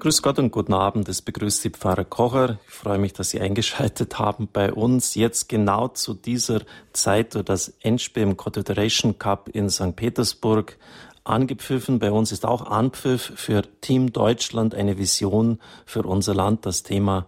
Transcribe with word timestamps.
Grüß 0.00 0.22
Gott 0.22 0.38
und 0.38 0.52
guten 0.52 0.74
Abend, 0.74 1.08
es 1.08 1.22
begrüßt 1.22 1.60
Sie 1.60 1.70
Pfarrer 1.70 2.04
Kocher. 2.04 2.60
Ich 2.68 2.72
freue 2.72 2.98
mich, 2.98 3.14
dass 3.14 3.30
Sie 3.30 3.40
eingeschaltet 3.40 4.20
haben 4.20 4.48
bei 4.52 4.72
uns. 4.72 5.16
Jetzt 5.16 5.48
genau 5.48 5.88
zu 5.88 6.14
dieser 6.14 6.60
Zeit 6.92 7.34
wird 7.34 7.48
das 7.48 7.74
Endspiel 7.80 8.22
im 8.22 8.36
Confederation 8.36 9.18
Cup 9.18 9.48
in 9.48 9.68
St. 9.68 9.96
Petersburg 9.96 10.78
angepfiffen. 11.24 11.98
Bei 11.98 12.12
uns 12.12 12.30
ist 12.30 12.46
auch 12.46 12.70
Anpfiff 12.70 13.32
für 13.34 13.62
Team 13.80 14.12
Deutschland, 14.12 14.72
eine 14.72 14.98
Vision 14.98 15.58
für 15.84 16.04
unser 16.04 16.32
Land, 16.32 16.64
das 16.64 16.84
Thema 16.84 17.26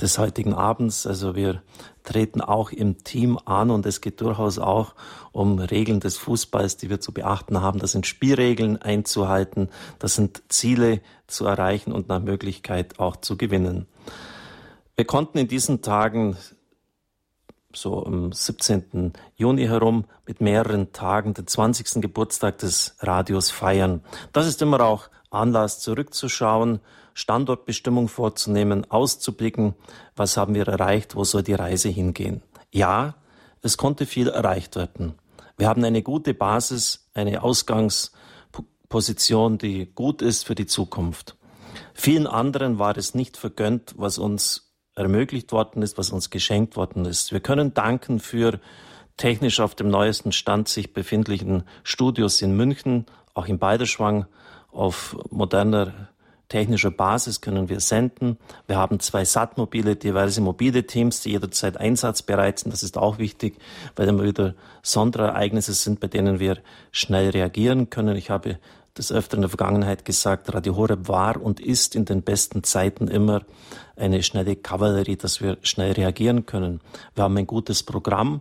des 0.00 0.16
heutigen 0.16 0.54
Abends. 0.54 1.08
Also 1.08 1.34
wir 1.34 1.62
treten 2.04 2.40
auch 2.40 2.70
im 2.70 3.02
Team 3.02 3.38
an 3.44 3.70
und 3.70 3.84
es 3.86 4.00
geht 4.00 4.20
durchaus 4.20 4.58
auch 4.58 4.94
um 5.32 5.58
Regeln 5.58 6.00
des 6.00 6.16
Fußballs, 6.18 6.76
die 6.76 6.90
wir 6.90 7.00
zu 7.00 7.12
beachten 7.12 7.60
haben. 7.60 7.80
Das 7.80 7.92
sind 7.92 8.06
Spielregeln 8.06 8.80
einzuhalten, 8.80 9.68
das 9.98 10.14
sind 10.14 10.42
Ziele 10.48 11.00
zu 11.26 11.46
erreichen 11.46 11.92
und 11.92 12.08
nach 12.08 12.20
Möglichkeit 12.20 13.00
auch 13.00 13.16
zu 13.16 13.36
gewinnen. 13.36 13.86
Wir 14.94 15.06
konnten 15.06 15.38
in 15.38 15.48
diesen 15.48 15.82
Tagen 15.82 16.36
so 17.76 18.04
am 18.04 18.30
17. 18.30 19.12
Juni 19.34 19.66
herum 19.66 20.04
mit 20.26 20.40
mehreren 20.40 20.92
Tagen 20.92 21.34
den 21.34 21.46
20. 21.46 22.00
Geburtstag 22.00 22.58
des 22.58 22.96
Radios 23.00 23.50
feiern. 23.50 24.02
Das 24.32 24.46
ist 24.46 24.62
immer 24.62 24.80
auch 24.80 25.08
Anlass 25.30 25.80
zurückzuschauen, 25.80 26.80
Standortbestimmung 27.14 28.08
vorzunehmen, 28.08 28.90
auszublicken, 28.90 29.74
was 30.16 30.36
haben 30.36 30.54
wir 30.54 30.68
erreicht, 30.68 31.16
wo 31.16 31.24
soll 31.24 31.42
die 31.42 31.54
Reise 31.54 31.88
hingehen. 31.88 32.42
Ja, 32.72 33.14
es 33.62 33.76
konnte 33.76 34.04
viel 34.04 34.28
erreicht 34.28 34.76
werden. 34.76 35.14
Wir 35.56 35.68
haben 35.68 35.84
eine 35.84 36.02
gute 36.02 36.34
Basis, 36.34 37.08
eine 37.14 37.42
Ausgangsposition, 37.42 39.58
die 39.58 39.86
gut 39.94 40.20
ist 40.20 40.44
für 40.44 40.56
die 40.56 40.66
Zukunft. 40.66 41.36
Vielen 41.94 42.26
anderen 42.26 42.78
war 42.78 42.96
es 42.96 43.14
nicht 43.14 43.36
vergönnt, 43.36 43.94
was 43.96 44.18
uns 44.18 44.72
ermöglicht 44.96 45.52
worden 45.52 45.82
ist, 45.82 45.98
was 45.98 46.10
uns 46.10 46.30
geschenkt 46.30 46.76
worden 46.76 47.04
ist. 47.04 47.32
Wir 47.32 47.40
können 47.40 47.74
danken 47.74 48.20
für 48.20 48.60
technisch 49.16 49.60
auf 49.60 49.74
dem 49.74 49.88
neuesten 49.88 50.32
Stand 50.32 50.68
sich 50.68 50.92
befindlichen 50.92 51.64
Studios 51.84 52.42
in 52.42 52.56
München, 52.56 53.06
auch 53.32 53.46
in 53.46 53.58
Beiderschwang, 53.58 54.26
auf 54.70 55.16
moderner 55.30 56.08
technischer 56.48 56.90
Basis 56.90 57.40
können 57.40 57.68
wir 57.68 57.80
senden. 57.80 58.38
Wir 58.66 58.76
haben 58.76 59.00
zwei 59.00 59.24
SAT-mobile, 59.24 59.96
diverse 59.96 60.40
mobile 60.40 60.86
Teams, 60.86 61.20
die 61.22 61.30
jederzeit 61.30 61.76
einsatzbereit 61.76 62.58
sind. 62.58 62.72
Das 62.72 62.82
ist 62.82 62.98
auch 62.98 63.18
wichtig, 63.18 63.56
weil 63.96 64.08
immer 64.08 64.24
wieder 64.24 64.54
Sonderereignisse 64.82 65.72
sind, 65.72 66.00
bei 66.00 66.08
denen 66.08 66.40
wir 66.40 66.58
schnell 66.92 67.30
reagieren 67.30 67.90
können. 67.90 68.16
Ich 68.16 68.30
habe 68.30 68.58
des 68.96 69.10
Öfteren 69.10 69.38
in 69.38 69.42
der 69.42 69.50
Vergangenheit 69.50 70.04
gesagt, 70.04 70.54
Radio 70.54 70.76
Horeb 70.76 71.08
war 71.08 71.40
und 71.40 71.58
ist 71.58 71.96
in 71.96 72.04
den 72.04 72.22
besten 72.22 72.62
Zeiten 72.62 73.08
immer 73.08 73.42
eine 73.96 74.22
schnelle 74.22 74.56
Kavallerie, 74.56 75.16
dass 75.16 75.40
wir 75.40 75.58
schnell 75.62 75.92
reagieren 75.92 76.46
können. 76.46 76.80
Wir 77.14 77.24
haben 77.24 77.36
ein 77.36 77.46
gutes 77.46 77.82
Programm 77.82 78.40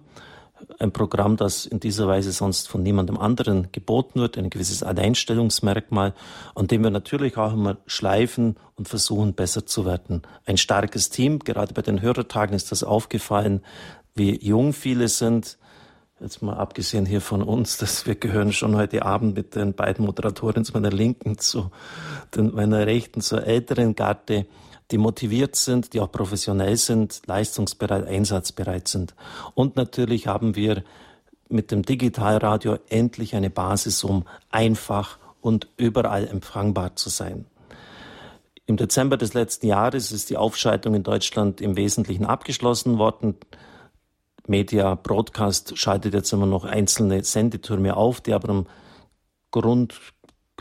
ein 0.80 0.92
Programm, 0.92 1.38
das 1.38 1.66
in 1.66 1.80
dieser 1.80 2.08
Weise 2.08 2.31
sonst 2.31 2.67
von 2.67 2.83
niemandem 2.83 3.17
anderen 3.17 3.69
geboten 3.72 4.19
wird, 4.19 4.38
ein 4.38 4.50
gewisses 4.50 4.83
Alleinstellungsmerkmal, 4.83 6.14
an 6.56 6.67
dem 6.67 6.83
wir 6.83 6.89
natürlich 6.89 7.38
auch 7.38 7.53
immer 7.53 7.78
schleifen 7.86 8.58
und 8.75 8.88
versuchen, 8.88 9.34
besser 9.34 9.66
zu 9.66 9.86
werden. 9.86 10.22
Ein 10.45 10.58
starkes 10.58 11.09
Team, 11.09 11.39
gerade 11.39 11.73
bei 11.73 11.81
den 11.81 12.02
Hörertagen 12.02 12.56
ist 12.56 12.72
das 12.72 12.84
aufgefallen, 12.84 13.61
wie 14.16 14.38
jung 14.45 14.73
viele 14.73 15.08
sind. 15.08 15.58
Jetzt 16.19 16.41
mal 16.41 16.56
abgesehen 16.56 17.06
hier 17.06 17.22
von 17.22 17.41
uns, 17.41 17.78
dass 17.78 18.06
wir 18.06 18.16
gehören 18.16 18.53
schon 18.53 18.75
heute 18.75 19.03
Abend 19.03 19.36
mit 19.36 19.56
den 19.56 19.73
beiden 19.73 20.06
Moderatoren 20.06 20.64
zu 20.64 20.73
meiner 20.73 20.91
Linken, 20.91 21.38
zu 21.38 21.72
meiner 22.36 22.86
Rechten, 22.86 23.22
zur 23.22 23.45
älteren 23.45 23.95
Garde 23.95 24.45
die 24.94 24.99
motiviert 24.99 25.55
sind, 25.55 25.94
die 25.94 25.99
auch 25.99 26.11
professionell 26.11 26.77
sind, 26.77 27.23
leistungsbereit, 27.25 28.08
einsatzbereit 28.08 28.88
sind. 28.88 29.16
Und 29.55 29.75
natürlich 29.75 30.27
haben 30.27 30.55
wir 30.55 30.83
mit 31.50 31.72
dem 31.72 31.81
Digitalradio 31.81 32.78
endlich 32.90 33.35
eine 33.35 33.50
Basis, 33.50 34.03
um 34.03 34.25
einfach 34.51 35.17
und 35.41 35.67
überall 35.78 36.28
empfangbar 36.28 36.95
zu 36.95 37.09
sein. 37.09 37.45
Im 38.67 38.78
Dezember 38.78 39.17
des 39.17 39.34
letzten 39.34 39.66
Jahres 39.66 40.12
ist 40.12 40.29
die 40.29 40.38
Aufschaltung 40.38 40.94
in 40.94 41.01
Deutschland 41.01 41.59
im 41.59 41.75
Wesentlichen 41.75 42.25
abgeschlossen 42.25 43.00
worden. 43.00 43.35
Media 44.46 44.94
Broadcast 44.94 45.75
schaltet 45.75 46.13
jetzt 46.13 46.31
immer 46.34 46.46
noch 46.46 46.66
einzelne 46.66 47.23
Sendetürme 47.23 47.97
auf, 47.97 48.22
die 48.22 48.34
aber 48.34 48.50
im 48.50 48.66
Grund 49.50 50.00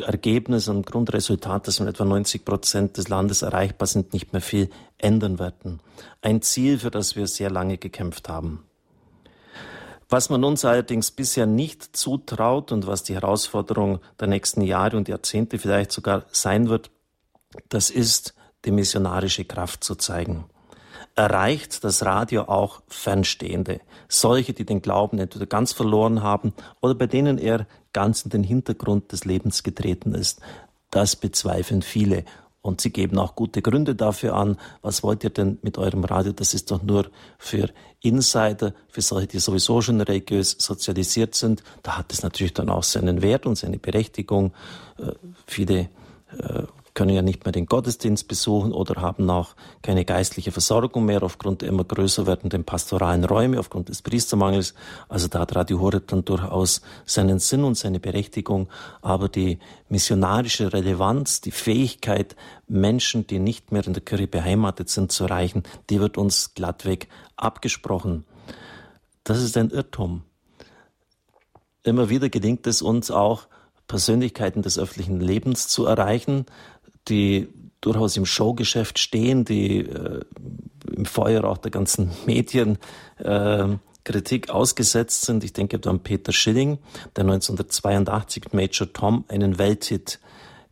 Ergebnis 0.00 0.68
und 0.68 0.86
Grundresultat, 0.86 1.68
dass 1.68 1.80
in 1.80 1.86
etwa 1.86 2.04
90 2.04 2.44
Prozent 2.44 2.96
des 2.96 3.08
Landes 3.08 3.42
erreichbar 3.42 3.86
sind, 3.86 4.12
nicht 4.12 4.32
mehr 4.32 4.40
viel 4.40 4.70
ändern 4.98 5.38
werden. 5.38 5.80
Ein 6.22 6.40
Ziel, 6.40 6.78
für 6.78 6.90
das 6.90 7.14
wir 7.14 7.26
sehr 7.26 7.50
lange 7.50 7.76
gekämpft 7.76 8.28
haben. 8.28 8.64
Was 10.08 10.30
man 10.30 10.44
uns 10.44 10.64
allerdings 10.64 11.10
bisher 11.10 11.46
nicht 11.46 11.96
zutraut 11.96 12.72
und 12.72 12.86
was 12.86 13.02
die 13.02 13.14
Herausforderung 13.14 14.00
der 14.20 14.28
nächsten 14.28 14.62
Jahre 14.62 14.96
und 14.96 15.08
Jahrzehnte 15.08 15.58
vielleicht 15.58 15.92
sogar 15.92 16.24
sein 16.32 16.68
wird, 16.68 16.90
das 17.68 17.90
ist, 17.90 18.34
die 18.64 18.70
missionarische 18.70 19.44
Kraft 19.44 19.84
zu 19.84 19.94
zeigen. 19.94 20.44
Erreicht 21.14 21.84
das 21.84 22.04
Radio 22.04 22.42
auch 22.42 22.82
Fernstehende, 22.88 23.80
solche, 24.08 24.54
die 24.54 24.64
den 24.64 24.80
Glauben 24.80 25.18
entweder 25.18 25.46
ganz 25.46 25.72
verloren 25.72 26.22
haben 26.22 26.54
oder 26.80 26.94
bei 26.94 27.06
denen 27.06 27.38
er 27.38 27.66
ganz 27.92 28.22
in 28.22 28.30
den 28.30 28.42
Hintergrund 28.42 29.12
des 29.12 29.24
Lebens 29.24 29.62
getreten 29.62 30.14
ist. 30.14 30.40
Das 30.90 31.16
bezweifeln 31.16 31.82
viele. 31.82 32.24
Und 32.62 32.80
sie 32.80 32.90
geben 32.90 33.18
auch 33.18 33.34
gute 33.34 33.60
Gründe 33.60 33.96
dafür 33.96 34.34
an. 34.34 34.56
Was 34.82 35.02
wollt 35.02 35.24
ihr 35.24 35.30
denn 35.30 35.58
mit 35.62 35.78
eurem 35.78 36.04
Radio? 36.04 36.32
Das 36.32 36.54
ist 36.54 36.70
doch 36.70 36.82
nur 36.82 37.10
für 37.36 37.68
Insider, 38.00 38.72
für 38.88 39.02
solche, 39.02 39.26
die 39.26 39.38
sowieso 39.40 39.80
schon 39.82 40.00
religiös 40.00 40.56
sozialisiert 40.58 41.34
sind. 41.34 41.64
Da 41.82 41.98
hat 41.98 42.12
es 42.12 42.22
natürlich 42.22 42.54
dann 42.54 42.70
auch 42.70 42.84
seinen 42.84 43.20
Wert 43.20 43.46
und 43.46 43.56
seine 43.56 43.78
Berechtigung. 43.78 44.52
Äh, 44.98 45.12
viele 45.46 45.88
äh, 46.38 46.62
können 46.94 47.14
ja 47.14 47.22
nicht 47.22 47.44
mehr 47.44 47.52
den 47.52 47.66
Gottesdienst 47.66 48.28
besuchen 48.28 48.72
oder 48.72 49.00
haben 49.00 49.30
auch 49.30 49.54
keine 49.80 50.04
geistliche 50.04 50.52
Versorgung 50.52 51.06
mehr 51.06 51.22
aufgrund 51.22 51.62
der 51.62 51.68
immer 51.68 51.84
größer 51.84 52.26
werdenden 52.26 52.64
pastoralen 52.64 53.24
Räume, 53.24 53.58
aufgrund 53.58 53.88
des 53.88 54.02
Priestermangels. 54.02 54.74
Also 55.08 55.28
da 55.28 55.40
hat 55.40 55.56
Radio 55.56 55.80
Horeb 55.80 56.08
dann 56.08 56.24
durchaus 56.24 56.82
seinen 57.06 57.38
Sinn 57.38 57.64
und 57.64 57.76
seine 57.76 57.98
Berechtigung. 57.98 58.68
Aber 59.00 59.28
die 59.28 59.58
missionarische 59.88 60.72
Relevanz, 60.72 61.40
die 61.40 61.50
Fähigkeit, 61.50 62.36
Menschen, 62.68 63.26
die 63.26 63.38
nicht 63.38 63.72
mehr 63.72 63.86
in 63.86 63.94
der 63.94 64.02
Kirche 64.02 64.26
beheimatet 64.26 64.88
sind, 64.88 65.12
zu 65.12 65.24
erreichen, 65.24 65.62
die 65.88 66.00
wird 66.00 66.18
uns 66.18 66.54
glattweg 66.54 67.08
abgesprochen. 67.36 68.24
Das 69.24 69.40
ist 69.40 69.56
ein 69.56 69.70
Irrtum. 69.70 70.24
Immer 71.84 72.10
wieder 72.10 72.28
gelingt 72.28 72.66
es 72.66 72.82
uns 72.82 73.10
auch, 73.10 73.46
Persönlichkeiten 73.88 74.62
des 74.62 74.78
öffentlichen 74.78 75.20
Lebens 75.20 75.68
zu 75.68 75.84
erreichen, 75.84 76.46
die 77.08 77.48
durchaus 77.80 78.16
im 78.16 78.26
Showgeschäft 78.26 78.98
stehen, 78.98 79.44
die 79.44 79.80
äh, 79.80 80.20
im 80.94 81.04
Feuer 81.04 81.44
auch 81.44 81.58
der 81.58 81.70
ganzen 81.70 82.10
Medien 82.26 82.78
äh, 83.18 83.68
ausgesetzt 84.48 85.22
sind. 85.22 85.44
Ich 85.44 85.52
denke 85.52 85.80
an 85.88 86.00
Peter 86.00 86.32
Schilling, 86.32 86.78
der 87.16 87.24
1982 87.24 88.44
mit 88.44 88.54
Major 88.54 88.92
Tom 88.92 89.24
einen 89.28 89.58
Welthit 89.58 90.20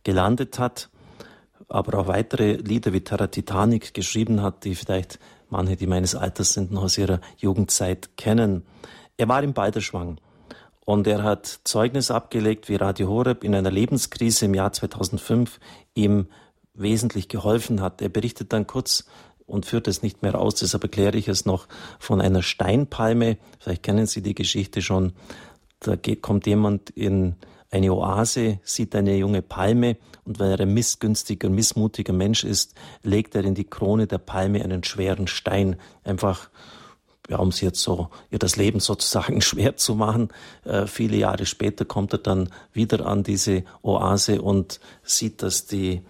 gelandet 0.03 0.59
hat, 0.59 0.89
aber 1.67 1.99
auch 1.99 2.07
weitere 2.07 2.53
Lieder 2.53 2.91
wie 2.93 3.01
Terra 3.01 3.27
Titanic 3.27 3.93
geschrieben 3.93 4.41
hat, 4.41 4.65
die 4.65 4.75
vielleicht 4.75 5.19
manche, 5.49 5.75
die 5.75 5.87
meines 5.87 6.15
Alters 6.15 6.53
sind, 6.53 6.71
noch 6.71 6.83
aus 6.83 6.97
ihrer 6.97 7.21
Jugendzeit 7.37 8.17
kennen. 8.17 8.63
Er 9.17 9.27
war 9.27 9.43
im 9.43 9.53
Balderschwang 9.53 10.17
und 10.85 11.07
er 11.07 11.23
hat 11.23 11.59
Zeugnis 11.63 12.11
abgelegt, 12.11 12.67
wie 12.67 12.75
Radio 12.75 13.07
Horeb 13.07 13.43
in 13.43 13.53
einer 13.53 13.71
Lebenskrise 13.71 14.45
im 14.45 14.53
Jahr 14.53 14.73
2005 14.73 15.59
ihm 15.93 16.27
wesentlich 16.73 17.27
geholfen 17.27 17.81
hat. 17.81 18.01
Er 18.01 18.09
berichtet 18.09 18.53
dann 18.53 18.67
kurz 18.67 19.05
und 19.45 19.65
führt 19.65 19.87
es 19.87 20.01
nicht 20.01 20.21
mehr 20.21 20.39
aus, 20.39 20.55
deshalb 20.55 20.83
erkläre 20.83 21.17
ich 21.17 21.27
es 21.27 21.45
noch 21.45 21.67
von 21.99 22.21
einer 22.21 22.41
Steinpalme. 22.41 23.37
Vielleicht 23.59 23.83
kennen 23.83 24.07
Sie 24.07 24.21
die 24.21 24.35
Geschichte 24.35 24.81
schon. 24.81 25.13
Da 25.81 25.97
kommt 26.21 26.47
jemand 26.47 26.89
in 26.91 27.35
eine 27.71 27.93
Oase, 27.93 28.59
sieht 28.63 28.95
eine 28.95 29.15
junge 29.17 29.41
Palme 29.41 29.97
und 30.25 30.39
weil 30.39 30.51
er 30.51 30.59
ein 30.59 30.73
missgünstiger, 30.73 31.49
missmutiger 31.49 32.13
Mensch 32.13 32.43
ist, 32.43 32.75
legt 33.01 33.35
er 33.35 33.43
in 33.43 33.55
die 33.55 33.63
Krone 33.63 34.07
der 34.07 34.17
Palme 34.19 34.63
einen 34.63 34.83
schweren 34.83 35.27
Stein. 35.27 35.77
Einfach 36.03 36.49
ja, 37.31 37.37
um 37.37 37.51
sie 37.51 37.65
jetzt 37.65 37.81
so, 37.81 38.09
ihr 38.29 38.39
das 38.39 38.57
Leben 38.57 38.79
sozusagen 38.81 39.41
schwer 39.41 39.77
zu 39.77 39.95
machen. 39.95 40.29
Äh, 40.65 40.85
viele 40.85 41.17
Jahre 41.17 41.45
später 41.45 41.85
kommt 41.85 42.13
er 42.13 42.19
dann 42.19 42.49
wieder 42.73 43.05
an 43.05 43.23
diese 43.23 43.63
Oase 43.81 44.41
und 44.41 44.79
sieht, 45.03 45.41
dass 45.41 45.65
die 45.65 46.01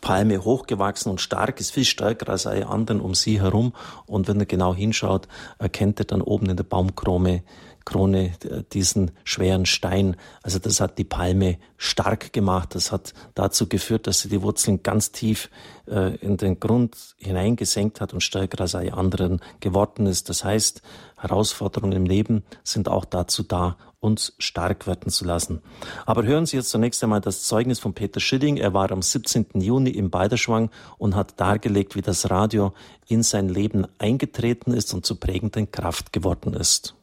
Palme 0.00 0.44
hochgewachsen 0.44 1.10
und 1.10 1.20
stark 1.20 1.58
ist, 1.58 1.72
viel 1.72 1.84
stärker 1.84 2.28
als 2.28 2.46
alle 2.46 2.68
anderen 2.68 3.00
um 3.00 3.14
sie 3.14 3.40
herum. 3.40 3.72
Und 4.06 4.28
wenn 4.28 4.38
er 4.38 4.46
genau 4.46 4.72
hinschaut, 4.72 5.26
erkennt 5.58 5.98
er 5.98 6.04
dann 6.04 6.22
oben 6.22 6.48
in 6.48 6.56
der 6.56 6.64
Baumkrone 6.64 7.42
Krone 7.84 8.32
diesen 8.72 9.10
schweren 9.24 9.66
Stein. 9.66 10.16
Also 10.42 10.58
das 10.58 10.80
hat 10.80 10.98
die 10.98 11.04
Palme 11.04 11.58
stark 11.76 12.32
gemacht. 12.32 12.74
Das 12.74 12.92
hat 12.92 13.14
dazu 13.34 13.68
geführt, 13.68 14.06
dass 14.06 14.20
sie 14.20 14.28
die 14.28 14.42
Wurzeln 14.42 14.82
ganz 14.82 15.12
tief 15.12 15.50
äh, 15.86 16.16
in 16.16 16.36
den 16.36 16.60
Grund 16.60 16.96
hineingesenkt 17.18 18.00
hat 18.00 18.12
und 18.12 18.22
stärker 18.22 18.60
als 18.62 18.74
alle 18.74 18.94
anderen 18.94 19.40
geworden 19.60 20.06
ist. 20.06 20.28
Das 20.28 20.44
heißt, 20.44 20.82
Herausforderungen 21.18 21.92
im 21.92 22.06
Leben 22.06 22.42
sind 22.62 22.88
auch 22.88 23.04
dazu 23.04 23.42
da, 23.42 23.76
uns 24.00 24.34
stark 24.38 24.86
werden 24.86 25.10
zu 25.10 25.24
lassen. 25.24 25.62
Aber 26.04 26.24
hören 26.24 26.44
Sie 26.44 26.58
jetzt 26.58 26.68
zunächst 26.68 27.02
einmal 27.02 27.22
das 27.22 27.44
Zeugnis 27.44 27.78
von 27.78 27.94
Peter 27.94 28.20
Schilling. 28.20 28.58
Er 28.58 28.74
war 28.74 28.92
am 28.92 29.00
17. 29.00 29.46
Juni 29.54 29.90
im 29.90 30.10
Balderschwang 30.10 30.70
und 30.98 31.14
hat 31.16 31.40
dargelegt, 31.40 31.96
wie 31.96 32.02
das 32.02 32.30
Radio 32.30 32.74
in 33.08 33.22
sein 33.22 33.48
Leben 33.48 33.86
eingetreten 33.98 34.74
ist 34.74 34.92
und 34.92 35.06
zu 35.06 35.16
prägenden 35.16 35.70
Kraft 35.70 36.12
geworden 36.12 36.52
ist. 36.52 36.94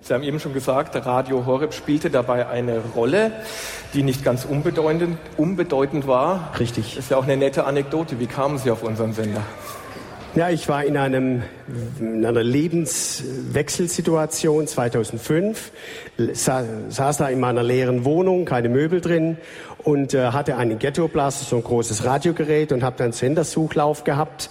Sie 0.00 0.14
haben 0.14 0.22
eben 0.22 0.38
schon 0.38 0.54
gesagt, 0.54 0.94
Radio 1.06 1.44
Horeb 1.44 1.74
spielte 1.74 2.08
dabei 2.08 2.46
eine 2.46 2.78
Rolle, 2.94 3.32
die 3.94 4.04
nicht 4.04 4.24
ganz 4.24 4.44
unbedeutend, 4.44 5.18
unbedeutend 5.36 6.06
war. 6.06 6.52
Richtig. 6.60 6.94
Das 6.94 7.06
ist 7.06 7.10
ja 7.10 7.16
auch 7.16 7.24
eine 7.24 7.36
nette 7.36 7.64
Anekdote. 7.64 8.20
Wie 8.20 8.28
kamen 8.28 8.58
Sie 8.58 8.70
auf 8.70 8.84
unseren 8.84 9.12
Sender? 9.12 9.42
Ja, 10.36 10.50
ich 10.50 10.68
war 10.68 10.84
in, 10.84 10.96
einem, 10.96 11.42
in 11.98 12.24
einer 12.24 12.44
Lebenswechselsituation 12.44 14.68
2005, 14.68 15.72
sa 16.32 16.62
saß 16.88 17.16
da 17.16 17.28
in 17.28 17.40
meiner 17.40 17.64
leeren 17.64 18.04
Wohnung, 18.04 18.44
keine 18.44 18.68
Möbel 18.68 19.00
drin 19.00 19.36
und 19.78 20.14
äh, 20.14 20.26
hatte 20.26 20.58
einen 20.58 20.78
Ghetto-Blaster, 20.78 21.44
so 21.44 21.56
ein 21.56 21.64
großes 21.64 22.04
Radiogerät 22.04 22.70
und 22.70 22.84
habe 22.84 22.94
dann 22.98 23.10
Sendersuchlauf 23.10 24.04
gehabt 24.04 24.48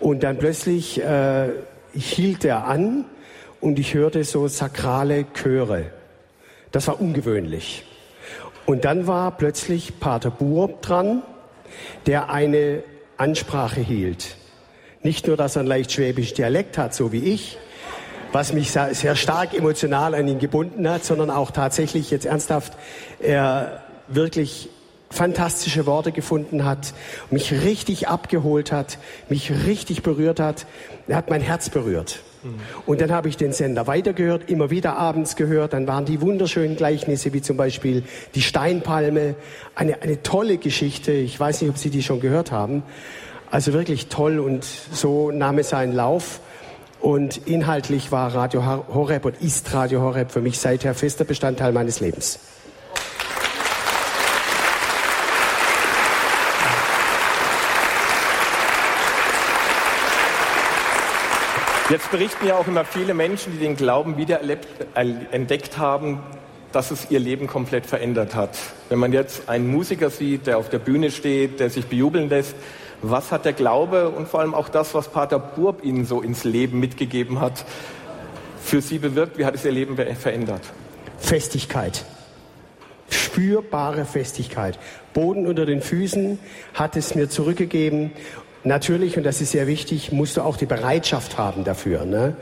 und 0.00 0.22
dann 0.22 0.38
plötzlich 0.38 1.02
äh, 1.02 1.50
hielt 1.92 2.46
er 2.46 2.66
an 2.66 3.04
und 3.66 3.80
ich 3.80 3.94
hörte 3.94 4.22
so 4.22 4.46
sakrale 4.46 5.26
Chöre. 5.32 5.86
Das 6.70 6.86
war 6.86 7.00
ungewöhnlich. 7.00 7.84
Und 8.64 8.84
dann 8.84 9.08
war 9.08 9.36
plötzlich 9.36 9.98
Pater 9.98 10.30
Burb 10.30 10.82
dran, 10.82 11.22
der 12.06 12.30
eine 12.30 12.84
Ansprache 13.16 13.80
hielt. 13.80 14.36
Nicht 15.02 15.26
nur, 15.26 15.36
dass 15.36 15.56
er 15.56 15.60
einen 15.60 15.68
leicht 15.68 15.90
schwäbischen 15.90 16.36
Dialekt 16.36 16.78
hat, 16.78 16.94
so 16.94 17.10
wie 17.10 17.24
ich, 17.24 17.58
was 18.30 18.52
mich 18.52 18.70
sehr 18.70 19.16
stark 19.16 19.52
emotional 19.52 20.14
an 20.14 20.28
ihn 20.28 20.38
gebunden 20.38 20.88
hat, 20.88 21.04
sondern 21.04 21.28
auch 21.28 21.50
tatsächlich 21.50 22.12
jetzt 22.12 22.24
ernsthaft 22.24 22.72
er 23.18 23.82
wirklich 24.06 24.68
fantastische 25.10 25.86
Worte 25.86 26.12
gefunden 26.12 26.64
hat, 26.64 26.94
mich 27.32 27.50
richtig 27.50 28.06
abgeholt 28.06 28.70
hat, 28.70 28.98
mich 29.28 29.50
richtig 29.66 30.04
berührt 30.04 30.38
hat. 30.38 30.66
Er 31.08 31.16
hat 31.16 31.30
mein 31.30 31.40
Herz 31.40 31.68
berührt. 31.68 32.20
Und 32.86 33.00
dann 33.00 33.12
habe 33.12 33.28
ich 33.28 33.36
den 33.36 33.52
Sender 33.52 33.86
weitergehört, 33.86 34.50
immer 34.50 34.70
wieder 34.70 34.96
abends 34.96 35.36
gehört. 35.36 35.72
Dann 35.72 35.86
waren 35.86 36.04
die 36.04 36.20
wunderschönen 36.20 36.76
Gleichnisse, 36.76 37.32
wie 37.32 37.42
zum 37.42 37.56
Beispiel 37.56 38.02
die 38.34 38.42
Steinpalme. 38.42 39.34
Eine, 39.74 40.02
eine 40.02 40.22
tolle 40.22 40.58
Geschichte. 40.58 41.12
Ich 41.12 41.38
weiß 41.38 41.62
nicht, 41.62 41.70
ob 41.70 41.78
Sie 41.78 41.90
die 41.90 42.02
schon 42.02 42.20
gehört 42.20 42.52
haben. 42.52 42.82
Also 43.50 43.72
wirklich 43.72 44.08
toll 44.08 44.38
und 44.38 44.64
so 44.64 45.30
nahm 45.30 45.58
es 45.58 45.70
seinen 45.70 45.94
Lauf. 45.94 46.40
Und 47.00 47.46
inhaltlich 47.46 48.10
war 48.10 48.34
Radio 48.34 48.64
Horeb 48.66 49.24
und 49.24 49.40
ist 49.40 49.72
Radio 49.74 50.00
Horeb 50.00 50.30
für 50.30 50.40
mich 50.40 50.58
seither 50.58 50.94
fester 50.94 51.24
Bestandteil 51.24 51.72
meines 51.72 52.00
Lebens. 52.00 52.40
Jetzt 61.88 62.10
berichten 62.10 62.48
ja 62.48 62.56
auch 62.56 62.66
immer 62.66 62.84
viele 62.84 63.14
Menschen, 63.14 63.52
die 63.52 63.58
den 63.58 63.76
Glauben 63.76 64.16
wieder 64.16 64.40
entdeckt 64.94 65.78
haben, 65.78 66.18
dass 66.72 66.90
es 66.90 67.12
ihr 67.12 67.20
Leben 67.20 67.46
komplett 67.46 67.86
verändert 67.86 68.34
hat. 68.34 68.58
Wenn 68.88 68.98
man 68.98 69.12
jetzt 69.12 69.48
einen 69.48 69.68
Musiker 69.68 70.10
sieht, 70.10 70.48
der 70.48 70.58
auf 70.58 70.68
der 70.68 70.80
Bühne 70.80 71.12
steht, 71.12 71.60
der 71.60 71.70
sich 71.70 71.86
bejubeln 71.86 72.28
lässt, 72.28 72.56
was 73.02 73.30
hat 73.30 73.44
der 73.44 73.52
Glaube 73.52 74.08
und 74.08 74.26
vor 74.26 74.40
allem 74.40 74.52
auch 74.52 74.68
das, 74.68 74.94
was 74.94 75.08
Pater 75.08 75.38
Burb 75.38 75.84
Ihnen 75.84 76.06
so 76.06 76.22
ins 76.22 76.42
Leben 76.42 76.80
mitgegeben 76.80 77.40
hat, 77.40 77.64
für 78.60 78.80
Sie 78.80 78.98
bewirkt? 78.98 79.38
Wie 79.38 79.44
hat 79.44 79.54
es 79.54 79.64
Ihr 79.64 79.70
Leben 79.70 79.96
verändert? 79.96 80.62
Festigkeit. 81.18 82.04
Spürbare 83.08 84.06
Festigkeit. 84.06 84.76
Boden 85.14 85.46
unter 85.46 85.66
den 85.66 85.82
Füßen 85.82 86.40
hat 86.74 86.96
es 86.96 87.14
mir 87.14 87.30
zurückgegeben 87.30 88.10
natürlich, 88.64 89.16
und 89.16 89.24
das 89.24 89.40
ist 89.40 89.52
sehr 89.52 89.66
wichtig, 89.66 90.12
musst 90.12 90.36
du 90.36 90.42
auch 90.42 90.56
die 90.56 90.66
Bereitschaft 90.66 91.38
haben 91.38 91.64
dafür. 91.64 92.04
Ne? 92.04 92.36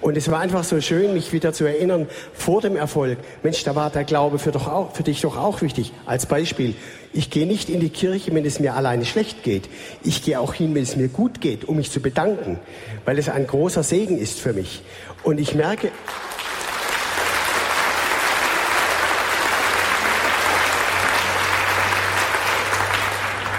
Und 0.00 0.16
es 0.16 0.30
war 0.30 0.40
einfach 0.40 0.64
so 0.64 0.80
schön, 0.80 1.14
mich 1.14 1.32
wieder 1.32 1.52
zu 1.52 1.64
erinnern, 1.64 2.06
vor 2.32 2.60
dem 2.60 2.76
Erfolg, 2.76 3.18
Mensch, 3.42 3.64
da 3.64 3.74
war 3.74 3.90
der 3.90 4.04
Glaube 4.04 4.38
für, 4.38 4.52
doch 4.52 4.68
auch, 4.68 4.94
für 4.94 5.02
dich 5.02 5.20
doch 5.20 5.36
auch 5.36 5.62
wichtig. 5.62 5.92
Als 6.06 6.26
Beispiel, 6.26 6.74
ich 7.12 7.30
gehe 7.30 7.46
nicht 7.46 7.68
in 7.68 7.80
die 7.80 7.90
Kirche, 7.90 8.34
wenn 8.34 8.44
es 8.44 8.60
mir 8.60 8.74
alleine 8.74 9.04
schlecht 9.04 9.42
geht. 9.42 9.68
Ich 10.02 10.22
gehe 10.22 10.40
auch 10.40 10.54
hin, 10.54 10.74
wenn 10.74 10.82
es 10.82 10.96
mir 10.96 11.08
gut 11.08 11.40
geht, 11.40 11.64
um 11.64 11.76
mich 11.76 11.90
zu 11.90 12.00
bedanken, 12.00 12.58
weil 13.04 13.18
es 13.18 13.28
ein 13.28 13.46
großer 13.46 13.82
Segen 13.82 14.18
ist 14.18 14.40
für 14.40 14.52
mich. 14.52 14.82
Und 15.22 15.38
ich 15.38 15.54
merke, 15.54 15.90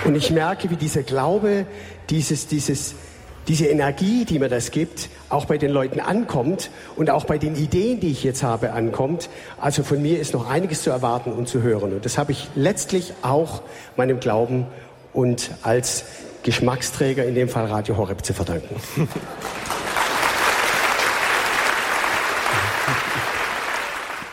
Und 0.06 0.16
ich 0.16 0.32
merke, 0.32 0.70
wie 0.70 0.76
dieser 0.76 1.04
Glaube, 1.04 1.66
dieses, 2.10 2.48
dieses, 2.48 2.96
diese 3.48 3.68
Energie, 3.68 4.26
die 4.26 4.40
mir 4.40 4.50
das 4.50 4.72
gibt, 4.72 5.10
auch 5.30 5.46
bei 5.46 5.58
den 5.58 5.72
Leuten 5.72 6.00
ankommt 6.00 6.70
und 6.96 7.10
auch 7.10 7.26
bei 7.26 7.38
den 7.38 7.56
Ideen, 7.56 8.00
die 8.00 8.12
ich 8.12 8.24
jetzt 8.24 8.44
habe, 8.44 8.72
ankommt. 8.74 9.30
Also 9.60 9.84
von 9.84 10.02
mir 10.02 10.20
ist 10.20 10.34
noch 10.34 10.50
einiges 10.50 10.84
zu 10.84 10.90
erwarten 10.90 11.32
und 11.34 11.48
zu 11.48 11.62
hören. 11.62 11.94
Und 11.94 12.06
das 12.06 12.18
habe 12.18 12.32
ich 12.32 12.48
letztlich 12.56 13.14
auch 13.22 13.62
meinem 13.98 14.20
Glauben 14.20 14.68
und 15.14 15.52
als 15.62 16.06
Geschmacksträger, 16.44 17.26
in 17.26 17.36
dem 17.36 17.50
Fall 17.50 17.66
Radio 17.66 17.98
Horeb, 17.98 18.26
zu 18.26 18.34
verdanken. 18.34 18.76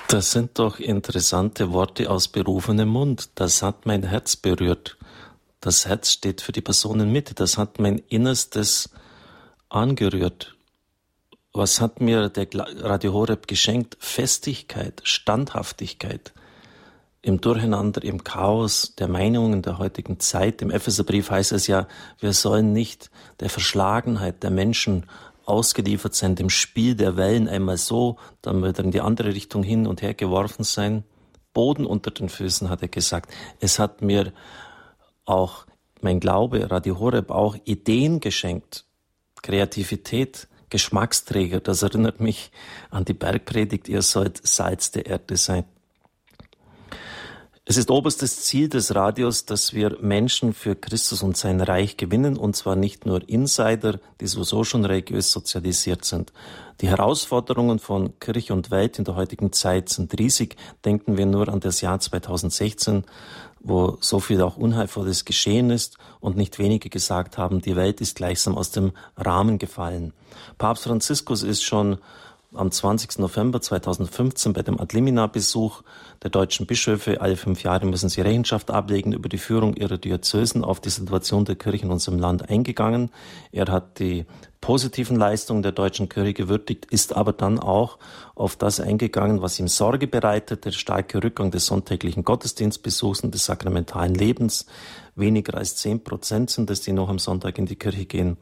Das 0.09 0.33
sind 0.33 0.59
doch 0.59 0.81
interessante 0.81 1.73
Worte 1.73 2.11
aus 2.11 2.27
berufenem 2.27 2.89
Mund. 2.89 3.31
Das 3.37 3.63
hat 3.63 3.87
mein 3.87 4.03
Herz 4.03 4.35
berührt. 4.35 4.97
Das 5.61 5.87
Herz 5.87 6.11
steht 6.11 6.41
für 6.41 6.53
die 6.53 6.63
Person 6.63 7.01
in 7.01 7.13
Mitte. 7.13 7.35
Das 7.35 7.59
hat 7.59 7.79
mein 7.79 7.99
Innerstes 8.09 8.91
angerührt. 9.69 10.57
Was 11.53 11.81
hat 11.81 12.01
mir 12.01 12.29
der 12.29 12.49
Radio 12.83 13.13
Horeb 13.13 13.47
geschenkt? 13.47 13.97
Festigkeit, 14.01 15.03
Standhaftigkeit 15.05 16.33
im 17.23 17.41
Durcheinander, 17.41 18.03
im 18.03 18.25
Chaos 18.25 18.95
der 18.97 19.09
Meinungen 19.09 19.61
der 19.61 19.79
heutigen 19.79 20.21
Zeit. 20.21 20.63
Im 20.63 20.71
Epheserbrief 20.71 21.31
heißt 21.31 21.53
es 21.53 21.67
ja, 21.67 21.87
wir 22.19 22.33
sollen 22.33 22.73
nicht 22.73 23.11
der 23.41 23.51
Verschlagenheit 23.51 24.43
der 24.43 24.51
Menschen 24.51 25.05
ausgeliefert 25.45 26.15
sein, 26.15 26.37
dem 26.37 26.49
Spiel 26.49 26.95
der 26.95 27.17
Wellen 27.17 27.49
einmal 27.49 27.77
so, 27.77 28.17
dann 28.41 28.65
wieder 28.65 28.83
in 28.83 28.91
die 28.91 29.01
andere 29.01 29.35
Richtung 29.35 29.63
hin 29.63 29.87
und 29.87 30.01
her 30.01 30.15
geworfen 30.15 30.65
sein. 30.65 31.05
Boden 31.53 31.85
unter 31.85 32.11
den 32.11 32.29
Füßen, 32.29 32.71
hat 32.71 32.81
er 32.81 32.89
gesagt. 32.89 33.31
Es 33.59 33.79
hat 33.79 34.01
mir 34.03 34.33
auch 35.31 35.67
mein 36.01 36.21
Glaube, 36.21 36.71
Radio 36.71 36.99
Horeb, 36.99 37.31
auch 37.31 37.57
Ideen 37.65 38.21
geschenkt, 38.21 38.85
Kreativität, 39.43 40.49
Geschmacksträger. 40.71 41.61
Das 41.61 41.83
erinnert 41.83 42.21
mich 42.21 42.51
an 42.91 43.05
die 43.05 43.15
Bergpredigt, 43.15 43.89
ihr 43.89 44.03
sollt 44.03 44.47
Salz 44.47 44.91
der 44.91 45.07
Erde 45.07 45.37
sein. 45.37 45.65
Es 47.67 47.77
ist 47.77 47.91
oberstes 47.91 48.43
Ziel 48.43 48.69
des 48.69 48.97
Radios, 48.97 49.45
dass 49.45 49.75
wir 49.75 49.97
Menschen 50.01 50.55
für 50.55 50.75
Christus 50.75 51.23
und 51.23 51.37
sein 51.37 51.61
Reich 51.61 51.97
gewinnen, 51.97 52.37
und 52.37 52.57
zwar 52.57 52.75
nicht 52.75 53.07
nur 53.07 53.29
Insider, 53.29 54.01
die 54.21 54.27
sowieso 54.27 54.65
schon 54.65 54.85
religiös 54.85 55.31
sozialisiert 55.31 56.05
sind. 56.05 56.33
Die 56.81 56.89
Herausforderungen 56.89 57.79
von 57.79 58.19
Kirche 58.19 58.55
und 58.55 58.73
Welt 58.73 58.99
in 58.99 59.05
der 59.05 59.15
heutigen 59.15 59.53
Zeit 59.53 59.89
sind 59.89 60.19
riesig. 60.19 60.57
Denken 60.85 61.17
wir 61.17 61.27
nur 61.27 61.49
an 61.49 61.61
das 61.61 61.81
Jahr 61.81 62.01
2016, 62.01 63.05
wo 63.61 63.99
so 64.01 64.21
viel 64.21 64.41
auch 64.43 64.57
Unheilvolles 64.57 65.25
geschehen 65.25 65.71
ist 65.71 65.99
und 66.19 66.37
nicht 66.37 66.59
wenige 66.59 66.89
gesagt 66.89 67.39
haben, 67.39 67.61
die 67.61 67.77
Welt 67.77 68.01
ist 68.01 68.17
gleichsam 68.17 68.57
aus 68.57 68.71
dem 68.71 68.93
Rahmen 69.17 69.59
gefallen. 69.59 70.13
Papst 70.59 70.85
Franziskus 70.85 71.43
ist 71.43 71.63
schon 71.63 71.99
am 72.53 72.71
20. 72.71 73.19
November 73.19 73.61
2015 73.61 74.53
bei 74.53 74.63
dem 74.63 74.81
Adlimina-Besuch 74.81 75.83
der 76.23 76.31
deutschen 76.31 76.67
Bischöfe, 76.67 77.21
alle 77.21 77.37
fünf 77.37 77.63
Jahre 77.63 77.87
müssen 77.87 78.09
sie 78.09 78.21
Rechenschaft 78.21 78.71
ablegen 78.71 79.13
über 79.13 79.29
die 79.29 79.39
Führung 79.39 79.75
ihrer 79.75 79.99
Diözesen, 79.99 80.65
auf 80.65 80.81
die 80.81 80.91
Situation 80.91 81.45
der 81.45 81.57
Kirche 81.57 81.85
in 81.85 81.93
unserem 81.93 82.19
Land 82.19 82.49
eingegangen. 82.51 83.11
Er 83.53 83.67
hat 83.67 84.01
die 84.01 84.27
positiven 84.61 85.17
Leistungen 85.17 85.63
der 85.63 85.73
deutschen 85.73 86.09
Kirche 86.09 86.35
gewürdigt, 86.35 86.87
ist 86.87 87.17
aber 87.17 87.33
dann 87.33 87.59
auch 87.59 87.99
auf 88.35 88.57
das 88.57 88.79
eingegangen, 88.79 89.41
was 89.43 89.59
ihm 89.59 89.69
Sorge 89.69 90.07
bereitet, 90.07 90.65
der 90.65 90.73
starke 90.73 91.23
Rückgang 91.23 91.51
des 91.51 91.67
sonntäglichen 91.67 92.25
Gottesdienstbesuchs 92.25 93.21
und 93.21 93.35
des 93.35 93.47
sakramentalen 93.47 94.15
Lebens. 94.15 94.67
Weniger 95.15 95.57
als 95.57 95.77
zehn 95.77 96.05
Prozent 96.05 96.51
sind 96.51 96.71
es, 96.71 96.83
die 96.83 96.93
noch 96.93 97.09
am 97.09 97.19
Sonntag 97.19 97.59
in 97.59 97.67
die 97.67 97.77
Kirche 97.77 98.05
gehen. 98.05 98.37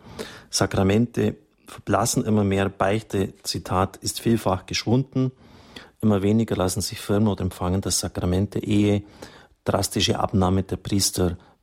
Sakramente 0.51 1.37
verblassen 1.67 2.25
immer 2.25 2.45
mehr. 2.45 2.69
Beichte, 2.69 3.35
Zitat, 3.43 3.97
ist 3.99 4.21
vielfach 4.21 4.67
geschwunden. 4.67 5.33
Immer 6.01 6.23
weniger 6.23 6.57
lassen 6.57 6.81
sich 6.81 7.01
firmen 7.01 7.29
oder 7.29 7.43
empfangen 7.43 7.81
das 7.81 8.01
Sakrament 8.01 8.55
der 8.55 8.65
Ehe, 8.65 9.03
drastische 9.65 10.19
Abnahme 10.19 10.63
der 10.63 10.77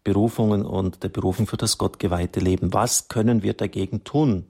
Priesterberufungen 0.06 0.66
und 0.66 1.04
der 1.04 1.10
Berufung 1.10 1.48
für 1.48 1.58
das 1.58 1.78
gottgeweihte 1.78 2.40
Leben. 2.40 2.74
Was 2.74 3.08
können 3.08 3.44
wir 3.44 3.54
dagegen 3.54 4.04
tun? 4.04 4.46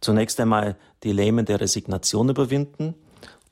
Zunächst 0.00 0.38
einmal 0.38 0.76
die 1.02 1.12
Lähmen 1.12 1.46
der 1.46 1.60
Resignation 1.60 2.28
überwinden, 2.28 2.94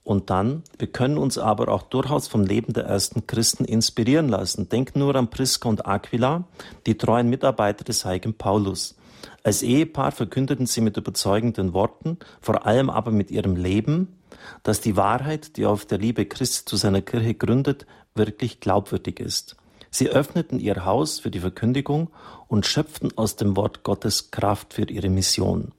und 0.05 0.31
dann, 0.31 0.65
wir 0.79 0.89
können 0.89 1.17
uns 1.17 1.39
aber 1.39 1.69
auch 1.69 1.85
durchaus 1.85 2.27
vom 2.27 2.43
Leben 2.43 2.73
der 2.73 2.87
ersten 2.87 3.25
Christen 3.29 3.65
inspirieren 3.65 4.29
lassen. 4.29 4.69
Denken 4.69 4.99
nur 4.99 5.15
an 5.15 5.31
Priska 5.31 5.69
und 5.69 5.87
Aquila, 5.87 6.43
die 6.87 6.99
treuen 6.99 7.31
Mitarbeiter 7.31 7.85
des 7.85 8.05
heiligen 8.05 8.35
Paulus. 8.35 8.97
Als 9.45 9.63
Ehepaar 9.63 10.11
verkündeten 10.11 10.67
sie 10.67 10.81
mit 10.81 10.97
überzeugenden 10.97 11.73
Worten, 11.73 12.19
vor 12.41 12.67
allem 12.67 12.91
aber 12.91 13.13
mit 13.13 13.31
ihrem 13.31 13.55
Leben, 13.55 14.09
dass 14.65 14.81
die 14.81 14.97
Wahrheit, 14.97 15.57
die 15.57 15.67
auf 15.67 15.87
der 15.87 15.99
Liebe 15.99 16.27
Christi 16.27 16.65
zu 16.65 16.75
seiner 16.75 17.03
Kirche 17.03 17.35
gründet, 17.35 17.87
wirklich 18.17 18.59
glaubwürdig 18.59 19.21
ist. 19.21 19.55
Sie 19.95 20.09
öffneten 20.09 20.59
ihr 20.59 20.87
Haus 20.87 21.21
für 21.21 21.31
die 21.31 21.41
Verkündigung 21.41 22.09
und 22.49 22.65
schöpften 22.65 23.17
aus 23.19 23.37
dem 23.37 23.57
Wort 23.57 23.83
Gottes 23.83 24.31
Kraft 24.31 24.73
für 24.73 24.89
ihre 24.91 25.11
Mission. 25.11 25.73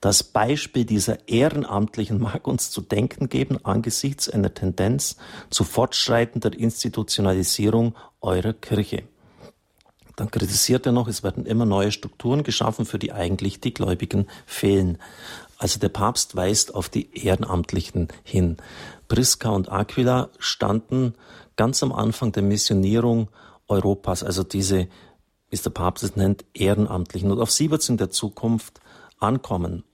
Das 0.00 0.22
Beispiel 0.22 0.84
dieser 0.84 1.28
Ehrenamtlichen 1.28 2.20
mag 2.20 2.46
uns 2.46 2.70
zu 2.70 2.80
denken 2.80 3.28
geben 3.28 3.58
angesichts 3.64 4.28
einer 4.28 4.54
Tendenz 4.54 5.16
zu 5.50 5.64
fortschreitender 5.64 6.56
Institutionalisierung 6.56 7.96
eurer 8.20 8.52
Kirche. 8.52 9.02
Dann 10.14 10.30
kritisiert 10.30 10.86
er 10.86 10.92
noch, 10.92 11.08
es 11.08 11.24
werden 11.24 11.44
immer 11.44 11.66
neue 11.66 11.90
Strukturen 11.90 12.44
geschaffen, 12.44 12.86
für 12.86 12.98
die 12.98 13.12
eigentlich 13.12 13.60
die 13.60 13.74
Gläubigen 13.74 14.28
fehlen. 14.46 14.98
Also 15.58 15.80
der 15.80 15.88
Papst 15.88 16.36
weist 16.36 16.74
auf 16.74 16.88
die 16.88 17.10
Ehrenamtlichen 17.24 18.08
hin. 18.22 18.56
Priska 19.08 19.50
und 19.50 19.70
Aquila 19.70 20.28
standen 20.38 21.14
ganz 21.56 21.82
am 21.82 21.92
Anfang 21.92 22.30
der 22.30 22.44
Missionierung 22.44 23.28
Europas, 23.68 24.24
also 24.24 24.42
diese, 24.42 24.88
wie 25.50 25.54
es 25.54 25.62
der 25.62 25.70
Papst 25.70 26.04
es 26.04 26.16
nennt, 26.16 26.44
Ehrenamtlichen. 26.54 27.30
Und 27.30 27.40
auf 27.40 27.50
sie 27.50 27.70
wird 27.70 27.82
es 27.82 27.88
in 27.88 27.96
der 27.96 28.10
Zukunft 28.10 28.80
ankommen. 29.18 29.84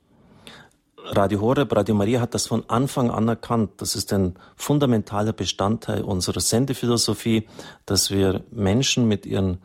Radio 1.06 1.40
Horeb, 1.42 1.76
Radio 1.76 1.94
Maria 1.94 2.20
hat 2.20 2.32
das 2.32 2.46
von 2.46 2.68
Anfang 2.70 3.10
an 3.10 3.28
erkannt. 3.28 3.72
Das 3.76 3.94
ist 3.94 4.10
ein 4.14 4.36
fundamentaler 4.56 5.34
Bestandteil 5.34 6.02
unserer 6.02 6.40
Sendephilosophie, 6.40 7.46
dass 7.84 8.10
wir 8.10 8.42
Menschen 8.50 9.06
mit 9.06 9.26
ihren 9.26 9.58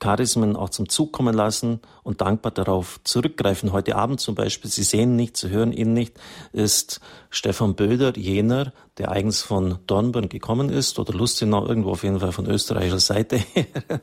Charismen 0.00 0.56
auch 0.56 0.70
zum 0.70 0.88
Zug 0.88 1.12
kommen 1.12 1.34
lassen 1.34 1.80
und 2.02 2.20
dankbar 2.20 2.52
darauf 2.52 3.00
zurückgreifen. 3.04 3.72
Heute 3.72 3.96
Abend 3.96 4.20
zum 4.20 4.34
Beispiel, 4.34 4.70
Sie 4.70 4.82
sehen 4.82 5.16
nicht, 5.16 5.36
Sie 5.36 5.48
hören 5.48 5.72
ihn 5.72 5.92
nicht, 5.92 6.18
ist 6.52 7.00
Stefan 7.30 7.74
Böder 7.74 8.16
jener, 8.16 8.72
der 8.98 9.10
eigens 9.10 9.42
von 9.42 9.78
Dornbirn 9.86 10.28
gekommen 10.28 10.68
ist 10.68 10.98
oder 10.98 11.12
Lustenau, 11.12 11.66
irgendwo 11.66 11.90
auf 11.90 12.04
jeden 12.04 12.20
Fall 12.20 12.32
von 12.32 12.46
österreichischer 12.46 13.00
Seite 13.00 13.36
her. 13.36 13.66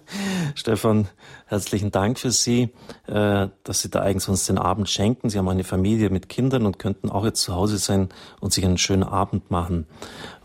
Stefan, 0.56 1.08
herzlichen 1.46 1.92
Dank 1.92 2.20
für 2.20 2.32
Sie, 2.32 2.70
äh, 3.08 3.48
dass 3.64 3.82
Sie 3.82 3.90
da 3.90 4.02
eigens 4.02 4.28
uns 4.28 4.46
den 4.46 4.58
Abend 4.58 4.90
schenken. 4.90 5.30
Sie 5.30 5.38
haben 5.38 5.50
eine 5.50 5.64
Familie 5.64 6.10
mit 6.10 6.30
Kindern 6.30 6.66
und 6.66 6.80
könnten 6.80 7.10
auch 7.10 7.26
jetzt 7.26 7.42
zu 7.42 7.56
Hause 7.56 7.78
sein 7.78 8.10
und 8.40 8.54
sich 8.54 8.66
einen 8.66 8.78
schönen 8.78 9.04
Abend 9.04 9.52
machen. 9.52 9.88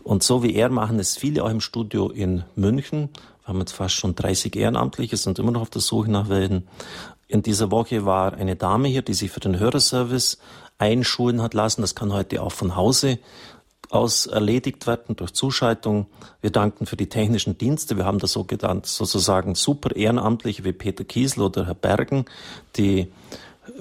Und 0.03 0.23
so 0.23 0.41
wie 0.41 0.55
er 0.55 0.69
machen 0.69 0.99
es 0.99 1.17
viele 1.17 1.43
auch 1.43 1.49
im 1.49 1.59
Studio 1.59 2.09
in 2.09 2.45
München 2.55 3.09
wir 3.47 3.53
haben 3.53 3.59
jetzt 3.59 3.71
fast 3.71 3.95
schon 3.95 4.13
30 4.13 4.57
Ehrenamtliche, 4.57 5.15
sind 5.15 5.39
immer 5.39 5.51
noch 5.53 5.61
auf 5.61 5.69
der 5.69 5.81
Suche 5.81 6.11
nach 6.11 6.27
Welten. 6.27 6.67
In 7.29 7.43
dieser 7.43 7.71
Woche 7.71 8.03
war 8.05 8.33
eine 8.33 8.57
Dame 8.57 8.89
hier, 8.89 9.01
die 9.01 9.13
sich 9.13 9.31
für 9.31 9.39
den 9.39 9.57
Hörerservice 9.57 10.37
einschulen 10.77 11.41
hat 11.41 11.53
lassen. 11.53 11.79
Das 11.79 11.95
kann 11.95 12.11
heute 12.11 12.43
auch 12.43 12.51
von 12.51 12.75
Hause 12.75 13.19
aus 13.89 14.25
erledigt 14.25 14.85
werden 14.85 15.15
durch 15.15 15.31
Zuschaltung. 15.31 16.07
Wir 16.41 16.49
danken 16.49 16.85
für 16.85 16.97
die 16.97 17.07
technischen 17.07 17.57
Dienste. 17.57 17.95
Wir 17.95 18.03
haben 18.03 18.19
da 18.19 18.27
sozusagen 18.27 19.55
super 19.55 19.95
Ehrenamtliche 19.95 20.65
wie 20.65 20.73
Peter 20.73 21.05
Kiesel 21.05 21.43
oder 21.43 21.65
Herr 21.65 21.73
Bergen, 21.73 22.25
die 22.75 23.07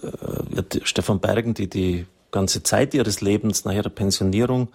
äh, 0.00 0.80
Stefan 0.84 1.18
Bergen, 1.18 1.54
die 1.54 1.68
die 1.68 2.06
ganze 2.30 2.62
Zeit 2.62 2.94
ihres 2.94 3.20
Lebens 3.20 3.64
nach 3.64 3.72
ihrer 3.72 3.88
Pensionierung 3.88 4.68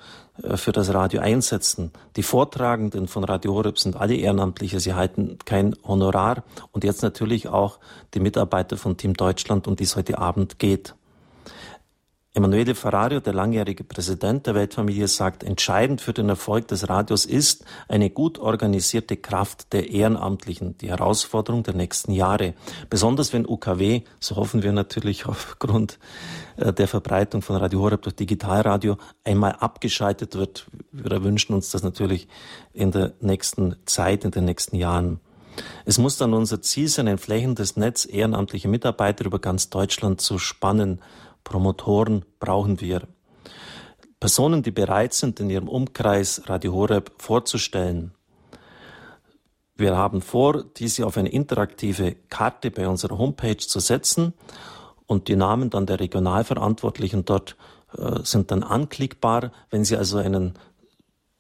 für 0.55 0.71
das 0.71 0.93
Radio 0.93 1.21
einsetzen. 1.21 1.91
Die 2.15 2.24
Vortragenden 2.24 3.07
von 3.07 3.24
Radio 3.24 3.53
Horeb 3.53 3.79
sind 3.79 3.95
alle 3.95 4.15
Ehrenamtliche, 4.15 4.79
sie 4.79 4.93
halten 4.93 5.38
kein 5.45 5.75
Honorar 5.83 6.43
und 6.71 6.83
jetzt 6.83 7.03
natürlich 7.03 7.48
auch 7.48 7.79
die 8.13 8.19
Mitarbeiter 8.19 8.77
von 8.77 8.98
Team 8.98 9.13
Deutschland, 9.13 9.67
um 9.67 9.75
die 9.75 9.83
es 9.83 9.95
heute 9.95 10.17
Abend 10.17 10.60
geht. 10.60 10.95
Emanuele 12.33 12.75
Ferrario, 12.75 13.19
der 13.19 13.33
langjährige 13.33 13.83
Präsident 13.83 14.47
der 14.47 14.55
Weltfamilie, 14.55 15.09
sagt, 15.09 15.43
entscheidend 15.43 16.00
für 16.00 16.13
den 16.13 16.29
Erfolg 16.29 16.65
des 16.69 16.88
Radios 16.88 17.25
ist 17.25 17.65
eine 17.89 18.09
gut 18.09 18.39
organisierte 18.39 19.17
Kraft 19.17 19.73
der 19.73 19.89
Ehrenamtlichen, 19.89 20.77
die 20.77 20.88
Herausforderung 20.88 21.63
der 21.63 21.73
nächsten 21.73 22.13
Jahre. 22.13 22.53
Besonders 22.89 23.33
wenn 23.33 23.45
UKW, 23.45 24.03
so 24.21 24.38
hoffen 24.38 24.63
wir 24.63 24.71
natürlich 24.71 25.25
aufgrund 25.25 26.00
äh, 26.55 26.71
der 26.71 26.88
Verbreitung 26.88 27.41
von 27.41 27.57
Radio 27.57 27.81
Horeb 27.81 28.03
durch 28.03 28.15
Digitalradio, 28.15 28.97
einmal 29.25 29.57
abgeschaltet 29.59 30.35
wird. 30.35 30.67
Wir 30.93 31.25
wünschen 31.25 31.53
uns 31.53 31.71
das 31.71 31.83
natürlich 31.83 32.29
in 32.71 32.91
der 32.91 33.11
nächsten 33.19 33.75
Zeit, 33.85 34.23
in 34.23 34.31
den 34.31 34.45
nächsten 34.45 34.77
Jahren. 34.77 35.19
Es 35.83 35.97
muss 35.97 36.15
dann 36.15 36.33
unser 36.33 36.61
Ziel 36.61 36.88
sein, 36.88 37.09
ein 37.09 37.17
flächendes 37.17 37.75
Netz 37.75 38.07
ehrenamtlicher 38.09 38.69
Mitarbeiter 38.69 39.25
über 39.25 39.39
ganz 39.39 39.69
Deutschland 39.69 40.21
zu 40.21 40.38
spannen 40.38 41.01
Promotoren 41.43 42.25
brauchen 42.39 42.81
wir. 42.81 43.07
Personen, 44.19 44.62
die 44.62 44.71
bereit 44.71 45.13
sind, 45.13 45.39
in 45.39 45.50
ihrem 45.50 45.67
Umkreis 45.67 46.43
Radio 46.45 46.74
Horeb 46.74 47.12
vorzustellen. 47.17 48.13
Wir 49.75 49.98
haben 49.98 50.21
vor, 50.21 50.63
diese 50.63 51.07
auf 51.07 51.17
eine 51.17 51.29
interaktive 51.29 52.15
Karte 52.29 52.69
bei 52.69 52.88
unserer 52.88 53.17
Homepage 53.17 53.57
zu 53.57 53.79
setzen 53.79 54.33
und 55.07 55.27
die 55.27 55.36
Namen 55.36 55.71
dann 55.71 55.88
der 55.88 56.00
Regionalverantwortlichen 56.00 57.25
dort 57.25 57.57
äh, 57.98 58.19
sind 58.24 58.51
dann 58.51 58.62
anklickbar. 58.62 59.51
Wenn 59.71 59.83
Sie 59.83 59.98
also 59.98 60.19
einen 60.19 60.53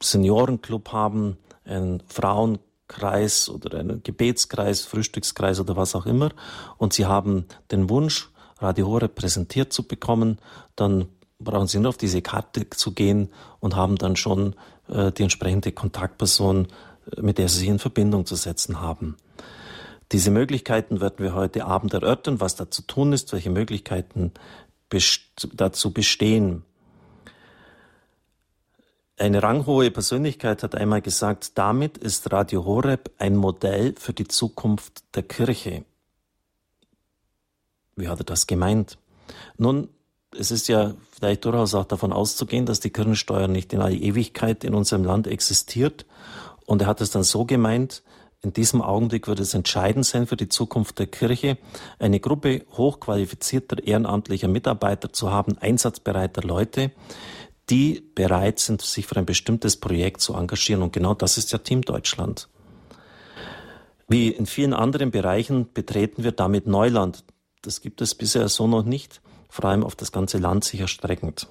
Seniorenclub 0.01 0.91
haben, 0.91 1.37
einen 1.65 2.01
Frauenkreis 2.07 3.47
oder 3.47 3.77
einen 3.77 4.01
Gebetskreis, 4.01 4.81
Frühstückskreis 4.81 5.59
oder 5.59 5.75
was 5.75 5.93
auch 5.93 6.07
immer 6.07 6.31
und 6.79 6.93
Sie 6.93 7.05
haben 7.05 7.45
den 7.69 7.91
Wunsch, 7.91 8.30
Radio 8.61 8.87
Horeb 8.87 9.15
präsentiert 9.15 9.73
zu 9.73 9.87
bekommen, 9.87 10.37
dann 10.75 11.07
brauchen 11.39 11.67
Sie 11.67 11.79
nur 11.79 11.89
auf 11.89 11.97
diese 11.97 12.21
Karte 12.21 12.69
zu 12.69 12.91
gehen 12.91 13.29
und 13.59 13.75
haben 13.75 13.95
dann 13.95 14.15
schon 14.15 14.55
äh, 14.87 15.11
die 15.11 15.23
entsprechende 15.23 15.71
Kontaktperson, 15.71 16.67
äh, 17.15 17.21
mit 17.21 17.37
der 17.37 17.49
Sie 17.49 17.59
sich 17.59 17.67
in 17.67 17.79
Verbindung 17.79 18.25
zu 18.25 18.35
setzen 18.35 18.79
haben. 18.79 19.17
Diese 20.11 20.29
Möglichkeiten 20.29 20.99
werden 20.99 21.19
wir 21.19 21.33
heute 21.33 21.65
Abend 21.65 21.93
erörtern, 21.93 22.41
was 22.41 22.55
da 22.55 22.69
zu 22.69 22.81
tun 22.81 23.13
ist, 23.13 23.31
welche 23.33 23.49
Möglichkeiten 23.49 24.31
best 24.89 25.47
dazu 25.53 25.91
bestehen. 25.91 26.63
Eine 29.17 29.41
ranghohe 29.43 29.91
Persönlichkeit 29.91 30.63
hat 30.63 30.75
einmal 30.75 31.01
gesagt, 31.01 31.57
damit 31.57 31.97
ist 31.97 32.31
Radio 32.31 32.65
Horeb 32.65 33.11
ein 33.19 33.35
Modell 33.35 33.93
für 33.97 34.13
die 34.13 34.27
Zukunft 34.27 35.03
der 35.15 35.23
Kirche. 35.23 35.85
Wie 38.01 38.07
hat 38.07 38.19
er 38.19 38.25
das 38.25 38.47
gemeint? 38.47 38.97
Nun, 39.57 39.89
es 40.37 40.51
ist 40.51 40.67
ja 40.67 40.95
vielleicht 41.11 41.45
durchaus 41.45 41.75
auch 41.75 41.85
davon 41.85 42.11
auszugehen, 42.11 42.65
dass 42.65 42.79
die 42.79 42.89
Kirchensteuer 42.89 43.47
nicht 43.47 43.73
in 43.73 43.81
aller 43.81 43.95
Ewigkeit 43.95 44.63
in 44.63 44.73
unserem 44.73 45.03
Land 45.03 45.27
existiert. 45.27 46.05
Und 46.65 46.81
er 46.81 46.87
hat 46.87 47.01
es 47.01 47.11
dann 47.11 47.23
so 47.23 47.45
gemeint, 47.45 48.03
in 48.41 48.53
diesem 48.53 48.81
Augenblick 48.81 49.27
wird 49.27 49.39
es 49.39 49.53
entscheidend 49.53 50.05
sein 50.05 50.25
für 50.25 50.35
die 50.35 50.49
Zukunft 50.49 50.97
der 50.97 51.05
Kirche, 51.05 51.59
eine 51.99 52.19
Gruppe 52.19 52.65
hochqualifizierter 52.71 53.85
ehrenamtlicher 53.85 54.47
Mitarbeiter 54.47 55.13
zu 55.13 55.31
haben, 55.31 55.59
einsatzbereiter 55.59 56.41
Leute, 56.41 56.91
die 57.69 58.01
bereit 58.15 58.57
sind, 58.57 58.81
sich 58.81 59.05
für 59.05 59.17
ein 59.17 59.27
bestimmtes 59.27 59.77
Projekt 59.77 60.21
zu 60.21 60.33
engagieren. 60.33 60.81
Und 60.81 60.91
genau 60.91 61.13
das 61.13 61.37
ist 61.37 61.51
ja 61.51 61.59
Team 61.59 61.83
Deutschland. 61.83 62.49
Wie 64.07 64.29
in 64.29 64.47
vielen 64.47 64.73
anderen 64.73 65.11
Bereichen 65.11 65.71
betreten 65.71 66.23
wir 66.23 66.31
damit 66.31 66.65
Neuland. 66.65 67.23
Das 67.61 67.81
gibt 67.81 68.01
es 68.01 68.15
bisher 68.15 68.47
so 68.49 68.67
noch 68.67 68.83
nicht, 68.83 69.21
vor 69.49 69.65
allem 69.65 69.83
auf 69.83 69.95
das 69.95 70.11
ganze 70.11 70.37
Land 70.37 70.63
sich 70.63 70.79
erstreckend. 70.79 71.47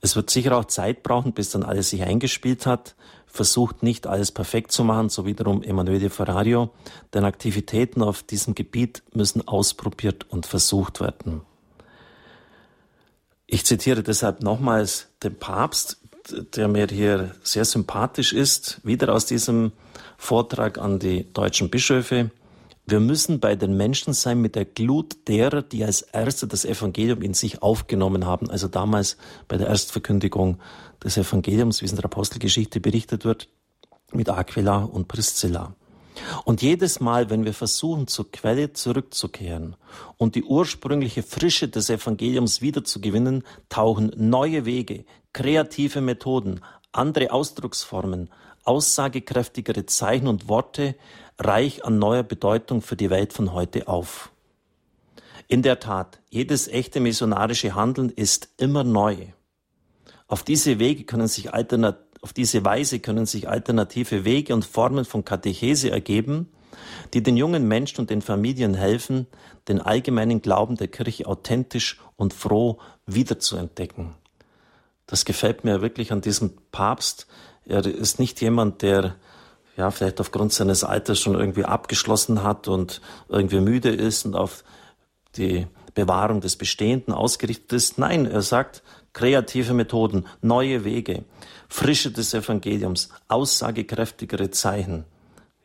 Es 0.00 0.14
wird 0.14 0.30
sicher 0.30 0.56
auch 0.56 0.66
Zeit 0.66 1.02
brauchen, 1.02 1.32
bis 1.32 1.50
dann 1.50 1.64
alles 1.64 1.90
sich 1.90 2.02
eingespielt 2.02 2.66
hat. 2.66 2.94
Versucht 3.26 3.82
nicht 3.82 4.06
alles 4.06 4.32
perfekt 4.32 4.72
zu 4.72 4.84
machen, 4.84 5.08
so 5.08 5.26
wiederum 5.26 5.62
Emanuele 5.62 6.08
Ferrario, 6.08 6.70
denn 7.12 7.24
Aktivitäten 7.24 8.02
auf 8.02 8.22
diesem 8.22 8.54
Gebiet 8.54 9.02
müssen 9.12 9.46
ausprobiert 9.46 10.26
und 10.30 10.46
versucht 10.46 11.00
werden. 11.00 11.42
Ich 13.46 13.66
zitiere 13.66 14.02
deshalb 14.02 14.42
nochmals 14.42 15.08
den 15.22 15.38
Papst, 15.38 15.98
der 16.54 16.68
mir 16.68 16.86
hier 16.86 17.34
sehr 17.42 17.64
sympathisch 17.64 18.32
ist, 18.32 18.80
wieder 18.84 19.12
aus 19.14 19.26
diesem 19.26 19.72
Vortrag 20.16 20.78
an 20.78 20.98
die 20.98 21.32
deutschen 21.32 21.70
Bischöfe. 21.70 22.30
Wir 22.90 23.00
müssen 23.00 23.38
bei 23.38 23.54
den 23.54 23.76
Menschen 23.76 24.14
sein 24.14 24.40
mit 24.40 24.54
der 24.54 24.64
Glut 24.64 25.28
derer, 25.28 25.60
die 25.60 25.84
als 25.84 26.00
Erste 26.00 26.46
das 26.46 26.64
Evangelium 26.64 27.20
in 27.20 27.34
sich 27.34 27.60
aufgenommen 27.60 28.24
haben. 28.24 28.48
Also 28.48 28.66
damals 28.66 29.18
bei 29.46 29.58
der 29.58 29.66
Erstverkündigung 29.66 30.58
des 31.04 31.18
Evangeliums, 31.18 31.82
wie 31.82 31.84
es 31.84 31.90
in 31.90 31.98
der 31.98 32.06
Apostelgeschichte 32.06 32.80
berichtet 32.80 33.26
wird, 33.26 33.50
mit 34.10 34.30
Aquila 34.30 34.84
und 34.84 35.06
Priscilla. 35.06 35.74
Und 36.46 36.62
jedes 36.62 36.98
Mal, 36.98 37.28
wenn 37.28 37.44
wir 37.44 37.52
versuchen, 37.52 38.06
zur 38.06 38.32
Quelle 38.32 38.72
zurückzukehren 38.72 39.76
und 40.16 40.34
die 40.34 40.44
ursprüngliche 40.44 41.22
Frische 41.22 41.68
des 41.68 41.90
Evangeliums 41.90 42.62
wiederzugewinnen, 42.62 43.44
tauchen 43.68 44.12
neue 44.16 44.64
Wege, 44.64 45.04
kreative 45.34 46.00
Methoden, 46.00 46.62
andere 46.92 47.32
Ausdrucksformen, 47.32 48.30
aussagekräftigere 48.64 49.84
Zeichen 49.84 50.26
und 50.26 50.48
Worte, 50.48 50.94
reich 51.38 51.84
an 51.84 51.98
neuer 51.98 52.22
Bedeutung 52.22 52.82
für 52.82 52.96
die 52.96 53.10
Welt 53.10 53.32
von 53.32 53.52
heute 53.52 53.88
auf. 53.88 54.30
In 55.46 55.62
der 55.62 55.80
Tat, 55.80 56.20
jedes 56.28 56.68
echte 56.68 57.00
missionarische 57.00 57.74
Handeln 57.74 58.10
ist 58.10 58.50
immer 58.58 58.84
neu. 58.84 59.16
Auf 60.26 60.42
diese 60.42 60.78
Wege 60.78 61.04
können 61.04 61.28
sich 61.28 61.50
auf 61.50 62.32
diese 62.32 62.64
Weise 62.64 62.98
können 62.98 63.26
sich 63.26 63.48
alternative 63.48 64.24
Wege 64.24 64.52
und 64.52 64.64
Formen 64.64 65.04
von 65.04 65.24
Katechese 65.24 65.90
ergeben, 65.90 66.48
die 67.14 67.22
den 67.22 67.36
jungen 67.36 67.66
Menschen 67.66 68.00
und 68.00 68.10
den 68.10 68.22
Familien 68.22 68.74
helfen, 68.74 69.26
den 69.68 69.80
allgemeinen 69.80 70.42
Glauben 70.42 70.76
der 70.76 70.88
Kirche 70.88 71.26
authentisch 71.26 72.00
und 72.16 72.34
froh 72.34 72.78
wiederzuentdecken. 73.06 74.14
Das 75.06 75.24
gefällt 75.24 75.64
mir 75.64 75.80
wirklich 75.80 76.12
an 76.12 76.20
diesem 76.20 76.52
Papst. 76.72 77.26
Er 77.64 77.86
ist 77.86 78.18
nicht 78.18 78.40
jemand, 78.40 78.82
der 78.82 79.14
ja, 79.78 79.92
vielleicht 79.92 80.20
aufgrund 80.20 80.52
seines 80.52 80.82
Alters 80.82 81.20
schon 81.20 81.36
irgendwie 81.36 81.64
abgeschlossen 81.64 82.42
hat 82.42 82.66
und 82.66 83.00
irgendwie 83.28 83.60
müde 83.60 83.90
ist 83.90 84.26
und 84.26 84.34
auf 84.34 84.64
die 85.36 85.68
Bewahrung 85.94 86.40
des 86.40 86.56
Bestehenden 86.56 87.14
ausgerichtet 87.14 87.72
ist. 87.72 87.96
Nein, 87.96 88.26
er 88.26 88.42
sagt, 88.42 88.82
kreative 89.12 89.74
Methoden, 89.74 90.26
neue 90.42 90.84
Wege, 90.84 91.24
Frische 91.68 92.10
des 92.10 92.34
Evangeliums, 92.34 93.10
aussagekräftigere 93.28 94.50
Zeichen. 94.50 95.04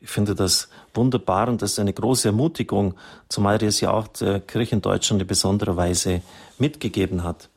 Ich 0.00 0.10
finde 0.10 0.36
das 0.36 0.68
wunderbar 0.92 1.48
und 1.48 1.60
das 1.60 1.72
ist 1.72 1.78
eine 1.80 1.92
große 1.92 2.28
Ermutigung, 2.28 2.94
zumal 3.28 3.60
er 3.60 3.68
es 3.68 3.80
ja 3.80 3.90
auch 3.90 4.06
der 4.06 4.38
Kirche 4.38 4.76
in 4.76 4.82
Deutschland 4.82 5.22
in 5.22 5.26
besonderer 5.26 5.76
Weise 5.76 6.22
mitgegeben 6.58 7.24
hat. 7.24 7.48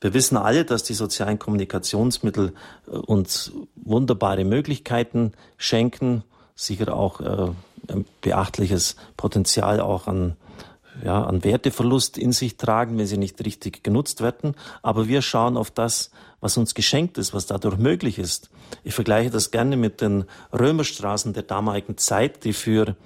Wir 0.00 0.14
wissen 0.14 0.36
alle, 0.36 0.64
dass 0.64 0.82
die 0.82 0.94
sozialen 0.94 1.38
Kommunikationsmittel 1.38 2.54
äh, 2.86 2.90
uns 2.90 3.52
wunderbare 3.76 4.44
Möglichkeiten 4.44 5.32
schenken, 5.58 6.24
sicher 6.54 6.94
auch 6.94 7.20
äh, 7.20 7.52
ein 7.88 8.06
beachtliches 8.20 8.96
Potenzial 9.16 9.80
auch 9.80 10.06
an, 10.06 10.36
ja, 11.04 11.22
an 11.22 11.44
Werteverlust 11.44 12.18
in 12.18 12.32
sich 12.32 12.56
tragen, 12.56 12.98
wenn 12.98 13.06
sie 13.06 13.18
nicht 13.18 13.44
richtig 13.44 13.82
genutzt 13.82 14.22
werden. 14.22 14.54
Aber 14.82 15.08
wir 15.08 15.22
schauen 15.22 15.56
auf 15.56 15.70
das, 15.70 16.10
was 16.40 16.56
uns 16.56 16.74
geschenkt 16.74 17.18
ist, 17.18 17.34
was 17.34 17.46
dadurch 17.46 17.76
möglich 17.76 18.18
ist. 18.18 18.50
Ich 18.84 18.94
vergleiche 18.94 19.30
das 19.30 19.50
gerne 19.50 19.76
mit 19.76 20.00
den 20.00 20.24
Römerstraßen 20.52 21.32
der 21.32 21.42
damaligen 21.42 21.98
Zeit, 21.98 22.44
die 22.44 22.52
für 22.52 22.96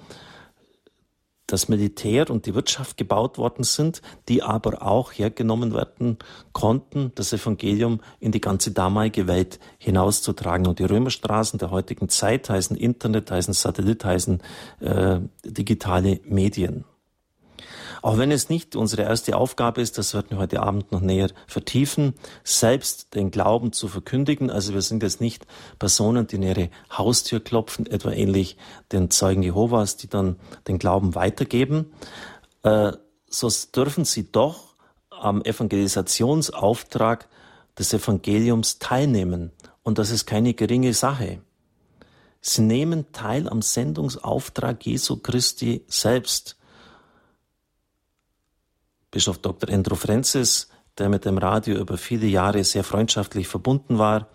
das 1.47 1.69
Militär 1.69 2.29
und 2.29 2.45
die 2.45 2.55
Wirtschaft 2.55 2.97
gebaut 2.97 3.37
worden 3.37 3.63
sind, 3.63 4.01
die 4.27 4.41
aber 4.41 4.81
auch 4.81 5.11
hergenommen 5.11 5.73
werden 5.73 6.17
konnten, 6.53 7.11
das 7.15 7.33
Evangelium 7.33 8.01
in 8.19 8.31
die 8.31 8.41
ganze 8.41 8.71
damalige 8.71 9.27
Welt 9.27 9.59
hinauszutragen. 9.77 10.67
Und 10.67 10.79
die 10.79 10.85
Römerstraßen 10.85 11.59
der 11.59 11.71
heutigen 11.71 12.09
Zeit 12.09 12.49
heißen 12.49 12.75
Internet, 12.75 13.29
heißen 13.29 13.53
Satellit, 13.53 14.03
heißen 14.03 14.41
äh, 14.79 15.19
digitale 15.43 16.19
Medien. 16.25 16.85
Auch 18.05 18.19
wenn 18.19 18.29
es 18.29 18.49
nicht 18.49 18.75
unsere 18.75 19.01
erste 19.01 19.35
Aufgabe 19.35 19.81
ist, 19.81 19.97
das 19.97 20.13
werden 20.13 20.27
wir 20.29 20.37
heute 20.37 20.61
Abend 20.61 20.91
noch 20.91 21.01
näher 21.01 21.31
vertiefen, 21.47 22.13
selbst 22.43 23.15
den 23.15 23.31
Glauben 23.31 23.73
zu 23.73 23.87
verkündigen. 23.87 24.51
Also 24.51 24.75
wir 24.75 24.83
sind 24.83 25.01
jetzt 25.01 25.21
nicht 25.21 25.47
Personen, 25.79 26.27
die 26.27 26.35
in 26.35 26.43
ihre 26.43 26.69
Haustür 26.95 27.39
klopfen, 27.39 27.87
etwa 27.87 28.11
ähnlich 28.11 28.57
den 28.91 29.09
Zeugen 29.09 29.41
Jehovas, 29.41 29.97
die 29.97 30.07
dann 30.07 30.35
den 30.67 30.77
Glauben 30.77 31.15
weitergeben. 31.15 31.93
Äh, 32.61 32.91
so 33.27 33.49
dürfen 33.75 34.05
sie 34.05 34.31
doch 34.31 34.75
am 35.09 35.41
Evangelisationsauftrag 35.41 37.27
des 37.79 37.91
Evangeliums 37.91 38.77
teilnehmen. 38.77 39.51
Und 39.81 39.97
das 39.97 40.11
ist 40.11 40.27
keine 40.27 40.53
geringe 40.53 40.93
Sache. 40.93 41.41
Sie 42.39 42.61
nehmen 42.61 43.11
teil 43.13 43.49
am 43.49 43.63
Sendungsauftrag 43.63 44.85
Jesu 44.85 45.17
Christi 45.17 45.83
selbst. 45.87 46.55
Bischof 49.15 49.37
Dr. 49.37 49.69
Andrew 49.73 49.95
Francis, 49.95 50.67
der 50.97 51.07
mit 51.07 51.23
dem 51.23 51.37
Radio 51.37 51.77
über 51.77 51.97
viele 51.97 52.27
Jahre 52.27 52.65
sehr 52.65 52.83
freundschaftlich 52.83 53.47
verbunden 53.47 53.97
war, 53.97 54.27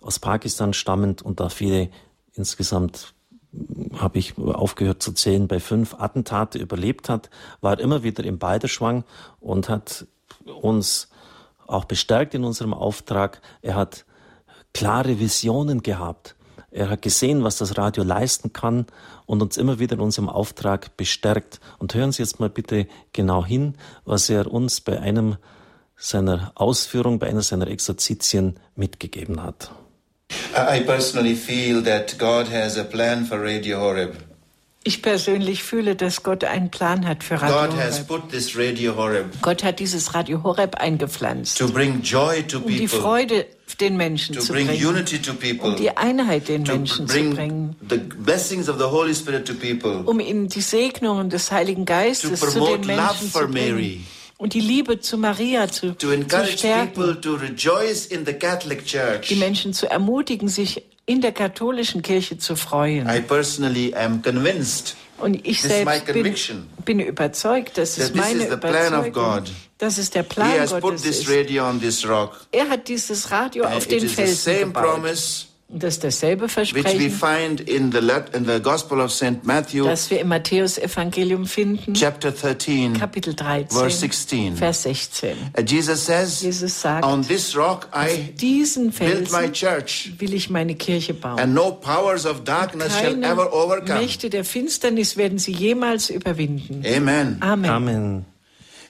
aus 0.00 0.20
Pakistan 0.20 0.72
stammend 0.74 1.22
und 1.22 1.40
da 1.40 1.48
viele 1.48 1.90
insgesamt 2.34 3.14
hm, 3.50 4.00
habe 4.00 4.20
ich 4.20 4.38
aufgehört 4.38 5.02
zu 5.02 5.10
zählen, 5.10 5.48
bei 5.48 5.58
fünf 5.58 5.94
Attentate 5.94 6.60
überlebt 6.60 7.08
hat, 7.08 7.30
war 7.62 7.80
immer 7.80 8.04
wieder 8.04 8.22
im 8.22 8.38
Balderschwang 8.38 9.02
und 9.40 9.68
hat 9.68 10.06
uns 10.44 11.08
auch 11.66 11.86
bestärkt 11.86 12.32
in 12.32 12.44
unserem 12.44 12.74
Auftrag. 12.74 13.42
Er 13.60 13.74
hat 13.74 14.06
klare 14.72 15.18
Visionen 15.18 15.82
gehabt. 15.82 16.36
Er 16.70 16.90
hat 16.90 17.02
gesehen, 17.02 17.44
was 17.44 17.56
das 17.56 17.78
Radio 17.78 18.02
leisten 18.02 18.52
kann 18.52 18.86
und 19.26 19.40
uns 19.40 19.56
immer 19.56 19.78
wieder 19.78 19.94
in 19.94 20.00
unserem 20.00 20.28
Auftrag 20.28 20.96
bestärkt. 20.96 21.60
Und 21.78 21.94
hören 21.94 22.12
Sie 22.12 22.22
jetzt 22.22 22.40
mal 22.40 22.50
bitte 22.50 22.86
genau 23.12 23.44
hin, 23.44 23.74
was 24.04 24.28
er 24.28 24.52
uns 24.52 24.80
bei 24.80 25.00
einem 25.00 25.36
seiner 25.96 26.52
Ausführungen, 26.54 27.18
bei 27.18 27.28
einer 27.28 27.42
seiner 27.42 27.68
Exerzitien 27.68 28.60
mitgegeben 28.76 29.42
hat. 29.42 29.70
I 30.54 30.80
personally 30.80 31.34
feel 31.34 31.82
that 31.82 32.18
God 32.18 32.50
has 32.50 32.76
a 32.76 32.84
plan 32.84 33.24
for 33.24 33.40
Radio 33.40 33.80
Horeb. 33.80 34.27
Ich 34.88 35.02
persönlich 35.02 35.64
fühle, 35.64 35.96
dass 35.96 36.22
Gott 36.22 36.44
einen 36.44 36.70
Plan 36.70 37.06
hat 37.06 37.22
für 37.22 37.34
Radio 37.34 37.68
God 37.68 37.78
has 37.78 37.96
Horeb. 37.96 38.08
put 38.08 38.30
this 38.30 38.56
Radio 38.56 38.96
Horeb 38.96 39.26
Gott 39.42 39.62
hat 39.62 39.80
dieses 39.80 40.14
Radio 40.14 40.42
Horeb 40.42 40.76
eingepflanzt, 40.76 41.58
to 41.58 41.68
bring 41.68 42.00
joy 42.00 42.42
to 42.42 42.56
um 42.56 42.68
die 42.68 42.86
people, 42.86 42.98
Freude 42.98 43.46
den 43.80 43.98
Menschen 43.98 44.34
to 44.34 44.40
zu 44.40 44.54
bring 44.54 44.66
bringen, 44.66 44.88
unity 44.88 45.20
to 45.20 45.34
people, 45.34 45.68
um 45.68 45.76
die 45.76 45.94
Einheit 45.94 46.48
den 46.48 46.64
to 46.64 46.72
Menschen 46.72 47.06
zu 47.06 47.12
bring 47.12 47.34
bringen, 47.34 47.76
the 47.86 47.98
blessings 47.98 48.70
of 48.70 48.78
the 48.78 48.84
Holy 48.84 49.14
Spirit 49.14 49.46
to 49.46 49.52
people, 49.52 50.04
um 50.06 50.20
ihnen 50.20 50.48
die 50.48 50.62
Segnungen 50.62 51.28
des 51.28 51.52
Heiligen 51.52 51.84
to 51.84 51.92
Geistes 51.92 52.40
zu 52.40 52.58
den 52.58 52.86
Menschen 52.86 53.30
zu 53.30 53.46
bringen 53.46 53.52
Mary, 53.52 54.00
und 54.38 54.54
die 54.54 54.62
Liebe 54.62 55.00
zu 55.00 55.18
Maria 55.18 55.68
zu, 55.70 55.98
to 55.98 56.16
zu 56.16 56.46
stärken, 56.46 56.94
people 56.94 57.20
to 57.20 57.34
rejoice 57.34 58.06
in 58.06 58.24
the 58.24 58.32
Catholic 58.32 58.86
Church. 58.86 59.28
die 59.28 59.36
Menschen 59.36 59.74
zu 59.74 59.90
ermutigen, 59.90 60.48
sich 60.48 60.82
in 61.08 61.20
der 61.22 61.32
katholischen 61.32 62.02
Kirche 62.02 62.38
zu 62.38 62.54
freuen. 62.54 63.08
I 63.08 63.20
personally 63.20 63.94
am 63.94 64.22
convinced 64.22 64.94
Und 65.18 65.44
ich 65.46 65.62
selbst 65.62 66.04
bin, 66.12 66.34
bin 66.84 67.00
überzeugt, 67.00 67.76
das 67.76 67.98
ist 67.98 68.14
meine 68.14 68.46
Überzeugung, 68.46 69.44
dass 69.78 69.98
es 69.98 70.10
der 70.10 70.22
Plan 70.22 70.68
Gottes 70.80 71.04
ist. 71.04 71.28
Er 72.52 72.68
hat 72.68 72.88
dieses 72.88 73.30
Radio 73.30 73.64
auf 73.64 73.86
den 73.86 74.08
Felsen 74.08 74.58
gebaut. 74.58 74.84
promise 74.84 75.47
Und 75.70 75.82
das 75.82 75.94
ist 75.94 76.04
dasselbe 76.04 76.44
which 76.44 76.74
we 76.74 76.80
Versprechen, 76.82 77.10
find 77.10 77.60
in 77.60 77.92
the, 77.92 77.98
in 78.32 78.46
the 78.46 78.58
Gospel 78.58 79.00
of 79.00 79.12
St. 79.12 79.44
Matthew, 79.44 79.84
das 79.84 80.10
wir 80.10 80.18
im 80.18 80.28
Matthäus-Evangelium 80.28 81.44
finden, 81.44 81.92
chapter 81.92 82.32
13, 82.32 82.94
Kapitel 82.94 83.34
13, 83.34 83.68
verse 83.68 83.98
16. 83.98 84.56
Vers 84.56 84.84
16. 84.84 85.36
Uh, 85.58 85.60
Jesus 85.60 86.06
says, 86.06 86.40
Jesus 86.40 86.80
sagt, 86.80 87.04
On 87.04 87.22
this 87.22 87.54
rock 87.54 87.86
I 87.94 88.32
diesen 88.32 88.92
build 88.92 89.30
my 89.30 89.48
Felsen 89.48 89.52
church, 89.52 90.12
will 90.16 90.32
ich 90.32 90.48
meine 90.48 90.74
Kirche 90.74 91.12
bauen. 91.12 91.38
and 91.38 91.52
no 91.52 91.72
powers 91.72 92.24
of 92.24 92.44
darkness 92.44 92.98
shall 92.98 93.12
Keine 93.12 93.26
ever 93.26 93.52
overcome. 93.52 94.00
Mächte 94.00 94.30
der 94.30 94.46
Finsternis 94.46 95.18
werden 95.18 95.38
sie 95.38 95.52
jemals 95.52 96.08
überwinden. 96.08 96.82
Amen. 96.86 97.36
Amen. 97.40 97.70
Amen. 97.70 98.24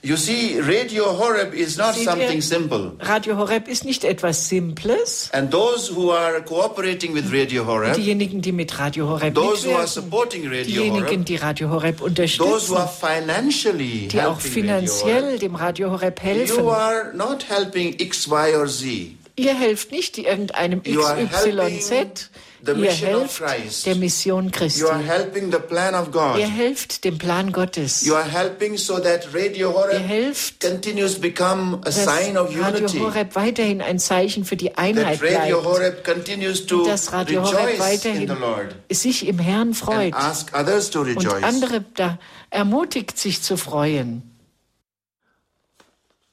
You 0.01 0.15
see, 0.15 0.57
Radio 0.61 1.17
Horeb 1.17 1.53
is 1.53 1.75
not 1.77 1.93
Seht 1.93 2.05
ihr? 2.05 2.11
something 2.11 2.41
simple. 2.41 2.93
Radio 3.01 3.35
Horeb 3.37 3.67
ist 3.67 3.83
nicht 3.83 4.05
etwas 4.05 4.47
Simples. 4.47 5.29
And 5.33 5.51
those 5.51 5.93
who 5.93 6.11
are 6.11 6.39
cooperating 6.41 7.13
with 7.13 7.33
Radio 7.33 7.65
Horeb, 7.65 7.95
Diejenigen, 7.95 8.41
die 8.41 8.53
mit 8.53 8.79
Radio 8.79 9.09
Horeb 9.09 9.35
those 9.35 9.67
who 9.67 9.75
are 9.75 9.87
supporting 9.87 10.43
Radio 10.47 10.63
diejenigen, 10.83 11.05
Horeb, 11.05 11.25
die 11.25 11.35
Radio 11.35 11.69
Horeb 11.69 11.97
those 11.97 12.01
who 12.01 12.05
unterstützen, 12.07 12.77
are 12.77 12.87
financially 12.87 14.07
die 14.07 14.21
auch 14.21 14.39
helping 14.39 14.69
Radio 14.69 14.89
Horeb, 14.89 14.91
finanziell 14.93 15.39
dem 15.39 15.55
Radio 15.55 15.91
Horeb 15.91 16.21
helfen. 16.21 16.57
you 16.59 16.69
are 16.69 17.11
not 17.13 17.43
helping 17.49 17.99
X, 17.99 18.25
Y, 18.27 18.55
or 18.55 18.67
Z. 18.67 19.15
Ihr 19.35 19.53
helft 19.53 19.91
nicht 19.91 20.17
irgendeinem 20.17 20.81
helping 20.81 21.27
XYZ, 21.29 21.89
the 21.89 22.48
Ihr 22.67 22.75
mission 22.75 23.15
of 23.15 23.21
helft 23.21 23.37
Christ. 23.41 23.85
der 23.85 23.95
Mission 23.95 24.51
Christi. 24.51 24.81
You 24.81 24.89
are 24.89 25.01
helping 25.01 25.51
the 25.51 25.59
plan 25.59 25.95
of 25.95 26.11
God. 26.11 26.37
Ihr 26.37 26.47
helft 26.47 27.03
dem 27.05 27.17
Plan 27.17 27.51
Gottes. 27.51 28.05
You 28.05 28.15
are 28.15 28.29
helping 28.29 28.77
so 28.77 28.99
that 28.99 29.33
Radio 29.33 29.69
Ihr 29.69 29.75
Horeb 29.75 30.07
helft, 30.07 30.59
continues 30.59 31.15
to 31.15 31.21
become 31.21 31.75
a 31.81 31.85
dass 31.85 32.03
sign 32.03 32.37
of 32.37 32.49
Radio 32.49 32.79
unity. 32.79 32.99
Horeb 32.99 33.35
weiterhin 33.35 33.81
ein 33.81 33.99
Zeichen 33.99 34.45
für 34.45 34.55
die 34.57 34.77
Einheit 34.77 35.19
That 35.19 35.31
Radio 35.31 35.61
bleibt. 35.61 35.77
Horeb 35.77 36.03
continues 36.03 36.65
to 36.65 36.79
Und 36.79 36.87
dass 36.87 37.11
Radio 37.13 37.43
Horeb 37.43 37.59
rejoice 37.59 37.73
in 37.73 37.79
weiterhin 37.79 38.27
the 38.27 38.35
Lord 38.35 38.75
sich 38.91 39.27
im 39.27 39.39
Herrn 39.39 39.73
freut 39.73 40.13
and 40.13 40.23
ask 40.23 40.53
others 40.53 40.89
to 40.89 41.01
und 41.01 41.17
rejoice. 41.17 41.43
andere 41.43 41.83
da 41.95 42.19
ermutigt, 42.49 43.17
sich 43.17 43.41
zu 43.41 43.57
freuen. 43.57 44.23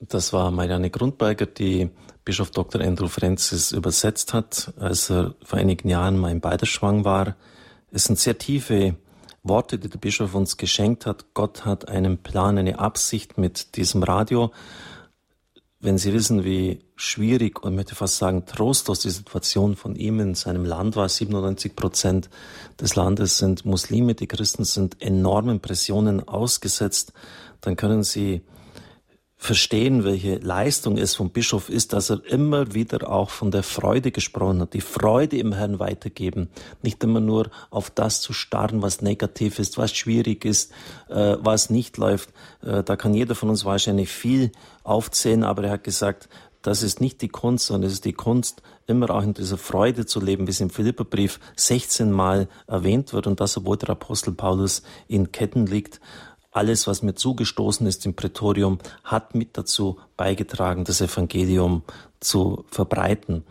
Das 0.00 0.32
war 0.32 0.50
Marianne 0.50 0.90
Grundberger, 0.90 1.46
die 1.46 1.90
Bischof 2.26 2.50
Dr. 2.50 2.80
Andrew 2.80 3.06
Francis 3.06 3.70
übersetzt 3.70 4.34
hat, 4.34 4.74
als 4.80 5.10
er 5.10 5.36
vor 5.44 5.60
einigen 5.60 5.88
Jahren 5.88 6.18
mal 6.18 6.32
in 6.32 6.40
Beiderschwang 6.40 7.04
war. 7.04 7.36
Es 7.92 8.04
sind 8.04 8.18
sehr 8.18 8.36
tiefe 8.36 8.96
Worte, 9.44 9.78
die 9.78 9.88
der 9.88 9.98
Bischof 9.98 10.34
uns 10.34 10.56
geschenkt 10.56 11.06
hat. 11.06 11.26
Gott 11.34 11.64
hat 11.64 11.88
einen 11.88 12.18
Plan, 12.18 12.58
eine 12.58 12.80
Absicht 12.80 13.38
mit 13.38 13.76
diesem 13.76 14.02
Radio. 14.02 14.50
Wenn 15.78 15.98
Sie 15.98 16.12
wissen, 16.12 16.42
wie 16.42 16.80
schwierig 16.96 17.62
und 17.62 17.76
möchte 17.76 17.94
fast 17.94 18.16
sagen 18.16 18.44
trostlos 18.44 18.98
die 18.98 19.10
Situation 19.10 19.76
von 19.76 19.94
ihm 19.94 20.18
in 20.18 20.34
seinem 20.34 20.64
Land 20.64 20.96
war, 20.96 21.08
97 21.08 21.76
Prozent 21.76 22.28
des 22.80 22.96
Landes 22.96 23.38
sind 23.38 23.64
Muslime, 23.64 24.16
die 24.16 24.26
Christen 24.26 24.64
sind 24.64 25.00
enormen 25.00 25.60
Pressionen 25.60 26.26
ausgesetzt, 26.26 27.12
dann 27.60 27.76
können 27.76 28.02
Sie 28.02 28.42
verstehen, 29.38 30.04
welche 30.04 30.36
Leistung 30.36 30.96
es 30.96 31.14
vom 31.14 31.30
Bischof 31.30 31.68
ist, 31.68 31.92
dass 31.92 32.10
er 32.10 32.24
immer 32.24 32.74
wieder 32.74 33.10
auch 33.10 33.30
von 33.30 33.50
der 33.50 33.62
Freude 33.62 34.10
gesprochen 34.10 34.60
hat, 34.60 34.72
die 34.72 34.80
Freude 34.80 35.36
im 35.36 35.52
Herrn 35.52 35.78
weitergeben, 35.78 36.48
nicht 36.82 37.04
immer 37.04 37.20
nur 37.20 37.50
auf 37.70 37.90
das 37.90 38.22
zu 38.22 38.32
starren, 38.32 38.80
was 38.82 39.02
negativ 39.02 39.58
ist, 39.58 39.76
was 39.76 39.94
schwierig 39.94 40.44
ist, 40.44 40.72
äh, 41.08 41.36
was 41.38 41.68
nicht 41.70 41.98
läuft. 41.98 42.30
Äh, 42.62 42.82
da 42.82 42.96
kann 42.96 43.14
jeder 43.14 43.34
von 43.34 43.50
uns 43.50 43.64
wahrscheinlich 43.64 44.08
viel 44.08 44.52
aufzählen, 44.84 45.44
aber 45.44 45.64
er 45.64 45.72
hat 45.72 45.84
gesagt, 45.84 46.28
das 46.62 46.82
ist 46.82 47.00
nicht 47.00 47.22
die 47.22 47.28
Kunst, 47.28 47.66
sondern 47.66 47.86
es 47.86 47.92
ist 47.92 48.04
die 48.04 48.12
Kunst, 48.12 48.60
immer 48.88 49.10
auch 49.10 49.22
in 49.22 49.34
dieser 49.34 49.58
Freude 49.58 50.06
zu 50.06 50.18
leben, 50.18 50.46
wie 50.46 50.50
es 50.50 50.60
im 50.60 50.70
Philipperbrief 50.70 51.38
16 51.54 52.10
Mal 52.10 52.48
erwähnt 52.66 53.12
wird 53.12 53.28
und 53.28 53.38
das, 53.38 53.56
obwohl 53.56 53.76
der 53.76 53.90
Apostel 53.90 54.32
Paulus 54.32 54.82
in 55.06 55.30
Ketten 55.30 55.66
liegt. 55.66 56.00
Alles, 56.56 56.86
was 56.86 57.02
mir 57.02 57.14
zugestoßen 57.14 57.86
ist 57.86 58.06
im 58.06 58.14
Prätorium, 58.14 58.78
hat 59.04 59.34
mit 59.34 59.58
dazu 59.58 59.98
beigetragen, 60.16 60.84
das 60.84 61.02
Evangelium 61.02 61.82
zu 62.18 62.64
verbreiten. 62.70 63.44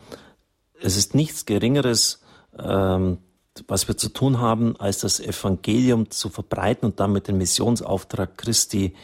Es 0.82 0.98
ist 0.98 1.14
nichts 1.14 1.46
Geringeres, 1.46 2.24
ähm, 2.58 3.20
was 3.68 3.88
wir 3.88 3.96
zu 3.96 4.10
tun 4.10 4.40
haben, 4.40 4.76
als 4.78 5.02
das 5.02 5.20
Evangelium 5.20 6.10
zu 6.10 6.30
verbreiten 6.30 6.88
und 6.88 7.00
damit 7.00 7.28
den 7.28 7.38
Missionsauftrag 7.38 8.40
Christi 8.40 8.96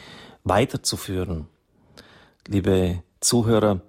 weiterzuführen. 0.44 1.46
Liebe 2.48 3.04
Zuhörer, 3.20 3.82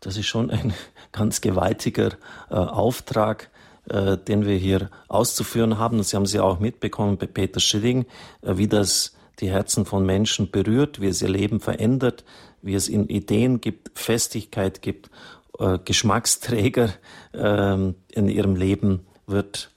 das 0.00 0.16
ist 0.16 0.26
schon 0.26 0.50
ein 0.50 0.74
ganz 1.12 1.40
gewaltiger 1.40 2.14
äh, 2.50 2.54
Auftrag, 2.54 3.48
äh, 3.88 4.18
den 4.18 4.44
wir 4.44 4.56
hier 4.56 4.90
auszuführen 5.06 5.78
haben. 5.78 5.98
Und 5.98 6.02
Sie 6.02 6.16
haben 6.16 6.26
sie 6.26 6.40
auch 6.40 6.58
mitbekommen 6.58 7.16
bei 7.16 7.26
Peter 7.26 7.60
Schilling, 7.60 8.06
äh, 8.40 8.56
wie 8.56 8.66
das 8.66 9.12
die 9.40 9.50
Herzen 9.50 9.84
von 9.84 10.04
Menschen 10.04 10.50
berührt, 10.50 11.00
wie 11.00 11.08
es 11.08 11.22
ihr 11.22 11.28
Leben 11.28 11.60
verändert, 11.60 12.24
wie 12.60 12.74
es 12.74 12.88
ihnen 12.88 13.08
Ideen 13.08 13.60
gibt, 13.60 13.98
Festigkeit 13.98 14.82
gibt, 14.82 15.10
äh, 15.58 15.78
Geschmacksträger 15.84 16.90
ähm, 17.34 17.94
in 18.08 18.28
ihrem 18.28 18.56
Leben 18.56 19.06
wird. 19.26 19.70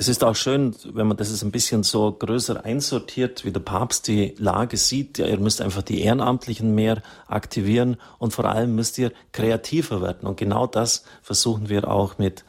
Es 0.00 0.06
ist 0.06 0.22
auch 0.22 0.36
schön, 0.36 0.76
wenn 0.84 1.08
man 1.08 1.16
das 1.16 1.42
ein 1.42 1.50
bisschen 1.50 1.82
so 1.82 2.12
größer 2.12 2.64
einsortiert, 2.64 3.44
wie 3.44 3.50
der 3.50 3.58
Papst 3.58 4.06
die 4.06 4.32
Lage 4.38 4.76
sieht. 4.76 5.18
Ja, 5.18 5.26
ihr 5.26 5.40
müsst 5.40 5.60
einfach 5.60 5.82
die 5.82 6.02
Ehrenamtlichen 6.02 6.72
mehr 6.72 7.02
aktivieren 7.26 7.96
und 8.20 8.32
vor 8.32 8.44
allem 8.44 8.76
müsst 8.76 8.96
ihr 8.98 9.10
kreativer 9.32 10.00
werden. 10.00 10.28
Und 10.28 10.36
genau 10.36 10.68
das 10.68 11.02
versuchen 11.20 11.68
wir 11.68 11.88
auch 11.90 12.16
mit 12.16 12.44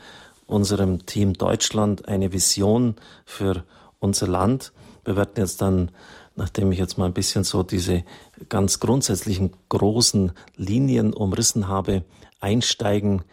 unserem 0.46 1.08
Team 1.08 1.34
Deutschland, 1.34 2.08
eine 2.08 2.34
Vision 2.34 2.98
für 3.26 3.64
unser 3.98 4.28
Land. 4.28 4.72
Wir 5.10 5.16
werden 5.16 5.34
jetzt 5.38 5.60
dann, 5.64 5.90
nachdem 6.36 6.72
ich 6.72 6.78
jetzt 6.78 7.00
mal 7.00 7.08
ein 7.08 7.14
bisschen 7.14 7.44
so 7.44 7.64
diese 7.64 8.04
ganz 8.48 8.80
grundsätzlichen 8.80 9.54
großen 9.68 10.34
Linien 10.56 11.16
umrissen 11.16 11.68
habe, 11.68 12.04
einsteigen 12.40 13.24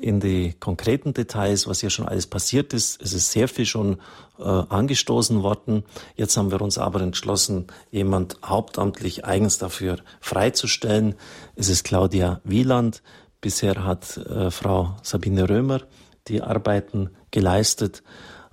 in 0.00 0.20
die 0.20 0.52
konkreten 0.52 1.14
Details, 1.14 1.66
was 1.66 1.80
hier 1.80 1.90
schon 1.90 2.06
alles 2.06 2.28
passiert 2.28 2.72
ist. 2.72 3.02
Es 3.02 3.12
ist 3.12 3.32
sehr 3.32 3.48
viel 3.48 3.66
schon 3.66 3.98
äh, 4.38 4.44
angestoßen 4.44 5.42
worden. 5.42 5.82
Jetzt 6.14 6.36
haben 6.36 6.52
wir 6.52 6.62
uns 6.62 6.78
aber 6.78 7.00
entschlossen, 7.00 7.66
jemand 7.90 8.36
hauptamtlich 8.44 9.24
eigens 9.24 9.58
dafür 9.58 9.98
freizustellen. 10.20 11.16
Es 11.56 11.68
ist 11.68 11.82
Claudia 11.82 12.40
Wieland. 12.44 13.02
Bisher 13.40 13.84
hat 13.84 14.16
äh, 14.16 14.52
Frau 14.52 14.94
Sabine 15.02 15.48
Römer 15.48 15.80
die 16.28 16.40
Arbeiten 16.40 17.10
geleistet. 17.32 18.04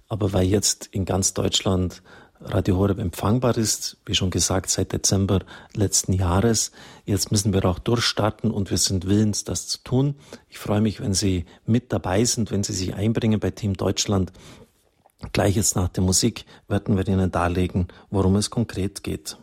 Aber 0.08 0.34
weil 0.34 0.46
jetzt 0.46 0.88
in 0.88 1.06
ganz 1.06 1.36
Deutschland 1.36 2.02
Radio 2.46 2.78
Horeb 2.78 3.00
empfangbar 3.00 3.58
ist, 3.58 3.98
wie 4.06 4.16
schon 4.16 4.30
gesagt, 4.30 4.70
seit 4.70 4.92
Dezember 4.92 5.40
letzten 5.74 6.14
Jahres. 6.14 6.72
Jetzt 7.06 7.32
müssen 7.32 7.54
wir 7.54 7.64
auch 7.66 7.80
durchstarten 7.80 8.52
und 8.52 8.70
wir 8.70 8.78
sind 8.78 9.08
willens, 9.08 9.44
das 9.44 9.68
zu 9.68 9.80
tun. 9.84 10.16
Ich 10.50 10.60
freue 10.60 10.82
mich, 10.82 11.00
wenn 11.00 11.14
Sie 11.14 11.46
mit 11.66 11.94
dabei 11.94 12.24
sind, 12.26 12.52
wenn 12.52 12.64
Sie 12.64 12.74
sich 12.74 12.96
einbringen 12.96 13.40
bei 13.40 13.52
Team 13.52 13.76
Deutschland. 13.76 14.32
Gleich 15.32 15.56
jetzt 15.56 15.76
nach 15.76 15.88
der 15.88 16.04
Musik 16.04 16.46
werden 16.68 16.98
wir 16.98 17.08
Ihnen 17.08 17.32
darlegen, 17.32 17.88
worum 18.10 18.36
es 18.36 18.50
konkret 18.50 19.04
geht. 19.04 19.38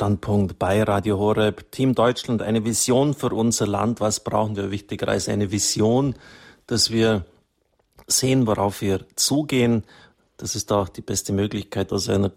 Standpunkt 0.00 0.58
bei 0.58 0.82
Radio 0.82 1.18
Horeb, 1.18 1.70
Team 1.72 1.94
Deutschland, 1.94 2.40
eine 2.40 2.64
Vision 2.64 3.12
für 3.12 3.34
unser 3.34 3.66
Land. 3.66 4.00
Was 4.00 4.24
brauchen 4.24 4.56
wir 4.56 4.70
wichtiger 4.70 5.08
als 5.08 5.28
eine 5.28 5.52
Vision, 5.52 6.14
dass 6.66 6.90
wir 6.90 7.26
sehen, 8.06 8.46
worauf 8.46 8.80
wir 8.80 9.04
zugehen. 9.16 9.84
Das 10.38 10.56
ist 10.56 10.72
auch 10.72 10.88
die 10.88 11.02
beste 11.02 11.34
Möglichkeit, 11.34 11.92
aus 11.92 12.08
einer 12.08 12.32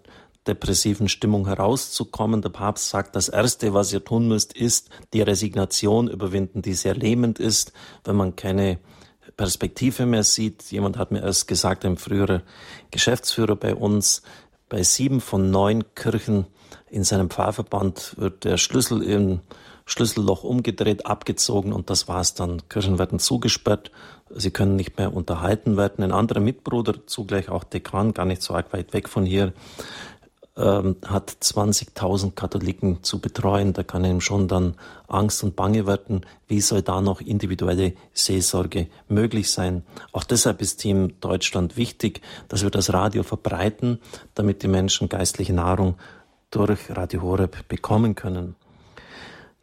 depressiven 0.45 1.07
Stimmung 1.07 1.47
herauszukommen. 1.47 2.41
Der 2.41 2.49
Papst 2.49 2.89
sagt, 2.89 3.15
das 3.15 3.29
Erste, 3.29 3.73
was 3.73 3.93
ihr 3.93 4.03
tun 4.03 4.27
müsst, 4.27 4.51
ist 4.51 4.89
die 5.13 5.21
Resignation 5.21 6.09
überwinden, 6.09 6.61
die 6.63 6.73
sehr 6.73 6.95
lähmend 6.95 7.39
ist, 7.39 7.71
wenn 8.03 8.17
man 8.17 8.35
keine 8.35 8.79
Perspektive 9.37 10.05
mehr 10.05 10.23
sieht. 10.23 10.63
Jemand 10.69 10.97
hat 10.97 11.11
mir 11.11 11.21
erst 11.21 11.47
gesagt, 11.47 11.85
ein 11.85 11.95
früherer 11.95 12.41
Geschäftsführer 12.91 13.55
bei 13.55 13.73
uns, 13.73 14.21
bei 14.73 14.81
sieben 14.81 15.21
von 15.21 15.51
neun 15.51 15.83
Kirchen 15.93 16.47
in 16.89 17.03
seinem 17.03 17.29
Pfarrverband 17.29 18.15
wird 18.17 18.43
der 18.43 18.57
Schlüssel 18.57 19.03
im 19.03 19.41
Schlüsselloch 19.85 20.43
umgedreht, 20.43 21.05
abgezogen 21.05 21.73
und 21.73 21.91
das 21.91 22.07
war's 22.07 22.33
dann. 22.33 22.67
Kirchen 22.69 22.97
werden 22.97 23.19
zugesperrt, 23.19 23.91
sie 24.31 24.49
können 24.49 24.75
nicht 24.75 24.97
mehr 24.97 25.13
unterhalten 25.13 25.77
werden. 25.77 26.03
Ein 26.03 26.11
anderer 26.11 26.39
Mitbruder, 26.39 27.05
zugleich 27.05 27.49
auch 27.49 27.63
Dekan, 27.63 28.15
gar 28.15 28.25
nicht 28.25 28.41
so 28.41 28.55
weit 28.55 28.93
weg 28.93 29.09
von 29.09 29.27
hier, 29.27 29.53
ähm, 30.55 30.97
hat 31.05 31.31
20.000 31.31 32.33
Katholiken 32.35 33.01
zu 33.03 33.19
betreuen. 33.19 33.73
Da 33.73 33.83
kann 33.83 34.05
ihm 34.05 34.21
schon 34.21 34.47
dann 34.47 34.75
Angst 35.07 35.43
und 35.43 35.55
Bange 35.55 35.87
werden. 35.87 36.25
Wie 36.47 36.61
soll 36.61 36.81
da 36.81 37.01
noch 37.01 37.21
individuelle 37.21 37.93
Seelsorge 38.13 38.87
möglich 39.07 39.51
sein? 39.51 39.83
Auch 40.11 40.23
deshalb 40.23 40.61
ist 40.61 40.77
Team 40.77 41.19
Deutschland 41.21 41.75
wichtig, 41.75 42.21
dass 42.49 42.61
wir 42.61 42.69
das 42.69 42.93
Radio 42.93 43.23
verbreiten, 43.23 43.99
damit 44.35 44.61
die 44.63 44.67
Menschen 44.67 45.09
geistliche 45.09 45.53
Nahrung 45.53 45.95
durch 46.51 46.95
Radio 46.95 47.23
Horeb 47.23 47.67
bekommen 47.67 48.13
können. 48.13 48.55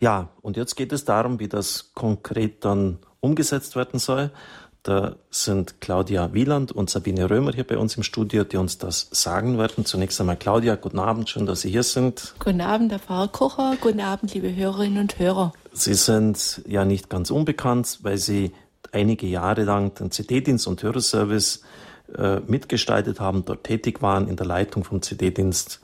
Ja, 0.01 0.31
und 0.41 0.57
jetzt 0.57 0.77
geht 0.77 0.93
es 0.93 1.05
darum, 1.05 1.39
wie 1.39 1.49
das 1.49 1.93
konkret 1.95 2.65
dann 2.65 2.99
umgesetzt 3.21 3.77
werden 3.77 4.01
soll. 4.01 4.31
Da 4.83 5.17
sind 5.31 5.83
Claudia 5.83 6.33
Wieland 6.33 6.73
und 6.73 6.89
Sabine 6.89 7.29
Römer 7.29 7.53
hier 7.53 7.65
bei 7.67 7.77
uns 7.77 7.97
im 7.99 8.03
Studio, 8.03 8.45
die 8.45 8.57
uns 8.57 8.79
das 8.79 9.09
sagen 9.11 9.59
werden. 9.59 9.85
Zunächst 9.85 10.19
einmal 10.21 10.37
Claudia, 10.37 10.77
guten 10.77 10.99
Abend, 10.99 11.29
schön, 11.29 11.45
dass 11.45 11.61
Sie 11.61 11.71
hier 11.71 11.83
sind. 11.83 12.35
Guten 12.39 12.63
Abend, 12.63 12.91
Herr 12.91 12.99
Pfarrer 12.99 13.29
Kocher, 13.29 13.77
guten 13.79 14.01
Abend, 14.01 14.33
liebe 14.33 14.55
Hörerinnen 14.55 14.99
und 14.99 15.19
Hörer. 15.19 15.53
Sie 15.73 15.93
sind 15.93 16.63
ja 16.67 16.87
nicht 16.87 17.11
ganz 17.11 17.31
unbekannt, 17.31 17.99
weil 18.03 18.17
Sie 18.17 18.53
einige 18.91 19.27
Jahre 19.27 19.65
lang 19.65 19.95
den 19.95 20.11
CD-Dienst 20.11 20.67
und 20.67 20.83
Hörerservice 20.83 21.63
äh, 22.17 22.41
mitgestaltet 22.41 23.21
haben, 23.21 23.45
dort 23.45 23.65
tätig 23.65 24.01
waren 24.01 24.29
in 24.29 24.37
der 24.37 24.47
Leitung 24.47 24.85
vom 24.85 25.03
CD-Dienst 25.03 25.81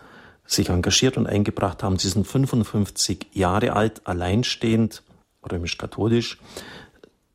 sich 0.47 0.71
engagiert 0.71 1.19
und 1.19 1.27
eingebracht 1.27 1.83
haben. 1.83 1.99
Sie 1.99 2.09
sind 2.09 2.27
55 2.27 3.27
Jahre 3.33 3.75
alt, 3.75 4.07
alleinstehend, 4.07 5.03
römisch-katholisch. 5.51 6.39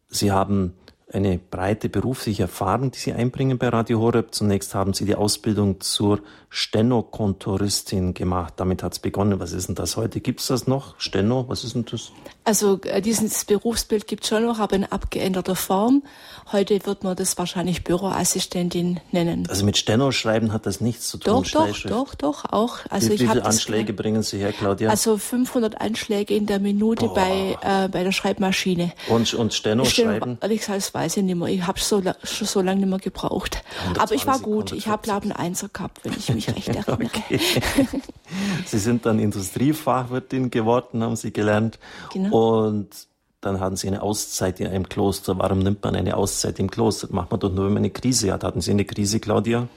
Sie 0.07 0.31
haben 0.31 0.73
eine 1.13 1.37
breite 1.37 1.89
berufliche 1.89 2.43
Erfahrung, 2.43 2.91
die 2.91 2.99
Sie 2.99 3.13
einbringen 3.13 3.57
bei 3.57 3.69
Radio 3.69 3.99
Horeb. 3.99 4.33
Zunächst 4.33 4.73
haben 4.73 4.93
Sie 4.93 5.05
die 5.05 5.15
Ausbildung 5.15 5.81
zur 5.81 6.19
Stenokontoristin 6.49 8.13
gemacht. 8.13 8.53
Damit 8.57 8.83
hat 8.83 8.93
es 8.93 8.99
begonnen. 8.99 9.39
Was 9.39 9.51
ist 9.51 9.67
denn 9.67 9.75
das 9.75 9.97
heute? 9.97 10.21
Gibt 10.21 10.39
es 10.39 10.47
das 10.47 10.67
noch? 10.67 10.99
Steno, 10.99 11.45
was 11.47 11.63
ist 11.63 11.75
denn 11.75 11.85
das? 11.85 12.11
Also 12.43 12.79
äh, 12.83 13.01
dieses 13.01 13.45
Berufsbild 13.45 14.07
gibt 14.07 14.23
es 14.23 14.29
schon 14.29 14.45
noch, 14.45 14.59
aber 14.59 14.75
in 14.75 14.85
abgeänderter 14.85 15.55
Form. 15.55 16.03
Heute 16.51 16.85
wird 16.85 17.03
man 17.03 17.15
das 17.15 17.37
wahrscheinlich 17.37 17.83
Büroassistentin 17.83 18.99
nennen. 19.11 19.45
Also 19.47 19.63
mit 19.63 19.77
Steno 19.77 20.11
schreiben 20.11 20.51
hat 20.51 20.65
das 20.65 20.81
nichts 20.81 21.07
zu 21.07 21.17
tun? 21.17 21.43
Doch, 21.43 21.67
doch, 21.67 21.81
doch, 21.83 22.15
doch, 22.15 22.45
auch. 22.51 22.79
Also 22.89 23.09
wie, 23.09 23.19
wie 23.19 23.27
viele 23.27 23.45
Anschläge 23.45 23.93
bringen 23.93 24.23
Sie 24.23 24.39
her, 24.39 24.51
Claudia? 24.51 24.89
Also 24.89 25.17
500 25.17 25.79
Anschläge 25.79 26.35
in 26.35 26.47
der 26.47 26.59
Minute 26.59 27.09
bei, 27.09 27.57
äh, 27.61 27.87
bei 27.89 28.03
der 28.03 28.11
Schreibmaschine. 28.11 28.91
Und, 29.07 29.33
und 29.35 29.53
Steno, 29.53 29.85
Steno 29.85 30.09
schreiben? 30.09 30.37
Ehrlich 30.41 30.61
gesagt, 30.61 30.77
das 30.77 30.93
weiß 30.93 31.17
ich 31.17 31.23
nicht 31.23 31.35
mehr. 31.35 31.47
Ich 31.47 31.65
habe 31.67 31.79
so, 31.79 32.01
schon 32.23 32.47
so 32.47 32.61
lange 32.61 32.81
nicht 32.81 32.89
mehr 32.89 32.99
gebraucht. 32.99 33.63
Aber 33.99 34.15
ich 34.15 34.25
war 34.25 34.39
gut. 34.39 34.71
Ich 34.71 34.87
habe, 34.87 35.03
glaube 35.03 35.27
ich, 35.27 35.31
einen 35.31 35.39
Einser 35.39 35.69
gehabt, 35.71 35.99
wenn 36.03 36.13
ich 36.13 36.33
mich 36.33 36.49
recht 36.49 36.67
erinnere. 36.75 37.09
Sie 38.65 38.79
sind 38.79 39.05
dann 39.05 39.19
Industriefachwirtin 39.19 40.49
geworden, 40.49 41.03
haben 41.03 41.15
Sie 41.15 41.31
gelernt. 41.31 41.79
Genau. 42.11 42.30
Und 42.31 42.89
dann 43.41 43.59
hatten 43.59 43.75
Sie 43.75 43.87
eine 43.87 44.03
Auszeit 44.03 44.59
in 44.59 44.67
einem 44.67 44.87
Kloster. 44.87 45.37
Warum 45.39 45.59
nimmt 45.59 45.83
man 45.83 45.95
eine 45.95 46.15
Auszeit 46.15 46.59
im 46.59 46.69
Kloster? 46.69 47.07
Das 47.07 47.13
macht 47.13 47.31
man 47.31 47.39
doch 47.39 47.51
nur, 47.51 47.65
wenn 47.65 47.73
man 47.73 47.81
eine 47.81 47.89
Krise 47.89 48.31
hat. 48.31 48.43
Hatten 48.43 48.61
Sie 48.61 48.71
eine 48.71 48.85
Krise, 48.85 49.19
Claudia? 49.19 49.67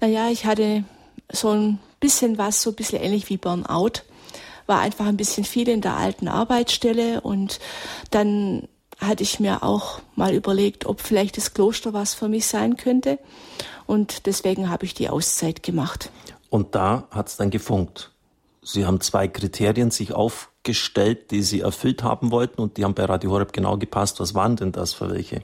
Naja, 0.00 0.28
ich 0.30 0.44
hatte 0.44 0.84
so 1.32 1.50
ein 1.50 1.78
bisschen 2.00 2.36
was, 2.36 2.62
so 2.62 2.70
ein 2.70 2.76
bisschen 2.76 3.02
ähnlich 3.02 3.30
wie 3.30 3.38
Burnout. 3.38 4.02
War 4.66 4.80
einfach 4.80 5.06
ein 5.06 5.16
bisschen 5.16 5.44
viel 5.44 5.68
in 5.68 5.80
der 5.80 5.96
alten 5.96 6.28
Arbeitsstelle 6.28 7.20
und 7.22 7.60
dann 8.10 8.68
hatte 9.00 9.22
ich 9.22 9.40
mir 9.40 9.62
auch 9.62 10.00
mal 10.14 10.34
überlegt, 10.34 10.86
ob 10.86 11.00
vielleicht 11.00 11.36
das 11.36 11.54
Kloster 11.54 11.92
was 11.92 12.14
für 12.14 12.28
mich 12.28 12.46
sein 12.46 12.76
könnte. 12.76 13.18
Und 13.86 14.26
deswegen 14.26 14.70
habe 14.70 14.84
ich 14.84 14.94
die 14.94 15.08
Auszeit 15.08 15.62
gemacht. 15.62 16.10
Und 16.50 16.74
da 16.74 17.08
hat 17.10 17.28
es 17.28 17.36
dann 17.36 17.50
gefunkt. 17.50 18.10
Sie 18.62 18.86
haben 18.86 19.00
zwei 19.00 19.28
Kriterien 19.28 19.90
sich 19.90 20.14
aufgestellt, 20.64 21.30
die 21.30 21.42
Sie 21.42 21.60
erfüllt 21.60 22.02
haben 22.02 22.30
wollten 22.30 22.60
und 22.60 22.78
die 22.78 22.84
haben 22.84 22.94
bei 22.94 23.04
Radio 23.04 23.30
Horeb 23.30 23.52
genau 23.52 23.76
gepasst. 23.76 24.18
Was 24.18 24.34
waren 24.34 24.56
denn 24.56 24.72
das 24.72 24.94
für 24.94 25.10
welche? 25.10 25.42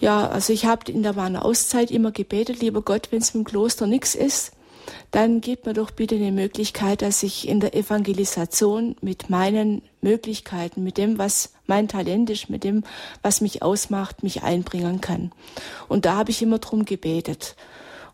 Ja, 0.00 0.28
also 0.28 0.52
ich 0.52 0.64
habe 0.64 0.90
in 0.90 1.02
der 1.02 1.12
meiner 1.12 1.44
Auszeit 1.44 1.90
immer 1.90 2.10
gebetet, 2.10 2.60
lieber 2.60 2.80
Gott, 2.80 3.08
wenn 3.10 3.18
es 3.18 3.34
mit 3.34 3.46
dem 3.46 3.50
Kloster 3.50 3.86
nichts 3.86 4.14
ist, 4.14 4.52
dann 5.10 5.42
gib 5.42 5.66
mir 5.66 5.74
doch 5.74 5.90
bitte 5.90 6.14
eine 6.14 6.32
Möglichkeit, 6.32 7.02
dass 7.02 7.22
ich 7.22 7.46
in 7.46 7.60
der 7.60 7.74
Evangelisation 7.74 8.96
mit 9.02 9.28
meinen 9.28 9.82
Möglichkeiten, 10.00 10.82
mit 10.82 10.96
dem, 10.96 11.18
was 11.18 11.52
mein 11.66 11.86
Talent 11.86 12.30
ist, 12.30 12.48
mit 12.48 12.64
dem, 12.64 12.82
was 13.20 13.42
mich 13.42 13.62
ausmacht, 13.62 14.22
mich 14.22 14.42
einbringen 14.42 15.02
kann. 15.02 15.32
Und 15.88 16.06
da 16.06 16.16
habe 16.16 16.30
ich 16.30 16.40
immer 16.40 16.60
drum 16.60 16.86
gebetet. 16.86 17.56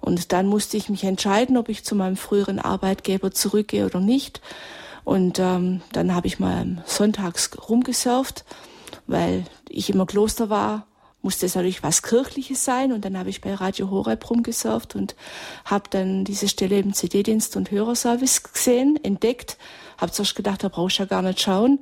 Und 0.01 0.33
dann 0.33 0.47
musste 0.49 0.77
ich 0.77 0.89
mich 0.89 1.05
entscheiden, 1.05 1.57
ob 1.57 1.69
ich 1.69 1.85
zu 1.85 1.95
meinem 1.95 2.17
früheren 2.17 2.59
Arbeitgeber 2.59 3.31
zurückgehe 3.31 3.87
oder 3.87 4.01
nicht. 4.01 4.41
Und 5.05 5.39
ähm, 5.39 5.83
dann 5.93 6.15
habe 6.15 6.27
ich 6.27 6.39
mal 6.39 6.83
sonntags 6.87 7.51
rumgesurft, 7.69 8.45
weil 9.07 9.45
ich 9.69 9.91
immer 9.91 10.07
Kloster 10.07 10.49
war, 10.49 10.87
musste 11.23 11.47
es 11.47 11.55
natürlich 11.55 11.83
was 11.83 12.03
Kirchliches 12.03 12.65
sein. 12.65 12.93
Und 12.93 13.05
dann 13.05 13.17
habe 13.17 13.31
ich 13.31 13.41
bei 13.41 13.55
Radio 13.55 13.91
Horeb 13.91 14.29
rumgesurft 14.29 14.95
und 14.95 15.15
habe 15.65 15.85
dann 15.91 16.25
diese 16.25 16.49
Stelle 16.49 16.79
im 16.79 16.93
CD-Dienst 16.93 17.57
und 17.57 17.71
Hörerservice 17.71 18.43
gesehen, 18.43 18.99
entdeckt. 19.03 19.57
Habe 19.99 20.13
zuerst 20.13 20.35
gedacht, 20.35 20.63
da 20.65 20.69
brauchst 20.69 20.99
du 20.99 21.05
ja 21.05 21.09
gar 21.09 21.23
nicht 21.23 21.41
schauen. 21.41 21.81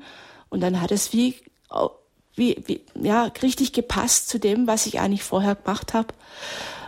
Und 0.50 0.60
dann 0.60 0.80
hat 0.80 0.92
es 0.92 1.12
wie, 1.12 1.36
wie, 2.36 2.62
wie 2.66 2.80
ja, 2.94 3.24
richtig 3.42 3.72
gepasst 3.72 4.28
zu 4.28 4.38
dem, 4.38 4.66
was 4.66 4.86
ich 4.86 5.00
eigentlich 5.00 5.22
vorher 5.22 5.54
gemacht 5.54 5.94
habe. 5.94 6.08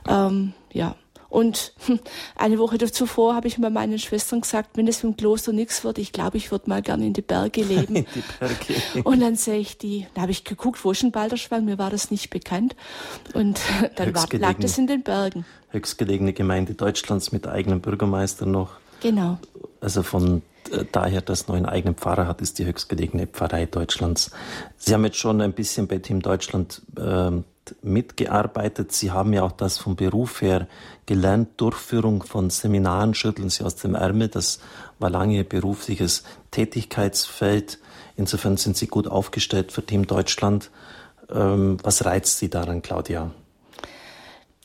Ähm, 0.06 0.52
ja, 0.72 0.94
und 1.32 1.72
eine 2.36 2.58
Woche 2.58 2.76
zuvor 2.78 3.34
habe 3.34 3.48
ich 3.48 3.58
bei 3.58 3.70
meinen 3.70 3.98
Schwestern 3.98 4.42
gesagt, 4.42 4.76
wenn 4.76 4.86
es 4.86 5.00
dem 5.00 5.16
Kloster 5.16 5.54
nichts 5.54 5.82
wird, 5.82 5.96
ich 5.96 6.12
glaube, 6.12 6.36
ich 6.36 6.50
würde 6.50 6.68
mal 6.68 6.82
gerne 6.82 7.06
in 7.06 7.14
die 7.14 7.22
Berge 7.22 7.62
leben. 7.64 7.96
in 7.96 8.06
die 8.14 8.22
Berge. 8.38 9.02
Und 9.02 9.20
dann 9.20 9.36
sehe 9.36 9.58
ich 9.58 9.78
die, 9.78 10.06
da 10.12 10.22
habe 10.22 10.30
ich 10.30 10.44
geguckt, 10.44 10.84
wo 10.84 10.90
ist 10.90 11.02
ein 11.02 11.10
Balderschwang, 11.10 11.64
mir 11.64 11.78
war 11.78 11.88
das 11.88 12.10
nicht 12.10 12.28
bekannt. 12.28 12.76
Und 13.32 13.58
dann 13.96 14.14
war, 14.14 14.28
lag 14.32 14.58
das 14.58 14.76
in 14.76 14.86
den 14.86 15.02
Bergen. 15.02 15.46
Höchstgelegene 15.70 16.34
Gemeinde 16.34 16.74
Deutschlands 16.74 17.32
mit 17.32 17.46
eigenem 17.46 17.80
Bürgermeister 17.80 18.44
noch. 18.44 18.72
Genau. 19.00 19.38
Also 19.80 20.02
von 20.02 20.42
äh, 20.70 20.84
daher, 20.92 21.22
dass 21.22 21.48
noch 21.48 21.54
einen 21.54 21.64
eigenen 21.64 21.94
Pfarrer 21.94 22.26
hat, 22.26 22.42
ist 22.42 22.58
die 22.58 22.66
höchstgelegene 22.66 23.26
Pfarrei 23.26 23.64
Deutschlands. 23.64 24.32
Sie 24.76 24.92
haben 24.92 25.04
jetzt 25.06 25.16
schon 25.16 25.40
ein 25.40 25.54
bisschen 25.54 25.86
bei 25.88 25.96
Team 25.96 26.20
Deutschland 26.20 26.82
äh, 26.98 27.30
mitgearbeitet. 27.82 28.92
Sie 28.92 29.10
haben 29.10 29.32
ja 29.32 29.42
auch 29.42 29.52
das 29.52 29.78
vom 29.78 29.96
Beruf 29.96 30.42
her 30.42 30.66
gelernt. 31.06 31.50
Durchführung 31.56 32.22
von 32.22 32.50
Seminaren 32.50 33.14
schütteln 33.14 33.50
Sie 33.50 33.64
aus 33.64 33.76
dem 33.76 33.94
Ärmel. 33.94 34.28
Das 34.28 34.60
war 34.98 35.10
lange 35.10 35.36
Ihr 35.36 35.48
berufliches 35.48 36.24
Tätigkeitsfeld. 36.50 37.78
Insofern 38.16 38.56
sind 38.56 38.76
Sie 38.76 38.86
gut 38.86 39.06
aufgestellt 39.06 39.72
für 39.72 39.84
Team 39.84 40.06
Deutschland. 40.06 40.70
Ähm, 41.30 41.78
was 41.82 42.04
reizt 42.04 42.38
Sie 42.38 42.50
daran, 42.50 42.82
Claudia? 42.82 43.30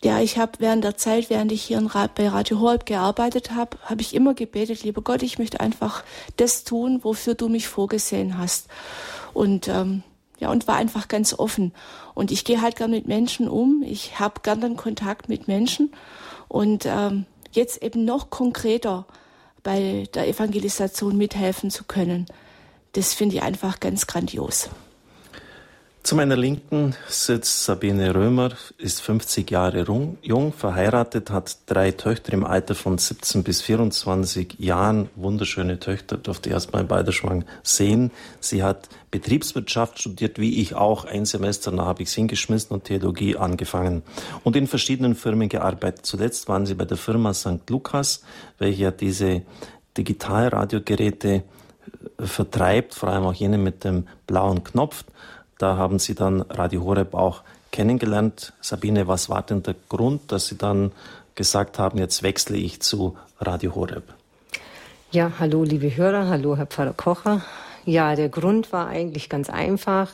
Ja, 0.03 0.19
ich 0.19 0.37
habe 0.37 0.53
während 0.59 0.83
der 0.83 0.95
Zeit, 0.95 1.29
während 1.29 1.51
ich 1.51 1.63
hier 1.63 1.81
bei 2.13 2.27
Radio 2.27 2.59
Horeb 2.59 2.85
gearbeitet 2.85 3.51
habe, 3.51 3.77
habe 3.83 4.01
ich 4.01 4.13
immer 4.13 4.35
gebetet, 4.35 4.83
lieber 4.83 5.01
Gott, 5.01 5.23
ich 5.23 5.39
möchte 5.39 5.59
einfach 5.59 6.03
das 6.35 6.63
tun, 6.63 6.99
wofür 7.03 7.33
du 7.33 7.49
mich 7.49 7.67
vorgesehen 7.67 8.37
hast. 8.37 8.67
Und 9.33 9.67
ähm, 9.67 10.03
ja, 10.39 10.51
und 10.51 10.67
war 10.67 10.75
einfach 10.75 11.07
ganz 11.07 11.33
offen. 11.33 11.73
Und 12.17 12.31
ich 12.31 12.45
gehe 12.45 12.63
halt 12.63 12.77
gern 12.77 12.89
mit 12.89 13.07
Menschen 13.07 13.47
um. 13.47 13.83
Ich 13.85 14.19
habe 14.19 14.41
gern 14.41 14.59
dann 14.59 14.75
Kontakt 14.75 15.29
mit 15.29 15.47
Menschen. 15.47 15.91
Und 16.47 16.87
ähm, 16.87 17.27
jetzt 17.51 17.83
eben 17.83 18.05
noch 18.05 18.31
konkreter 18.31 19.05
bei 19.61 20.07
der 20.15 20.27
Evangelisation 20.27 21.15
mithelfen 21.15 21.69
zu 21.69 21.83
können, 21.83 22.25
das 22.93 23.13
finde 23.13 23.35
ich 23.35 23.43
einfach 23.43 23.79
ganz 23.79 24.07
grandios. 24.07 24.71
Zu 26.03 26.15
meiner 26.15 26.37
Linken 26.37 26.95
sitzt 27.09 27.65
Sabine 27.65 28.15
Römer, 28.15 28.51
ist 28.77 29.01
50 29.01 29.51
Jahre 29.51 29.85
jung, 30.21 30.53
verheiratet, 30.53 31.31
hat 31.31 31.57
drei 31.65 31.91
Töchter 31.91 32.31
im 32.31 32.45
Alter 32.45 32.75
von 32.75 32.97
17 32.97 33.43
bis 33.43 33.61
24 33.61 34.55
Jahren. 34.57 35.09
Wunderschöne 35.15 35.79
Töchter, 35.79 36.15
durfte 36.15 36.47
ich 36.47 36.53
erst 36.53 36.71
mal 36.71 36.79
in 36.79 36.87
Balderschwang 36.87 37.43
sehen. 37.61 38.11
Sie 38.39 38.63
hat 38.63 38.87
Betriebswirtschaft 39.11 39.99
studiert, 39.99 40.39
wie 40.39 40.61
ich 40.61 40.75
auch. 40.75 41.03
Ein 41.03 41.25
Semester 41.25 41.71
nach 41.71 41.87
habe 41.87 42.03
ich 42.03 42.11
sie 42.11 42.21
hingeschmissen 42.21 42.71
und 42.71 42.85
Theologie 42.85 43.35
angefangen. 43.35 44.01
Und 44.45 44.55
in 44.55 44.67
verschiedenen 44.67 45.13
Firmen 45.13 45.49
gearbeitet. 45.49 46.05
Zuletzt 46.05 46.47
waren 46.47 46.65
sie 46.65 46.75
bei 46.75 46.85
der 46.85 46.97
Firma 46.97 47.33
St. 47.33 47.69
Lukas, 47.69 48.23
welche 48.59 48.83
ja 48.83 48.91
diese 48.91 49.41
Digitalradiogeräte 49.97 51.43
äh, 52.17 52.25
vertreibt, 52.25 52.93
vor 52.93 53.09
allem 53.09 53.25
auch 53.25 53.33
jene 53.33 53.57
mit 53.57 53.83
dem 53.83 54.07
blauen 54.25 54.63
Knopf. 54.63 55.03
Da 55.57 55.75
haben 55.75 55.99
Sie 55.99 56.13
dann 56.13 56.41
Radio 56.41 56.83
Horeb 56.83 57.13
auch 57.13 57.41
kennengelernt. 57.71 58.53
Sabine, 58.61 59.07
was 59.07 59.29
war 59.29 59.41
denn 59.41 59.63
der 59.63 59.75
Grund, 59.89 60.31
dass 60.31 60.47
Sie 60.47 60.57
dann 60.57 60.91
gesagt 61.35 61.79
haben, 61.79 61.97
jetzt 61.97 62.23
wechsle 62.23 62.57
ich 62.57 62.81
zu 62.81 63.17
Radio 63.39 63.75
Horeb? 63.75 64.03
Ja, 65.11 65.31
hallo 65.39 65.63
liebe 65.63 65.95
Hörer, 65.95 66.27
hallo 66.27 66.57
Herr 66.57 66.65
Pfarrer 66.65 66.93
Kocher. 66.93 67.41
Ja, 67.85 68.15
der 68.15 68.29
Grund 68.29 68.73
war 68.73 68.87
eigentlich 68.87 69.29
ganz 69.29 69.49
einfach. 69.49 70.11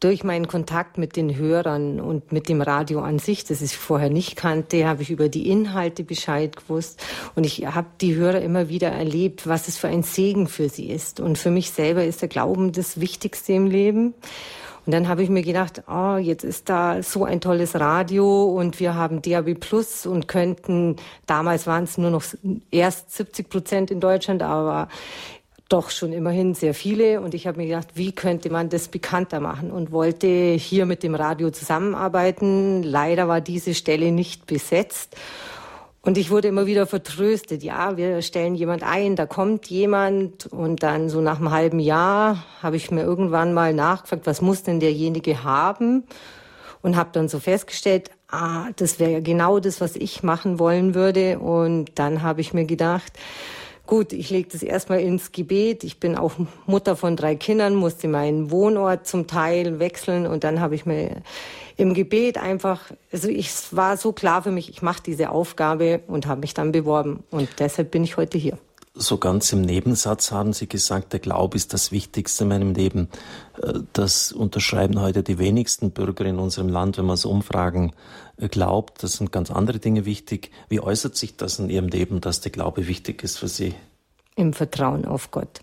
Durch 0.00 0.24
meinen 0.24 0.48
Kontakt 0.48 0.96
mit 0.96 1.14
den 1.14 1.36
Hörern 1.36 2.00
und 2.00 2.32
mit 2.32 2.48
dem 2.48 2.62
Radio 2.62 3.00
an 3.00 3.18
sich, 3.18 3.44
das 3.44 3.60
ich 3.60 3.76
vorher 3.76 4.08
nicht 4.08 4.34
kannte, 4.34 4.88
habe 4.88 5.02
ich 5.02 5.10
über 5.10 5.28
die 5.28 5.50
Inhalte 5.50 6.04
Bescheid 6.04 6.56
gewusst. 6.56 7.04
Und 7.34 7.44
ich 7.44 7.66
habe 7.66 7.88
die 8.00 8.14
Hörer 8.14 8.40
immer 8.40 8.70
wieder 8.70 8.88
erlebt, 8.88 9.46
was 9.46 9.68
es 9.68 9.76
für 9.76 9.88
ein 9.88 10.02
Segen 10.02 10.46
für 10.46 10.70
sie 10.70 10.90
ist. 10.90 11.20
Und 11.20 11.36
für 11.36 11.50
mich 11.50 11.70
selber 11.70 12.04
ist 12.04 12.22
der 12.22 12.28
Glauben 12.28 12.72
das 12.72 12.98
Wichtigste 12.98 13.52
im 13.52 13.66
Leben. 13.66 14.14
Und 14.86 14.94
dann 14.94 15.08
habe 15.08 15.22
ich 15.22 15.28
mir 15.28 15.42
gedacht, 15.42 15.82
oh, 15.88 16.16
jetzt 16.16 16.42
ist 16.42 16.68
da 16.68 17.02
so 17.02 17.24
ein 17.24 17.40
tolles 17.40 17.78
Radio 17.78 18.44
und 18.46 18.80
wir 18.80 18.94
haben 18.94 19.20
DAB 19.20 19.54
Plus 19.54 20.06
und 20.06 20.26
könnten, 20.26 20.96
damals 21.26 21.66
waren 21.66 21.84
es 21.84 21.98
nur 21.98 22.10
noch 22.10 22.24
erst 22.70 23.14
70 23.14 23.50
Prozent 23.50 23.90
in 23.90 24.00
Deutschland, 24.00 24.42
aber 24.42 24.88
doch 25.70 25.90
schon 25.90 26.12
immerhin 26.12 26.54
sehr 26.54 26.74
viele. 26.74 27.20
Und 27.20 27.32
ich 27.32 27.46
habe 27.46 27.58
mir 27.58 27.66
gedacht, 27.66 27.88
wie 27.94 28.12
könnte 28.12 28.50
man 28.50 28.68
das 28.68 28.88
bekannter 28.88 29.40
machen 29.40 29.70
und 29.70 29.92
wollte 29.92 30.26
hier 30.26 30.84
mit 30.84 31.02
dem 31.02 31.14
Radio 31.14 31.50
zusammenarbeiten. 31.50 32.82
Leider 32.82 33.28
war 33.28 33.40
diese 33.40 33.74
Stelle 33.74 34.10
nicht 34.12 34.46
besetzt. 34.46 35.16
Und 36.02 36.18
ich 36.18 36.30
wurde 36.30 36.48
immer 36.48 36.66
wieder 36.66 36.86
vertröstet. 36.86 37.62
Ja, 37.62 37.96
wir 37.96 38.20
stellen 38.22 38.54
jemand 38.54 38.82
ein, 38.82 39.16
da 39.16 39.26
kommt 39.26 39.66
jemand. 39.66 40.46
Und 40.46 40.82
dann 40.82 41.08
so 41.08 41.20
nach 41.20 41.38
einem 41.38 41.50
halben 41.50 41.78
Jahr 41.78 42.44
habe 42.62 42.76
ich 42.76 42.90
mir 42.90 43.02
irgendwann 43.02 43.52
mal 43.54 43.72
nachgefragt, 43.72 44.26
was 44.26 44.40
muss 44.40 44.62
denn 44.64 44.80
derjenige 44.80 45.44
haben? 45.44 46.04
Und 46.82 46.96
habe 46.96 47.10
dann 47.12 47.28
so 47.28 47.38
festgestellt, 47.38 48.10
ah, 48.28 48.68
das 48.76 48.98
wäre 48.98 49.22
genau 49.22 49.60
das, 49.60 49.80
was 49.80 49.94
ich 49.94 50.22
machen 50.22 50.58
wollen 50.58 50.94
würde. 50.94 51.38
Und 51.38 51.92
dann 51.96 52.22
habe 52.22 52.40
ich 52.40 52.54
mir 52.54 52.64
gedacht, 52.64 53.12
Gut, 53.90 54.12
ich 54.12 54.30
lege 54.30 54.48
das 54.52 54.62
erstmal 54.62 55.00
ins 55.00 55.32
Gebet. 55.32 55.82
Ich 55.82 55.98
bin 55.98 56.14
auch 56.14 56.34
Mutter 56.64 56.94
von 56.94 57.16
drei 57.16 57.34
Kindern, 57.34 57.74
musste 57.74 58.06
meinen 58.06 58.52
Wohnort 58.52 59.04
zum 59.04 59.26
Teil 59.26 59.80
wechseln 59.80 60.28
und 60.28 60.44
dann 60.44 60.60
habe 60.60 60.76
ich 60.76 60.86
mir 60.86 61.22
im 61.76 61.92
Gebet 61.92 62.38
einfach, 62.38 62.92
also 63.10 63.28
ich 63.28 63.50
war 63.72 63.96
so 63.96 64.12
klar 64.12 64.44
für 64.44 64.52
mich, 64.52 64.70
ich 64.70 64.80
mache 64.80 65.02
diese 65.04 65.30
Aufgabe 65.30 66.02
und 66.06 66.28
habe 66.28 66.42
mich 66.42 66.54
dann 66.54 66.70
beworben 66.70 67.24
und 67.32 67.48
deshalb 67.58 67.90
bin 67.90 68.04
ich 68.04 68.16
heute 68.16 68.38
hier. 68.38 68.58
So 68.94 69.18
ganz 69.18 69.52
im 69.52 69.60
Nebensatz 69.60 70.32
haben 70.32 70.52
Sie 70.52 70.68
gesagt, 70.68 71.12
der 71.12 71.20
Glaube 71.20 71.56
ist 71.56 71.72
das 71.72 71.92
Wichtigste 71.92 72.42
in 72.42 72.48
meinem 72.48 72.74
Leben. 72.74 73.08
Äh, 73.62 73.80
das 73.92 74.32
unterschreiben 74.32 75.00
heute 75.00 75.22
die 75.22 75.38
wenigsten 75.38 75.92
Bürger 75.92 76.24
in 76.24 76.38
unserem 76.38 76.68
Land, 76.68 76.98
wenn 76.98 77.06
man 77.06 77.16
so 77.16 77.30
Umfragen 77.30 77.92
äh, 78.36 78.48
glaubt. 78.48 79.02
Das 79.02 79.12
sind 79.12 79.30
ganz 79.30 79.50
andere 79.52 79.78
Dinge 79.78 80.06
wichtig. 80.06 80.50
Wie 80.68 80.80
äußert 80.80 81.16
sich 81.16 81.36
das 81.36 81.60
in 81.60 81.70
Ihrem 81.70 81.86
Leben, 81.86 82.20
dass 82.20 82.40
der 82.40 82.50
Glaube 82.50 82.88
wichtig 82.88 83.22
ist 83.22 83.38
für 83.38 83.48
Sie? 83.48 83.74
Im 84.34 84.52
Vertrauen 84.52 85.04
auf 85.04 85.30
Gott. 85.30 85.60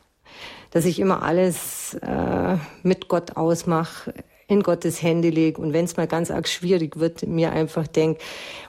Dass 0.71 0.85
ich 0.85 0.99
immer 0.99 1.21
alles 1.21 1.95
äh, 1.95 2.57
mit 2.83 3.09
Gott 3.09 3.35
ausmache, 3.35 4.13
in 4.47 4.63
Gottes 4.63 5.01
Hände 5.01 5.29
lege 5.29 5.62
und 5.62 5.73
wenn 5.73 5.86
es 5.86 5.97
mal 5.97 6.07
ganz 6.07 6.31
arg 6.31 6.47
schwierig 6.47 6.97
wird, 6.97 7.27
mir 7.27 7.51
einfach 7.51 7.86
denke, 7.86 8.21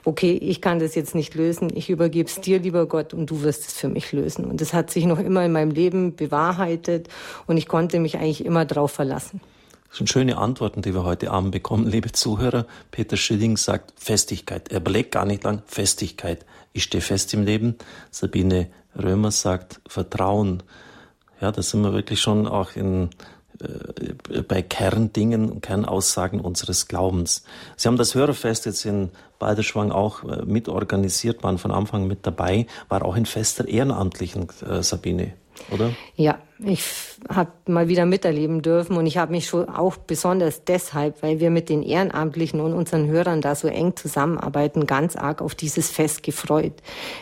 okay, 0.03 0.33
ich 0.33 0.61
kann 0.61 0.79
das 0.79 0.93
jetzt 0.93 1.15
nicht 1.15 1.35
lösen, 1.35 1.71
ich 1.73 1.89
übergebe 1.89 2.29
es 2.29 2.41
dir, 2.41 2.59
lieber 2.59 2.85
Gott, 2.85 3.13
und 3.13 3.29
du 3.29 3.43
wirst 3.43 3.67
es 3.67 3.73
für 3.73 3.87
mich 3.87 4.11
lösen. 4.11 4.45
Und 4.45 4.59
das 4.59 4.73
hat 4.73 4.91
sich 4.91 5.05
noch 5.05 5.19
immer 5.19 5.45
in 5.45 5.53
meinem 5.53 5.71
Leben 5.71 6.15
bewahrheitet 6.15 7.07
und 7.47 7.55
ich 7.55 7.67
konnte 7.67 7.99
mich 7.99 8.17
eigentlich 8.17 8.43
immer 8.43 8.65
darauf 8.65 8.91
verlassen. 8.91 9.39
Das 9.89 9.97
sind 9.97 10.09
schöne 10.09 10.37
Antworten, 10.37 10.81
die 10.81 10.93
wir 10.93 11.03
heute 11.03 11.31
Abend 11.31 11.51
bekommen, 11.51 11.87
liebe 11.87 12.11
Zuhörer. 12.11 12.67
Peter 12.91 13.17
Schilling 13.17 13.57
sagt 13.57 13.93
Festigkeit. 13.95 14.71
Er 14.71 14.77
überlegt 14.77 15.11
gar 15.13 15.25
nicht 15.25 15.43
lang. 15.43 15.63
Festigkeit. 15.65 16.45
Ich 16.73 16.83
stehe 16.83 17.01
fest 17.01 17.33
im 17.33 17.43
Leben. 17.43 17.75
Sabine 18.11 18.67
Römer 18.95 19.31
sagt 19.31 19.81
Vertrauen. 19.87 20.61
Ja, 21.41 21.51
da 21.51 21.61
sind 21.63 21.81
wir 21.81 21.93
wirklich 21.93 22.21
schon 22.21 22.47
auch 22.47 22.75
in, 22.75 23.09
bei 24.47 24.61
Kerndingen 24.61 25.61
Kernaussagen 25.61 26.39
unseres 26.39 26.87
Glaubens. 26.87 27.43
Sie 27.75 27.87
haben 27.87 27.97
das 27.97 28.15
Hörerfest 28.15 28.65
jetzt 28.65 28.85
in 28.85 29.09
Balderschwang 29.37 29.91
auch 29.91 30.23
äh, 30.23 30.45
mitorganisiert, 30.45 31.43
waren 31.43 31.57
von 31.57 31.71
Anfang 31.71 32.07
mit 32.07 32.25
dabei, 32.25 32.67
war 32.87 33.03
auch 33.03 33.15
ein 33.15 33.25
fester 33.25 33.67
Ehrenamtlichen, 33.67 34.47
äh, 34.67 34.83
Sabine 34.83 35.33
oder? 35.71 35.91
Ja, 36.15 36.39
ich 36.65 36.83
habe 37.29 37.51
mal 37.67 37.87
wieder 37.87 38.05
miterleben 38.05 38.61
dürfen 38.61 38.97
und 38.97 39.05
ich 39.05 39.17
habe 39.17 39.31
mich 39.31 39.47
schon 39.47 39.69
auch 39.69 39.97
besonders 39.97 40.63
deshalb, 40.65 41.21
weil 41.23 41.39
wir 41.39 41.49
mit 41.49 41.69
den 41.69 41.83
Ehrenamtlichen 41.83 42.59
und 42.59 42.73
unseren 42.73 43.07
Hörern 43.07 43.41
da 43.41 43.55
so 43.55 43.67
eng 43.67 43.95
zusammenarbeiten, 43.95 44.85
ganz 44.85 45.15
arg 45.15 45.41
auf 45.41 45.55
dieses 45.55 45.89
Fest 45.89 46.23
gefreut. 46.23 46.73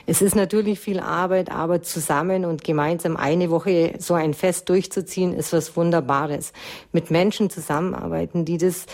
Es 0.05 0.21
ist 0.21 0.35
natürlich 0.35 0.79
viel 0.79 0.99
Arbeit, 0.99 1.51
aber 1.51 1.81
zusammen 1.81 2.45
und 2.45 2.63
gemeinsam 2.63 3.15
eine 3.17 3.49
Woche 3.49 3.93
so 3.99 4.13
ein 4.13 4.33
Fest 4.33 4.69
durchzuziehen, 4.69 5.33
ist 5.33 5.53
was 5.53 5.75
Wunderbares. 5.75 6.53
Mit 6.91 7.11
Menschen 7.11 7.49
zusammenarbeiten, 7.49 8.45
die 8.45 8.57
das 8.57 8.85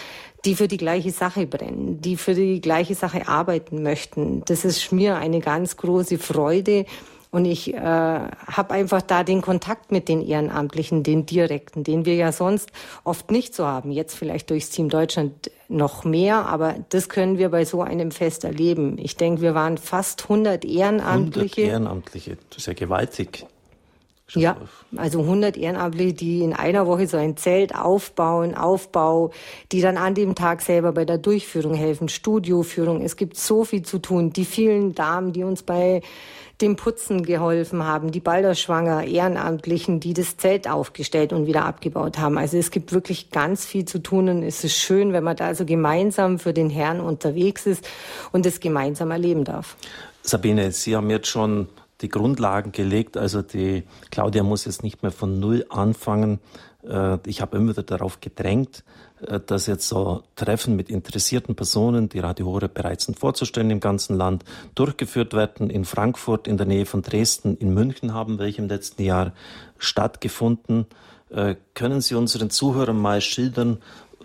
die 0.45 0.55
für 0.55 0.67
die 0.67 0.77
gleiche 0.77 1.11
Sache 1.11 1.47
brennen, 1.47 2.01
die 2.01 2.17
für 2.17 2.33
die 2.33 2.59
gleiche 2.59 2.95
Sache 2.95 3.27
arbeiten 3.27 3.81
möchten. 3.81 4.43
Das 4.45 4.65
ist 4.65 4.91
mir 4.91 5.15
eine 5.15 5.39
ganz 5.39 5.77
große 5.77 6.17
Freude. 6.17 6.85
Und 7.33 7.45
ich 7.45 7.73
äh, 7.73 7.79
habe 7.79 8.69
einfach 8.69 9.01
da 9.01 9.23
den 9.23 9.41
Kontakt 9.41 9.91
mit 9.91 10.07
den 10.07 10.21
Ehrenamtlichen, 10.21 11.01
den 11.01 11.25
direkten, 11.25 11.83
den 11.83 12.05
wir 12.05 12.13
ja 12.13 12.31
sonst 12.31 12.69
oft 13.03 13.31
nicht 13.31 13.55
so 13.55 13.65
haben. 13.65 13.91
Jetzt 13.91 14.13
vielleicht 14.13 14.51
durchs 14.51 14.69
Team 14.69 14.87
Deutschland 14.87 15.49
noch 15.67 16.03
mehr, 16.03 16.45
aber 16.45 16.75
das 16.89 17.09
können 17.09 17.39
wir 17.39 17.49
bei 17.49 17.65
so 17.65 17.81
einem 17.81 18.11
Fest 18.11 18.43
erleben. 18.43 18.99
Ich 18.99 19.17
denke, 19.17 19.41
wir 19.41 19.55
waren 19.55 19.79
fast 19.79 20.21
100 20.25 20.63
Ehrenamtliche. 20.63 21.61
100 21.61 21.73
Ehrenamtliche, 21.73 22.37
das 22.51 22.59
ist 22.59 22.67
ja 22.67 22.73
gewaltig. 22.73 23.47
Ja, 24.35 24.57
also 24.95 25.21
100 25.21 25.57
Ehrenamtliche, 25.57 26.13
die 26.13 26.41
in 26.41 26.53
einer 26.53 26.87
Woche 26.87 27.07
so 27.07 27.17
ein 27.17 27.37
Zelt 27.37 27.75
aufbauen, 27.75 28.55
Aufbau, 28.55 29.31
die 29.71 29.81
dann 29.81 29.97
an 29.97 30.15
dem 30.15 30.35
Tag 30.35 30.61
selber 30.61 30.91
bei 30.91 31.05
der 31.05 31.17
Durchführung 31.17 31.75
helfen, 31.75 32.09
Studioführung. 32.09 33.01
Es 33.01 33.15
gibt 33.15 33.37
so 33.37 33.63
viel 33.63 33.83
zu 33.83 33.99
tun. 33.99 34.33
Die 34.33 34.45
vielen 34.45 34.95
Damen, 34.95 35.33
die 35.33 35.43
uns 35.43 35.63
bei 35.63 36.01
dem 36.61 36.75
Putzen 36.75 37.23
geholfen 37.23 37.83
haben, 37.83 38.11
die 38.11 38.19
Balderschwanger 38.19 39.03
Ehrenamtlichen, 39.05 39.99
die 39.99 40.13
das 40.13 40.37
Zelt 40.37 40.69
aufgestellt 40.69 41.33
und 41.33 41.45
wieder 41.45 41.65
abgebaut 41.65 42.17
haben. 42.17 42.37
Also 42.37 42.57
es 42.57 42.71
gibt 42.71 42.93
wirklich 42.93 43.31
ganz 43.31 43.65
viel 43.65 43.85
zu 43.85 43.99
tun 43.99 44.29
und 44.29 44.43
es 44.43 44.63
ist 44.63 44.77
schön, 44.77 45.13
wenn 45.13 45.23
man 45.23 45.35
da 45.35 45.47
also 45.47 45.65
gemeinsam 45.65 46.39
für 46.39 46.53
den 46.53 46.69
Herrn 46.69 47.01
unterwegs 47.01 47.65
ist 47.65 47.87
und 48.31 48.45
es 48.45 48.59
gemeinsam 48.59 49.11
erleben 49.11 49.43
darf. 49.43 49.75
Sabine, 50.21 50.71
Sie 50.71 50.95
haben 50.95 51.09
jetzt 51.09 51.27
schon 51.27 51.67
die 52.03 52.09
Grundlagen 52.09 52.71
gelegt. 52.71 53.17
Also 53.17 53.41
die 53.41 53.83
Claudia 54.11 54.43
muss 54.43 54.65
jetzt 54.65 54.83
nicht 54.83 55.01
mehr 55.01 55.11
von 55.11 55.39
Null 55.39 55.65
anfangen. 55.69 56.39
Äh, 56.87 57.17
ich 57.25 57.41
habe 57.41 57.57
immer 57.57 57.71
wieder 57.71 57.83
darauf 57.83 58.19
gedrängt, 58.21 58.83
äh, 59.25 59.39
dass 59.39 59.65
jetzt 59.65 59.87
so 59.87 60.23
Treffen 60.35 60.75
mit 60.75 60.89
interessierten 60.89 61.55
Personen, 61.55 62.09
die 62.09 62.19
Radio 62.19 62.45
Horeb 62.47 62.73
bereits 62.73 63.05
sind 63.05 63.17
vorzustellen 63.17 63.71
im 63.71 63.79
ganzen 63.79 64.15
Land, 64.15 64.43
durchgeführt 64.75 65.33
werden. 65.33 65.69
In 65.69 65.85
Frankfurt, 65.85 66.47
in 66.47 66.57
der 66.57 66.67
Nähe 66.67 66.85
von 66.85 67.01
Dresden, 67.01 67.57
in 67.57 67.73
München 67.73 68.13
haben 68.13 68.37
welche 68.37 68.61
im 68.61 68.67
letzten 68.67 69.01
Jahr 69.03 69.33
stattgefunden. 69.77 70.85
Äh, 71.29 71.55
können 71.73 72.01
Sie 72.01 72.15
unseren 72.15 72.49
Zuhörern 72.49 72.97
mal 72.97 73.21
schildern, 73.21 73.77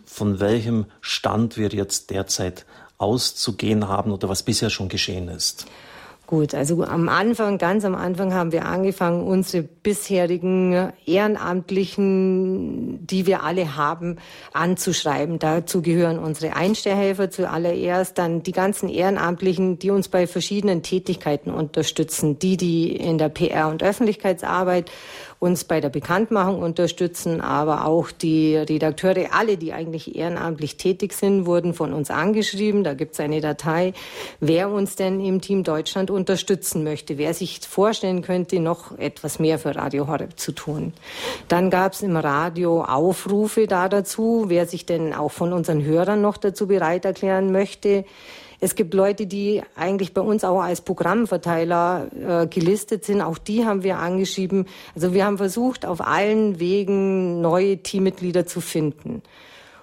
von 0.05 0.41
welchem 0.41 0.87
Stand 1.01 1.57
wir 1.57 1.69
jetzt 1.69 2.11
derzeit 2.11 2.67
auszugehen 2.97 3.87
haben 3.87 4.11
oder 4.11 4.29
was 4.29 4.43
bisher 4.43 4.71
schon 4.71 4.89
geschehen 4.89 5.29
ist? 5.29 5.67
Gut, 6.29 6.55
also 6.55 6.85
am 6.85 7.09
Anfang, 7.09 7.57
ganz 7.57 7.87
am 7.87 7.95
Anfang 7.95 8.35
haben 8.35 8.53
wir 8.53 8.67
angefangen, 8.67 9.23
unsere 9.23 9.63
bisherigen 9.63 10.93
Ehrenamtlichen, 11.07 13.07
die 13.07 13.25
wir 13.25 13.45
alle 13.45 13.77
haben, 13.77 14.19
anzuschreiben. 14.53 15.39
Dazu 15.39 15.81
gehören 15.81 16.19
unsere 16.19 16.55
Einstellhelfer 16.55 17.31
zuallererst, 17.31 18.19
dann 18.19 18.43
die 18.43 18.53
ganzen 18.53 18.91
Ehrenamtlichen, 18.91 19.79
die 19.79 19.89
uns 19.89 20.09
bei 20.09 20.27
verschiedenen 20.27 20.83
Tätigkeiten 20.83 21.51
unterstützen, 21.51 22.39
die, 22.39 22.59
die 22.59 22.95
in 22.95 23.17
der 23.17 23.31
PR- 23.31 23.71
und 23.71 23.83
Öffentlichkeitsarbeit 23.83 24.91
uns 25.39 25.65
bei 25.65 25.81
der 25.81 25.89
Bekanntmachung 25.89 26.61
unterstützen, 26.63 27.41
aber 27.41 27.87
auch 27.87 28.11
die 28.11 28.57
Redakteure, 28.57 29.33
alle, 29.33 29.57
die 29.57 29.73
eigentlich 29.73 30.17
ehrenamtlich 30.17 30.77
tätig 30.77 31.13
sind, 31.13 31.47
wurden 31.47 31.75
von 31.75 31.93
uns 31.93 32.11
angeschrieben. 32.11 32.83
Da 32.83 32.95
gibt 32.95 33.13
es 33.13 33.21
eine 33.21 33.41
Datei, 33.41 33.93
wer 34.41 34.71
uns 34.71 34.97
denn 34.97 35.21
im 35.21 35.41
Team 35.41 35.63
Deutschland 35.63 36.11
unterstützen 36.11 36.83
möchte, 36.83 37.19
wer 37.19 37.35
sich 37.35 37.61
vorstellen 37.61 38.23
könnte, 38.23 38.59
noch 38.59 38.99
etwas 38.99 39.39
mehr 39.39 39.59
für 39.59 39.77
Radio 39.77 40.09
Horeb 40.09 40.39
zu 40.41 40.53
tun. 40.53 40.93
Dann 41.47 41.71
gab 41.71 41.93
es 41.93 42.03
im 42.03 42.17
Radio 42.17 42.83
Aufrufe 42.83 43.69
da 43.69 43.89
dazu, 43.89 44.47
wer 44.49 44.67
sich 44.67 44.87
denn 44.87 45.15
auch 45.15 45.31
von 45.31 45.53
unseren 45.53 45.85
Hörern 45.85 46.21
noch 46.21 46.37
dazu 46.37 46.67
bereit 46.67 47.05
erklären 47.05 47.53
möchte. 47.53 48.05
Es 48.61 48.75
gibt 48.75 48.93
Leute, 48.95 49.27
die 49.27 49.63
eigentlich 49.77 50.13
bei 50.13 50.21
uns 50.21 50.43
auch 50.43 50.61
als 50.61 50.81
Programmverteiler 50.81 52.09
äh, 52.13 52.47
gelistet 52.47 53.05
sind. 53.05 53.23
Auch 53.23 53.39
die 53.39 53.65
haben 53.65 53.83
wir 53.83 53.99
angeschrieben. 53.99 54.67
Also 54.95 55.15
wir 55.15 55.25
haben 55.25 55.39
versucht, 55.39 55.87
auf 55.87 56.01
allen 56.01 56.59
Wegen 56.59 57.41
neue 57.41 57.79
Teammitglieder 57.79 58.47
zu 58.47 58.61
finden. 58.61 59.23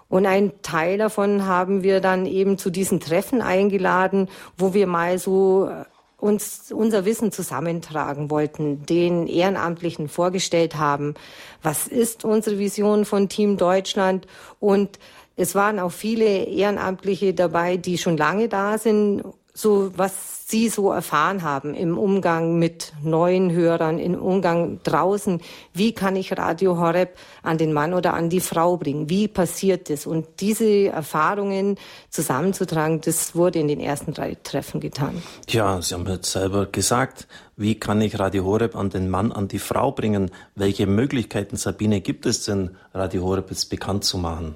Und 0.09 0.25
ein 0.25 0.51
Teil 0.61 0.97
davon 0.97 1.45
haben 1.45 1.83
wir 1.83 2.01
dann 2.01 2.25
eben 2.25 2.57
zu 2.57 2.69
diesen 2.69 2.99
Treffen 2.99 3.41
eingeladen, 3.41 4.29
wo 4.57 4.73
wir 4.73 4.87
mal 4.87 5.19
so 5.19 5.69
äh, 5.69 5.85
uns 6.17 6.71
unser 6.71 7.05
Wissen 7.05 7.31
zusammentragen 7.31 8.29
wollten, 8.29 8.85
den 8.85 9.27
Ehrenamtlichen 9.27 10.09
vorgestellt 10.09 10.75
haben. 10.75 11.13
Was 11.61 11.87
ist 11.87 12.25
unsere 12.25 12.57
Vision 12.57 13.05
von 13.05 13.29
Team 13.29 13.57
Deutschland? 13.57 14.27
Und 14.59 14.99
es 15.35 15.55
waren 15.55 15.79
auch 15.79 15.91
viele 15.91 16.45
Ehrenamtliche 16.45 17.33
dabei, 17.33 17.77
die 17.77 17.97
schon 17.97 18.17
lange 18.17 18.47
da 18.49 18.77
sind, 18.77 19.23
so 19.53 19.91
was 19.95 20.35
Sie 20.47 20.69
so 20.69 20.91
erfahren 20.91 21.41
haben 21.41 21.73
im 21.73 21.97
Umgang 21.97 22.59
mit 22.59 22.93
neuen 23.01 23.51
Hörern, 23.51 23.97
im 23.97 24.13
Umgang 24.13 24.79
draußen. 24.83 25.41
Wie 25.73 25.91
kann 25.93 26.15
ich 26.15 26.37
Radio 26.37 26.77
Horeb 26.77 27.17
an 27.41 27.57
den 27.57 27.73
Mann 27.73 27.95
oder 27.95 28.13
an 28.13 28.29
die 28.29 28.41
Frau 28.41 28.77
bringen? 28.77 29.09
Wie 29.09 29.27
passiert 29.27 29.89
das? 29.89 30.05
Und 30.05 30.27
diese 30.39 30.89
Erfahrungen 30.89 31.77
zusammenzutragen, 32.11 33.01
das 33.01 33.33
wurde 33.33 33.57
in 33.57 33.67
den 33.67 33.79
ersten 33.79 34.13
drei 34.13 34.37
Treffen 34.43 34.81
getan. 34.81 35.23
Ja, 35.49 35.81
Sie 35.81 35.95
haben 35.95 36.05
jetzt 36.07 36.31
selber 36.31 36.67
gesagt, 36.67 37.27
wie 37.57 37.79
kann 37.79 37.99
ich 38.01 38.19
Radio 38.19 38.45
Horeb 38.45 38.75
an 38.75 38.91
den 38.91 39.09
Mann, 39.09 39.31
an 39.31 39.47
die 39.47 39.57
Frau 39.57 39.91
bringen? 39.91 40.29
Welche 40.53 40.85
Möglichkeiten, 40.85 41.55
Sabine, 41.55 42.01
gibt 42.01 42.27
es 42.27 42.45
denn, 42.45 42.77
Radio 42.93 43.23
Horeb 43.23 43.49
jetzt 43.49 43.71
bekannt 43.71 44.03
zu 44.03 44.19
machen? 44.19 44.53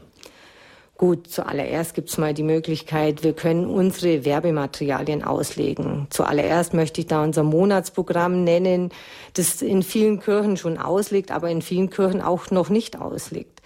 Gut, 1.00 1.28
zuallererst 1.32 1.94
gibt 1.94 2.10
es 2.10 2.18
mal 2.18 2.34
die 2.34 2.44
Möglichkeit, 2.44 3.24
wir 3.24 3.32
können 3.32 3.68
unsere 3.68 4.26
Werbematerialien 4.26 5.24
auslegen. 5.24 6.08
Zuallererst 6.10 6.74
möchte 6.74 7.00
ich 7.00 7.08
da 7.08 7.24
unser 7.24 7.44
Monatsprogramm 7.44 8.44
nennen, 8.44 8.92
das 9.34 9.62
in 9.62 9.82
vielen 9.82 10.20
Kirchen 10.20 10.58
schon 10.58 10.78
auslegt, 10.78 11.32
aber 11.32 11.50
in 11.50 11.62
vielen 11.62 11.90
Kirchen 11.90 12.20
auch 12.20 12.52
noch 12.52 12.68
nicht 12.68 13.00
auslegt. 13.00 13.62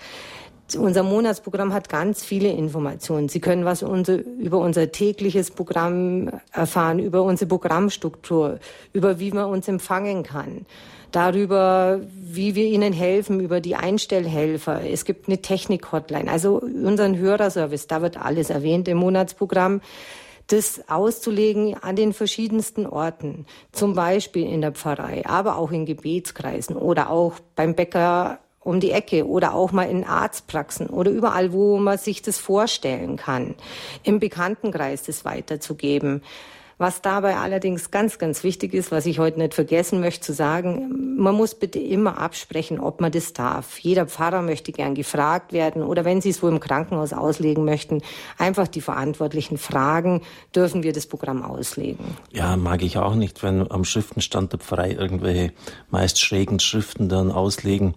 Unser 0.76 1.04
Monatsprogramm 1.04 1.74
hat 1.74 1.90
ganz 1.90 2.24
viele 2.24 2.50
Informationen. 2.50 3.30
Sie 3.30 3.40
können 3.40 3.66
was 3.66 3.84
unser, 3.84 4.18
über 4.18 4.60
unser 4.60 4.92
tägliches 4.92 5.52
Programm 5.52 6.32
erfahren, 6.52 7.00
über 7.00 7.24
unsere 7.24 7.47
Programmstruktur, 7.47 8.60
über 8.91 9.20
wie 9.20 9.32
man 9.32 9.45
uns 9.45 9.68
empfangen 9.68 10.24
kann. 10.24 10.66
darüber, 11.14 12.02
wie 12.12 12.56
wir 12.56 12.66
ihnen 12.66 12.91
helfen, 12.91 13.39
über 13.39 13.62
die 13.62 13.76
Einstellhelfer. 13.76 14.82
Es 14.84 15.06
gibt 15.06 15.28
eine 15.28 15.41
Technik-Hotline. 15.41 16.30
Also 16.30 16.60
unseren 16.60 17.18
Hörerservice, 17.18 17.88
da 17.88 18.02
wird 18.02 18.18
alles 18.18 18.50
erwähnt 18.50 18.88
im 18.88 18.97
Monatsprogramm 18.97 19.82
das 20.47 20.82
auszulegen 20.89 21.76
an 21.82 21.95
den 21.95 22.12
verschiedensten 22.12 22.86
Orten, 22.86 23.45
zum 23.72 23.93
Beispiel 23.93 24.45
in 24.45 24.60
der 24.60 24.74
Pfarrei, 24.74 25.26
aber 25.26 25.58
auch 25.58 25.72
in 25.72 25.86
Gebetskreisen 25.86 26.76
oder 26.76 27.10
auch 27.10 27.36
beim 27.56 27.76
Bäcker 27.76 28.39
um 28.64 28.80
die 28.80 28.91
Ecke 28.91 29.28
oder 29.28 29.53
auch 29.53 29.72
mal 29.72 29.89
in 29.89 30.03
Arztpraxen 30.03 30.88
oder 30.88 31.11
überall, 31.11 31.53
wo 31.53 31.78
man 31.78 31.97
sich 31.97 32.22
das 32.22 32.38
vorstellen 32.38 33.18
kann, 33.18 33.55
im 34.03 34.20
Bekanntenkreis 34.20 35.03
das 35.03 35.26
weiterzugeben. 35.26 36.22
Was 36.80 37.01
dabei 37.01 37.38
allerdings 37.38 37.91
ganz, 37.91 38.18
ganz 38.18 38.43
wichtig 38.43 38.74
ist, 38.74 38.91
was 38.91 39.05
ich 39.05 39.20
heute 39.20 39.39
nicht 39.39 39.53
vergessen 39.53 39.99
möchte 39.99 40.26
zu 40.26 40.34
sagen, 40.34 41.16
man 41.18 41.36
muss 41.36 41.53
bitte 41.53 41.80
immer 41.80 42.18
absprechen, 42.18 42.80
ob 42.80 42.99
man 42.99 43.11
das 43.11 43.32
darf. 43.32 43.78
Jeder 43.80 44.07
Pfarrer 44.07 44.41
möchte 44.41 44.72
gern 44.72 44.95
gefragt 44.95 45.53
werden 45.53 45.84
oder 45.84 46.03
wenn 46.03 46.20
Sie 46.20 46.30
es 46.30 46.41
wohl 46.41 46.51
im 46.51 46.59
Krankenhaus 46.59 47.14
auslegen 47.14 47.64
möchten, 47.64 48.01
einfach 48.38 48.68
die 48.68 48.82
Verantwortlichen 48.82 49.57
fragen, 49.57 50.24
dürfen 50.55 50.84
wir 50.84 50.93
das 50.93 51.05
Programm 51.05 51.43
auslegen. 51.43 52.18
Ja, 52.32 52.57
mag 52.57 52.82
ich 52.82 52.97
auch 52.97 53.16
nicht, 53.16 53.43
wenn 53.43 53.70
am 53.72 53.86
Schriftenstand 53.86 54.51
der 54.51 54.59
Pfarrei 54.59 54.91
irgendwelche 54.91 55.53
meist 55.91 56.20
schrägen 56.20 56.59
Schriften 56.59 57.07
dann 57.07 57.32
auslegen 57.32 57.93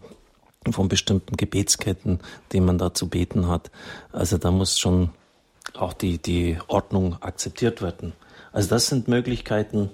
von 0.72 0.88
bestimmten 0.88 1.36
Gebetsketten, 1.36 2.20
die 2.52 2.60
man 2.60 2.78
da 2.78 2.94
zu 2.94 3.08
beten 3.08 3.48
hat. 3.48 3.70
Also 4.12 4.38
da 4.38 4.50
muss 4.50 4.78
schon 4.78 5.10
auch 5.74 5.92
die, 5.92 6.18
die 6.18 6.58
Ordnung 6.68 7.16
akzeptiert 7.20 7.82
werden. 7.82 8.12
Also 8.52 8.70
das 8.70 8.86
sind 8.86 9.08
Möglichkeiten. 9.08 9.90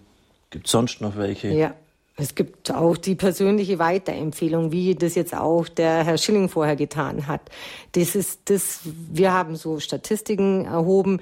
Gibt 0.50 0.66
es 0.66 0.72
sonst 0.72 1.00
noch 1.00 1.16
welche? 1.16 1.48
Ja. 1.48 1.74
Es 2.16 2.34
gibt 2.34 2.70
auch 2.70 2.98
die 2.98 3.14
persönliche 3.14 3.78
Weiterempfehlung, 3.78 4.70
wie 4.70 4.94
das 4.94 5.14
jetzt 5.14 5.34
auch 5.34 5.66
der 5.66 6.04
Herr 6.04 6.18
Schilling 6.18 6.50
vorher 6.50 6.76
getan 6.76 7.26
hat. 7.26 7.40
Das 7.92 8.14
ist 8.14 8.42
das, 8.44 8.80
wir 8.84 9.32
haben 9.32 9.56
so 9.56 9.80
Statistiken 9.80 10.66
erhoben. 10.66 11.20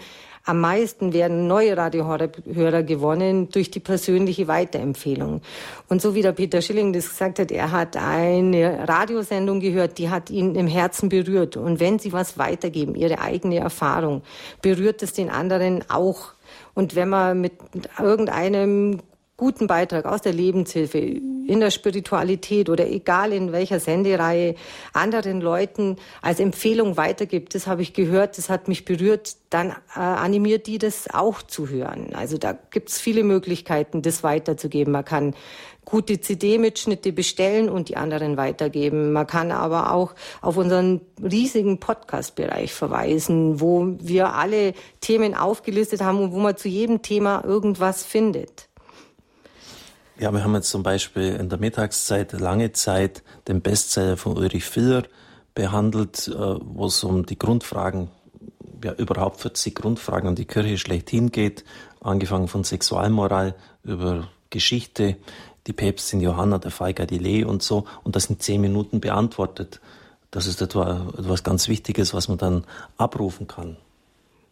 Am 0.51 0.61
meisten 0.61 1.13
werden 1.13 1.47
neue 1.47 1.77
Radiohörer 1.77 2.83
gewonnen 2.83 3.51
durch 3.51 3.71
die 3.71 3.79
persönliche 3.79 4.49
Weiterempfehlung. 4.49 5.43
Und 5.89 6.03
so 6.03 6.17
wie 6.17 6.23
der 6.23 6.33
Peter 6.33 6.61
Schilling 6.61 6.93
das 6.93 7.09
gesagt 7.11 7.39
hat, 7.39 7.53
er 7.53 7.71
hat 7.71 7.97
eine 7.97 8.89
Radiosendung 8.89 9.61
gehört, 9.61 9.99
die 9.99 10.11
hat 10.11 10.29
ihn 10.29 10.57
im 10.57 10.67
Herzen 10.67 11.09
berührt. 11.09 11.57
Und 11.57 11.79
wenn 11.79 12.01
Sie 12.01 12.13
was 12.13 12.37
weitergeben, 12.37 12.97
Ihre 12.97 13.21
eigene 13.21 13.61
Erfahrung, 13.61 14.23
berührt 14.61 15.05
es 15.05 15.13
den 15.13 15.31
anderen 15.31 15.85
auch. 15.89 16.33
Und 16.75 16.97
wenn 16.97 17.11
man 17.11 17.41
mit 17.41 17.53
irgendeinem 17.97 18.99
guten 19.41 19.69
Beitrag 19.69 20.05
aus 20.05 20.21
der 20.21 20.35
Lebenshilfe, 20.35 20.99
in 20.99 21.61
der 21.61 21.71
Spiritualität 21.71 22.69
oder 22.69 22.87
egal 22.87 23.33
in 23.33 23.53
welcher 23.53 23.81
Sendereihe 23.81 24.55
anderen 24.93 25.41
Leuten 25.41 25.97
als 26.21 26.41
Empfehlung 26.41 26.99
weitergibt, 26.99 27.55
das 27.55 27.67
habe 27.67 27.81
ich 27.81 27.95
gehört, 27.95 28.37
das 28.37 28.51
hat 28.51 28.69
mich 28.69 28.85
berührt, 28.85 29.37
dann 29.49 29.71
äh, 29.97 29.99
animiert 29.99 30.67
die 30.67 30.77
das 30.77 31.09
auch 31.11 31.41
zu 31.41 31.71
hören. 31.71 32.11
Also 32.15 32.37
da 32.37 32.53
gibt 32.53 32.91
es 32.91 33.01
viele 33.01 33.25
Möglichkeiten, 33.25 34.03
das 34.03 34.23
weiterzugeben. 34.23 34.93
Man 34.93 35.07
kann 35.07 35.35
gute 35.87 36.21
CD-Mitschnitte 36.21 37.11
bestellen 37.11 37.71
und 37.71 37.89
die 37.89 37.97
anderen 37.97 38.37
weitergeben. 38.37 39.13
Man 39.13 39.27
kann 39.27 39.53
aber 39.53 39.95
auch 39.95 40.15
auf 40.43 40.59
unseren 40.59 41.01
riesigen 41.19 41.81
Podcast-Bereich 41.81 42.75
verweisen, 42.75 43.59
wo 43.59 43.97
wir 44.01 44.35
alle 44.35 44.75
Themen 45.01 45.35
aufgelistet 45.35 46.03
haben 46.03 46.19
und 46.21 46.33
wo 46.33 46.39
man 46.41 46.59
zu 46.59 46.69
jedem 46.69 47.01
Thema 47.01 47.43
irgendwas 47.43 48.05
findet. 48.05 48.70
Ja, 50.21 50.35
wir 50.35 50.45
haben 50.45 50.55
jetzt 50.55 50.69
zum 50.69 50.83
Beispiel 50.83 51.35
in 51.35 51.49
der 51.49 51.59
Mittagszeit 51.59 52.33
lange 52.33 52.73
Zeit 52.73 53.23
den 53.49 53.63
Bestseller 53.63 54.19
von 54.19 54.37
Ulrich 54.37 54.67
Filler 54.67 55.05
behandelt, 55.55 56.29
äh, 56.29 56.35
wo 56.35 56.85
es 56.85 57.03
um 57.03 57.25
die 57.25 57.39
Grundfragen, 57.39 58.11
ja 58.85 58.93
überhaupt 58.93 59.41
40 59.41 59.75
Grundfragen 59.75 60.29
an 60.29 60.35
die 60.35 60.45
Kirche 60.45 60.77
schlechthin 60.77 61.33
geht, 61.33 61.65
angefangen 62.03 62.49
von 62.49 62.65
Sexualmoral 62.65 63.55
über 63.83 64.29
Geschichte, 64.51 65.17
die 65.67 65.73
Päpstin 65.73 66.21
Johanna, 66.21 66.59
der 66.59 66.71
Fall 66.71 66.93
Galilei 66.93 67.47
und 67.47 67.63
so, 67.63 67.87
und 68.05 68.15
das 68.15 68.27
in 68.27 68.39
zehn 68.39 68.61
Minuten 68.61 69.01
beantwortet. 69.01 69.81
Das 70.31 70.47
ist 70.47 70.61
etwa 70.61 71.09
etwas 71.17 71.45
ganz 71.45 71.67
Wichtiges, 71.69 72.13
was 72.13 72.29
man 72.29 72.37
dann 72.37 72.65
abrufen 72.99 73.47
kann. 73.47 73.79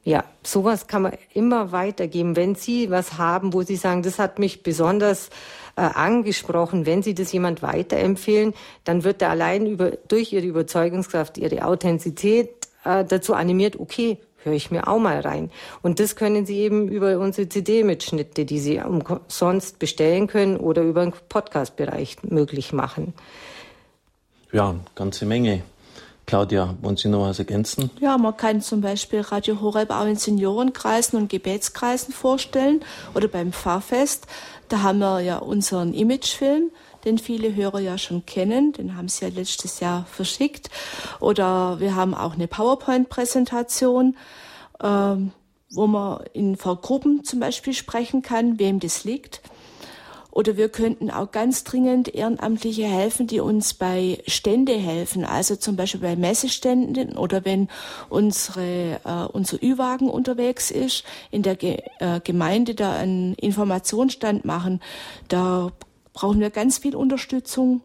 Ja, 0.08 0.24
sowas 0.42 0.86
kann 0.86 1.02
man 1.02 1.12
immer 1.34 1.70
weitergeben. 1.70 2.34
Wenn 2.34 2.54
Sie 2.54 2.90
was 2.90 3.18
haben, 3.18 3.52
wo 3.52 3.60
Sie 3.60 3.76
sagen, 3.76 4.02
das 4.02 4.18
hat 4.18 4.38
mich 4.38 4.62
besonders 4.62 5.28
äh, 5.76 5.82
angesprochen, 5.82 6.86
wenn 6.86 7.02
Sie 7.02 7.12
das 7.12 7.30
jemand 7.30 7.60
weiterempfehlen, 7.60 8.54
dann 8.84 9.04
wird 9.04 9.20
er 9.20 9.28
allein 9.28 9.66
über, 9.66 9.90
durch 10.08 10.32
Ihre 10.32 10.46
Überzeugungskraft, 10.46 11.36
Ihre 11.36 11.62
Authentizität 11.62 12.48
äh, 12.86 13.04
dazu 13.04 13.34
animiert, 13.34 13.78
okay, 13.78 14.16
höre 14.44 14.54
ich 14.54 14.70
mir 14.70 14.88
auch 14.88 14.98
mal 14.98 15.20
rein. 15.20 15.50
Und 15.82 16.00
das 16.00 16.16
können 16.16 16.46
Sie 16.46 16.56
eben 16.56 16.88
über 16.88 17.18
unsere 17.18 17.46
CD-Mitschnitte, 17.46 18.46
die 18.46 18.60
Sie 18.60 18.80
umsonst 18.80 19.78
bestellen 19.78 20.26
können 20.26 20.56
oder 20.56 20.84
über 20.84 21.02
den 21.02 21.12
Podcast-Bereich 21.28 22.22
möglich 22.22 22.72
machen. 22.72 23.12
Ja, 24.52 24.74
ganze 24.94 25.26
Menge. 25.26 25.64
Claudia, 26.28 26.76
wollen 26.82 26.98
Sie 26.98 27.08
noch 27.08 27.22
was 27.22 27.38
ergänzen? 27.38 27.90
Ja, 28.00 28.18
man 28.18 28.36
kann 28.36 28.60
zum 28.60 28.82
Beispiel 28.82 29.22
Radio 29.22 29.62
Horeb 29.62 29.90
auch 29.90 30.04
in 30.04 30.16
Seniorenkreisen 30.16 31.18
und 31.18 31.30
Gebetskreisen 31.30 32.12
vorstellen 32.12 32.84
oder 33.14 33.28
beim 33.28 33.50
Pfarrfest. 33.50 34.26
Da 34.68 34.82
haben 34.82 34.98
wir 34.98 35.20
ja 35.20 35.38
unseren 35.38 35.94
Imagefilm, 35.94 36.70
den 37.06 37.16
viele 37.16 37.54
Hörer 37.54 37.80
ja 37.80 37.96
schon 37.96 38.26
kennen. 38.26 38.74
Den 38.74 38.94
haben 38.94 39.08
sie 39.08 39.24
ja 39.24 39.30
letztes 39.34 39.80
Jahr 39.80 40.04
verschickt. 40.04 40.68
Oder 41.18 41.80
wir 41.80 41.94
haben 41.94 42.12
auch 42.14 42.34
eine 42.34 42.46
PowerPoint-Präsentation, 42.46 44.14
ähm, 44.82 45.32
wo 45.70 45.86
man 45.86 46.24
in 46.34 46.56
Vorgruppen 46.56 47.24
zum 47.24 47.40
Beispiel 47.40 47.72
sprechen 47.72 48.20
kann, 48.20 48.58
wem 48.58 48.80
das 48.80 49.04
liegt. 49.04 49.40
Oder 50.38 50.56
wir 50.56 50.68
könnten 50.68 51.10
auch 51.10 51.32
ganz 51.32 51.64
dringend 51.64 52.14
Ehrenamtliche 52.14 52.84
helfen, 52.84 53.26
die 53.26 53.40
uns 53.40 53.74
bei 53.74 54.22
Stände 54.28 54.74
helfen, 54.74 55.24
also 55.24 55.56
zum 55.56 55.74
Beispiel 55.74 56.00
bei 56.00 56.14
Messeständen 56.14 57.18
oder 57.18 57.44
wenn 57.44 57.66
unsere, 58.08 59.00
äh, 59.04 59.26
unser 59.32 59.60
Ü-Wagen 59.60 60.08
unterwegs 60.08 60.70
ist, 60.70 61.02
in 61.32 61.42
der 61.42 61.56
Ge 61.56 61.82
äh, 61.98 62.20
Gemeinde 62.20 62.76
da 62.76 62.92
einen 62.92 63.34
Informationsstand 63.34 64.44
machen. 64.44 64.80
Da 65.26 65.72
brauchen 66.12 66.38
wir 66.38 66.50
ganz 66.50 66.78
viel 66.78 66.94
Unterstützung. 66.94 67.80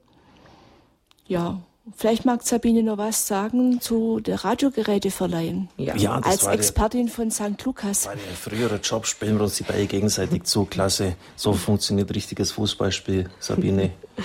Ja, 1.26 1.60
Vielleicht 1.98 2.24
mag 2.24 2.44
Sabine 2.44 2.82
noch 2.82 2.98
was 2.98 3.28
sagen 3.28 3.82
zu 3.82 4.22
der 4.22 4.46
Radiogeräteverleihen. 4.46 5.68
Ja, 5.76 5.96
ja 5.98 6.18
als 6.20 6.46
Expertin 6.46 7.08
der, 7.08 7.16
von 7.16 7.30
St. 7.30 7.62
Lukas. 7.66 8.06
War 8.06 8.16
der 8.16 8.24
frühere 8.36 8.80
Job, 8.82 9.06
spielen 9.06 9.36
wir 9.38 9.44
uns 9.44 9.58
die 9.58 9.64
beide 9.64 9.86
gegenseitig 9.86 10.44
zu. 10.44 10.64
Klasse. 10.64 11.18
So 11.36 11.52
funktioniert 11.52 12.16
richtiges 12.16 12.52
Fußballspiel, 12.52 13.30
Sabine. 13.40 13.92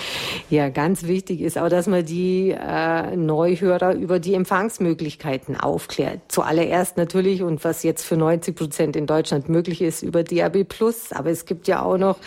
Ja, 0.50 0.68
ganz 0.70 1.04
wichtig 1.04 1.40
ist 1.40 1.58
auch, 1.58 1.68
dass 1.68 1.86
man 1.86 2.04
die 2.04 2.50
äh, 2.50 3.16
Neuhörer 3.16 3.94
über 3.94 4.18
die 4.18 4.34
Empfangsmöglichkeiten 4.34 5.56
aufklärt. 5.56 6.20
Zuallererst 6.28 6.96
natürlich 6.96 7.42
und 7.42 7.64
was 7.64 7.82
jetzt 7.82 8.04
für 8.04 8.16
90 8.16 8.56
Prozent 8.56 8.96
in 8.96 9.06
Deutschland 9.06 9.48
möglich 9.48 9.82
ist, 9.82 10.02
über 10.02 10.22
DAB+. 10.22 10.66
Aber 11.10 11.30
es 11.30 11.44
gibt 11.44 11.68
ja 11.68 11.82
auch 11.82 11.98
noch 11.98 12.18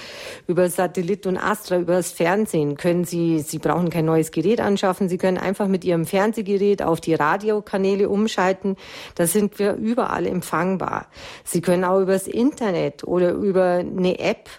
über 0.47 0.69
Satellit 0.69 1.25
und 1.25 1.37
Astra, 1.37 1.77
über 1.77 1.93
das 1.93 2.11
Fernsehen 2.11 2.77
können 2.77 3.05
Sie, 3.05 3.39
Sie 3.39 3.59
brauchen 3.59 3.89
kein 3.89 4.05
neues 4.05 4.31
Gerät 4.31 4.59
anschaffen. 4.59 5.09
Sie 5.09 5.17
können 5.21 5.37
einfach 5.37 5.67
mit 5.67 5.85
Ihrem 5.85 6.05
Fernsehgerät 6.05 6.81
auf 6.81 6.99
die 6.99 7.13
Radiokanäle 7.13 8.09
umschalten. 8.09 8.75
Da 9.15 9.27
sind 9.27 9.59
wir 9.59 9.75
überall 9.75 10.25
empfangbar. 10.25 11.05
Sie 11.45 11.61
können 11.61 11.85
auch 11.85 12.01
übers 12.01 12.27
Internet 12.27 13.05
oder 13.05 13.31
über 13.31 13.75
eine 13.75 14.19
App 14.19 14.49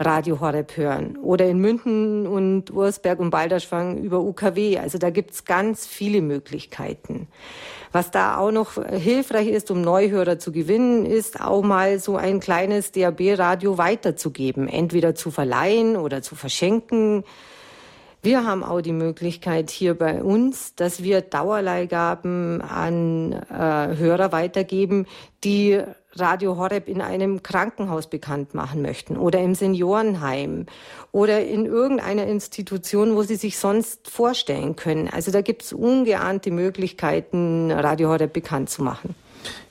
Radio 0.00 0.40
Horeb 0.40 0.78
hören. 0.78 1.18
Oder 1.18 1.46
in 1.46 1.58
München 1.58 2.26
und 2.26 2.70
Ursberg 2.72 3.20
und 3.20 3.28
Balderschwang 3.28 3.98
über 3.98 4.20
UKW. 4.20 4.78
Also 4.78 4.96
da 4.96 5.10
gibt's 5.10 5.44
ganz 5.44 5.86
viele 5.86 6.22
Möglichkeiten. 6.22 7.28
Was 7.92 8.10
da 8.10 8.38
auch 8.38 8.52
noch 8.52 8.82
hilfreich 8.86 9.48
ist, 9.48 9.70
um 9.70 9.82
Neuhörer 9.82 10.38
zu 10.38 10.52
gewinnen, 10.52 11.04
ist 11.04 11.40
auch 11.42 11.62
mal 11.62 11.98
so 11.98 12.16
ein 12.16 12.40
kleines 12.40 12.92
DAB-Radio 12.92 13.76
weiterzugeben. 13.76 14.68
Entweder 14.68 15.14
zu 15.14 15.30
verleihen 15.30 15.96
oder 15.96 16.22
zu 16.22 16.34
verschenken. 16.34 17.24
Wir 18.22 18.44
haben 18.44 18.62
auch 18.62 18.82
die 18.82 18.92
Möglichkeit 18.92 19.70
hier 19.70 19.94
bei 19.94 20.22
uns, 20.22 20.74
dass 20.74 21.02
wir 21.02 21.22
Dauerleihgaben 21.22 22.60
an 22.60 23.32
äh, 23.32 23.96
Hörer 23.96 24.30
weitergeben, 24.30 25.06
die 25.42 25.80
Radio 26.14 26.56
Horeb 26.56 26.88
in 26.88 27.00
einem 27.00 27.42
Krankenhaus 27.42 28.08
bekannt 28.08 28.52
machen 28.52 28.82
möchten 28.82 29.16
oder 29.16 29.40
im 29.40 29.54
Seniorenheim 29.54 30.66
oder 31.12 31.44
in 31.46 31.64
irgendeiner 31.66 32.26
Institution, 32.26 33.14
wo 33.14 33.22
sie 33.22 33.36
sich 33.36 33.58
sonst 33.58 34.10
vorstellen 34.10 34.76
können. 34.76 35.08
Also 35.08 35.30
da 35.30 35.40
gibt 35.40 35.62
es 35.62 35.72
ungeahnte 35.72 36.50
Möglichkeiten, 36.50 37.70
Radio 37.70 38.10
Horeb 38.10 38.32
bekannt 38.32 38.70
zu 38.70 38.82
machen. 38.82 39.14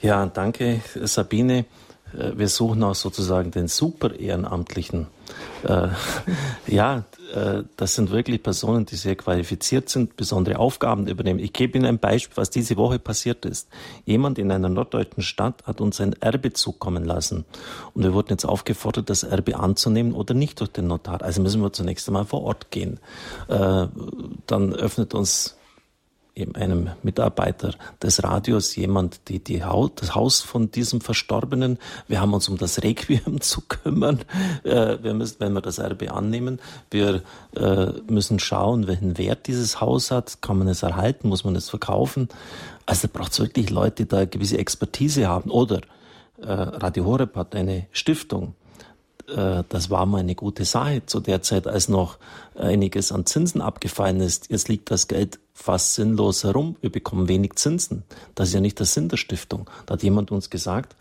Ja, 0.02 0.26
danke 0.26 0.82
Sabine. 1.04 1.66
Äh, 2.14 2.32
wir 2.36 2.48
suchen 2.48 2.84
auch 2.84 2.96
sozusagen 2.96 3.52
den 3.52 3.68
super 3.68 4.16
Ehrenamtlichen. 4.18 5.08
Äh, 5.64 5.90
ja, 6.68 7.04
äh, 7.34 7.64
das 7.78 7.96
sind 7.96 8.12
wirklich 8.12 8.42
Personen, 8.42 8.86
die 8.86 8.96
sehr 8.96 9.16
qualifiziert 9.16 9.90
sind, 9.90 10.16
besondere 10.16 10.60
Aufgaben 10.60 11.08
übernehmen. 11.08 11.40
Ich 11.40 11.54
gebe 11.54 11.78
Ihnen 11.78 11.86
ein 11.86 12.00
Beispiel, 12.00 12.38
was 12.38 12.50
diese 12.50 12.78
Woche 12.78 13.00
passiert 13.00 13.46
ist. 13.46 13.70
Jemand 14.06 14.40
in 14.40 14.52
einer 14.52 14.70
norddeutschen 14.70 15.24
Stadt 15.24 15.64
hat 15.66 15.82
uns 15.82 16.02
ein 16.02 16.14
Erbe 16.22 16.54
zukommen 16.54 17.06
lassen. 17.06 17.46
Und 17.94 18.04
wir 18.04 18.14
wurden 18.14 18.30
jetzt 18.30 18.46
aufgefordert, 18.46 19.10
das 19.10 19.24
Erbe 19.24 19.58
anzunehmen 19.58 20.14
oder 20.14 20.34
nicht 20.34 20.60
durch 20.60 20.72
den 20.72 20.88
Notar. 20.88 21.22
Also 21.22 21.42
müssen 21.42 21.62
wir 21.62 21.72
zunächst 21.74 22.08
einmal 22.08 22.26
vor 22.26 22.44
Ort 22.44 22.72
gehen. 22.72 23.00
Äh, 23.48 23.88
dann 24.48 24.74
öffnet 24.74 25.14
uns 25.14 25.59
eben 26.36 26.56
einem 26.56 26.90
Mitarbeiter 27.04 27.74
des 28.02 28.24
Radios 28.24 28.76
jemand 28.76 29.28
die, 29.30 29.44
die 29.44 29.64
Haus, 29.64 29.92
das 29.96 30.16
Haus 30.16 30.42
von 30.42 30.72
diesem 30.72 31.02
Verstorbenen. 31.02 31.78
Wir 32.08 32.22
haben 32.22 32.34
uns 32.34 32.48
um 32.50 32.58
das 32.58 32.84
Requiem 32.84 33.42
zu 33.42 33.62
kümmern. 33.62 34.20
Äh, 34.64 34.98
wir 35.02 35.14
müssen, 35.14 35.38
wenn 35.40 35.54
wir 35.54 35.62
das 35.62 35.80
Erbe 35.80 36.12
annehmen, 36.12 36.60
wir 36.92 37.24
äh, 37.56 37.88
müssen 38.08 38.40
schauen, 38.40 38.88
welchen 38.88 39.18
Wert 39.18 39.48
dieses 39.48 39.82
Haus 39.82 40.12
hat. 40.12 40.42
Kann 40.42 40.58
man 40.58 40.68
es 40.68 40.84
erhalten? 40.84 41.30
Muss 41.30 41.44
man 41.44 41.56
es 41.56 41.70
verkaufen? 41.70 42.30
Also 42.86 43.08
braucht 43.12 43.34
es 43.34 43.40
wirklich 43.40 43.70
Leute, 43.70 44.04
die 44.04 44.10
da 44.10 44.26
gewisse 44.26 44.58
Expertise 44.58 45.28
haben. 45.28 45.52
Oder 45.52 45.82
äh, 46.42 46.52
Radio 46.52 47.06
Horeb 47.06 47.36
hat 47.36 47.56
eine 47.56 47.88
Stiftung 47.92 48.56
äh, 49.36 49.64
das 49.70 49.90
war 49.90 50.06
mal 50.06 50.20
eine 50.20 50.36
gute 50.36 50.66
Sache 50.66 51.06
zu 51.06 51.20
der 51.20 51.42
Zeit, 51.42 51.68
als 51.68 51.90
noch 51.90 52.18
einiges 52.56 53.12
an 53.12 53.26
Zinsen 53.26 53.62
abgefallen 53.62 54.22
ist. 54.22 54.50
Jetzt 54.50 54.70
liegt 54.70 54.92
das 54.92 55.08
Geld 55.08 55.40
fast 55.54 55.96
sinnlos 55.96 56.44
herum. 56.44 56.76
Wir 56.82 56.92
bekommen 56.92 57.28
wenig 57.28 57.56
Zinsen. 57.56 58.04
Das 58.36 58.50
ist 58.50 58.54
ja 58.54 58.62
nicht 58.62 58.80
der 58.80 58.86
Sinn 58.86 59.10
der 59.10 59.18
Stiftung. 59.18 59.70
Da 59.86 59.94
hat 59.94 60.04
jemand 60.04 60.32
uns 60.32 60.50
gesagt, 60.50 60.96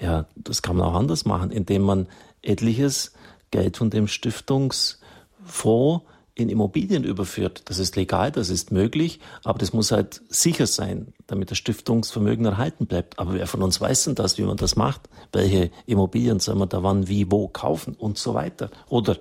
ja, 0.00 0.26
das 0.36 0.62
kann 0.62 0.76
man 0.76 0.88
auch 0.88 0.94
anders 0.94 1.24
machen, 1.24 1.50
indem 1.50 1.82
man 1.82 2.06
etliches 2.42 3.12
Geld 3.50 3.76
von 3.76 3.90
dem 3.90 4.08
Stiftungsfonds 4.08 6.02
in 6.34 6.48
Immobilien 6.48 7.04
überführt. 7.04 7.62
Das 7.66 7.78
ist 7.78 7.96
legal, 7.96 8.32
das 8.32 8.48
ist 8.48 8.72
möglich, 8.72 9.20
aber 9.44 9.58
das 9.58 9.72
muss 9.72 9.92
halt 9.92 10.22
sicher 10.28 10.66
sein, 10.66 11.12
damit 11.26 11.50
das 11.50 11.58
Stiftungsvermögen 11.58 12.46
erhalten 12.46 12.86
bleibt. 12.86 13.18
Aber 13.18 13.34
wer 13.34 13.46
von 13.46 13.62
uns 13.62 13.80
weiß 13.80 14.04
denn 14.04 14.14
das, 14.14 14.38
wie 14.38 14.42
man 14.42 14.56
das 14.56 14.76
macht? 14.76 15.02
Welche 15.32 15.70
Immobilien 15.86 16.40
soll 16.40 16.54
man 16.54 16.68
da 16.68 16.82
wann, 16.82 17.08
wie, 17.08 17.30
wo 17.30 17.48
kaufen 17.48 17.94
und 17.94 18.16
so 18.16 18.34
weiter? 18.34 18.70
Oder 18.88 19.18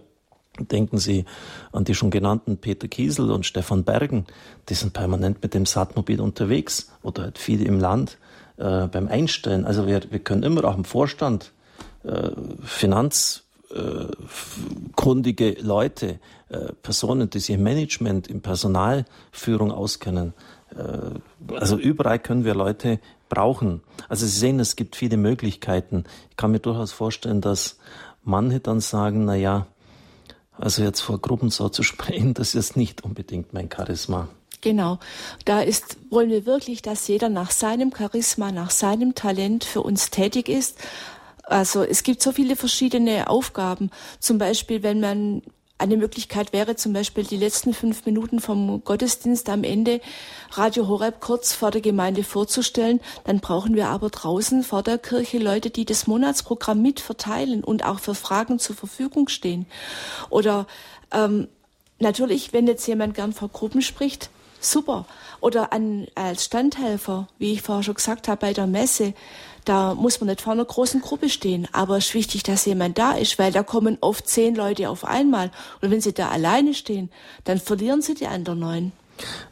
denken 0.59 0.97
Sie 0.97 1.25
an 1.71 1.83
die 1.83 1.95
schon 1.95 2.11
genannten 2.11 2.57
Peter 2.57 2.87
Kiesel 2.87 3.31
und 3.31 3.45
Stefan 3.45 3.83
Bergen. 3.83 4.25
Die 4.69 4.73
sind 4.73 4.93
permanent 4.93 5.41
mit 5.41 5.53
dem 5.53 5.65
Satmobil 5.65 6.21
unterwegs 6.21 6.91
oder 7.03 7.23
halt 7.23 7.37
viel 7.37 7.65
im 7.65 7.79
Land 7.79 8.17
äh, 8.57 8.87
beim 8.87 9.07
Einstellen. 9.07 9.65
Also 9.65 9.87
wir, 9.87 10.01
wir 10.09 10.19
können 10.19 10.43
immer 10.43 10.65
auch 10.65 10.77
im 10.77 10.85
Vorstand 10.85 11.51
äh, 12.03 12.31
Finanz 12.63 13.43
kundige 14.95 15.57
Leute, 15.61 16.19
äh, 16.49 16.73
Personen, 16.81 17.29
die 17.29 17.39
sich 17.39 17.55
im 17.55 17.63
Management, 17.63 18.27
in 18.27 18.41
Personalführung 18.41 19.71
auskennen. 19.71 20.33
Äh, 20.75 21.55
also 21.55 21.77
überall 21.77 22.19
können 22.19 22.43
wir 22.43 22.55
Leute 22.55 22.99
brauchen. 23.29 23.81
Also 24.09 24.25
Sie 24.25 24.37
sehen, 24.37 24.59
es 24.59 24.75
gibt 24.75 24.95
viele 24.95 25.17
Möglichkeiten. 25.17 26.03
Ich 26.29 26.37
kann 26.37 26.51
mir 26.51 26.59
durchaus 26.59 26.91
vorstellen, 26.91 27.41
dass 27.41 27.77
manche 28.23 28.59
dann 28.59 28.81
sagen, 28.81 29.25
na 29.25 29.35
ja, 29.35 29.67
also 30.57 30.83
jetzt 30.83 31.01
vor 31.01 31.19
Gruppen 31.19 31.49
so 31.49 31.69
zu 31.69 31.83
sprechen, 31.91 32.33
das 32.33 32.55
ist 32.55 32.75
nicht 32.75 33.03
unbedingt 33.03 33.53
mein 33.53 33.69
Charisma. 33.73 34.27
Genau. 34.61 34.99
Da 35.45 35.61
ist, 35.61 35.97
wollen 36.11 36.29
wir 36.29 36.45
wirklich, 36.45 36.83
dass 36.83 37.07
jeder 37.07 37.29
nach 37.29 37.49
seinem 37.49 37.91
Charisma, 37.97 38.51
nach 38.51 38.69
seinem 38.69 39.15
Talent 39.15 39.63
für 39.63 39.81
uns 39.81 40.11
tätig 40.11 40.47
ist. 40.49 40.77
Also 41.51 41.83
es 41.83 42.03
gibt 42.03 42.21
so 42.21 42.31
viele 42.31 42.55
verschiedene 42.55 43.29
Aufgaben. 43.29 43.91
Zum 44.19 44.37
Beispiel, 44.37 44.83
wenn 44.83 44.99
man 45.01 45.41
eine 45.81 45.97
Möglichkeit 45.97 46.53
wäre 46.53 46.75
zum 46.75 46.93
Beispiel 46.93 47.23
die 47.23 47.37
letzten 47.37 47.73
fünf 47.73 48.05
Minuten 48.05 48.39
vom 48.39 48.83
Gottesdienst 48.83 49.49
am 49.49 49.63
Ende 49.63 49.99
Radio 50.51 50.87
Horeb 50.87 51.19
kurz 51.19 51.53
vor 51.53 51.71
der 51.71 51.81
Gemeinde 51.81 52.23
vorzustellen. 52.23 53.01
Dann 53.23 53.39
brauchen 53.39 53.75
wir 53.75 53.87
aber 53.87 54.09
draußen 54.09 54.63
vor 54.63 54.83
der 54.83 54.99
Kirche 54.99 55.39
Leute, 55.39 55.71
die 55.71 55.85
das 55.85 56.05
Monatsprogramm 56.05 56.81
mit 56.81 56.99
verteilen 56.99 57.63
und 57.63 57.83
auch 57.83 57.99
für 57.99 58.13
Fragen 58.13 58.59
zur 58.59 58.75
Verfügung 58.75 59.27
stehen. 59.27 59.65
Oder 60.29 60.67
ähm, 61.11 61.47
natürlich, 61.99 62.53
wenn 62.53 62.67
jetzt 62.67 62.85
jemand 62.87 63.15
gern 63.15 63.33
vor 63.33 63.49
Gruppen 63.49 63.81
spricht, 63.81 64.29
super. 64.59 65.05
Oder 65.39 65.73
an, 65.73 66.07
als 66.13 66.45
Standhelfer, 66.45 67.27
wie 67.39 67.53
ich 67.53 67.63
vorher 67.63 67.83
schon 67.83 67.95
gesagt 67.95 68.27
habe, 68.27 68.41
bei 68.41 68.53
der 68.53 68.67
Messe 68.67 69.15
da 69.65 69.93
muss 69.93 70.19
man 70.19 70.27
nicht 70.27 70.41
vor 70.41 70.53
einer 70.53 70.65
großen 70.65 71.01
Gruppe 71.01 71.29
stehen. 71.29 71.67
Aber 71.71 71.97
es 71.97 72.07
ist 72.07 72.13
wichtig, 72.13 72.43
dass 72.43 72.65
jemand 72.65 72.97
da 72.97 73.13
ist, 73.13 73.39
weil 73.39 73.51
da 73.51 73.63
kommen 73.63 73.97
oft 74.01 74.27
zehn 74.27 74.55
Leute 74.55 74.89
auf 74.89 75.05
einmal. 75.05 75.51
Und 75.81 75.91
wenn 75.91 76.01
sie 76.01 76.13
da 76.13 76.29
alleine 76.29 76.73
stehen, 76.73 77.09
dann 77.43 77.59
verlieren 77.59 78.01
sie 78.01 78.15
die 78.15 78.27
anderen 78.27 78.59
neun. 78.59 78.91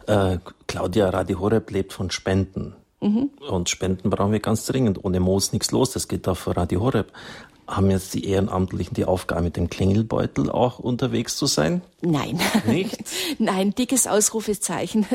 Äh, 0.08 0.38
Claudia 0.68 1.10
Radi 1.10 1.34
Horeb 1.34 1.70
lebt 1.72 1.94
von 1.94 2.10
Spenden. 2.12 2.76
Mhm. 3.02 3.30
Und 3.50 3.70
Spenden 3.70 4.10
brauchen 4.10 4.32
wir 4.32 4.40
ganz 4.40 4.66
dringend. 4.66 5.04
Ohne 5.04 5.20
Moos 5.20 5.54
nichts 5.54 5.72
los. 5.72 5.92
Das 5.92 6.08
geht 6.08 6.28
auch 6.28 6.38
für 6.38 6.56
Radio 6.58 6.82
Horeb. 6.82 7.12
Haben 7.70 7.92
jetzt 7.92 8.16
die 8.16 8.26
Ehrenamtlichen 8.26 8.96
die 8.96 9.06
Aufgabe, 9.06 9.44
mit 9.44 9.56
dem 9.56 9.70
Klingelbeutel 9.70 10.50
auch 10.50 10.80
unterwegs 10.80 11.38
zu 11.38 11.46
sein? 11.46 11.84
Nein. 12.02 12.40
Nicht? 12.66 12.98
Nein, 13.38 13.76
dickes 13.76 14.08
Ausrufezeichen. 14.08 15.06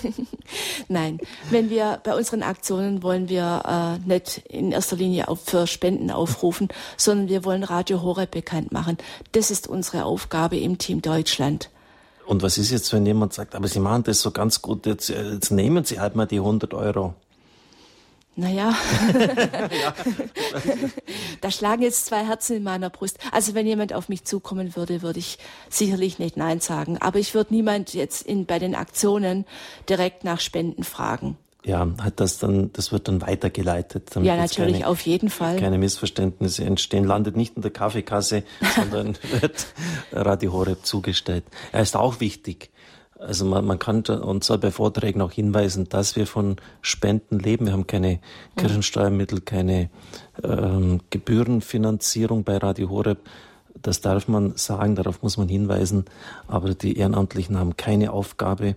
Nein. 0.88 1.18
Wenn 1.50 1.70
wir 1.70 2.00
bei 2.04 2.14
unseren 2.14 2.44
Aktionen 2.44 3.02
wollen 3.02 3.28
wir 3.28 3.98
äh, 4.04 4.08
nicht 4.08 4.38
in 4.48 4.70
erster 4.70 4.94
Linie 4.94 5.26
auf, 5.26 5.40
für 5.44 5.66
Spenden 5.66 6.12
aufrufen, 6.12 6.68
sondern 6.96 7.28
wir 7.28 7.44
wollen 7.44 7.64
Radio 7.64 8.02
Horeb 8.02 8.30
bekannt 8.30 8.70
machen. 8.70 8.96
Das 9.32 9.50
ist 9.50 9.66
unsere 9.66 10.04
Aufgabe 10.04 10.56
im 10.56 10.78
Team 10.78 11.02
Deutschland. 11.02 11.70
Und 12.24 12.42
was 12.42 12.56
ist 12.56 12.70
jetzt, 12.70 12.92
wenn 12.92 13.04
jemand 13.04 13.32
sagt, 13.32 13.56
aber 13.56 13.66
Sie 13.66 13.80
machen 13.80 14.04
das 14.04 14.20
so 14.20 14.30
ganz 14.30 14.62
gut, 14.62 14.86
jetzt, 14.86 15.08
jetzt 15.08 15.50
nehmen 15.50 15.84
Sie 15.84 15.98
halt 15.98 16.14
mal 16.14 16.26
die 16.26 16.38
100 16.38 16.72
Euro. 16.72 17.14
Naja, 18.36 18.74
da 21.40 21.50
schlagen 21.52 21.82
jetzt 21.82 22.06
zwei 22.06 22.24
Herzen 22.24 22.56
in 22.56 22.62
meiner 22.64 22.90
Brust. 22.90 23.18
Also 23.30 23.54
wenn 23.54 23.66
jemand 23.66 23.92
auf 23.92 24.08
mich 24.08 24.24
zukommen 24.24 24.74
würde, 24.74 25.02
würde 25.02 25.20
ich 25.20 25.38
sicherlich 25.70 26.18
nicht 26.18 26.36
Nein 26.36 26.58
sagen. 26.58 26.98
Aber 26.98 27.20
ich 27.20 27.34
würde 27.34 27.54
niemand 27.54 27.94
jetzt 27.94 28.22
in, 28.22 28.46
bei 28.46 28.58
den 28.58 28.74
Aktionen 28.74 29.44
direkt 29.88 30.24
nach 30.24 30.40
Spenden 30.40 30.82
fragen. 30.82 31.36
Ja, 31.64 31.88
hat 32.02 32.20
das 32.20 32.38
dann, 32.38 32.72
das 32.74 32.92
wird 32.92 33.08
dann 33.08 33.22
weitergeleitet. 33.22 34.10
ja, 34.16 34.36
natürlich, 34.36 34.80
keine, 34.80 34.86
auf 34.86 35.00
jeden 35.00 35.30
Fall. 35.30 35.58
Keine 35.58 35.78
Missverständnisse 35.78 36.64
entstehen, 36.64 37.04
landet 37.04 37.36
nicht 37.36 37.56
in 37.56 37.62
der 37.62 37.70
Kaffeekasse, 37.70 38.42
sondern 38.76 39.16
wird 39.40 39.66
Radio 40.12 40.52
Horeb 40.52 40.84
zugestellt. 40.84 41.44
Er 41.72 41.80
ist 41.80 41.96
auch 41.96 42.20
wichtig. 42.20 42.70
Also 43.24 43.44
man, 43.44 43.64
man 43.64 43.78
kann 43.78 44.02
uns 44.02 44.48
bei 44.48 44.70
Vorträgen 44.70 45.20
auch 45.20 45.32
hinweisen, 45.32 45.88
dass 45.88 46.16
wir 46.16 46.26
von 46.26 46.56
Spenden 46.82 47.38
leben. 47.38 47.66
Wir 47.66 47.72
haben 47.72 47.86
keine 47.86 48.20
Kirchensteuermittel, 48.56 49.40
keine 49.40 49.90
ähm, 50.42 51.00
Gebührenfinanzierung 51.10 52.44
bei 52.44 52.58
Radio 52.58 52.90
Horeb. 52.90 53.18
Das 53.80 54.00
darf 54.00 54.28
man 54.28 54.56
sagen, 54.56 54.94
darauf 54.94 55.22
muss 55.22 55.36
man 55.36 55.48
hinweisen. 55.48 56.04
Aber 56.46 56.74
die 56.74 56.96
Ehrenamtlichen 56.96 57.58
haben 57.58 57.76
keine 57.76 58.12
Aufgabe, 58.12 58.76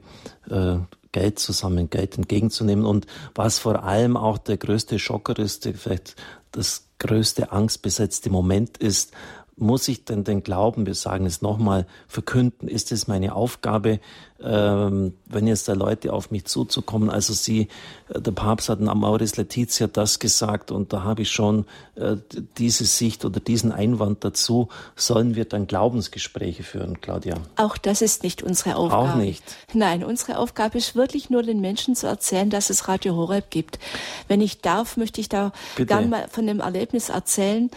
äh, 0.50 0.78
Geld 1.12 1.40
zusammen, 1.40 1.90
Geld 1.90 2.18
entgegenzunehmen. 2.18 2.86
Und 2.86 3.08
was 3.36 3.60
vor 3.60 3.84
allem 3.84 4.18
auch 4.18 4.38
der 4.38 4.58
größte 4.58 5.00
Schocker 5.00 5.38
ist, 5.40 5.70
vielleicht 5.76 6.16
das 6.52 6.88
größte 7.00 7.52
angstbesetzte 7.52 8.30
Moment 8.30 8.78
ist, 8.78 9.14
muss 9.58 9.88
ich 9.88 10.06
denn 10.06 10.24
den 10.24 10.44
Glauben, 10.44 10.86
wir 10.86 10.94
sagen 10.94 11.26
es 11.26 11.42
nochmal, 11.42 11.88
verkünden? 12.08 12.68
Ist 12.68 12.92
es 12.92 13.08
meine 13.08 13.36
Aufgabe, 13.36 14.00
ähm, 14.44 15.14
wenn 15.26 15.48
jetzt 15.48 15.68
da 15.68 15.74
Leute 15.74 16.14
auf 16.14 16.32
mich 16.32 16.46
zuzukommen? 16.46 17.10
Also 17.10 17.34
sie, 17.34 17.68
äh, 18.10 18.22
der 18.22 18.32
Papst 18.32 18.70
hat 18.70 18.80
am 18.82 19.00
Maurice 19.00 19.38
Letizia 19.38 19.88
das 19.88 20.20
gesagt 20.20 20.72
und 20.72 20.94
da 20.94 21.04
habe 21.04 21.24
ich 21.24 21.32
schon 21.32 21.66
äh, 21.96 22.18
diese 22.58 22.86
Sicht 22.86 23.26
oder 23.26 23.40
diesen 23.40 23.72
Einwand 23.72 24.24
dazu. 24.24 24.70
Sollen 24.96 25.36
wir 25.36 25.46
dann 25.46 25.68
Glaubensgespräche 25.68 26.64
führen, 26.64 27.02
Claudia? 27.02 27.36
Auch 27.56 27.78
das 27.78 28.02
ist 28.02 28.24
nicht 28.24 28.44
unsere 28.44 28.76
Aufgabe. 28.76 29.12
Auch 29.12 29.16
nicht. 29.16 29.44
Nein, 29.74 30.04
unsere 30.04 30.38
Aufgabe 30.38 30.78
ist 30.78 30.96
wirklich 30.96 31.30
nur 31.30 31.44
den 31.44 31.62
Menschen 31.62 31.96
zu 31.96 32.08
erzählen, 32.08 32.50
dass 32.50 32.70
es 32.70 32.88
Radio 32.88 33.16
Horeb 33.16 33.50
gibt. 33.50 33.80
Wenn 34.28 34.42
ich 34.42 34.62
darf, 34.62 34.98
möchte 34.98 35.22
ich 35.22 35.30
da 35.30 35.52
Bitte. 35.76 35.88
gern 35.88 36.10
mal 36.10 36.28
von 36.30 36.46
dem 36.48 36.60
Erlebnis 36.60 37.10
erzählen 37.10 37.70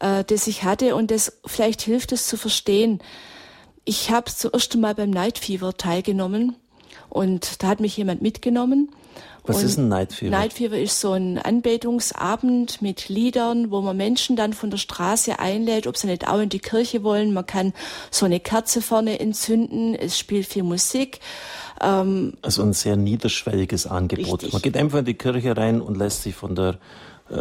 äh, 0.00 0.24
das 0.24 0.46
ich 0.46 0.64
hatte 0.64 0.94
und 0.94 1.10
das 1.10 1.38
vielleicht 1.44 1.82
hilft 1.82 2.12
es 2.12 2.26
zu 2.26 2.36
verstehen. 2.36 3.00
Ich 3.88 4.10
habe 4.10 4.30
zum 4.30 4.52
ersten 4.52 4.80
Mal 4.82 4.94
beim 4.94 5.08
Night 5.08 5.38
Fever 5.38 5.74
teilgenommen 5.74 6.54
und 7.08 7.62
da 7.62 7.68
hat 7.68 7.80
mich 7.80 7.96
jemand 7.96 8.20
mitgenommen. 8.20 8.90
Was 9.44 9.60
und 9.60 9.64
ist 9.64 9.78
ein 9.78 9.88
Night 9.88 10.12
Fever? 10.12 10.30
Night 10.30 10.52
Fever 10.52 10.78
ist 10.78 11.00
so 11.00 11.12
ein 11.12 11.38
Anbetungsabend 11.38 12.82
mit 12.82 13.08
Liedern, 13.08 13.70
wo 13.70 13.80
man 13.80 13.96
Menschen 13.96 14.36
dann 14.36 14.52
von 14.52 14.68
der 14.68 14.76
Straße 14.76 15.38
einlädt, 15.38 15.86
ob 15.86 15.96
sie 15.96 16.06
nicht 16.06 16.28
auch 16.28 16.38
in 16.38 16.50
die 16.50 16.58
Kirche 16.58 17.02
wollen. 17.02 17.32
Man 17.32 17.46
kann 17.46 17.72
so 18.10 18.26
eine 18.26 18.40
Kerze 18.40 18.82
vorne 18.82 19.20
entzünden, 19.20 19.94
es 19.94 20.18
spielt 20.18 20.44
viel 20.44 20.64
Musik. 20.64 21.20
Ähm, 21.80 22.34
also 22.42 22.60
ein 22.64 22.74
sehr 22.74 22.96
niederschwelliges 22.96 23.86
Angebot. 23.86 24.42
Richtig. 24.42 24.52
Man 24.52 24.60
geht 24.60 24.76
einfach 24.76 24.98
in 24.98 25.06
die 25.06 25.14
Kirche 25.14 25.56
rein 25.56 25.80
und 25.80 25.96
lässt 25.96 26.24
sich 26.24 26.34
von 26.34 26.54
der 26.54 26.78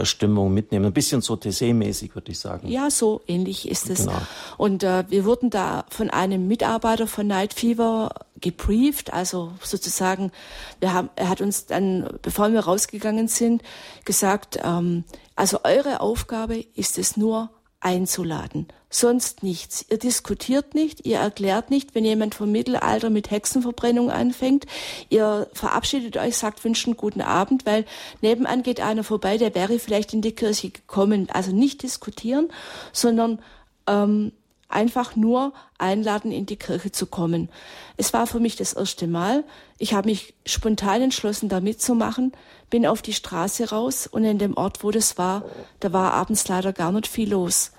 Stimmung 0.04 0.54
mitnehmen. 0.54 0.86
Ein 0.86 0.94
bisschen 0.94 1.22
so 1.22 1.36
Tessé-mäßig, 1.36 2.16
würde 2.16 2.32
ich 2.32 2.40
sagen. 2.40 2.68
Ja, 2.68 2.90
so 2.90 3.22
ähnlich 3.28 3.70
ist 3.70 3.90
es. 3.90 4.06
Genau. 4.06 4.22
Und 4.58 4.84
äh, 4.84 5.04
wir 5.10 5.26
wurden 5.26 5.50
da 5.50 5.86
von 5.90 6.10
einem 6.10 6.48
Mitarbeiter 6.48 7.08
von 7.08 7.28
Night 7.28 7.54
Fever 7.54 8.10
gebrieft, 8.40 9.14
also 9.14 9.54
sozusagen, 9.64 10.32
wir 10.80 10.94
haben, 10.94 11.10
er 11.16 11.30
hat 11.30 11.42
uns 11.42 11.66
dann, 11.66 12.08
bevor 12.22 12.52
wir 12.52 12.62
rausgegangen 12.62 13.28
sind, 13.28 13.64
gesagt, 14.06 14.60
ähm, 14.64 15.04
also 15.36 15.60
eure 15.64 16.02
Aufgabe 16.02 16.64
ist 16.76 16.98
es 16.98 17.18
nur, 17.18 17.50
einzuladen. 17.80 18.68
Sonst 18.90 19.44
nichts. 19.44 19.86
Ihr 19.90 19.98
diskutiert 19.98 20.74
nicht, 20.74 21.06
ihr 21.06 21.18
erklärt 21.18 21.70
nicht, 21.70 21.94
wenn 21.94 22.06
jemand 22.06 22.36
vom 22.36 22.52
Mittelalter 22.52 23.10
mit 23.10 23.30
Hexenverbrennung 23.30 24.10
anfängt. 24.10 24.66
Ihr 25.10 25.48
verabschiedet 25.54 26.18
euch, 26.18 26.38
sagt, 26.38 26.64
wünscht 26.64 26.88
einen 26.88 26.98
guten 26.98 27.22
Abend, 27.22 27.66
weil 27.66 27.86
nebenan 28.22 28.64
geht 28.64 28.80
einer 28.80 29.04
vorbei, 29.04 29.38
der 29.38 29.54
wäre 29.56 29.80
vielleicht 29.80 30.14
in 30.14 30.22
die 30.22 30.32
Kirche 30.32 30.70
gekommen. 30.70 31.28
Also 31.32 31.52
nicht 31.52 31.84
diskutieren, 31.84 32.50
sondern 32.94 33.40
ähm, 33.88 34.32
einfach 34.70 35.16
nur 35.16 35.54
einladen, 35.78 36.32
in 36.32 36.46
die 36.46 36.58
Kirche 36.58 36.92
zu 36.92 37.06
kommen. 37.06 37.50
Es 37.96 38.14
war 38.14 38.28
für 38.28 38.40
mich 38.40 38.56
das 38.56 38.74
erste 38.74 39.08
Mal. 39.08 39.44
Ich 39.78 39.94
habe 39.94 40.10
mich 40.10 40.34
spontan 40.46 41.02
entschlossen, 41.02 41.50
da 41.50 41.60
mitzumachen, 41.60 42.34
bin 42.70 42.86
auf 42.86 43.02
die 43.02 43.14
Straße 43.14 43.70
raus 43.70 44.08
und 44.08 44.26
in 44.26 44.40
dem 44.40 44.58
Ort, 44.58 44.84
wo 44.84 44.92
das 44.92 45.18
war, 45.18 45.44
da 45.80 45.94
war 45.94 46.14
abends 46.14 46.48
leider 46.48 46.74
gar 46.74 46.92
nicht 46.92 47.08
viel 47.08 47.32
los. 47.32 47.72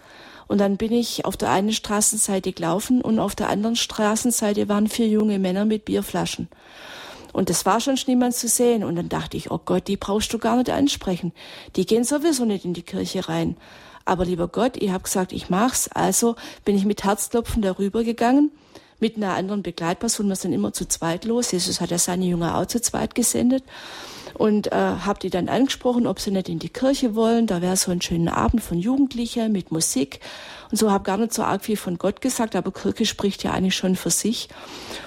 Und 0.46 0.58
dann 0.58 0.78
bin 0.78 0.92
ich 0.92 1.26
auf 1.26 1.36
der 1.36 1.50
einen 1.50 1.72
Straßenseite 1.72 2.52
gelaufen 2.52 3.02
und 3.02 3.18
auf 3.18 3.34
der 3.34 3.50
anderen 3.50 3.76
Straßenseite 3.76 4.68
waren 4.68 4.88
vier 4.88 5.08
junge 5.08 5.38
Männer 5.38 5.66
mit 5.66 5.84
Bierflaschen. 5.84 6.48
Und 7.34 7.50
das 7.50 7.66
war 7.66 7.80
schon 7.80 7.98
niemand 8.06 8.34
zu 8.34 8.48
sehen. 8.48 8.82
Und 8.82 8.96
dann 8.96 9.10
dachte 9.10 9.36
ich, 9.36 9.50
oh 9.50 9.60
Gott, 9.62 9.86
die 9.88 9.96
brauchst 9.96 10.32
du 10.32 10.38
gar 10.38 10.56
nicht 10.56 10.70
ansprechen. 10.70 11.32
Die 11.76 11.86
gehen 11.86 12.04
sowieso 12.04 12.46
nicht 12.46 12.64
in 12.64 12.72
die 12.72 12.82
Kirche 12.82 13.28
rein. 13.28 13.56
Aber 14.08 14.24
lieber 14.24 14.48
Gott, 14.48 14.76
ich 14.78 14.90
habe 14.90 15.04
gesagt, 15.04 15.32
ich 15.32 15.50
mach's. 15.50 15.88
Also 15.88 16.34
bin 16.64 16.76
ich 16.76 16.86
mit 16.86 17.04
Herzklopfen 17.04 17.60
darüber 17.60 18.04
gegangen, 18.04 18.50
mit 19.00 19.16
einer 19.16 19.34
anderen 19.34 19.62
Begleitperson. 19.62 20.28
Wir 20.28 20.36
sind 20.36 20.54
immer 20.54 20.72
zu 20.72 20.88
zweit 20.88 21.26
los. 21.26 21.52
Jesus 21.52 21.80
hat 21.80 21.90
ja 21.90 21.98
seine 21.98 22.24
Jünger 22.24 22.56
auch 22.56 22.66
zu 22.66 22.80
zweit 22.80 23.14
gesendet. 23.14 23.64
Und 24.32 24.72
äh, 24.72 24.76
habe 24.76 25.18
die 25.18 25.30
dann 25.30 25.48
angesprochen, 25.48 26.06
ob 26.06 26.20
sie 26.20 26.30
nicht 26.30 26.48
in 26.48 26.58
die 26.58 26.68
Kirche 26.70 27.14
wollen. 27.14 27.46
Da 27.46 27.60
wäre 27.60 27.76
so 27.76 27.90
ein 27.90 28.00
schöner 28.00 28.36
Abend 28.36 28.62
von 28.62 28.78
Jugendlichen 28.78 29.52
mit 29.52 29.72
Musik. 29.72 30.20
Und 30.70 30.78
so 30.78 30.90
habe 30.90 31.04
gar 31.04 31.18
nicht 31.18 31.34
so 31.34 31.42
arg 31.42 31.64
viel 31.64 31.76
von 31.76 31.98
Gott 31.98 32.20
gesagt, 32.20 32.56
aber 32.56 32.72
Kirche 32.72 33.04
spricht 33.04 33.42
ja 33.42 33.52
eigentlich 33.52 33.76
schon 33.76 33.96
für 33.96 34.10
sich. 34.10 34.48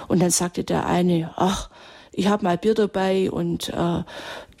Und 0.06 0.22
dann 0.22 0.30
sagte 0.30 0.62
der 0.62 0.86
eine, 0.86 1.32
ach, 1.36 1.70
ich 2.12 2.28
habe 2.28 2.44
mal 2.44 2.58
Bier 2.58 2.74
dabei 2.74 3.30
und, 3.30 3.70
äh, 3.70 4.02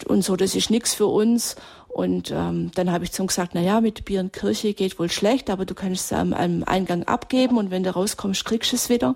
und 0.06 0.24
so, 0.24 0.36
das 0.36 0.54
ist 0.54 0.70
nix 0.70 0.94
für 0.94 1.06
uns. 1.06 1.54
Und 1.92 2.30
ähm, 2.30 2.70
dann 2.74 2.90
habe 2.90 3.04
ich 3.04 3.12
zu 3.12 3.22
ihm 3.22 3.26
gesagt, 3.26 3.52
na 3.54 3.60
ja, 3.60 3.82
mit 3.82 4.06
Kirche 4.06 4.72
geht 4.72 4.98
wohl 4.98 5.10
schlecht, 5.10 5.50
aber 5.50 5.66
du 5.66 5.74
kannst 5.74 6.06
es 6.06 6.18
am, 6.18 6.32
am 6.32 6.64
Eingang 6.64 7.04
abgeben 7.04 7.58
und 7.58 7.70
wenn 7.70 7.82
du 7.82 7.94
rauskommst, 7.94 8.46
kriegst 8.46 8.72
du 8.72 8.76
es 8.76 8.88
wieder. 8.88 9.14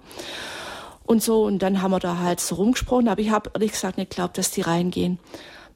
Und 1.05 1.23
so, 1.23 1.45
und 1.45 1.61
dann 1.61 1.81
haben 1.81 1.93
wir 1.93 2.01
da 2.01 2.19
halt 2.19 2.41
so 2.41 2.57
rumgesprochen, 2.57 3.09
aber 3.09 3.21
ich 3.23 3.31
habe 3.31 3.51
ehrlich 3.55 3.73
gesagt 3.73 3.97
nicht 3.97 4.11
geglaubt, 4.11 4.37
dass 4.37 4.51
die 4.51 4.61
reingehen. 4.61 5.19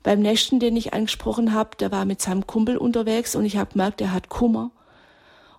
Beim 0.03 0.21
nächsten, 0.21 0.61
den 0.61 0.77
ich 0.77 0.93
angesprochen 0.93 1.55
habe, 1.55 1.71
der 1.79 1.91
war 1.91 2.05
mit 2.05 2.21
seinem 2.21 2.47
Kumpel 2.47 2.77
unterwegs 2.77 3.35
und 3.35 3.47
ich 3.47 3.57
habe 3.57 3.73
gemerkt, 3.73 4.03
er 4.03 4.13
hat 4.13 4.29
Kummer. 4.29 4.71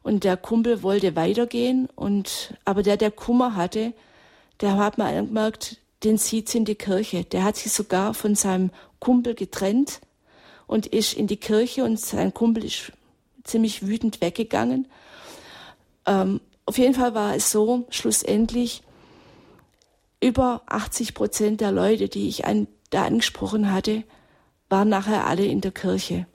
Und 0.04 0.24
der 0.24 0.38
Kumpel 0.38 0.84
wollte 0.84 1.16
weitergehen, 1.16 1.88
und 1.96 2.56
aber 2.66 2.84
der, 2.84 2.98
der 2.98 3.12
Kummer 3.12 3.56
hatte, 3.56 3.94
der 4.60 4.78
hat 4.78 4.98
mir 4.98 5.06
angemerkt, 5.06 5.78
den 6.04 6.18
zieht's 6.18 6.54
in 6.54 6.66
die 6.66 6.76
Kirche. 6.76 7.24
Der 7.24 7.44
hat 7.44 7.56
sich 7.56 7.72
sogar 7.72 8.14
von 8.14 8.36
seinem 8.36 8.72
Kumpel 9.00 9.36
getrennt 9.36 10.02
und 10.72 10.88
ist 10.88 11.13
in 11.13 11.28
die 11.28 11.38
Kirche 11.38 11.84
und 11.84 11.99
sein 11.99 12.34
Kumpel 12.34 12.63
ist 12.63 12.93
ziemlich 13.43 13.86
wütend 13.86 14.22
weggegangen. 14.22 14.88
Ähm, 16.05 16.39
auf 16.65 16.78
jeden 16.78 16.93
Fall 16.93 17.13
war 17.13 17.36
es 17.36 17.51
so, 17.51 17.86
schlussendlich, 17.89 18.82
über 20.22 20.61
80 20.67 21.13
Prozent 21.13 21.59
der 21.59 21.74
Leute, 21.74 22.07
die 22.07 22.30
ich 22.30 22.45
an, 22.45 22.67
da 22.89 23.03
angesprochen 23.03 23.74
hatte, 23.74 24.03
waren 24.69 24.88
nachher 24.88 25.28
alle 25.28 25.43
in 25.43 25.59
der 25.59 25.72
Kirche. 25.72 26.26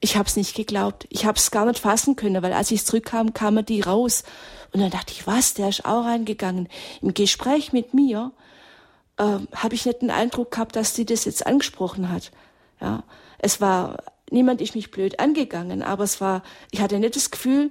Ich 0.00 0.16
habe 0.16 0.28
es 0.28 0.36
nicht 0.36 0.54
geglaubt. 0.54 1.06
Ich 1.08 1.24
habe 1.24 1.38
es 1.38 1.50
gar 1.50 1.64
nicht 1.64 1.78
fassen 1.78 2.16
können, 2.16 2.42
weil 2.42 2.52
als 2.52 2.70
ich 2.70 2.84
zurückkam, 2.84 3.32
kamen 3.32 3.64
die 3.64 3.80
raus. 3.80 4.24
Und 4.74 4.80
dann 4.80 4.90
dachte 4.90 5.14
ich, 5.14 5.26
was, 5.26 5.54
der 5.54 5.70
ist 5.70 5.86
auch 5.86 6.04
reingegangen. 6.04 6.68
Im 7.00 7.14
Gespräch 7.14 7.72
mit 7.72 7.94
mir 7.94 8.32
äh, 9.16 9.38
habe 9.54 9.74
ich 9.74 9.86
nicht 9.86 10.02
den 10.02 10.10
Eindruck 10.10 10.50
gehabt, 10.50 10.76
dass 10.76 10.94
sie 10.94 11.06
das 11.06 11.24
jetzt 11.24 11.46
angesprochen 11.46 12.10
hat. 12.10 12.30
Ja, 12.78 13.04
es 13.40 13.60
war, 13.60 14.04
niemand 14.30 14.60
ist 14.60 14.74
mich 14.74 14.90
blöd 14.90 15.18
angegangen, 15.18 15.82
aber 15.82 16.04
es 16.04 16.20
war, 16.20 16.42
ich 16.70 16.80
hatte 16.80 16.98
nicht 16.98 17.16
das 17.16 17.30
Gefühl, 17.30 17.70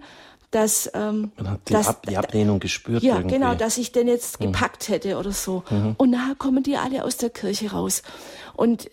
dass, 0.51 0.89
ähm, 0.93 1.32
Man 1.38 1.51
hat 1.51 1.70
die, 1.70 1.74
dass, 1.74 1.88
Ab 1.88 2.05
die 2.07 2.17
Ablehnung 2.17 2.59
gespürt. 2.59 3.03
Ja, 3.03 3.17
irgendwie. 3.17 3.36
genau, 3.36 3.53
dass 3.53 3.78
ich 3.78 3.91
den 3.91 4.07
jetzt 4.07 4.39
mhm. 4.39 4.45
gepackt 4.45 4.89
hätte 4.89 5.17
oder 5.17 5.32
so. 5.32 5.63
Mhm. 5.70 5.95
Und 5.97 6.09
nachher 6.09 6.36
kommen 6.36 6.63
die 6.63 6.76
alle 6.76 7.03
aus 7.03 7.17
der 7.17 7.30
Kirche 7.30 7.72
raus. 7.72 8.01
Und 8.55 8.89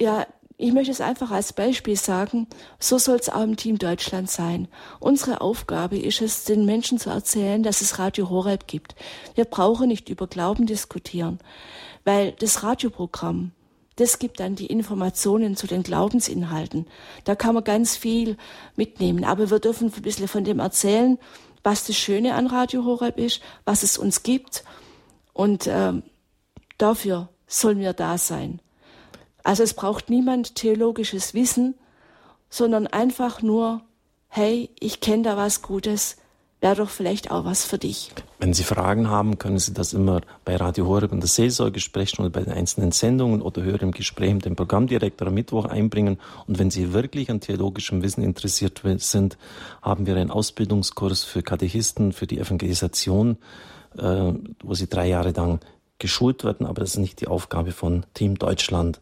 ja, 0.00 0.26
ich 0.58 0.72
möchte 0.72 0.90
es 0.90 1.00
einfach 1.00 1.30
als 1.30 1.52
Beispiel 1.52 1.96
sagen, 1.96 2.48
so 2.80 2.98
soll 2.98 3.16
es 3.16 3.28
auch 3.28 3.42
im 3.42 3.56
Team 3.56 3.78
Deutschland 3.78 4.28
sein. 4.28 4.68
Unsere 4.98 5.40
Aufgabe 5.40 5.96
ist 5.96 6.20
es, 6.20 6.44
den 6.44 6.64
Menschen 6.64 6.98
zu 6.98 7.10
erzählen, 7.10 7.62
dass 7.62 7.80
es 7.80 7.98
Radio 7.98 8.28
Horeb 8.28 8.66
gibt. 8.66 8.96
Wir 9.36 9.44
brauchen 9.44 9.88
nicht 9.88 10.08
über 10.08 10.26
Glauben 10.26 10.66
diskutieren, 10.66 11.38
weil 12.04 12.32
das 12.32 12.64
Radioprogramm, 12.64 13.52
das 13.98 14.20
gibt 14.20 14.38
dann 14.38 14.54
die 14.54 14.66
Informationen 14.66 15.56
zu 15.56 15.66
den 15.66 15.82
Glaubensinhalten. 15.82 16.86
Da 17.24 17.34
kann 17.34 17.54
man 17.54 17.64
ganz 17.64 17.96
viel 17.96 18.36
mitnehmen. 18.76 19.24
Aber 19.24 19.50
wir 19.50 19.58
dürfen 19.58 19.92
ein 19.94 20.02
bisschen 20.02 20.28
von 20.28 20.44
dem 20.44 20.60
erzählen, 20.60 21.18
was 21.64 21.84
das 21.84 21.96
Schöne 21.96 22.34
an 22.34 22.46
Radio 22.46 22.84
Horeb 22.84 23.18
ist, 23.18 23.40
was 23.64 23.82
es 23.82 23.98
uns 23.98 24.22
gibt. 24.22 24.62
Und 25.32 25.66
äh, 25.66 25.94
dafür 26.78 27.28
sollen 27.48 27.80
wir 27.80 27.92
da 27.92 28.18
sein. 28.18 28.60
Also 29.42 29.64
es 29.64 29.74
braucht 29.74 30.10
niemand 30.10 30.54
theologisches 30.54 31.34
Wissen, 31.34 31.74
sondern 32.50 32.86
einfach 32.86 33.42
nur, 33.42 33.82
hey, 34.28 34.70
ich 34.78 35.00
kenne 35.00 35.24
da 35.24 35.36
was 35.36 35.62
Gutes, 35.62 36.18
doch 36.74 36.90
vielleicht 36.90 37.30
auch 37.30 37.44
was 37.44 37.64
für 37.64 37.78
dich. 37.78 38.10
Wenn 38.40 38.52
Sie 38.52 38.64
Fragen 38.64 39.08
haben, 39.08 39.38
können 39.38 39.58
Sie 39.58 39.72
das 39.72 39.92
immer 39.92 40.22
bei 40.44 40.56
Radio 40.56 40.86
Horeb 40.86 41.12
in 41.12 41.20
der 41.20 41.28
Seelsorge 41.28 41.78
sprechen 41.78 42.22
oder 42.22 42.30
bei 42.30 42.42
den 42.42 42.52
einzelnen 42.52 42.90
Sendungen 42.90 43.42
oder 43.42 43.62
hören 43.62 43.80
im 43.80 43.90
Gespräch 43.92 44.34
mit 44.34 44.44
dem 44.44 44.56
Programmdirektor 44.56 45.28
am 45.28 45.34
Mittwoch 45.34 45.66
einbringen. 45.66 46.18
Und 46.46 46.58
wenn 46.58 46.70
Sie 46.70 46.92
wirklich 46.92 47.30
an 47.30 47.40
theologischem 47.40 48.02
Wissen 48.02 48.24
interessiert 48.24 48.82
sind, 48.96 49.38
haben 49.82 50.06
wir 50.06 50.16
einen 50.16 50.30
Ausbildungskurs 50.30 51.24
für 51.24 51.42
Katechisten, 51.42 52.12
für 52.12 52.26
die 52.26 52.38
Evangelisation, 52.38 53.38
äh, 53.96 54.32
wo 54.62 54.74
Sie 54.74 54.88
drei 54.88 55.08
Jahre 55.08 55.30
lang 55.30 55.60
geschult 55.98 56.44
werden, 56.44 56.66
aber 56.66 56.80
das 56.80 56.90
ist 56.90 56.98
nicht 56.98 57.20
die 57.20 57.28
Aufgabe 57.28 57.72
von 57.72 58.06
Team 58.14 58.36
Deutschland. 58.36 59.00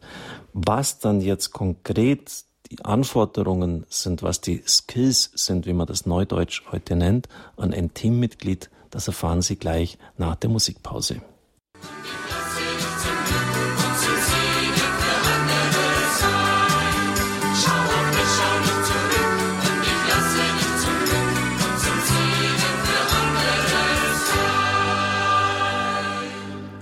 Was 0.53 0.99
dann 0.99 1.21
jetzt 1.21 1.51
konkret 1.51 2.31
die 2.69 2.83
Anforderungen 2.83 3.85
sind, 3.89 4.23
was 4.23 4.41
die 4.41 4.63
Skills 4.67 5.31
sind, 5.35 5.65
wie 5.65 5.73
man 5.73 5.87
das 5.87 6.05
Neudeutsch 6.05 6.63
heute 6.71 6.95
nennt, 6.95 7.27
an 7.55 7.73
ein 7.73 7.93
Teammitglied, 7.93 8.69
das 8.89 9.07
erfahren 9.07 9.41
Sie 9.41 9.57
gleich 9.57 9.97
nach 10.17 10.35
der 10.35 10.49
Musikpause. 10.49 11.21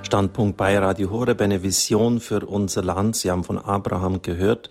Standpunkt 0.04 0.56
bei 0.56 0.78
Radio 0.78 1.10
Horeb, 1.10 1.42
eine 1.42 1.62
Vision 1.62 2.22
für 2.22 2.46
unser 2.46 2.84
Land. 2.84 3.18
Sie 3.18 3.32
haben 3.32 3.44
von 3.44 3.58
Abraham 3.58 4.22
gehört 4.22 4.70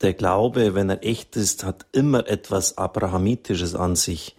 der 0.00 0.14
Glaube, 0.14 0.74
wenn 0.74 0.90
er 0.90 1.04
echt 1.04 1.36
ist, 1.36 1.64
hat 1.64 1.86
immer 1.92 2.28
etwas 2.28 2.78
Abrahamitisches 2.78 3.74
an 3.74 3.96
sich. 3.96 4.36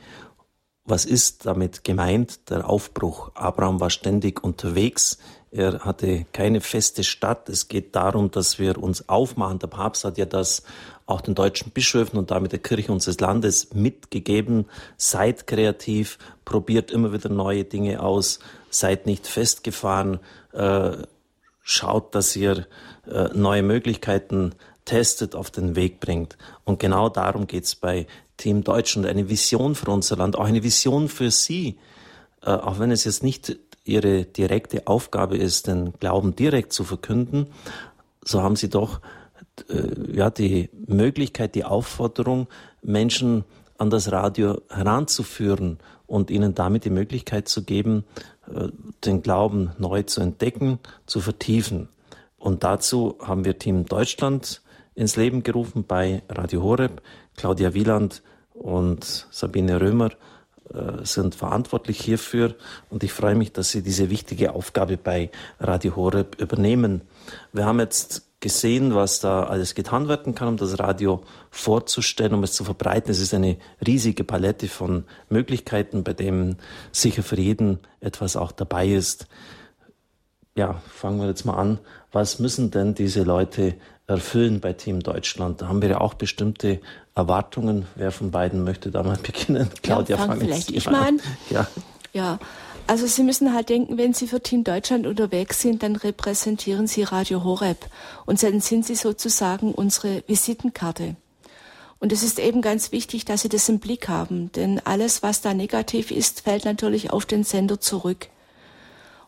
Was 0.86 1.06
ist 1.06 1.46
damit 1.46 1.84
gemeint? 1.84 2.50
Der 2.50 2.68
Aufbruch. 2.68 3.32
Abraham 3.36 3.80
war 3.80 3.90
ständig 3.90 4.44
unterwegs. 4.44 5.20
Er 5.52 5.80
hatte 5.80 6.26
keine 6.32 6.62
feste 6.62 7.04
Stadt. 7.04 7.50
Es 7.50 7.68
geht 7.68 7.96
darum, 7.96 8.32
dass 8.32 8.58
wir 8.58 8.78
uns 8.82 9.10
aufmachen. 9.10 9.60
Der 9.60 9.68
Papst 9.68 10.04
hat 10.04 10.18
ja 10.18 10.26
das 10.26 10.64
auch 11.06 11.22
den 11.22 11.36
deutschen 11.36 11.72
Bischöfen 11.72 12.18
und 12.18 12.32
damit 12.32 12.52
der 12.52 12.60
Kirche 12.60 12.92
unseres 12.92 13.20
Landes 13.20 13.74
mitgegeben. 13.74 14.66
Seid 14.98 15.48
kreativ, 15.48 16.20
probiert 16.46 16.92
immer 16.92 17.12
wieder 17.14 17.30
neue 17.30 17.66
Dinge 17.66 18.02
aus, 18.02 18.40
seid 18.70 19.08
nicht 19.08 19.28
festgefahren, 19.28 20.20
äh, 20.54 20.92
schaut, 21.62 22.16
dass 22.16 22.36
ihr 22.36 22.68
äh, 23.08 23.30
neue 23.34 23.64
Möglichkeiten 23.64 24.54
testet, 24.90 25.36
auf 25.36 25.52
den 25.52 25.76
Weg 25.76 26.00
bringt. 26.00 26.36
Und 26.66 26.80
genau 26.80 27.10
darum 27.10 27.46
geht 27.46 27.66
es 27.66 27.76
bei 27.76 28.08
Team 28.38 28.64
Deutschland. 28.64 29.06
Eine 29.06 29.30
Vision 29.30 29.76
für 29.76 29.92
unser 29.92 30.18
Land, 30.18 30.36
auch 30.36 30.46
eine 30.46 30.64
Vision 30.64 31.10
für 31.10 31.30
Sie. 31.30 31.78
Äh, 32.42 32.50
auch 32.50 32.80
wenn 32.80 32.90
es 32.90 33.04
jetzt 33.04 33.22
nicht 33.22 33.56
Ihre 33.86 34.26
direkte 34.26 34.88
Aufgabe 34.88 35.38
ist, 35.38 35.68
den 35.68 35.94
Glauben 36.00 36.36
direkt 36.36 36.74
zu 36.74 36.84
verkünden, 36.84 37.48
so 38.24 38.42
haben 38.42 38.56
Sie 38.56 38.70
doch 38.70 39.00
äh, 39.70 40.18
ja, 40.18 40.32
die 40.32 40.70
Möglichkeit, 40.88 41.54
die 41.54 41.66
Aufforderung, 41.66 42.48
Menschen 42.82 43.44
an 43.78 43.92
das 43.92 44.12
Radio 44.12 44.60
heranzuführen 44.70 45.78
und 46.08 46.32
ihnen 46.32 46.56
damit 46.56 46.84
die 46.84 46.90
Möglichkeit 46.90 47.48
zu 47.48 47.64
geben, 47.64 48.06
äh, 48.52 48.70
den 49.06 49.22
Glauben 49.22 49.72
neu 49.78 50.02
zu 50.02 50.22
entdecken, 50.22 50.80
zu 51.06 51.22
vertiefen. 51.22 51.90
Und 52.40 52.64
dazu 52.64 53.18
haben 53.22 53.46
wir 53.46 53.60
Team 53.60 53.86
Deutschland 53.86 54.64
ins 55.00 55.16
Leben 55.16 55.44
gerufen 55.44 55.86
bei 55.88 56.22
Radio 56.28 56.62
Horeb. 56.62 57.02
Claudia 57.38 57.74
Wieland 57.74 58.22
und 58.54 59.28
Sabine 59.32 59.80
Römer 59.80 60.10
äh, 60.74 61.04
sind 61.06 61.36
verantwortlich 61.36 62.02
hierfür 62.02 62.56
und 62.90 63.02
ich 63.06 63.14
freue 63.14 63.36
mich, 63.36 63.54
dass 63.54 63.70
Sie 63.72 63.82
diese 63.82 64.10
wichtige 64.10 64.54
Aufgabe 64.54 64.98
bei 64.98 65.32
Radio 65.58 65.96
Horeb 65.96 66.42
übernehmen. 66.42 67.02
Wir 67.54 67.66
haben 67.66 67.80
jetzt 67.80 68.28
gesehen, 68.42 68.94
was 68.94 69.22
da 69.22 69.44
alles 69.44 69.74
getan 69.74 70.10
werden 70.10 70.36
kann, 70.36 70.50
um 70.50 70.58
das 70.58 70.80
Radio 70.80 71.24
vorzustellen, 71.50 72.34
um 72.34 72.44
es 72.44 72.52
zu 72.52 72.66
verbreiten. 72.66 73.10
Es 73.10 73.22
ist 73.22 73.34
eine 73.34 73.56
riesige 73.86 74.26
Palette 74.26 74.68
von 74.68 75.06
Möglichkeiten, 75.30 76.04
bei 76.04 76.14
denen 76.14 76.58
sicher 76.92 77.24
für 77.24 77.40
jeden 77.40 77.80
etwas 78.02 78.36
auch 78.36 78.52
dabei 78.52 78.90
ist. 78.90 79.28
Ja, 80.56 80.82
fangen 80.94 81.22
wir 81.22 81.28
jetzt 81.28 81.46
mal 81.46 81.56
an. 81.56 81.80
Was 82.12 82.40
müssen 82.40 82.70
denn 82.70 82.96
diese 82.96 83.24
Leute 83.24 83.76
erfüllen 84.10 84.60
bei 84.60 84.74
Team 84.74 85.02
Deutschland? 85.02 85.62
Da 85.62 85.68
haben 85.68 85.82
wir 85.82 85.90
ja 85.90 86.02
auch 86.02 86.16
bestimmte 86.16 86.82
Erwartungen. 87.16 87.86
Wer 87.96 88.12
von 88.12 88.32
beiden 88.32 88.64
möchte 88.64 88.92
da 88.92 89.04
mal 89.04 89.18
beginnen? 89.24 89.70
Claudia, 89.84 90.18
ja, 90.18 90.26
fang 90.26 90.40
vielleicht 90.40 90.72
ich 90.72 90.86
mal 90.90 91.08
an. 91.08 91.22
Ja. 91.50 91.68
ja, 92.12 92.40
also 92.88 93.06
Sie 93.06 93.24
müssen 93.24 93.54
halt 93.54 93.70
denken, 93.70 93.98
wenn 93.98 94.14
Sie 94.14 94.28
für 94.28 94.42
Team 94.42 94.64
Deutschland 94.64 95.06
unterwegs 95.06 95.62
sind, 95.62 95.84
dann 95.84 95.96
repräsentieren 95.96 96.88
Sie 96.88 97.04
Radio 97.04 97.44
Horeb 97.44 97.86
und 98.26 98.42
dann 98.42 98.62
sind 98.62 98.86
Sie 98.86 98.96
sozusagen 98.96 99.74
unsere 99.74 100.24
Visitenkarte. 100.28 101.16
Und 102.00 102.14
es 102.14 102.24
ist 102.24 102.40
eben 102.40 102.62
ganz 102.62 102.92
wichtig, 102.92 103.26
dass 103.26 103.42
Sie 103.42 103.50
das 103.50 103.70
im 103.70 103.80
Blick 103.80 104.08
haben, 104.08 104.52
denn 104.54 104.82
alles, 104.86 105.22
was 105.22 105.42
da 105.42 105.54
negativ 105.54 106.12
ist, 106.12 106.42
fällt 106.42 106.66
natürlich 106.66 107.12
auf 107.12 107.26
den 107.26 107.44
Sender 107.44 107.80
zurück. 107.80 108.28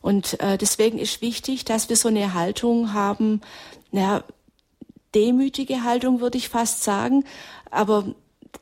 Und 0.01 0.39
äh, 0.39 0.57
deswegen 0.57 0.97
ist 0.97 1.21
wichtig, 1.21 1.63
dass 1.65 1.89
wir 1.89 1.97
so 1.97 2.07
eine 2.07 2.33
Haltung 2.33 2.93
haben, 2.93 3.41
naja, 3.91 4.23
demütige 5.15 5.83
Haltung 5.83 6.21
würde 6.21 6.37
ich 6.37 6.49
fast 6.49 6.83
sagen, 6.83 7.25
aber 7.69 8.05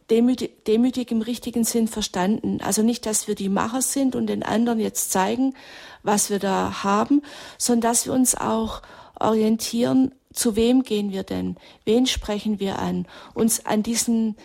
demütig, 0.10 0.66
demütig 0.66 1.12
im 1.12 1.22
richtigen 1.22 1.64
Sinn 1.64 1.88
verstanden. 1.88 2.60
Also 2.62 2.82
nicht, 2.82 3.06
dass 3.06 3.28
wir 3.28 3.36
die 3.36 3.50
Macher 3.50 3.82
sind 3.82 4.16
und 4.16 4.28
den 4.28 4.44
anderen 4.44 4.80
jetzt 4.80 5.12
zeigen, 5.12 5.56
was 6.04 6.30
wir 6.30 6.40
da 6.40 6.84
haben, 6.84 7.22
sondern 7.58 7.92
dass 7.92 8.06
wir 8.06 8.14
uns 8.14 8.36
auch 8.36 8.82
orientieren, 9.20 10.14
zu 10.34 10.56
wem 10.56 10.84
gehen 10.84 11.12
wir 11.12 11.24
denn? 11.24 11.58
Wen 11.86 12.06
sprechen 12.06 12.60
wir 12.60 12.80
an? 12.80 13.08
Uns 13.34 13.66
an 13.66 13.84
diesen, 13.84 14.36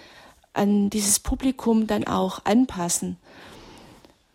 an 0.53 0.91
dieses 0.91 1.21
Publikum 1.21 1.87
dann 1.87 2.05
auch 2.07 2.45
anpassen. 2.45 3.19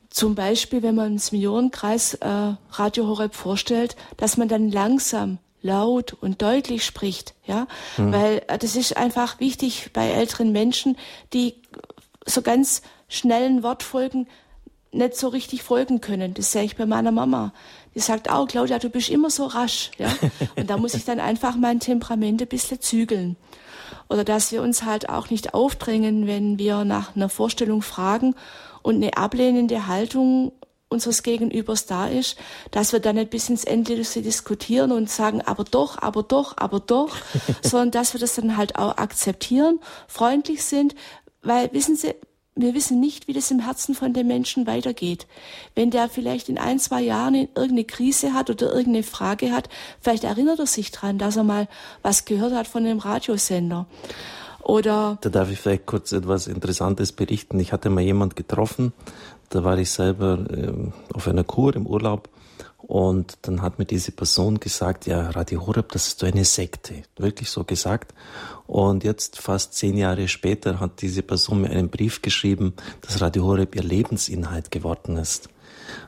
Zum 0.09 0.35
Beispiel, 0.35 0.81
wenn 0.81 0.95
man 0.95 1.13
im 1.13 1.17
Seniorenkreis 1.17 2.15
äh, 2.15 2.53
Radio 2.71 3.07
Horeb 3.07 3.35
vorstellt, 3.35 3.95
dass 4.17 4.37
man 4.37 4.47
dann 4.47 4.71
langsam 4.71 5.37
laut 5.61 6.13
und 6.13 6.41
deutlich 6.41 6.85
spricht, 6.85 7.33
ja, 7.45 7.67
mhm. 7.97 8.13
weil 8.13 8.41
äh, 8.47 8.57
das 8.57 8.75
ist 8.75 8.97
einfach 8.97 9.39
wichtig 9.39 9.91
bei 9.93 10.09
älteren 10.09 10.51
Menschen, 10.51 10.97
die 11.33 11.55
so 12.25 12.41
ganz 12.41 12.81
schnellen 13.07 13.63
Wortfolgen 13.63 14.27
nicht 14.91 15.15
so 15.15 15.27
richtig 15.27 15.63
folgen 15.63 16.01
können. 16.01 16.33
Das 16.33 16.51
sehe 16.51 16.63
ich 16.63 16.75
bei 16.75 16.85
meiner 16.85 17.11
Mama. 17.11 17.53
Die 17.95 17.99
sagt 17.99 18.29
auch, 18.29 18.47
Claudia, 18.47 18.79
du 18.79 18.89
bist 18.89 19.09
immer 19.09 19.29
so 19.29 19.45
rasch, 19.45 19.91
ja. 19.97 20.11
Und 20.55 20.69
da 20.69 20.77
muss 20.77 20.93
ich 20.93 21.05
dann 21.05 21.19
einfach 21.19 21.55
mein 21.55 21.79
Temperament 21.79 22.41
ein 22.41 22.47
bisschen 22.47 22.81
zügeln. 22.81 23.35
Oder 24.09 24.23
dass 24.23 24.51
wir 24.51 24.61
uns 24.61 24.83
halt 24.83 25.09
auch 25.09 25.29
nicht 25.29 25.53
aufdrängen, 25.53 26.25
wenn 26.25 26.57
wir 26.57 26.85
nach 26.85 27.15
einer 27.15 27.29
Vorstellung 27.29 27.81
fragen 27.81 28.35
und 28.81 28.95
eine 28.95 29.17
ablehnende 29.17 29.87
Haltung 29.87 30.51
unseres 30.89 31.23
Gegenübers 31.23 31.85
da 31.85 32.07
ist, 32.07 32.37
dass 32.71 32.91
wir 32.93 32.99
dann 32.99 33.15
nicht 33.15 33.29
bis 33.29 33.49
ins 33.49 33.63
Endlose 33.63 34.21
diskutieren 34.21 34.91
und 34.91 35.09
sagen, 35.09 35.41
aber 35.41 35.63
doch, 35.63 35.99
aber 35.99 36.23
doch, 36.23 36.57
aber 36.57 36.79
doch, 36.79 37.15
sondern 37.61 37.91
dass 37.91 38.13
wir 38.13 38.19
das 38.19 38.35
dann 38.35 38.57
halt 38.57 38.75
auch 38.75 38.97
akzeptieren, 38.97 39.79
freundlich 40.07 40.63
sind, 40.63 40.95
weil 41.43 41.71
wissen 41.73 41.95
Sie, 41.95 42.15
wir 42.55 42.73
wissen 42.73 42.99
nicht, 42.99 43.27
wie 43.27 43.33
das 43.33 43.51
im 43.51 43.59
Herzen 43.59 43.95
von 43.95 44.13
dem 44.13 44.27
Menschen 44.27 44.67
weitergeht. 44.67 45.27
Wenn 45.75 45.91
der 45.91 46.09
vielleicht 46.09 46.49
in 46.49 46.57
ein, 46.57 46.79
zwei 46.79 47.01
Jahren 47.01 47.35
irgendeine 47.35 47.85
Krise 47.85 48.33
hat 48.33 48.49
oder 48.49 48.67
irgendeine 48.67 49.03
Frage 49.03 49.51
hat, 49.51 49.69
vielleicht 50.01 50.25
erinnert 50.25 50.59
er 50.59 50.65
sich 50.65 50.91
dran, 50.91 51.17
dass 51.17 51.37
er 51.37 51.43
mal 51.43 51.69
was 52.01 52.25
gehört 52.25 52.53
hat 52.53 52.67
von 52.67 52.85
einem 52.85 52.99
Radiosender. 52.99 53.85
Oder 54.61 55.17
da 55.21 55.29
darf 55.29 55.49
ich 55.49 55.59
vielleicht 55.59 55.85
kurz 55.85 56.11
etwas 56.11 56.47
Interessantes 56.47 57.13
berichten. 57.13 57.59
Ich 57.59 57.71
hatte 57.71 57.89
mal 57.89 58.01
jemand 58.01 58.35
getroffen, 58.35 58.93
da 59.49 59.63
war 59.63 59.77
ich 59.77 59.89
selber 59.89 60.45
äh, 60.49 60.73
auf 61.13 61.27
einer 61.27 61.43
Kur 61.43 61.75
im 61.75 61.85
Urlaub 61.85 62.29
und 62.77 63.37
dann 63.43 63.61
hat 63.61 63.77
mir 63.77 63.85
diese 63.85 64.11
Person 64.11 64.59
gesagt, 64.59 65.05
ja, 65.05 65.29
Radio 65.29 65.67
Horeb, 65.67 65.91
das 65.91 66.07
ist 66.07 66.19
so 66.19 66.25
eine 66.25 66.43
Sekte. 66.43 67.03
Wirklich 67.17 67.51
so 67.51 67.63
gesagt. 67.63 68.15
Und 68.65 69.03
jetzt, 69.03 69.39
fast 69.39 69.75
zehn 69.75 69.95
Jahre 69.95 70.27
später, 70.27 70.79
hat 70.79 71.01
diese 71.01 71.21
Person 71.21 71.61
mir 71.61 71.69
einen 71.69 71.89
Brief 71.89 72.23
geschrieben, 72.23 72.73
dass 73.01 73.21
Radio 73.21 73.43
Horeb 73.43 73.75
ihr 73.75 73.83
Lebensinhalt 73.83 74.71
geworden 74.71 75.17
ist 75.17 75.49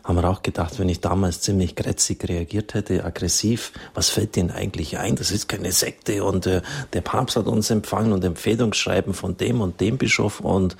haben 0.03 0.15
wir 0.15 0.29
auch 0.29 0.41
gedacht, 0.41 0.79
wenn 0.79 0.89
ich 0.89 0.99
damals 0.99 1.41
ziemlich 1.41 1.75
grätzig 1.75 2.27
reagiert 2.27 2.73
hätte, 2.73 3.05
aggressiv, 3.05 3.71
was 3.93 4.09
fällt 4.09 4.35
denen 4.35 4.51
eigentlich 4.51 4.97
ein? 4.97 5.15
Das 5.15 5.31
ist 5.31 5.47
keine 5.47 5.71
Sekte 5.71 6.23
und 6.23 6.47
äh, 6.47 6.61
der 6.93 7.01
Papst 7.01 7.35
hat 7.35 7.47
uns 7.47 7.69
empfangen 7.69 8.11
und 8.13 8.23
Empfehlungsschreiben 8.23 9.13
von 9.13 9.37
dem 9.37 9.61
und 9.61 9.79
dem 9.79 9.97
Bischof 9.97 10.39
und 10.39 10.75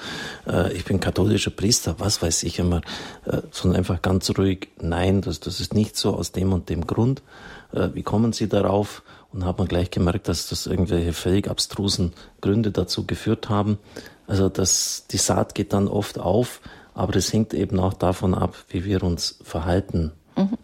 äh, 0.47 0.74
ich 0.74 0.86
bin 0.86 0.99
katholischer 0.99 1.51
Priester, 1.51 1.95
was 1.99 2.22
weiß 2.22 2.43
ich 2.43 2.59
immer, 2.59 2.82
äh, 3.26 3.41
sondern 3.51 3.80
einfach 3.80 4.01
ganz 4.01 4.32
ruhig, 4.38 4.69
nein, 4.80 5.22
das, 5.22 5.39
das 5.39 5.59
ist 5.59 5.74
nicht 5.74 5.97
so 5.97 6.15
aus 6.15 6.32
dem 6.32 6.53
und 6.53 6.69
dem 6.69 6.88
Grund. 6.88 7.22
Äh, 7.74 7.89
wie 7.93 8.03
kommen 8.03 8.34
Sie 8.34 8.47
darauf? 8.47 9.03
Und 9.34 9.45
hat 9.45 9.59
man 9.59 9.67
gleich 9.67 9.91
gemerkt, 9.91 10.28
dass 10.28 10.49
das 10.49 10.65
irgendwelche 10.65 11.13
völlig 11.13 11.49
abstrusen 11.49 12.11
Gründe 12.41 12.72
dazu 12.72 13.07
geführt 13.07 13.47
haben. 13.47 13.78
Also 14.28 14.49
das, 14.49 15.05
die 15.09 15.17
Saat 15.17 15.55
geht 15.55 15.72
dann 15.72 15.88
oft 15.88 16.19
auf, 16.19 16.59
aber 16.94 17.12
das 17.14 17.32
hängt 17.32 17.54
eben 17.54 17.80
auch 17.80 17.94
davon 17.94 18.34
ab, 18.34 18.56
wie 18.70 18.86
wir 18.86 19.04
uns 19.04 19.39
verhalten. 19.44 20.12
Mhm. 20.36 20.58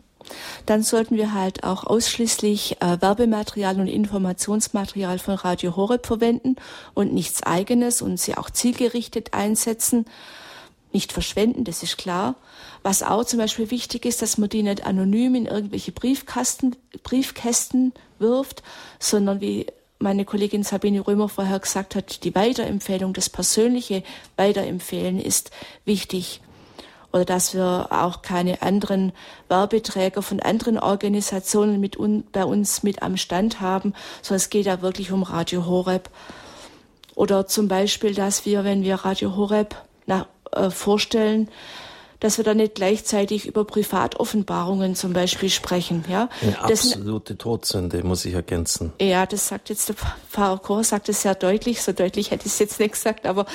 Dann 0.66 0.84
sollten 0.84 1.16
wir 1.16 1.34
halt 1.34 1.64
auch 1.64 1.86
ausschließlich 1.86 2.82
äh, 2.82 3.02
Werbematerial 3.02 3.80
und 3.80 3.88
Informationsmaterial 3.88 5.20
von 5.20 5.36
Radio 5.36 5.76
Horeb 5.76 6.06
verwenden 6.06 6.58
und 6.94 7.14
nichts 7.14 7.44
eigenes 7.44 8.02
und 8.02 8.20
sie 8.20 8.36
auch 8.36 8.50
zielgerichtet 8.50 9.34
einsetzen. 9.34 10.06
Nicht 10.92 11.14
verschwenden, 11.14 11.64
das 11.64 11.84
ist 11.84 11.98
klar. 11.98 12.36
Was 12.84 13.04
auch 13.04 13.26
zum 13.26 13.40
Beispiel 13.40 13.72
wichtig 13.72 14.06
ist, 14.06 14.22
dass 14.22 14.38
man 14.38 14.50
die 14.50 14.64
nicht 14.64 14.86
anonym 14.86 15.36
in 15.36 15.46
irgendwelche 15.46 15.92
Briefkasten, 15.92 16.76
Briefkästen 17.04 17.94
wirft, 18.20 18.64
sondern 19.00 19.42
wie 19.42 19.68
meine 20.00 20.26
Kollegin 20.26 20.64
Sabine 20.64 21.06
Römer 21.06 21.30
vorher 21.30 21.60
gesagt 21.60 21.95
hat, 21.95 22.24
die 22.24 22.36
Weiterempfehlung, 22.36 23.14
das 23.14 23.30
persönliche 23.30 24.04
Weiterempfehlen 24.36 25.20
ist 25.20 25.52
wichtig. 25.86 26.41
Oder 27.14 27.26
dass 27.26 27.54
wir 27.54 27.88
auch 27.89 28.22
keine 28.22 28.62
anderen 28.62 29.14
Werbeträger 29.48 30.22
von 30.22 30.39
anderen 30.39 30.78
Organisationen 30.78 31.80
mit 31.80 31.98
un, 31.98 32.26
bei 32.32 32.43
uns 32.43 32.84
mit 32.84 33.02
am 33.02 33.18
Stand 33.18 33.62
haben, 33.62 33.93
sondern 34.22 34.38
es 34.38 34.50
geht 34.50 34.66
ja 34.66 34.82
wirklich 34.82 35.12
um 35.12 35.24
Radio 35.24 35.66
Horeb. 35.66 36.10
Oder 37.16 37.48
zum 37.48 37.68
Beispiel, 37.68 38.14
dass 38.14 38.45
wir, 38.45 38.64
wenn 38.64 38.84
wir 38.84 38.95
Radio 38.95 39.36
Horeb 39.36 39.76
na, 40.06 40.28
äh, 40.52 40.70
vorstellen, 40.70 41.50
dass 42.20 42.38
wir 42.38 42.45
da 42.45 42.53
nicht 42.53 42.76
gleichzeitig 42.76 43.45
über 43.45 43.65
Privatoffenbarungen 43.65 44.95
zum 44.95 45.13
Beispiel 45.13 45.49
sprechen. 45.49 46.03
Ja, 46.09 46.30
Eine 46.41 46.59
absolute 46.59 47.36
das, 47.36 47.43
Todsünde, 47.43 48.03
muss 48.03 48.26
ich 48.26 48.34
ergänzen. 48.34 48.93
Ja, 48.99 49.26
das 49.26 49.47
sagt 49.47 49.70
jetzt 49.70 49.89
der 49.89 49.95
Pfarrer 49.95 50.57
Koch, 50.59 50.84
sagt 50.84 51.09
es 51.09 51.22
sehr 51.22 51.36
deutlich. 51.36 51.82
So 51.82 51.91
deutlich 51.91 52.32
hätte 52.32 52.47
ich 52.47 52.53
es 52.53 52.59
jetzt 52.59 52.80
nicht 52.80 52.93
gesagt, 52.93 53.26
aber, 53.26 53.45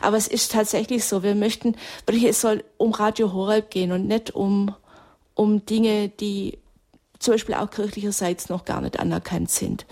aber 0.00 0.16
es 0.16 0.28
ist 0.28 0.52
tatsächlich 0.52 1.04
so. 1.04 1.22
Wir 1.22 1.34
möchten, 1.34 1.76
wirklich, 2.06 2.24
es 2.24 2.40
soll 2.40 2.64
um 2.76 2.92
Radio 2.92 3.32
Horeb 3.32 3.70
gehen 3.70 3.92
und 3.92 4.06
nicht 4.06 4.34
um, 4.34 4.74
um 5.34 5.66
Dinge, 5.66 6.08
die 6.08 6.58
zum 7.18 7.34
Beispiel 7.34 7.54
auch 7.54 7.70
kirchlicherseits 7.70 8.48
noch 8.48 8.64
gar 8.64 8.80
nicht 8.80 8.98
anerkannt 8.98 9.50
sind. 9.50 9.86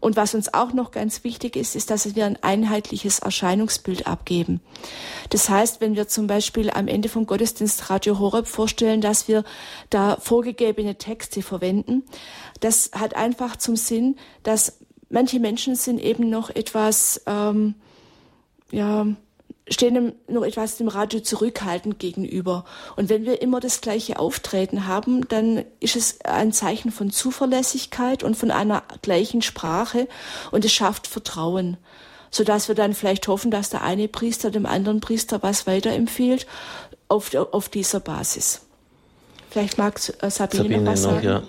Und 0.00 0.16
was 0.16 0.34
uns 0.34 0.54
auch 0.54 0.72
noch 0.72 0.90
ganz 0.90 1.24
wichtig 1.24 1.56
ist, 1.56 1.74
ist, 1.74 1.90
dass 1.90 2.14
wir 2.14 2.24
ein 2.24 2.42
einheitliches 2.42 3.18
Erscheinungsbild 3.18 4.06
abgeben. 4.06 4.60
Das 5.30 5.48
heißt, 5.48 5.80
wenn 5.80 5.96
wir 5.96 6.08
zum 6.08 6.26
Beispiel 6.26 6.70
am 6.70 6.88
Ende 6.88 7.08
vom 7.08 7.26
Gottesdienst 7.26 7.90
Radio 7.90 8.18
Horeb 8.18 8.46
vorstellen, 8.46 9.00
dass 9.00 9.26
wir 9.28 9.44
da 9.90 10.16
vorgegebene 10.16 10.96
Texte 10.96 11.42
verwenden, 11.42 12.04
das 12.60 12.90
hat 12.92 13.14
einfach 13.14 13.56
zum 13.56 13.76
Sinn, 13.76 14.16
dass 14.42 14.78
manche 15.10 15.40
Menschen 15.40 15.74
sind 15.74 15.98
eben 16.00 16.30
noch 16.30 16.50
etwas, 16.50 17.22
ähm, 17.26 17.74
ja, 18.70 19.06
stehen 19.70 20.14
noch 20.28 20.44
etwas 20.44 20.76
dem 20.76 20.88
Radio 20.88 21.20
zurückhaltend 21.20 21.98
gegenüber. 21.98 22.64
Und 22.96 23.08
wenn 23.08 23.24
wir 23.24 23.42
immer 23.42 23.60
das 23.60 23.80
gleiche 23.80 24.18
Auftreten 24.18 24.86
haben, 24.86 25.26
dann 25.28 25.64
ist 25.80 25.96
es 25.96 26.20
ein 26.24 26.52
Zeichen 26.52 26.90
von 26.90 27.10
Zuverlässigkeit 27.10 28.22
und 28.22 28.36
von 28.36 28.50
einer 28.50 28.82
gleichen 29.02 29.42
Sprache 29.42 30.08
und 30.50 30.64
es 30.64 30.72
schafft 30.72 31.06
Vertrauen, 31.06 31.76
sodass 32.30 32.68
wir 32.68 32.74
dann 32.74 32.94
vielleicht 32.94 33.28
hoffen, 33.28 33.50
dass 33.50 33.70
der 33.70 33.82
eine 33.82 34.08
Priester 34.08 34.50
dem 34.50 34.66
anderen 34.66 35.00
Priester 35.00 35.42
was 35.42 35.66
weiterempfiehlt 35.66 36.46
auf, 37.08 37.34
auf 37.34 37.68
dieser 37.68 38.00
Basis. 38.00 38.62
Vielleicht 39.50 39.78
mag 39.78 39.96
äh, 40.20 40.30
Sabine, 40.30 40.62
Sabine 40.62 40.78
noch 40.78 40.92
was 40.92 41.02
sagen. 41.02 41.24
ja. 41.24 41.42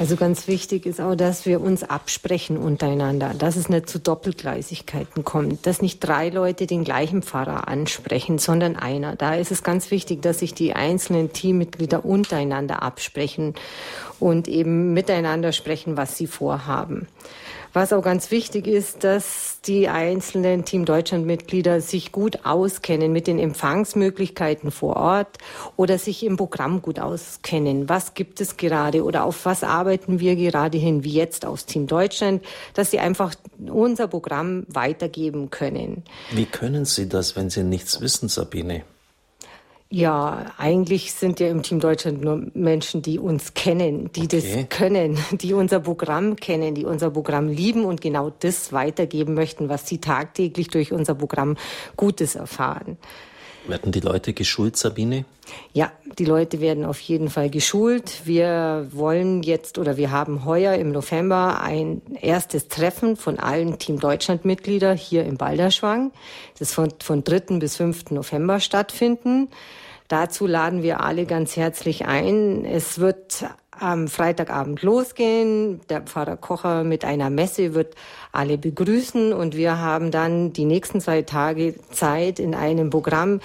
Also 0.00 0.16
ganz 0.16 0.48
wichtig 0.48 0.86
ist 0.86 0.98
auch, 0.98 1.14
dass 1.14 1.44
wir 1.44 1.60
uns 1.60 1.82
absprechen 1.82 2.56
untereinander, 2.56 3.34
dass 3.36 3.56
es 3.56 3.68
nicht 3.68 3.90
zu 3.90 3.98
Doppelgleisigkeiten 3.98 5.26
kommt, 5.26 5.66
dass 5.66 5.82
nicht 5.82 6.00
drei 6.00 6.30
Leute 6.30 6.66
den 6.66 6.84
gleichen 6.84 7.22
Pfarrer 7.22 7.68
ansprechen, 7.68 8.38
sondern 8.38 8.76
einer. 8.76 9.14
Da 9.14 9.34
ist 9.34 9.52
es 9.52 9.62
ganz 9.62 9.90
wichtig, 9.90 10.22
dass 10.22 10.38
sich 10.38 10.54
die 10.54 10.72
einzelnen 10.72 11.34
Teammitglieder 11.34 12.02
untereinander 12.02 12.82
absprechen 12.82 13.52
und 14.18 14.48
eben 14.48 14.94
miteinander 14.94 15.52
sprechen, 15.52 15.98
was 15.98 16.16
sie 16.16 16.26
vorhaben. 16.26 17.06
Was 17.72 17.92
auch 17.92 18.02
ganz 18.02 18.30
wichtig 18.30 18.66
ist, 18.66 19.04
dass 19.04 19.60
die 19.64 19.88
einzelnen 19.88 20.64
Team 20.64 20.84
Deutschland-Mitglieder 20.84 21.80
sich 21.80 22.10
gut 22.10 22.44
auskennen 22.44 23.12
mit 23.12 23.26
den 23.26 23.38
Empfangsmöglichkeiten 23.38 24.70
vor 24.70 24.96
Ort 24.96 25.38
oder 25.76 25.98
sich 25.98 26.24
im 26.24 26.36
Programm 26.36 26.82
gut 26.82 26.98
auskennen. 26.98 27.88
Was 27.88 28.14
gibt 28.14 28.40
es 28.40 28.56
gerade 28.56 29.04
oder 29.04 29.24
auf 29.24 29.44
was 29.44 29.62
arbeiten 29.62 30.18
wir 30.18 30.34
gerade 30.34 30.78
hin, 30.78 31.04
wie 31.04 31.12
jetzt 31.12 31.46
aus 31.46 31.66
Team 31.66 31.86
Deutschland, 31.86 32.44
dass 32.74 32.90
sie 32.90 32.98
einfach 32.98 33.34
unser 33.68 34.08
Programm 34.08 34.64
weitergeben 34.68 35.50
können. 35.50 36.02
Wie 36.32 36.46
können 36.46 36.84
Sie 36.84 37.08
das, 37.08 37.36
wenn 37.36 37.50
Sie 37.50 37.62
nichts 37.62 38.00
wissen, 38.00 38.28
Sabine? 38.28 38.82
Ja, 39.92 40.52
eigentlich 40.56 41.14
sind 41.14 41.40
ja 41.40 41.48
im 41.48 41.64
Team 41.64 41.80
Deutschland 41.80 42.22
nur 42.22 42.46
Menschen, 42.54 43.02
die 43.02 43.18
uns 43.18 43.54
kennen, 43.54 44.12
die 44.12 44.22
okay. 44.22 44.68
das 44.68 44.78
können, 44.78 45.18
die 45.32 45.52
unser 45.52 45.80
Programm 45.80 46.36
kennen, 46.36 46.76
die 46.76 46.84
unser 46.84 47.10
Programm 47.10 47.48
lieben 47.48 47.84
und 47.84 48.00
genau 48.00 48.30
das 48.30 48.72
weitergeben 48.72 49.34
möchten, 49.34 49.68
was 49.68 49.88
sie 49.88 49.98
tagtäglich 49.98 50.68
durch 50.68 50.92
unser 50.92 51.16
Programm 51.16 51.56
Gutes 51.96 52.36
erfahren. 52.36 52.98
Werden 53.66 53.92
die 53.92 54.00
Leute 54.00 54.32
geschult, 54.32 54.76
Sabine? 54.76 55.24
Ja, 55.72 55.92
die 56.18 56.24
Leute 56.24 56.60
werden 56.60 56.84
auf 56.84 57.00
jeden 57.00 57.28
Fall 57.30 57.50
geschult. 57.50 58.22
Wir 58.24 58.88
wollen 58.92 59.42
jetzt 59.42 59.78
oder 59.78 59.96
wir 59.96 60.10
haben 60.10 60.44
heuer 60.44 60.74
im 60.74 60.92
November 60.92 61.60
ein 61.62 62.02
erstes 62.20 62.68
Treffen 62.68 63.16
von 63.16 63.38
allen 63.38 63.78
Team 63.78 64.00
Deutschland 64.00 64.44
Mitglieder 64.44 64.94
hier 64.94 65.24
im 65.24 65.36
Balderschwang. 65.36 66.12
Das 66.58 66.72
von, 66.72 66.92
von 67.00 67.24
3. 67.24 67.58
bis 67.58 67.76
5. 67.76 68.10
November 68.10 68.60
stattfinden. 68.60 69.48
Dazu 70.08 70.46
laden 70.46 70.82
wir 70.82 71.00
alle 71.00 71.24
ganz 71.24 71.56
herzlich 71.56 72.06
ein. 72.06 72.64
Es 72.64 72.98
wird 72.98 73.44
am 73.80 74.08
Freitagabend 74.08 74.82
losgehen. 74.82 75.80
Der 75.88 76.02
Pfarrer 76.02 76.36
Kocher 76.36 76.84
mit 76.84 77.04
einer 77.04 77.30
Messe 77.30 77.74
wird 77.74 77.94
alle 78.32 78.58
begrüßen 78.58 79.32
und 79.32 79.56
wir 79.56 79.78
haben 79.78 80.10
dann 80.10 80.52
die 80.52 80.64
nächsten 80.64 81.00
zwei 81.00 81.22
Tage 81.22 81.74
Zeit 81.90 82.38
in 82.38 82.54
einem 82.54 82.90
Programm 82.90 83.40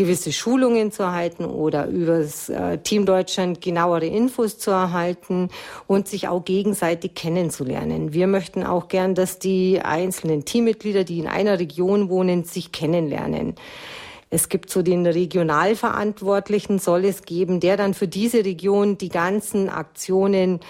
gewisse 0.00 0.32
Schulungen 0.32 0.92
zu 0.92 1.02
erhalten 1.02 1.44
oder 1.44 1.86
über 1.86 2.20
das 2.20 2.48
äh, 2.48 2.78
Team 2.78 3.04
Deutschland 3.04 3.60
genauere 3.60 4.06
Infos 4.06 4.58
zu 4.58 4.70
erhalten 4.70 5.50
und 5.86 6.08
sich 6.08 6.26
auch 6.26 6.44
gegenseitig 6.44 7.14
kennenzulernen. 7.14 8.14
Wir 8.14 8.26
möchten 8.26 8.64
auch 8.64 8.88
gern, 8.88 9.14
dass 9.14 9.38
die 9.38 9.80
einzelnen 9.82 10.44
Teammitglieder, 10.46 11.04
die 11.04 11.18
in 11.18 11.26
einer 11.26 11.58
Region 11.58 12.08
wohnen, 12.08 12.44
sich 12.44 12.72
kennenlernen. 12.72 13.56
Es 14.30 14.48
gibt 14.48 14.70
so 14.70 14.82
den 14.82 15.06
Regionalverantwortlichen, 15.06 16.78
soll 16.78 17.04
es 17.04 17.22
geben, 17.22 17.58
der 17.58 17.76
dann 17.76 17.94
für 17.94 18.06
diese 18.06 18.44
Region 18.44 18.96
die 18.96 19.08
ganzen 19.08 19.68
Aktionen 19.68 20.60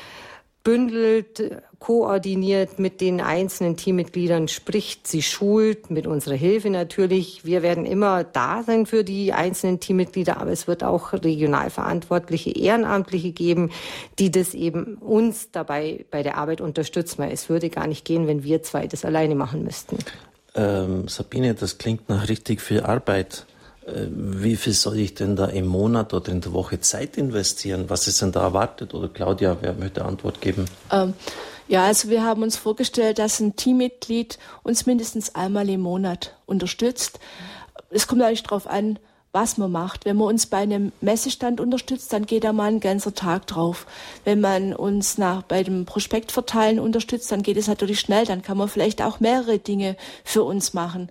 bündelt, 0.65 1.63
koordiniert 1.79 2.79
mit 2.79 3.01
den 3.01 3.23
einzelnen 3.23 3.77
Teammitgliedern, 3.77 4.49
spricht, 4.49 5.07
sie 5.07 5.23
schult, 5.23 5.91
mit 5.91 6.07
unserer 6.07 6.35
Hilfe 6.35 6.69
natürlich. 6.69 7.45
Wir 7.45 7.63
werden 7.63 7.87
immer 7.87 8.25
da 8.25 8.63
sein 8.63 8.85
für 8.85 9.03
die 9.03 9.33
einzelnen 9.33 9.81
Teammitglieder, 9.81 10.39
aber 10.39 10.51
es 10.51 10.67
wird 10.67 10.85
auch 10.85 11.15
regionalverantwortliche 11.15 12.51
Ehrenamtliche 12.51 13.33
geben, 13.33 13.71
die 14.19 14.31
das 14.31 14.53
eben 14.53 14.97
uns 14.97 15.51
dabei 15.51 16.05
bei 16.11 16.23
der 16.23 16.37
Arbeit 16.37 16.61
unterstützen, 16.61 17.19
weil 17.19 17.33
es 17.33 17.49
würde 17.49 17.71
gar 17.71 17.87
nicht 17.87 18.05
gehen, 18.05 18.27
wenn 18.27 18.45
wir 18.45 18.63
zwei 18.63 18.87
das 18.87 19.07
alleine 19.07 19.35
machen 19.35 19.65
müssten. 19.65 19.97
Ähm, 20.55 21.09
Sabine, 21.09 21.55
das 21.55 21.79
klingt 21.79 22.11
nach 22.11 22.29
richtig 22.29 22.61
viel 22.61 22.81
Arbeit. 22.81 23.47
Äh, 23.87 24.07
wie 24.11 24.57
viel 24.57 24.73
soll 24.73 24.99
ich 24.99 25.15
denn 25.15 25.37
da 25.37 25.47
im 25.47 25.67
Monat 25.67 26.13
oder 26.15 26.31
in 26.31 26.41
der 26.41 26.53
Woche 26.53 26.81
Zeit 26.81 27.17
investieren? 27.17 27.85
Was 27.89 28.07
ist 28.07 28.23
denn 28.23 28.33
da 28.33 28.43
erwartet? 28.43 28.95
Oder 28.95 29.09
Claudia, 29.09 29.57
wer 29.61 29.73
möchte 29.73 30.05
Antwort 30.05 30.41
geben? 30.41 30.67
Ähm, 30.91 31.15
ja, 31.69 31.85
also 31.85 32.09
wir 32.09 32.25
haben 32.25 32.43
uns 32.43 32.57
vorgestellt, 32.57 33.19
dass 33.19 33.41
ein 33.41 33.57
Teammitglied 33.57 34.39
uns 34.63 34.87
mindestens 34.87 35.35
einmal 35.35 35.69
im 35.69 35.81
Monat 35.81 36.35
unterstützt. 36.47 37.21
Es 37.91 38.07
kommt 38.07 38.23
eigentlich 38.23 38.43
darauf 38.43 38.67
an, 38.67 38.99
was 39.33 39.59
man 39.59 39.71
macht. 39.71 40.05
Wenn 40.05 40.17
man 40.17 40.29
uns 40.29 40.47
bei 40.47 40.59
einem 40.59 40.93
Messestand 41.01 41.61
unterstützt, 41.61 42.13
dann 42.13 42.27
geht 42.27 42.45
da 42.45 42.53
mal 42.53 42.69
ein 42.69 42.81
ganzer 42.81 43.15
Tag 43.15 43.47
drauf. 43.47 43.87
Wenn 44.25 44.41
man 44.41 44.75
uns 44.75 45.19
nach, 45.19 45.43
bei 45.43 45.63
dem 45.63 45.85
Prospektverteilen 45.85 46.81
unterstützt, 46.81 47.31
dann 47.31 47.43
geht 47.43 47.57
es 47.57 47.69
natürlich 47.69 48.01
schnell. 48.01 48.27
Dann 48.27 48.43
kann 48.43 48.57
man 48.57 48.69
vielleicht 48.69 49.03
auch 49.03 49.21
mehrere 49.21 49.59
Dinge 49.59 49.97
für 50.25 50.43
uns 50.43 50.75
machen. 50.75 51.11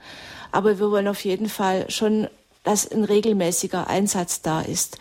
Aber 0.52 0.80
wir 0.80 0.92
wollen 0.92 1.08
auf 1.08 1.24
jeden 1.24 1.48
Fall 1.48 1.90
schon 1.90 2.28
dass 2.64 2.90
ein 2.90 3.04
regelmäßiger 3.04 3.88
Einsatz 3.88 4.42
da 4.42 4.62
ist. 4.62 4.98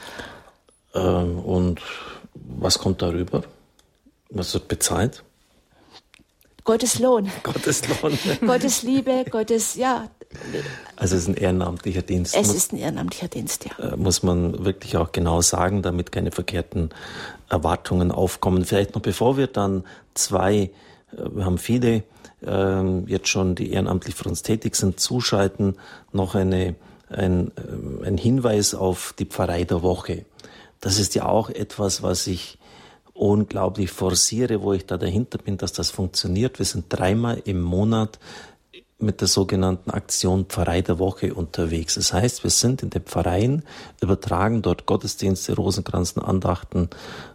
Ähm, 0.95 1.39
und 1.39 1.81
was 2.35 2.79
kommt 2.79 3.03
darüber? 3.03 3.43
Was 4.31 4.55
wird 4.55 4.69
bezahlt? 4.69 5.25
Gottes 6.65 6.99
Lohn. 6.99 7.31
Gottes 7.43 7.83
Lohn. 7.89 8.19
Gottes 8.47 8.83
Liebe, 8.83 9.25
Gottes, 9.31 9.75
ja. 9.75 10.11
Also 10.97 11.17
es 11.17 11.23
ist 11.23 11.29
ein 11.29 11.35
ehrenamtlicher 11.35 12.03
Dienst. 12.03 12.37
Es 12.37 12.49
muss, 12.49 12.57
ist 12.57 12.73
ein 12.73 12.79
ehrenamtlicher 12.79 13.29
Dienst, 13.29 13.65
ja. 13.65 13.93
Äh, 13.93 13.97
muss 13.97 14.23
man 14.23 14.65
wirklich 14.65 14.97
auch 14.99 15.13
genau 15.13 15.41
sagen, 15.41 15.81
damit 15.81 16.13
keine 16.13 16.31
verkehrten 16.31 16.91
Erwartungen 17.49 18.13
aufkommen. 18.13 18.67
Vielleicht 18.67 18.95
noch 18.95 19.01
bevor 19.01 19.39
wir 19.39 19.47
dann 19.47 19.85
zwei, 20.13 20.55
äh, 20.55 20.71
wir 21.13 21.47
haben 21.47 21.57
viele 21.57 22.03
äh, 22.47 22.99
jetzt 23.07 23.29
schon, 23.29 23.55
die 23.55 23.73
ehrenamtlich 23.73 24.15
für 24.15 24.29
uns 24.29 24.43
tätig 24.43 24.77
sind, 24.77 25.01
zuschalten, 25.01 25.77
noch 26.13 26.35
eine 26.35 26.75
ein, 27.11 27.53
ein 28.05 28.17
Hinweis 28.17 28.75
auf 28.75 29.15
die 29.19 29.27
Pfarrei 29.27 29.65
der 29.65 29.83
Woche. 29.83 30.25
Das 30.81 30.99
ist 30.99 31.15
ja 31.15 31.27
auch 31.27 31.51
etwas, 31.51 32.03
was 32.03 32.27
ich 32.27 32.59
unglaublich 33.15 33.91
forciere, 33.91 34.63
wo 34.63 34.73
ich 34.73 34.87
da 34.87 34.97
dahinter 34.97 35.39
bin, 35.39 35.57
dass 35.57 35.73
das 35.73 35.91
funktioniert. 35.91 36.59
Wir 36.59 36.67
sind 36.67 36.87
dreimal 36.89 37.43
im 37.45 37.61
Monat 37.61 38.19
mit 39.01 39.21
der 39.21 39.29
sogenannten 39.29 39.91
Aktion 39.91 40.47
Pfarrei 40.47 40.83
der 40.83 40.99
Woche 40.99 41.35
unterwegs. 41.35 41.95
Das 41.95 42.13
heißt, 42.13 42.43
wir 42.43 42.51
sind 42.51 42.83
in 42.83 42.91
den 42.91 43.03
Pfarreien, 43.03 43.63
übertragen 44.01 44.63
dort 44.63 44.87
Gottesdienste, 44.87 45.55
Rosenkranzen, 45.55 46.23
Andachten, 46.23 46.91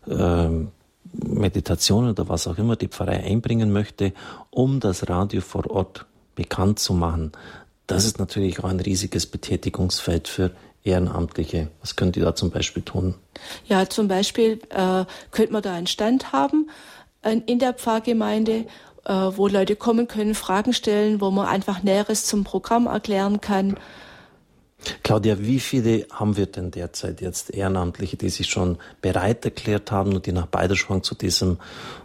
äh, 0.08 0.50
Meditationen 1.14 2.12
oder 2.12 2.28
was 2.28 2.48
auch 2.48 2.58
immer 2.58 2.76
die 2.76 2.88
Pfarrei 2.88 3.24
einbringen 3.24 3.72
möchte, 3.72 4.14
um 4.50 4.80
das 4.80 5.10
Radio 5.10 5.42
vor 5.42 5.70
Ort 5.70 6.06
bekannt 6.36 6.80
zu 6.80 6.94
machen. 6.94 7.32
Das 7.88 8.06
ist 8.06 8.20
natürlich 8.20 8.60
auch 8.60 8.70
ein 8.70 8.80
riesiges 8.80 9.26
Betätigungsfeld 9.26 10.28
für 10.28 10.52
Ehrenamtliche. 10.84 11.70
Was 11.82 11.96
könnt 11.96 12.18
ihr 12.18 12.24
da 12.24 12.36
zum 12.36 12.52
Beispiel 12.52 12.84
tun? 12.84 13.16
Ja, 13.66 13.90
zum 13.90 14.08
Beispiel 14.08 14.60
äh, 14.70 15.06
könnte 15.32 15.54
man 15.54 15.62
da 15.62 15.74
einen 15.74 15.88
Stand 15.88 16.32
haben 16.32 16.70
äh, 17.22 17.38
in 17.46 17.60
der 17.60 17.74
Pfarrgemeinde, 17.74 18.66
äh, 19.06 19.14
wo 19.14 19.48
Leute 19.48 19.76
kommen 19.76 20.08
können, 20.08 20.36
Fragen 20.36 20.74
stellen, 20.74 21.22
wo 21.22 21.32
man 21.32 21.48
einfach 21.48 21.84
Näheres 21.84 22.26
zum 22.26 22.44
Programm 22.44 22.88
erklären 22.88 23.42
kann. 23.42 23.78
Claudia, 25.04 25.40
wie 25.40 25.60
viele 25.60 26.06
haben 26.12 26.36
wir 26.36 26.46
denn 26.46 26.72
derzeit 26.72 27.22
jetzt 27.22 27.54
Ehrenamtliche, 27.54 28.18
die 28.18 28.30
sich 28.30 28.48
schon 28.48 28.78
bereit 29.02 29.46
erklärt 29.46 29.92
haben 29.92 30.14
und 30.14 30.26
die 30.26 30.34
nach 30.34 30.48
Beiderschwang 30.48 31.04
zu 31.04 31.16
diesem 31.16 31.58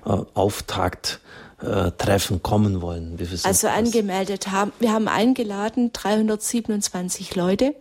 äh, 0.05 0.11
Auftakt 0.35 1.21
äh, 1.61 1.91
Treffen 1.93 2.43
kommen 2.43 2.81
wollen? 2.81 3.19
also 3.45 3.69
angemeldet 3.69 4.51
haben, 4.51 4.73
wir 4.79 4.93
haben 4.93 5.09
eingeladen 5.09 5.93
327 5.93 7.35
Leute. 7.35 7.75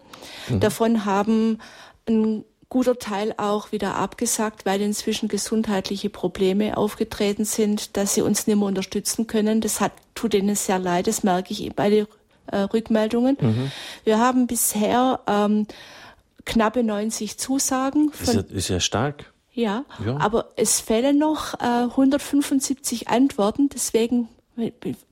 Mhm. 0.49 0.59
Davon 0.59 1.05
haben 1.05 1.59
ein 2.07 2.43
guter 2.69 2.99
Teil 2.99 3.34
auch 3.38 3.71
wieder 3.71 3.95
abgesagt, 3.95 4.65
weil 4.65 4.82
inzwischen 4.82 5.30
gesundheitliche 5.30 6.09
Probleme 6.09 6.78
aufgetreten 6.78 7.45
sind, 7.45 7.95
dass 7.95 8.13
sie 8.13 8.21
uns 8.21 8.47
nicht 8.47 8.57
mehr 8.57 8.67
unterstützen 8.67 9.28
können. 9.28 9.61
Das 9.61 9.80
hat, 9.80 9.93
tut 10.15 10.34
ihnen 10.34 10.55
sehr 10.55 10.80
leid, 10.80 11.07
das 11.07 11.23
merke 11.23 11.53
ich 11.53 11.73
bei 11.75 11.89
den 11.89 12.07
äh, 12.47 12.57
Rückmeldungen. 12.57 13.38
Mhm. 13.39 13.71
Wir 14.03 14.19
haben 14.19 14.47
bisher 14.47 15.21
ähm, 15.28 15.67
knappe 16.45 16.84
90 16.84 17.38
Zusagen. 17.38 18.11
Von, 18.11 18.39
ist, 18.39 18.49
ja, 18.49 18.57
ist 18.57 18.67
ja 18.69 18.80
stark. 18.80 19.32
Ja, 19.57 19.85
ja, 20.05 20.17
aber 20.17 20.49
es 20.55 20.79
fehlen 20.79 21.17
noch 21.17 21.55
äh, 21.55 21.89
175 21.89 23.07
Antworten, 23.07 23.69
deswegen 23.73 24.29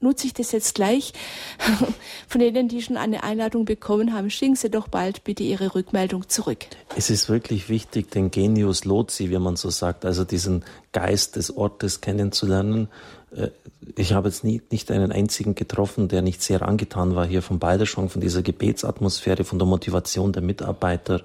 nutze 0.02 0.28
ich 0.28 0.34
das 0.34 0.52
jetzt 0.52 0.76
gleich. 0.76 1.14
Von 2.28 2.42
denen, 2.42 2.68
die 2.68 2.84
schon 2.84 2.96
eine 2.96 3.24
Einladung 3.24 3.66
bekommen 3.66 4.14
haben, 4.14 4.30
schicken 4.30 4.56
Sie 4.56 4.70
doch 4.70 4.88
bald 4.88 5.24
bitte 5.24 5.42
Ihre 5.42 5.74
Rückmeldung 5.74 6.30
zurück. 6.30 6.60
Es 6.96 7.10
ist 7.10 7.28
wirklich 7.28 7.70
wichtig, 7.70 8.12
den 8.12 8.30
Genius 8.30 8.86
Lozi, 8.86 9.32
wie 9.32 9.40
man 9.40 9.56
so 9.56 9.72
sagt, 9.72 10.06
also 10.06 10.24
diesen 10.24 10.64
Geist 10.92 11.38
des 11.38 11.56
Ortes 11.56 12.02
kennenzulernen. 12.02 12.88
Äh, 13.36 13.50
ich 13.96 14.14
habe 14.14 14.30
jetzt 14.30 14.44
nie, 14.44 14.62
nicht 14.72 14.92
einen 14.92 15.12
einzigen 15.12 15.56
getroffen, 15.56 16.08
der 16.08 16.22
nicht 16.22 16.42
sehr 16.42 16.62
angetan 16.64 17.16
war 17.16 17.26
hier 17.26 17.42
von 17.42 17.60
Balderschwang, 17.60 18.10
von 18.10 18.22
dieser 18.22 18.42
Gebetsatmosphäre, 18.42 19.44
von 19.44 19.60
der 19.60 19.68
Motivation 19.68 20.34
der 20.34 20.42
Mitarbeiter, 20.42 21.22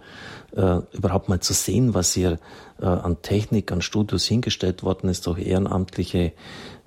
äh, 0.55 0.79
überhaupt 0.93 1.29
mal 1.29 1.41
zu 1.41 1.53
sehen, 1.53 1.95
was 1.95 2.13
hier 2.13 2.39
äh, 2.81 2.87
an 2.87 3.23
Technik, 3.23 3.73
an 3.73 3.83
Studios 3.83 4.25
hingestellt 4.27 4.83
worden 4.83 5.09
ist, 5.09 5.27
durch 5.27 5.39
ehrenamtliche 5.39 6.33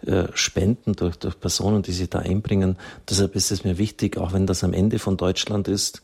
äh, 0.05 0.23
Spenden, 0.33 0.93
durch, 0.93 1.17
durch 1.17 1.39
Personen, 1.39 1.81
die 1.81 1.91
sich 1.91 2.09
da 2.09 2.19
einbringen. 2.19 2.77
Deshalb 3.09 3.35
ist 3.35 3.51
es 3.51 3.63
mir 3.63 3.77
wichtig, 3.77 4.17
auch 4.17 4.33
wenn 4.33 4.47
das 4.47 4.63
am 4.63 4.73
Ende 4.73 4.99
von 4.99 5.17
Deutschland 5.17 5.67
ist, 5.67 6.01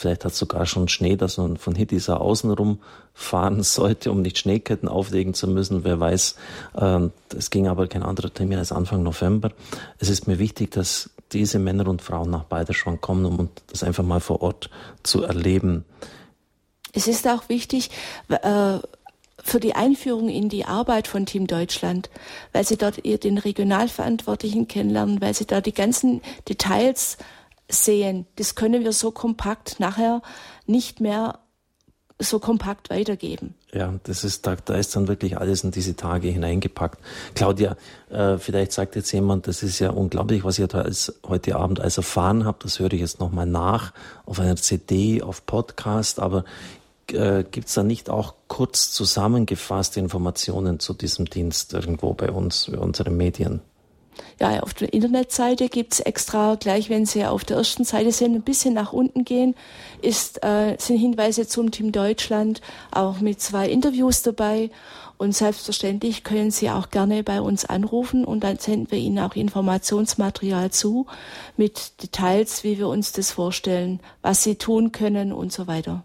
Vielleicht 0.00 0.24
hat 0.24 0.32
es 0.32 0.38
sogar 0.38 0.64
schon 0.64 0.88
Schnee, 0.88 1.16
dass 1.16 1.36
man 1.36 1.58
von 1.58 1.74
Hittisa 1.74 2.16
außenrum 2.16 2.78
fahren 3.12 3.62
sollte, 3.62 4.10
um 4.10 4.22
nicht 4.22 4.38
Schneeketten 4.38 4.88
auflegen 4.88 5.34
zu 5.34 5.46
müssen. 5.46 5.84
Wer 5.84 6.00
weiß, 6.00 6.36
ähm, 6.78 7.12
es 7.36 7.50
ging 7.50 7.68
aber 7.68 7.86
kein 7.86 8.02
anderer 8.02 8.32
Termin 8.32 8.56
als 8.56 8.72
Anfang 8.72 9.02
November. 9.02 9.52
Es 9.98 10.08
ist 10.08 10.26
mir 10.26 10.38
wichtig, 10.38 10.70
dass 10.70 11.10
diese 11.32 11.58
Männer 11.58 11.86
und 11.86 12.00
Frauen 12.00 12.30
nach 12.30 12.44
Balderschwang 12.44 13.02
kommen, 13.02 13.26
um 13.26 13.50
das 13.66 13.82
einfach 13.82 14.02
mal 14.02 14.20
vor 14.20 14.40
Ort 14.40 14.70
zu 15.02 15.22
erleben. 15.22 15.84
Es 16.94 17.06
ist 17.06 17.28
auch 17.28 17.50
wichtig, 17.50 17.90
äh, 18.30 18.78
für 19.50 19.58
die 19.58 19.74
Einführung 19.74 20.28
in 20.28 20.48
die 20.48 20.64
Arbeit 20.64 21.08
von 21.08 21.26
Team 21.26 21.48
Deutschland, 21.48 22.08
weil 22.52 22.64
sie 22.64 22.76
dort 22.76 23.04
den 23.04 23.36
Regionalverantwortlichen 23.36 24.68
kennenlernen, 24.68 25.20
weil 25.20 25.34
sie 25.34 25.44
da 25.44 25.60
die 25.60 25.74
ganzen 25.74 26.22
Details 26.48 27.18
sehen. 27.68 28.26
Das 28.36 28.54
können 28.54 28.84
wir 28.84 28.92
so 28.92 29.10
kompakt 29.10 29.80
nachher 29.80 30.22
nicht 30.66 31.00
mehr 31.00 31.40
so 32.20 32.38
kompakt 32.38 32.90
weitergeben. 32.90 33.54
Ja, 33.72 33.94
das 34.02 34.24
ist, 34.24 34.46
da, 34.46 34.56
da 34.56 34.74
ist 34.74 34.94
dann 34.94 35.08
wirklich 35.08 35.38
alles 35.38 35.64
in 35.64 35.70
diese 35.70 35.96
Tage 35.96 36.28
hineingepackt. 36.28 37.00
Claudia, 37.34 37.76
äh, 38.10 38.36
vielleicht 38.36 38.72
sagt 38.72 38.94
jetzt 38.94 39.10
jemand, 39.12 39.46
das 39.46 39.62
ist 39.62 39.78
ja 39.78 39.90
unglaublich, 39.90 40.44
was 40.44 40.58
ihr 40.58 40.72
als, 40.74 41.18
heute 41.26 41.56
Abend 41.56 41.80
als 41.80 41.96
erfahren 41.96 42.44
habt. 42.44 42.64
Das 42.64 42.78
höre 42.78 42.92
ich 42.92 43.00
jetzt 43.00 43.20
nochmal 43.20 43.46
nach 43.46 43.92
auf 44.26 44.38
einer 44.38 44.56
CD, 44.56 45.22
auf 45.22 45.46
Podcast. 45.46 46.20
Aber 46.20 46.44
äh, 47.12 47.44
gibt 47.50 47.68
es 47.68 47.74
da 47.74 47.82
nicht 47.82 48.10
auch 48.10 48.34
kurz 48.48 48.90
zusammengefasste 48.92 50.00
Informationen 50.00 50.80
zu 50.80 50.94
diesem 50.94 51.26
Dienst 51.26 51.74
irgendwo 51.74 52.14
bei 52.14 52.30
uns, 52.30 52.70
bei 52.70 52.78
unseren 52.78 53.16
Medien? 53.16 53.60
Ja, 54.40 54.60
auf 54.60 54.74
der 54.74 54.92
Internetseite 54.92 55.68
gibt's 55.68 56.00
extra, 56.00 56.54
gleich 56.54 56.88
wenn 56.90 57.06
Sie 57.06 57.24
auf 57.24 57.44
der 57.44 57.58
ersten 57.58 57.84
Seite 57.84 58.12
sind, 58.12 58.34
ein 58.34 58.42
bisschen 58.42 58.74
nach 58.74 58.92
unten 58.92 59.24
gehen, 59.24 59.54
ist, 60.02 60.42
äh, 60.42 60.76
sind 60.78 60.96
Hinweise 60.96 61.46
zum 61.46 61.70
Team 61.70 61.92
Deutschland, 61.92 62.60
auch 62.90 63.20
mit 63.20 63.40
zwei 63.40 63.68
Interviews 63.68 64.22
dabei. 64.22 64.70
Und 65.18 65.36
selbstverständlich 65.36 66.24
können 66.24 66.50
Sie 66.50 66.70
auch 66.70 66.88
gerne 66.88 67.22
bei 67.22 67.42
uns 67.42 67.66
anrufen 67.66 68.24
und 68.24 68.42
dann 68.42 68.58
senden 68.58 68.90
wir 68.90 68.98
Ihnen 68.98 69.18
auch 69.18 69.36
Informationsmaterial 69.36 70.70
zu 70.70 71.06
mit 71.58 72.02
Details, 72.02 72.64
wie 72.64 72.78
wir 72.78 72.88
uns 72.88 73.12
das 73.12 73.30
vorstellen, 73.30 74.00
was 74.22 74.42
Sie 74.42 74.54
tun 74.54 74.92
können 74.92 75.34
und 75.34 75.52
so 75.52 75.66
weiter. 75.66 76.02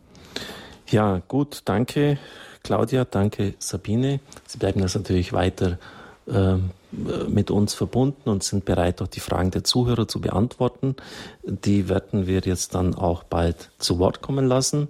Ja, 0.87 1.21
gut, 1.27 1.63
danke 1.65 2.19
Claudia, 2.63 3.05
danke 3.05 3.55
Sabine. 3.59 4.19
Sie 4.47 4.57
bleiben 4.57 4.81
das 4.81 4.95
natürlich 4.95 5.33
weiter 5.33 5.77
äh, 6.27 6.55
mit 7.27 7.51
uns 7.51 7.73
verbunden 7.73 8.29
und 8.29 8.43
sind 8.43 8.65
bereit, 8.65 9.01
auch 9.01 9.07
die 9.07 9.19
Fragen 9.19 9.51
der 9.51 9.63
Zuhörer 9.63 10.07
zu 10.07 10.21
beantworten. 10.21 10.95
Die 11.43 11.89
werden 11.89 12.27
wir 12.27 12.39
jetzt 12.41 12.73
dann 12.75 12.95
auch 12.95 13.23
bald 13.23 13.71
zu 13.77 13.99
Wort 13.99 14.21
kommen 14.21 14.47
lassen 14.47 14.87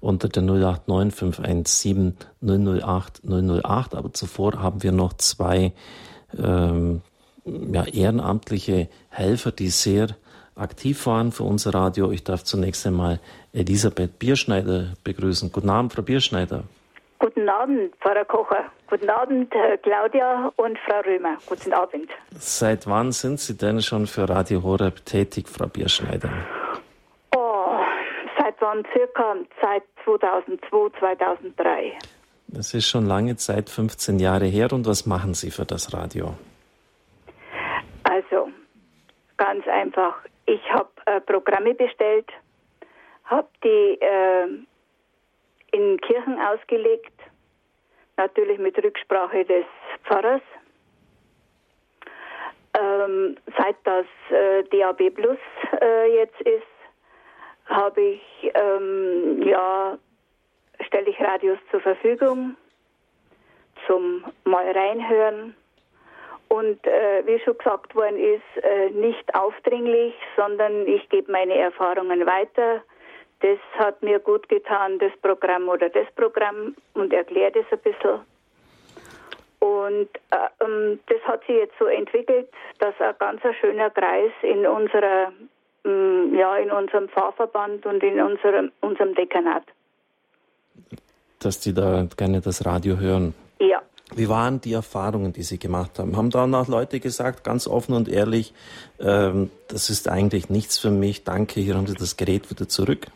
unter 0.00 0.28
der 0.28 0.42
089 0.42 1.14
517 1.14 2.16
008 2.42 3.22
008. 3.24 3.94
Aber 3.94 4.12
zuvor 4.12 4.60
haben 4.60 4.82
wir 4.82 4.92
noch 4.92 5.14
zwei 5.14 5.72
ähm, 6.36 7.02
ja, 7.44 7.84
ehrenamtliche 7.84 8.88
Helfer, 9.08 9.52
die 9.52 9.68
sehr 9.68 10.08
aktiv 10.56 11.06
waren 11.06 11.32
für 11.32 11.44
unser 11.44 11.74
Radio. 11.74 12.10
Ich 12.10 12.24
darf 12.24 12.44
zunächst 12.44 12.86
einmal 12.86 13.20
Elisabeth 13.54 14.18
Bierschneider 14.18 14.94
begrüßen. 15.04 15.52
Guten 15.52 15.70
Abend, 15.70 15.92
Frau 15.92 16.02
Bierschneider. 16.02 16.64
Guten 17.20 17.48
Abend, 17.48 17.94
Pfarrer 18.00 18.24
Kocher. 18.24 18.64
Guten 18.88 19.08
Abend, 19.08 19.54
Claudia 19.82 20.52
und 20.56 20.76
Frau 20.80 21.00
Römer. 21.00 21.38
Guten 21.46 21.72
Abend. 21.72 22.10
Seit 22.32 22.86
wann 22.86 23.12
sind 23.12 23.38
Sie 23.38 23.56
denn 23.56 23.80
schon 23.80 24.06
für 24.06 24.28
Radio 24.28 24.62
Horeb 24.62 25.04
tätig, 25.06 25.48
Frau 25.48 25.66
Bierschneider? 25.66 26.30
Oh, 27.34 27.76
seit 28.38 28.60
wann? 28.60 28.84
Circa 28.92 29.36
seit 29.62 29.84
2002, 30.04 30.98
2003. 30.98 31.92
Das 32.48 32.74
ist 32.74 32.88
schon 32.88 33.06
lange 33.06 33.36
Zeit, 33.36 33.70
15 33.70 34.18
Jahre 34.18 34.46
her. 34.46 34.72
Und 34.72 34.86
was 34.86 35.06
machen 35.06 35.34
Sie 35.34 35.50
für 35.50 35.64
das 35.64 35.94
Radio? 35.94 36.34
Also, 38.02 38.48
ganz 39.36 39.66
einfach. 39.66 40.14
Ich 40.46 40.60
habe 40.72 40.90
äh, 41.06 41.20
Programme 41.20 41.74
bestellt, 41.74 42.28
habe 43.24 43.48
die 43.62 43.98
äh, 44.00 44.48
in 45.72 46.00
Kirchen 46.00 46.38
ausgelegt, 46.40 47.12
natürlich 48.16 48.58
mit 48.58 48.76
Rücksprache 48.82 49.44
des 49.44 49.64
Pfarrers. 50.04 50.42
Ähm, 52.78 53.36
seit 53.56 53.76
das 53.84 54.06
äh, 54.30 54.64
DAB 54.64 55.10
Plus 55.10 55.38
äh, 55.80 56.14
jetzt 56.14 56.40
ist, 56.42 56.62
habe 57.66 58.00
ich 58.00 58.52
ähm, 58.54 59.42
ja 59.42 59.96
stelle 60.80 61.10
ich 61.10 61.20
Radios 61.20 61.58
zur 61.70 61.80
Verfügung 61.80 62.56
zum 63.86 64.24
mal 64.44 64.70
reinhören. 64.70 65.54
Und 66.48 66.86
äh, 66.86 67.26
wie 67.26 67.40
schon 67.40 67.58
gesagt 67.58 67.94
worden 67.94 68.18
ist, 68.18 68.64
äh, 68.64 68.90
nicht 68.90 69.34
aufdringlich, 69.34 70.14
sondern 70.36 70.86
ich 70.86 71.08
gebe 71.08 71.32
meine 71.32 71.56
Erfahrungen 71.56 72.26
weiter 72.26 72.82
das 73.44 73.58
hat 73.78 74.02
mir 74.02 74.20
gut 74.20 74.48
getan, 74.48 74.98
das 74.98 75.12
Programm 75.20 75.68
oder 75.68 75.90
das 75.90 76.06
Programm 76.16 76.74
und 76.94 77.12
erklärt 77.12 77.54
es 77.54 77.66
ein 77.70 77.78
bisschen. 77.80 78.20
Und 79.58 80.08
äh, 80.30 80.64
ähm, 80.64 80.98
das 81.08 81.20
hat 81.24 81.40
sich 81.40 81.56
jetzt 81.56 81.74
so 81.78 81.84
entwickelt, 81.84 82.48
dass 82.78 82.94
ein 83.00 83.14
ganz 83.18 83.42
schöner 83.60 83.90
Kreis 83.90 84.32
in 84.42 84.66
unserer, 84.66 85.30
ähm, 85.84 86.34
ja, 86.34 86.56
in 86.56 86.70
unserem 86.70 87.10
Pfarrverband 87.10 87.84
und 87.84 88.02
in 88.02 88.18
unserem, 88.18 88.72
unserem 88.80 89.14
Dekanat. 89.14 89.64
Dass 91.38 91.60
die 91.60 91.74
da 91.74 92.06
gerne 92.16 92.40
das 92.40 92.64
Radio 92.64 92.96
hören. 92.98 93.34
Ja. 93.58 93.82
Wie 94.14 94.28
waren 94.30 94.62
die 94.62 94.72
Erfahrungen, 94.72 95.34
die 95.34 95.42
Sie 95.42 95.58
gemacht 95.58 95.98
haben? 95.98 96.16
Haben 96.16 96.30
danach 96.30 96.68
Leute 96.68 96.98
gesagt, 96.98 97.44
ganz 97.44 97.66
offen 97.66 97.94
und 97.94 98.08
ehrlich, 98.08 98.54
ähm, 99.00 99.50
das 99.68 99.90
ist 99.90 100.08
eigentlich 100.08 100.48
nichts 100.48 100.78
für 100.78 100.90
mich, 100.90 101.24
danke, 101.24 101.60
hier 101.60 101.74
haben 101.74 101.86
Sie 101.86 101.94
das 101.94 102.16
Gerät 102.16 102.50
wieder 102.50 102.68
zurück? 102.68 103.08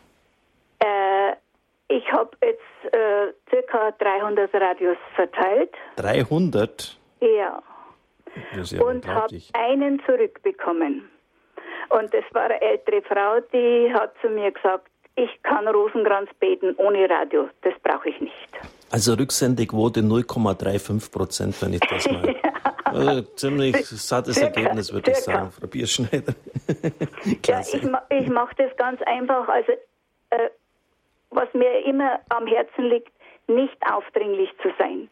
Ich 1.89 2.11
habe 2.11 2.31
jetzt 2.43 2.93
äh, 2.93 3.33
circa 3.49 3.91
300 3.91 4.53
Radios 4.53 4.97
verteilt. 5.15 5.73
300? 5.95 6.97
Ja. 7.19 7.61
ja 8.61 8.81
und 8.81 9.07
habe 9.07 9.41
einen 9.53 10.01
zurückbekommen. 10.05 11.09
Und 11.89 12.13
das 12.13 12.23
war 12.31 12.43
eine 12.43 12.61
ältere 12.61 13.01
Frau, 13.01 13.39
die 13.51 13.91
hat 13.91 14.13
zu 14.21 14.29
mir 14.29 14.51
gesagt, 14.51 14.87
ich 15.15 15.41
kann 15.43 15.67
Rosenkranz 15.67 16.29
beten 16.39 16.75
ohne 16.77 17.09
Radio, 17.09 17.49
das 17.63 17.73
brauche 17.83 18.09
ich 18.09 18.21
nicht. 18.21 18.49
Also 18.91 19.15
Rücksendequote 19.15 20.01
0,35 20.01 21.11
Prozent, 21.11 21.61
wenn 21.61 21.73
ich 21.73 21.79
das 21.81 22.07
mal. 22.07 23.17
äh, 23.19 23.23
ziemlich 23.35 23.85
sattes 23.87 24.35
circa, 24.35 24.59
Ergebnis, 24.59 24.93
würde 24.93 25.11
ich 25.11 25.17
sagen, 25.17 25.51
Frau 25.51 25.67
Bierschneider. 25.67 26.33
ja, 27.45 27.61
ich, 27.61 27.83
ich 28.09 28.29
mache 28.29 28.55
das 28.57 28.75
ganz 28.77 29.01
einfach. 29.01 29.47
Also 29.49 29.71
äh, 30.29 30.49
was 31.31 31.47
mir 31.53 31.85
immer 31.85 32.19
am 32.29 32.47
Herzen 32.47 32.85
liegt, 32.85 33.11
nicht 33.47 33.77
aufdringlich 33.91 34.49
zu 34.61 34.69
sein. 34.77 35.09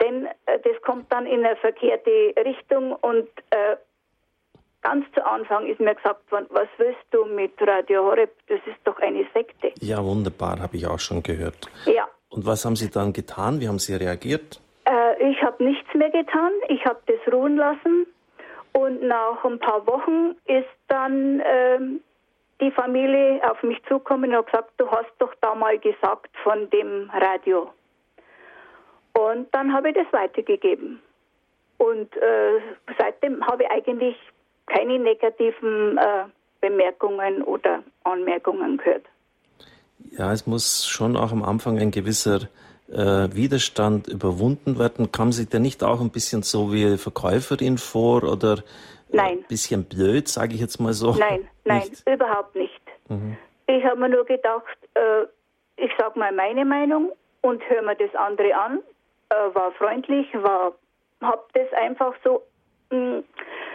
Denn 0.00 0.26
äh, 0.46 0.58
das 0.64 0.80
kommt 0.82 1.10
dann 1.12 1.26
in 1.26 1.44
eine 1.44 1.56
verkehrte 1.56 2.34
Richtung 2.44 2.92
und 2.92 3.28
äh, 3.50 3.76
ganz 4.82 5.04
zu 5.14 5.24
Anfang 5.24 5.66
ist 5.66 5.80
mir 5.80 5.94
gesagt 5.94 6.30
worden, 6.32 6.46
was 6.50 6.68
willst 6.78 7.04
du 7.10 7.24
mit 7.24 7.52
Radio 7.60 8.04
Horeb? 8.04 8.30
Das 8.48 8.60
ist 8.66 8.78
doch 8.84 8.98
eine 9.00 9.26
Sekte. 9.34 9.72
Ja, 9.80 10.04
wunderbar, 10.04 10.60
habe 10.60 10.76
ich 10.76 10.86
auch 10.86 10.98
schon 10.98 11.22
gehört. 11.22 11.70
Ja. 11.86 12.08
Und 12.30 12.46
was 12.46 12.64
haben 12.64 12.76
Sie 12.76 12.90
dann 12.90 13.12
getan? 13.12 13.60
Wie 13.60 13.68
haben 13.68 13.78
Sie 13.78 13.94
reagiert? 13.94 14.60
Äh, 14.84 15.30
ich 15.30 15.42
habe 15.42 15.64
nichts 15.64 15.92
mehr 15.94 16.10
getan. 16.10 16.52
Ich 16.68 16.84
habe 16.84 17.00
das 17.06 17.32
ruhen 17.32 17.56
lassen. 17.56 18.06
Und 18.72 19.02
nach 19.02 19.44
ein 19.44 19.58
paar 19.58 19.86
Wochen 19.86 20.36
ist 20.44 20.68
dann 20.88 21.42
ähm, 21.44 22.00
die 22.60 22.70
Familie 22.70 23.40
auf 23.48 23.62
mich 23.62 23.78
zukommen 23.88 24.34
und 24.34 24.46
gesagt, 24.46 24.72
du 24.78 24.90
hast 24.90 25.10
doch 25.18 25.34
da 25.40 25.54
mal 25.54 25.78
gesagt 25.78 26.30
von 26.42 26.68
dem 26.70 27.10
Radio. 27.10 27.70
Und 29.12 29.52
dann 29.52 29.72
habe 29.72 29.90
ich 29.90 29.94
das 29.94 30.12
weitergegeben. 30.12 31.00
Und 31.78 32.16
äh, 32.16 32.60
seitdem 32.98 33.44
habe 33.46 33.64
ich 33.64 33.70
eigentlich 33.70 34.16
keine 34.66 34.98
negativen 34.98 35.98
äh, 35.98 36.24
Bemerkungen 36.60 37.42
oder 37.42 37.82
Anmerkungen 38.04 38.78
gehört. 38.78 39.04
Ja, 40.10 40.32
es 40.32 40.46
muss 40.46 40.86
schon 40.86 41.16
auch 41.16 41.32
am 41.32 41.42
Anfang 41.42 41.78
ein 41.78 41.90
gewisser 41.90 42.48
äh, 42.90 43.28
Widerstand 43.32 44.08
überwunden 44.08 44.78
werden. 44.78 45.12
Kam 45.12 45.32
sich 45.32 45.48
der 45.48 45.60
nicht 45.60 45.82
auch 45.84 46.00
ein 46.00 46.10
bisschen 46.10 46.42
so 46.42 46.72
wie 46.72 46.96
Verkäuferin 46.96 47.78
vor 47.78 48.24
oder 48.24 48.62
nein. 49.16 49.38
ein 49.38 49.44
bisschen 49.44 49.84
blöd, 49.84 50.28
sage 50.28 50.54
ich 50.54 50.60
jetzt 50.60 50.78
mal 50.78 50.92
so? 50.92 51.12
Nein, 51.12 51.48
nein, 51.64 51.88
nicht? 51.88 52.08
überhaupt 52.08 52.54
nicht. 52.54 52.80
Mhm. 53.08 53.36
Ich 53.66 53.84
habe 53.84 54.00
mir 54.00 54.08
nur 54.08 54.24
gedacht, 54.24 54.78
äh, 54.94 55.24
ich 55.76 55.90
sage 55.98 56.18
mal 56.18 56.32
meine 56.32 56.64
Meinung 56.64 57.12
und 57.42 57.62
höre 57.68 57.82
mir 57.82 57.96
das 57.96 58.14
andere 58.14 58.54
an. 58.54 58.82
Äh, 59.30 59.54
war 59.54 59.72
freundlich, 59.72 60.26
war, 60.34 60.72
habe 61.20 61.44
das 61.52 61.72
einfach 61.74 62.14
so, 62.24 62.42
mh, 62.90 62.98
mm, 62.98 63.24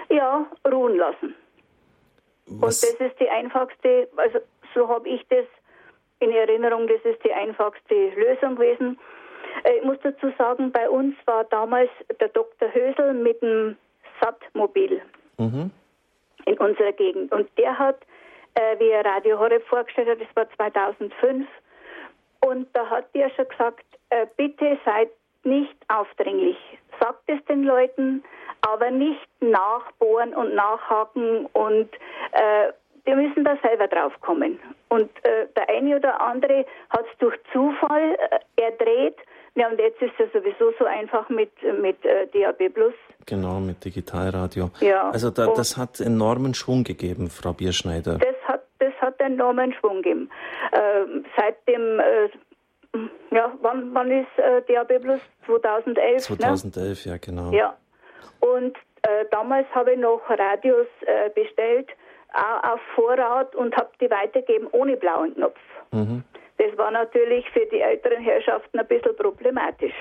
ja, 0.09 0.45
ruhen 0.69 0.97
lassen. 0.97 1.35
Was? 2.47 2.83
Und 2.83 2.99
das 2.99 3.07
ist 3.07 3.19
die 3.19 3.29
einfachste, 3.29 4.09
also 4.17 4.39
so 4.73 4.87
habe 4.89 5.07
ich 5.07 5.25
das 5.29 5.45
in 6.19 6.31
Erinnerung, 6.31 6.87
das 6.87 7.01
ist 7.03 7.23
die 7.23 7.33
einfachste 7.33 8.09
Lösung 8.15 8.55
gewesen. 8.55 8.99
Äh, 9.63 9.77
ich 9.77 9.83
muss 9.83 9.97
dazu 10.03 10.31
sagen, 10.37 10.71
bei 10.71 10.89
uns 10.89 11.15
war 11.25 11.43
damals 11.45 11.89
der 12.19 12.29
Dr. 12.29 12.73
Hösel 12.73 13.13
mit 13.13 13.41
dem 13.41 13.77
SAT-Mobil 14.19 15.01
mhm. 15.37 15.71
in 16.45 16.57
unserer 16.57 16.91
Gegend. 16.93 17.31
Und 17.31 17.49
der 17.57 17.77
hat, 17.77 17.99
äh, 18.55 18.79
wie 18.79 18.89
er 18.89 19.05
Radio 19.05 19.39
Horeb 19.39 19.65
vorgestellt 19.67 20.09
hat, 20.09 20.21
das 20.21 20.35
war 20.35 20.49
2005, 20.55 21.47
und 22.41 22.67
da 22.73 22.89
hat 22.89 23.05
er 23.13 23.29
schon 23.31 23.47
gesagt, 23.47 23.85
äh, 24.09 24.27
bitte 24.35 24.77
seid 24.83 25.09
nicht 25.43 25.75
aufdringlich. 25.87 26.57
Sagt 26.99 27.23
es 27.27 27.43
den 27.45 27.63
Leuten, 27.63 28.23
aber 28.61 28.91
nicht 28.91 29.27
nachbohren 29.39 30.33
und 30.35 30.53
nachhaken 30.53 31.45
und 31.53 31.89
äh, 32.31 32.71
wir 33.05 33.15
müssen 33.15 33.43
da 33.43 33.57
selber 33.61 33.87
drauf 33.87 34.13
kommen. 34.21 34.59
Und 34.89 35.09
äh, 35.25 35.47
der 35.55 35.69
eine 35.69 35.97
oder 35.97 36.21
andere 36.21 36.65
hat 36.89 37.05
es 37.11 37.17
durch 37.19 37.35
Zufall 37.51 38.17
äh, 38.17 38.61
erdreht. 38.61 39.17
Ja, 39.55 39.67
und 39.69 39.79
jetzt 39.79 40.01
ist 40.01 40.13
es 40.17 40.31
sowieso 40.33 40.73
so 40.79 40.85
einfach 40.85 41.29
mit, 41.29 41.51
mit 41.79 42.03
äh, 42.05 42.27
DAB 42.27 42.73
Plus. 42.73 42.93
Genau, 43.25 43.59
mit 43.59 43.85
Digitalradio. 43.85 44.71
Ja. 44.79 45.11
Also 45.11 45.29
da, 45.29 45.47
das 45.47 45.77
hat 45.77 45.99
enormen 45.99 46.53
Schwung 46.55 46.83
gegeben, 46.83 47.29
Frau 47.29 47.53
Bierschneider. 47.53 48.17
Das 48.17 48.35
hat, 48.45 48.63
das 48.79 48.93
hat 48.99 49.19
enormen 49.21 49.73
Schwung 49.73 49.97
gegeben. 49.97 50.29
Ähm, 50.71 51.25
seit 51.37 51.67
dem 51.67 51.99
äh, 51.99 52.29
ja, 53.31 53.51
wann, 53.61 53.93
wann 53.93 54.11
ist 54.11 54.27
äh, 54.37 54.61
DAB 54.67 54.99
Plus? 55.01 55.21
2011? 55.45 56.23
2011, 56.23 57.05
ne? 57.05 57.11
ja, 57.11 57.17
genau. 57.17 57.51
Ja. 57.51 57.77
Und 58.39 58.75
äh, 59.03 59.25
damals 59.31 59.67
habe 59.73 59.93
ich 59.93 59.99
noch 59.99 60.21
Radios 60.29 60.87
äh, 61.01 61.29
bestellt 61.29 61.89
auf 62.63 62.79
Vorrat 62.95 63.55
und 63.55 63.75
habe 63.75 63.89
die 64.01 64.09
weitergegeben 64.09 64.67
ohne 64.71 64.97
blauen 64.97 65.35
Knopf. 65.35 65.59
Mhm. 65.91 66.23
Das 66.57 66.77
war 66.77 66.91
natürlich 66.91 67.49
für 67.49 67.65
die 67.71 67.81
älteren 67.81 68.21
Herrschaften 68.23 68.79
ein 68.79 68.87
bisschen 68.87 69.15
problematisch. 69.15 69.93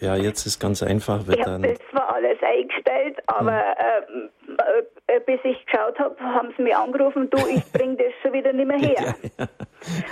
Ja, 0.00 0.16
jetzt 0.16 0.44
ist 0.44 0.58
ganz 0.60 0.82
einfach. 0.82 1.20
Ich 1.28 1.40
habe 1.46 1.68
das 1.68 1.78
zwar 1.90 2.14
alles 2.14 2.38
eingestellt, 2.42 3.16
aber 3.26 3.64
mhm. 4.10 4.30
äh, 5.06 5.20
bis 5.20 5.40
ich 5.44 5.64
geschaut 5.66 5.98
habe, 5.98 6.20
haben 6.20 6.52
sie 6.56 6.62
mich 6.62 6.76
angerufen, 6.76 7.30
du, 7.30 7.38
ich 7.46 7.64
bringe 7.72 7.96
das 7.96 8.12
schon 8.20 8.32
wieder 8.32 8.52
nicht 8.52 8.66
mehr 8.66 8.78
her. 8.80 8.94
ja, 8.98 9.14
ja. 9.38 9.48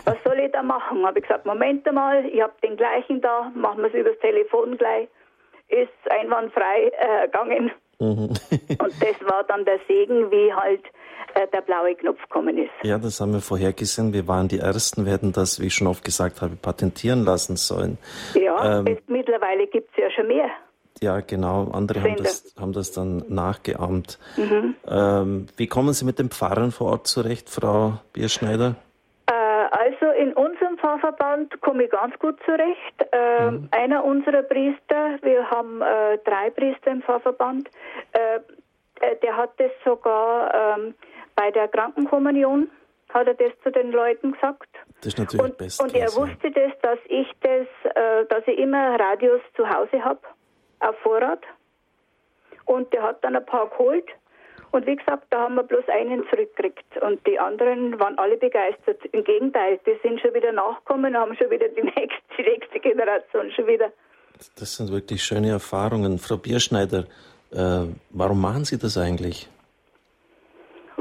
Was 0.05 0.17
soll 0.25 0.39
ich 0.39 0.53
da 0.53 0.63
machen? 0.63 1.05
Habe 1.05 1.19
ich 1.19 1.27
gesagt, 1.27 1.47
Moment 1.47 1.87
einmal, 1.89 2.25
ich 2.27 2.41
habe 2.41 2.53
den 2.63 2.77
gleichen 2.77 3.21
da, 3.21 3.51
machen 3.55 3.83
wir 3.83 3.89
es 3.89 3.95
übers 3.95 4.19
Telefon 4.21 4.79
gleich. 4.79 5.09
Ist 5.69 6.11
einwandfrei 6.11 6.93
äh, 6.99 7.27
gegangen. 7.27 7.71
Mhm. 7.99 8.29
Und 8.79 9.03
das 9.03 9.29
war 9.29 9.45
dann 9.49 9.65
der 9.65 9.81
Segen, 9.89 10.31
wie 10.31 10.53
halt 10.53 10.85
äh, 10.85 10.91
der 11.53 11.61
blaue 11.61 11.95
Knopf 11.95 12.21
gekommen 12.23 12.59
ist. 12.59 12.71
Ja, 12.83 12.99
das 12.99 13.21
haben 13.21 13.33
wir 13.33 13.41
vorher 13.41 13.73
gesehen. 13.73 14.13
Wir 14.13 14.27
waren 14.29 14.49
die 14.49 14.59
Ersten, 14.59 15.05
wir 15.05 15.13
hätten 15.13 15.33
das, 15.33 15.61
wie 15.61 15.67
ich 15.67 15.75
schon 15.75 15.87
oft 15.87 16.05
gesagt 16.05 16.43
habe, 16.43 16.57
patentieren 16.57 17.25
lassen 17.25 17.57
sollen. 17.57 17.99
Ja, 18.35 18.81
ähm, 18.81 18.87
es, 18.87 18.99
mittlerweile 19.07 19.67
gibt 19.67 19.91
es 19.93 19.97
ja 20.03 20.11
schon 20.11 20.29
mehr. 20.29 20.51
Ja, 21.01 21.21
genau. 21.21 21.69
Andere 21.73 22.01
haben 22.03 22.17
das, 22.17 22.55
haben 22.59 22.73
das, 22.73 22.93
dann 22.93 23.25
nachgeahmt. 23.29 24.19
Mhm. 24.37 24.77
Ähm, 24.87 25.47
wie 25.57 25.67
kommen 25.67 25.93
Sie 25.95 26.05
mit 26.05 26.19
den 26.19 26.31
Pfarrern 26.31 26.71
vor 26.71 26.93
Ort 26.93 27.07
zurecht, 27.09 27.49
Frau 27.51 27.95
Bierschneider? 28.13 28.77
Äh, 29.27 29.33
also 29.33 30.07
in 30.17 30.33
unserem 30.35 30.79
Pfarrverband 30.79 31.61
komme 31.61 31.85
ich 31.85 31.91
ganz 31.91 32.17
gut 32.21 32.39
zurecht. 32.45 33.07
Äh, 33.11 33.51
mhm. 33.51 33.69
Einer 33.73 34.05
unserer 34.05 34.43
Priester, 34.43 35.19
wir 35.23 35.51
haben 35.51 35.83
äh, 35.83 36.19
drei 36.25 36.51
Priester 36.51 36.93
im 36.93 37.03
Pfarrverband, 37.03 37.69
äh, 38.13 38.37
äh, 39.03 39.17
der 39.23 39.37
hat 39.37 39.51
das 39.59 39.73
sogar 39.85 40.77
ähm, 40.79 40.95
bei 41.35 41.51
der 41.51 41.69
Krankenkommunion 41.69 42.71
hat 43.13 43.27
er 43.27 43.35
das 43.35 43.53
zu 43.63 43.71
den 43.71 43.93
Leuten 43.93 44.33
gesagt. 44.33 44.69
Das 45.01 45.09
ist 45.09 45.19
natürlich 45.19 45.45
und, 45.45 45.59
best 45.59 45.83
und 45.83 45.95
er 45.95 46.15
wusste 46.15 46.51
das, 46.51 46.73
dass 46.83 46.99
ich 47.09 47.27
das, 47.41 47.67
äh, 47.95 48.25
dass 48.29 48.47
ich 48.47 48.59
immer 48.59 48.99
Radios 48.99 49.41
zu 49.57 49.69
Hause 49.69 50.03
habe, 50.05 50.21
auf 50.81 50.97
Vorrat. 51.03 51.43
Und 52.65 52.93
der 52.93 53.03
hat 53.03 53.23
dann 53.25 53.37
ein 53.37 53.45
paar 53.45 53.69
geholt. 53.69 54.07
Und 54.71 54.87
wie 54.87 54.97
gesagt, 54.97 55.27
da 55.31 55.41
haben 55.41 55.57
wir 55.57 55.65
bloß 55.65 55.85
einen 55.89 56.25
zurückgekriegt. 56.31 57.03
Und 57.03 57.27
die 57.27 57.39
anderen 57.39 57.99
waren 58.01 58.19
alle 58.19 58.39
begeistert. 58.39 59.05
Im 59.13 59.23
Gegenteil, 59.23 59.79
die 59.85 59.99
sind 60.03 60.21
schon 60.21 60.33
wieder 60.33 60.53
nachgekommen, 60.53 61.17
haben 61.17 61.37
schon 61.37 61.51
wieder 61.51 61.69
die 61.69 61.83
nächste, 61.97 62.23
die 62.39 62.43
nächste 62.43 62.81
Generation 62.81 63.51
schon 63.53 63.67
wieder. 63.67 63.93
Das 64.59 64.77
sind 64.77 64.91
wirklich 64.91 65.23
schöne 65.23 65.51
Erfahrungen. 65.51 66.19
Frau 66.19 66.37
Bierschneider, 66.37 67.05
äh, 67.53 67.85
warum 68.11 68.41
machen 68.41 68.65
Sie 68.65 68.79
das 68.79 68.97
eigentlich? 68.97 69.49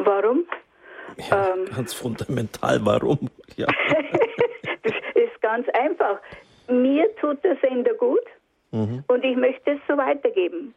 Warum? 0.06 0.46
Ja, 1.30 1.54
ähm, 1.54 1.66
ganz 1.76 1.94
fundamental, 1.94 2.80
warum? 2.84 3.30
Ja. 3.56 3.68
das 4.84 4.94
ist 5.16 5.42
ganz 5.42 5.68
einfach. 5.70 6.20
Mir 6.68 7.14
tut 7.18 7.44
der 7.44 7.58
Sender 7.58 7.94
gut 7.94 8.24
mhm. 8.72 9.04
und 9.08 9.24
ich 9.24 9.36
möchte 9.36 9.72
es 9.72 9.80
so 9.88 9.98
weitergeben. 9.98 10.74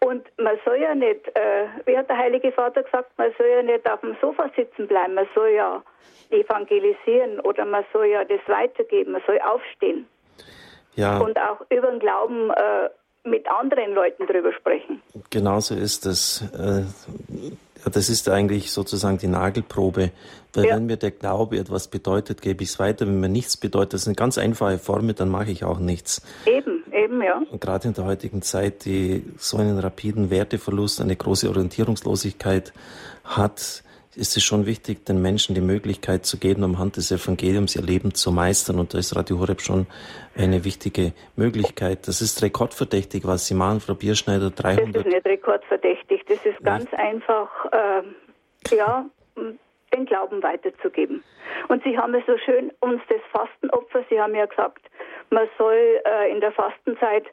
Und 0.00 0.26
man 0.38 0.56
soll 0.64 0.80
ja 0.80 0.94
nicht, 0.94 1.26
äh, 1.34 1.66
wie 1.86 1.96
hat 1.96 2.08
der 2.08 2.18
Heilige 2.18 2.52
Vater 2.52 2.82
gesagt, 2.82 3.10
man 3.18 3.32
soll 3.36 3.48
ja 3.48 3.62
nicht 3.62 3.90
auf 3.90 4.00
dem 4.00 4.16
Sofa 4.20 4.50
sitzen 4.54 4.86
bleiben, 4.86 5.14
man 5.14 5.26
soll 5.34 5.50
ja 5.50 5.82
evangelisieren 6.30 7.40
oder 7.40 7.64
man 7.64 7.84
soll 7.92 8.06
ja 8.06 8.24
das 8.24 8.40
weitergeben, 8.46 9.12
man 9.12 9.22
soll 9.26 9.40
aufstehen. 9.40 10.06
Ja. 10.94 11.18
Und 11.18 11.38
auch 11.38 11.60
über 11.70 11.90
den 11.90 12.00
Glauben 12.00 12.50
äh, 12.50 12.90
mit 13.24 13.48
anderen 13.48 13.94
Leuten 13.94 14.26
drüber 14.26 14.52
sprechen. 14.52 15.02
Genauso 15.30 15.74
ist 15.74 16.06
es. 16.06 16.42
Äh, 16.52 16.84
das 17.84 18.08
ist 18.08 18.28
eigentlich 18.28 18.70
sozusagen 18.70 19.18
die 19.18 19.28
Nagelprobe. 19.28 20.10
Weil 20.54 20.64
ja. 20.64 20.76
wenn 20.76 20.86
mir 20.86 20.96
der 20.96 21.10
Glaube 21.10 21.58
etwas 21.58 21.88
bedeutet, 21.88 22.42
gebe 22.42 22.62
ich 22.62 22.70
es 22.70 22.78
weiter. 22.78 23.06
Wenn 23.06 23.20
mir 23.20 23.28
nichts 23.28 23.56
bedeutet, 23.56 23.94
das 23.94 24.02
ist 24.02 24.08
eine 24.08 24.16
ganz 24.16 24.38
einfache 24.38 24.78
Formel, 24.78 25.14
dann 25.14 25.28
mache 25.28 25.50
ich 25.50 25.64
auch 25.64 25.78
nichts. 25.78 26.22
Eben, 26.46 26.84
eben, 26.92 27.22
ja. 27.22 27.42
Und 27.50 27.60
gerade 27.60 27.88
in 27.88 27.94
der 27.94 28.04
heutigen 28.04 28.42
Zeit, 28.42 28.84
die 28.84 29.24
so 29.36 29.58
einen 29.58 29.78
rapiden 29.78 30.30
Werteverlust, 30.30 31.00
eine 31.00 31.16
große 31.16 31.48
Orientierungslosigkeit 31.48 32.72
hat, 33.24 33.82
ist 34.18 34.36
es 34.36 34.42
schon 34.42 34.66
wichtig, 34.66 35.06
den 35.06 35.22
Menschen 35.22 35.54
die 35.54 35.60
Möglichkeit 35.60 36.26
zu 36.26 36.38
geben, 36.38 36.64
am 36.64 36.78
Hand 36.78 36.96
des 36.96 37.12
Evangeliums 37.12 37.76
ihr 37.76 37.82
Leben 37.82 38.14
zu 38.14 38.32
meistern. 38.32 38.80
Und 38.80 38.92
da 38.92 38.98
ist 38.98 39.14
Radio 39.14 39.38
Horeb 39.38 39.60
schon 39.60 39.86
eine 40.36 40.64
wichtige 40.64 41.12
Möglichkeit. 41.36 42.08
Das 42.08 42.20
ist 42.20 42.42
rekordverdächtig, 42.42 43.26
was 43.26 43.46
Sie 43.46 43.54
machen, 43.54 43.78
Frau 43.78 43.94
Bierschneider. 43.94 44.50
300 44.50 44.94
das 44.94 45.04
ist 45.04 45.12
nicht 45.12 45.24
rekordverdächtig. 45.24 46.17
Das 46.28 46.44
ist 46.44 46.62
ganz 46.62 46.90
ja. 46.92 46.98
einfach, 46.98 47.48
äh, 47.72 48.74
ja, 48.76 49.06
den 49.94 50.06
Glauben 50.06 50.42
weiterzugeben. 50.42 51.24
Und 51.68 51.82
Sie 51.84 51.96
haben 51.96 52.14
es 52.14 52.24
so 52.26 52.36
schön 52.38 52.72
uns 52.80 53.00
das 53.08 53.20
Fastenopfer, 53.32 54.04
Sie 54.10 54.20
haben 54.20 54.34
ja 54.34 54.46
gesagt, 54.46 54.82
man 55.30 55.48
soll 55.56 56.00
äh, 56.04 56.30
in 56.30 56.40
der 56.40 56.52
Fastenzeit 56.52 57.24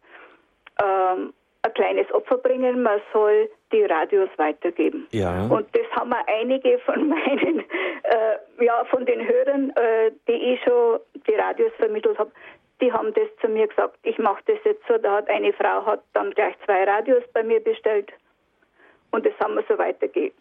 ähm, 0.81 1.33
ein 1.61 1.73
kleines 1.73 2.11
Opfer 2.13 2.37
bringen, 2.37 2.83
man 2.83 3.01
soll 3.11 3.49
die 3.71 3.83
Radios 3.83 4.29
weitergeben. 4.37 5.07
Ja. 5.11 5.47
Und 5.47 5.67
das 5.75 5.85
haben 5.91 6.09
wir 6.09 6.23
einige 6.27 6.77
von 6.79 7.09
meinen, 7.09 7.59
äh, 8.03 8.63
ja, 8.63 8.85
von 8.85 9.05
den 9.05 9.27
Hörern, 9.27 9.71
äh, 9.71 10.11
die 10.27 10.53
ich 10.53 10.63
schon 10.63 10.99
die 11.27 11.33
Radios 11.35 11.71
vermittelt 11.77 12.17
habe, 12.19 12.31
die 12.81 12.91
haben 12.91 13.13
das 13.13 13.27
zu 13.41 13.47
mir 13.47 13.67
gesagt. 13.67 13.97
Ich 14.03 14.17
mache 14.17 14.41
das 14.47 14.57
jetzt 14.65 14.83
so. 14.87 14.97
Da 14.97 15.17
hat 15.17 15.29
eine 15.29 15.53
Frau 15.53 15.85
hat 15.85 16.03
dann 16.13 16.31
gleich 16.31 16.55
zwei 16.65 16.83
Radios 16.83 17.23
bei 17.33 17.41
mir 17.41 17.61
bestellt 17.61 18.11
und 19.15 19.25
das 19.25 19.33
haben 19.39 19.55
wir 19.55 19.63
so 19.67 19.77
weitergegeben. 19.77 20.37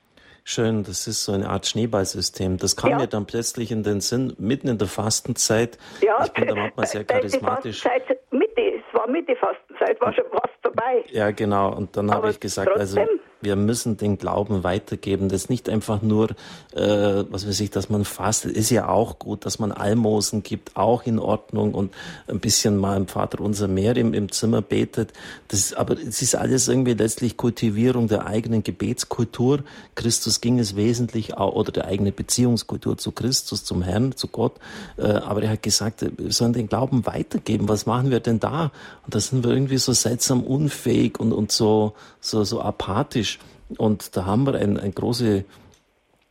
Schön, 0.46 0.82
das 0.82 1.06
ist 1.06 1.24
so 1.24 1.32
eine 1.32 1.48
Art 1.48 1.66
Schneeballsystem. 1.66 2.58
Das 2.58 2.76
kam 2.76 2.90
ja. 2.90 2.98
mir 2.98 3.06
dann 3.06 3.24
plötzlich 3.24 3.72
in 3.72 3.82
den 3.82 4.02
Sinn, 4.02 4.34
mitten 4.38 4.68
in 4.68 4.76
der 4.76 4.88
Fastenzeit. 4.88 5.78
Ja, 6.02 6.22
ich 6.22 6.32
bin 6.32 6.46
da 6.46 6.54
manchmal 6.54 6.86
sehr 6.86 7.04
charismatisch. 7.04 7.80
Die 7.80 7.88
Fastenzeit 7.88 8.18
Mitte, 8.30 8.60
es 8.60 8.94
war 8.94 9.08
Mitte 9.08 9.34
Fastenzeit, 9.36 9.98
war 10.02 10.12
schon 10.12 10.26
fast 10.30 10.52
vorbei. 10.60 11.02
Ja, 11.08 11.30
genau. 11.30 11.74
Und 11.74 11.96
dann 11.96 12.10
habe 12.10 12.28
ich 12.28 12.38
gesagt, 12.38 12.70
also 12.76 13.00
wir 13.40 13.56
müssen 13.56 13.96
den 13.96 14.18
Glauben 14.18 14.64
weitergeben. 14.64 15.28
Das 15.28 15.42
ist 15.42 15.50
nicht 15.50 15.68
einfach 15.68 16.02
nur, 16.02 16.30
äh, 16.72 17.24
was 17.30 17.46
weiß 17.46 17.60
ich, 17.60 17.70
dass 17.70 17.90
man 17.90 18.04
fastet. 18.04 18.56
Ist 18.56 18.70
ja 18.70 18.88
auch 18.88 19.18
gut, 19.18 19.44
dass 19.46 19.58
man 19.58 19.72
Almosen 19.72 20.42
gibt, 20.42 20.76
auch 20.76 21.04
in 21.04 21.18
Ordnung 21.18 21.74
und 21.74 21.92
ein 22.26 22.40
bisschen 22.40 22.76
mal 22.76 22.96
im 22.96 23.06
Vater 23.06 23.40
unser 23.40 23.68
Meer 23.68 23.96
im, 23.96 24.14
im 24.14 24.32
Zimmer 24.32 24.62
betet. 24.62 25.12
Das, 25.48 25.74
aber 25.74 25.96
es 25.98 26.22
ist 26.22 26.34
alles 26.34 26.68
irgendwie 26.68 26.94
letztlich 26.94 27.36
Kultivierung 27.36 28.08
der 28.08 28.26
eigenen 28.26 28.62
Gebetskultur. 28.62 29.60
Christus 29.94 30.40
ging 30.40 30.58
es 30.58 30.76
wesentlich 30.76 31.36
auch, 31.36 31.54
oder 31.54 31.72
der 31.72 31.86
eigene 31.86 32.12
Beziehungskultur 32.12 32.98
zu 32.98 33.12
Christus, 33.12 33.64
zum 33.64 33.82
Herrn, 33.82 34.16
zu 34.16 34.28
Gott. 34.28 34.54
Äh, 34.96 35.02
aber 35.02 35.42
er 35.42 35.50
hat 35.50 35.62
gesagt, 35.62 36.04
wir 36.16 36.32
sollen 36.32 36.52
den 36.52 36.68
Glauben 36.68 37.06
weitergeben. 37.06 37.68
Was 37.68 37.86
machen 37.86 38.10
wir 38.10 38.20
denn 38.20 38.40
da? 38.40 38.72
Und 39.04 39.14
da 39.14 39.20
sind 39.20 39.44
wir 39.44 39.52
irgendwie 39.52 39.78
so 39.78 39.92
seltsam 39.92 40.42
unfähig 40.42 41.20
und, 41.20 41.32
und 41.32 41.52
so, 41.52 41.92
so, 42.20 42.44
so 42.44 42.60
apathisch. 42.60 43.33
Und 43.78 44.16
da 44.16 44.26
haben 44.26 44.46
wir 44.46 44.54
eine 44.54 44.80
ein 44.80 44.94
große 44.94 45.44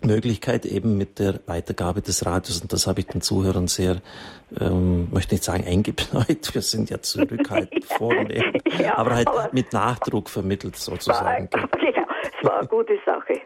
Möglichkeit 0.06 0.65
eben 0.65 0.98
mit 0.98 1.20
der 1.20 1.40
Weitergabe 1.45 2.02
des 2.02 2.26
Radios. 2.26 2.61
Und 2.61 2.74
das 2.74 2.88
habe 2.88 2.99
ich 3.02 3.07
den 3.07 3.22
Zuhörern 3.22 3.68
sehr, 3.68 4.02
ähm, 4.60 5.07
möchte 5.11 5.36
nicht 5.36 5.44
sagen 5.44 5.65
eingebläut, 5.65 6.53
wir 6.53 6.61
sind 6.61 6.90
ja 6.90 7.02
zurückhaltend 7.02 7.86
vornehm, 7.98 8.53
ja, 8.78 8.98
aber 8.98 9.15
halt 9.15 9.28
aber 9.28 9.49
mit 9.52 9.74
Nachdruck 9.74 10.30
vermittelt 10.30 10.76
sozusagen. 10.76 11.49
War, 11.52 11.70
war 12.44 12.60
eine 12.60 12.68
gute 12.68 12.98
Sache. 13.06 13.41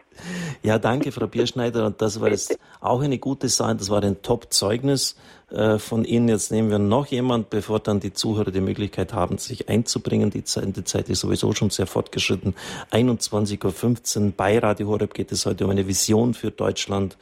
Ja, 0.62 0.78
danke, 0.78 1.12
Frau 1.12 1.26
Bierschneider. 1.26 1.86
Und 1.86 2.02
das 2.02 2.20
war 2.20 2.30
jetzt 2.30 2.58
auch 2.80 3.00
eine 3.00 3.18
gute 3.18 3.48
Sache. 3.48 3.76
Das 3.76 3.90
war 3.90 4.02
ein 4.02 4.22
Top-Zeugnis 4.22 5.16
äh, 5.50 5.78
von 5.78 6.04
Ihnen. 6.04 6.28
Jetzt 6.28 6.50
nehmen 6.50 6.70
wir 6.70 6.78
noch 6.78 7.06
jemand, 7.06 7.50
bevor 7.50 7.80
dann 7.80 8.00
die 8.00 8.12
Zuhörer 8.12 8.50
die 8.50 8.60
Möglichkeit 8.60 9.12
haben, 9.12 9.38
sich 9.38 9.68
einzubringen. 9.68 10.30
Die 10.30 10.44
Zeit, 10.44 10.76
die 10.76 10.84
Zeit 10.84 11.08
ist 11.08 11.20
sowieso 11.20 11.52
schon 11.52 11.70
sehr 11.70 11.86
fortgeschritten. 11.86 12.54
21.15 12.92 14.26
Uhr 14.26 14.32
bei 14.36 14.58
Radio 14.58 14.88
Horeb 14.88 15.14
geht 15.14 15.32
es 15.32 15.46
heute 15.46 15.64
um 15.64 15.70
eine 15.70 15.86
Vision 15.86 16.34
für 16.34 16.50
Deutschland, 16.50 17.16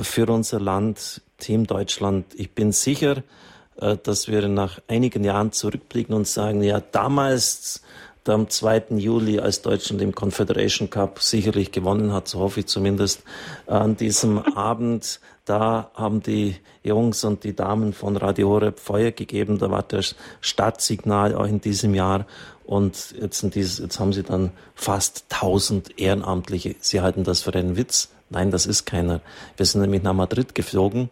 für 0.00 0.26
unser 0.26 0.60
Land, 0.60 1.22
Team 1.38 1.66
Deutschland. 1.66 2.26
Ich 2.36 2.52
bin 2.52 2.72
sicher, 2.72 3.22
äh, 3.80 3.96
dass 4.02 4.28
wir 4.28 4.48
nach 4.48 4.80
einigen 4.88 5.22
Jahren 5.22 5.52
zurückblicken 5.52 6.14
und 6.14 6.26
sagen, 6.26 6.62
ja, 6.62 6.80
damals 6.80 7.82
am 8.28 8.48
2. 8.48 8.96
Juli, 8.96 9.38
als 9.38 9.62
Deutschland 9.62 10.02
im 10.02 10.14
Confederation 10.14 10.90
Cup 10.90 11.20
sicherlich 11.20 11.72
gewonnen 11.72 12.12
hat, 12.12 12.28
so 12.28 12.40
hoffe 12.40 12.60
ich 12.60 12.66
zumindest, 12.66 13.22
an 13.66 13.96
diesem 13.96 14.38
Abend 14.56 15.20
da 15.46 15.92
haben 15.94 16.22
die 16.22 16.56
Jungs 16.82 17.22
und 17.22 17.44
die 17.44 17.54
Damen 17.54 17.92
von 17.92 18.16
Radio 18.16 18.48
Horeb 18.48 18.80
Feuer 18.80 19.12
gegeben. 19.12 19.58
Da 19.58 19.70
war 19.70 19.84
das 19.84 20.16
Startsignal 20.40 21.36
auch 21.36 21.46
in 21.46 21.60
diesem 21.60 21.94
Jahr. 21.94 22.26
Und 22.64 23.14
jetzt, 23.20 23.54
dieses, 23.54 23.78
jetzt 23.78 24.00
haben 24.00 24.12
sie 24.12 24.24
dann 24.24 24.50
fast 24.74 25.26
1000 25.30 26.00
Ehrenamtliche. 26.00 26.74
Sie 26.80 27.00
halten 27.00 27.22
das 27.22 27.42
für 27.42 27.54
einen 27.54 27.76
Witz. 27.76 28.08
Nein, 28.28 28.50
das 28.50 28.66
ist 28.66 28.86
keiner. 28.86 29.20
Wir 29.56 29.66
sind 29.66 29.82
nämlich 29.82 30.02
nach 30.02 30.14
Madrid 30.14 30.52
geflogen. 30.56 31.10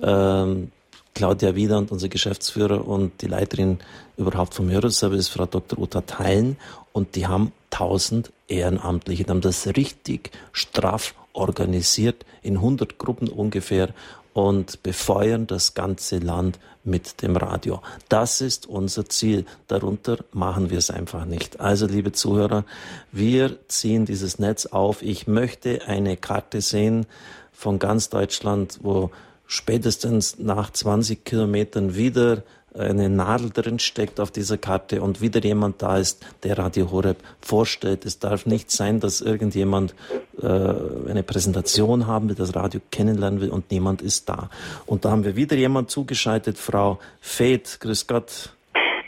Ähm, 0.00 0.70
Claudia 1.14 1.54
Wieland, 1.54 1.92
unser 1.92 2.08
Geschäftsführer 2.08 2.86
und 2.86 3.20
die 3.20 3.26
Leiterin 3.26 3.78
überhaupt 4.16 4.54
vom 4.54 4.70
Hörerservice, 4.70 5.28
Frau 5.28 5.46
Dr. 5.46 5.78
Uta 5.78 6.02
Teilen. 6.02 6.56
Und 6.92 7.16
die 7.16 7.26
haben 7.26 7.52
1000 7.70 8.32
Ehrenamtliche. 8.48 9.24
Die 9.24 9.30
haben 9.30 9.40
das 9.40 9.66
richtig 9.66 10.30
straff 10.52 11.14
organisiert 11.32 12.24
in 12.42 12.56
100 12.56 12.98
Gruppen 12.98 13.28
ungefähr 13.28 13.88
und 14.32 14.82
befeuern 14.82 15.46
das 15.46 15.74
ganze 15.74 16.18
Land 16.18 16.58
mit 16.84 17.22
dem 17.22 17.36
Radio. 17.36 17.82
Das 18.08 18.40
ist 18.40 18.66
unser 18.66 19.08
Ziel. 19.08 19.44
Darunter 19.68 20.18
machen 20.32 20.70
wir 20.70 20.78
es 20.78 20.90
einfach 20.90 21.24
nicht. 21.24 21.60
Also, 21.60 21.86
liebe 21.86 22.12
Zuhörer, 22.12 22.64
wir 23.12 23.58
ziehen 23.68 24.06
dieses 24.06 24.38
Netz 24.38 24.66
auf. 24.66 25.02
Ich 25.02 25.26
möchte 25.26 25.86
eine 25.86 26.16
Karte 26.16 26.60
sehen 26.60 27.06
von 27.52 27.78
ganz 27.78 28.08
Deutschland, 28.08 28.80
wo 28.82 29.10
spätestens 29.52 30.38
nach 30.38 30.70
20 30.70 31.24
Kilometern 31.24 31.94
wieder 31.94 32.42
eine 32.74 33.10
Nadel 33.10 33.50
drin 33.50 33.78
steckt 33.78 34.18
auf 34.18 34.30
dieser 34.30 34.56
Karte 34.56 35.02
und 35.02 35.20
wieder 35.20 35.40
jemand 35.40 35.82
da 35.82 35.98
ist, 35.98 36.24
der 36.42 36.56
Radio 36.56 36.90
Horeb 36.90 37.18
vorstellt. 37.42 38.06
Es 38.06 38.18
darf 38.18 38.46
nicht 38.46 38.70
sein, 38.70 38.98
dass 38.98 39.20
irgendjemand 39.20 39.94
äh, 40.40 40.46
eine 40.46 41.22
Präsentation 41.22 42.06
haben 42.06 42.30
will, 42.30 42.34
das 42.34 42.56
Radio 42.56 42.80
kennenlernen 42.90 43.42
will 43.42 43.50
und 43.50 43.70
niemand 43.70 44.00
ist 44.00 44.30
da. 44.30 44.48
Und 44.86 45.04
da 45.04 45.10
haben 45.10 45.24
wir 45.24 45.36
wieder 45.36 45.56
jemand 45.56 45.90
zugeschaltet, 45.90 46.56
Frau 46.56 46.98
Feth. 47.20 47.78
Grüß 47.80 48.06
Gott. 48.06 48.54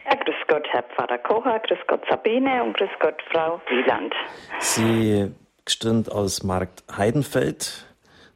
Ja, 0.04 0.14
grüß 0.14 0.36
Gott, 0.46 0.66
Herr 0.70 0.82
Pfarrer 0.82 1.18
Kocher, 1.18 1.58
grüß 1.60 1.78
Gott 1.88 2.02
Sabine 2.10 2.62
und 2.64 2.76
grüß 2.76 2.90
Gott, 3.00 3.16
Frau 3.32 3.62
Wieland. 3.70 4.12
Sie 4.58 5.30
stimmt 5.66 6.12
aus 6.12 6.42
Markt 6.42 6.84
Heidenfeld 6.94 7.86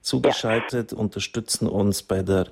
zugeschaltet, 0.09 0.93
ja. 0.93 0.99
unterstützen 0.99 1.69
uns 1.69 2.03
bei 2.03 2.23
der 2.23 2.47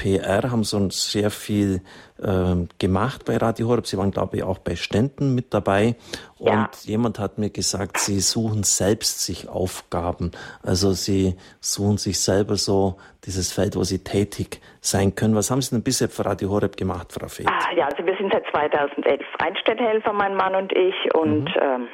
PR, 0.00 0.50
haben 0.50 0.64
so 0.64 0.88
sehr 0.88 1.30
viel 1.30 1.82
ähm, 2.24 2.68
gemacht 2.78 3.26
bei 3.26 3.36
Radio 3.36 3.68
Horeb. 3.68 3.86
Sie 3.86 3.98
waren, 3.98 4.10
glaube 4.10 4.38
ich, 4.38 4.42
auch 4.42 4.58
bei 4.58 4.74
Ständen 4.74 5.34
mit 5.34 5.52
dabei. 5.52 5.94
Und 6.38 6.48
ja. 6.48 6.70
jemand 6.84 7.18
hat 7.18 7.36
mir 7.36 7.50
gesagt, 7.50 7.98
Sie 7.98 8.20
suchen 8.20 8.62
selbst 8.62 9.26
sich 9.26 9.48
Aufgaben. 9.48 10.30
Also 10.62 10.92
Sie 10.92 11.36
suchen 11.60 11.98
sich 11.98 12.18
selber 12.18 12.56
so 12.56 12.96
dieses 13.26 13.52
Feld, 13.52 13.76
wo 13.76 13.84
Sie 13.84 14.02
tätig 14.02 14.62
sein 14.80 15.14
können. 15.14 15.34
Was 15.34 15.50
haben 15.50 15.60
Sie 15.60 15.74
denn 15.74 15.84
bisher 15.84 16.08
für 16.08 16.24
Radio 16.24 16.48
Horeb 16.48 16.78
gemacht, 16.78 17.12
Frau 17.12 17.28
Feth? 17.28 17.46
Ah, 17.46 17.74
ja, 17.76 17.84
also 17.84 18.04
wir 18.06 18.16
sind 18.16 18.32
seit 18.32 18.44
2011 18.50 19.20
Einstellhelfer, 19.38 20.14
mein 20.14 20.34
Mann 20.34 20.54
und 20.54 20.72
ich. 20.72 21.14
Und 21.14 21.44
mhm. 21.44 21.60
ähm, 21.60 21.88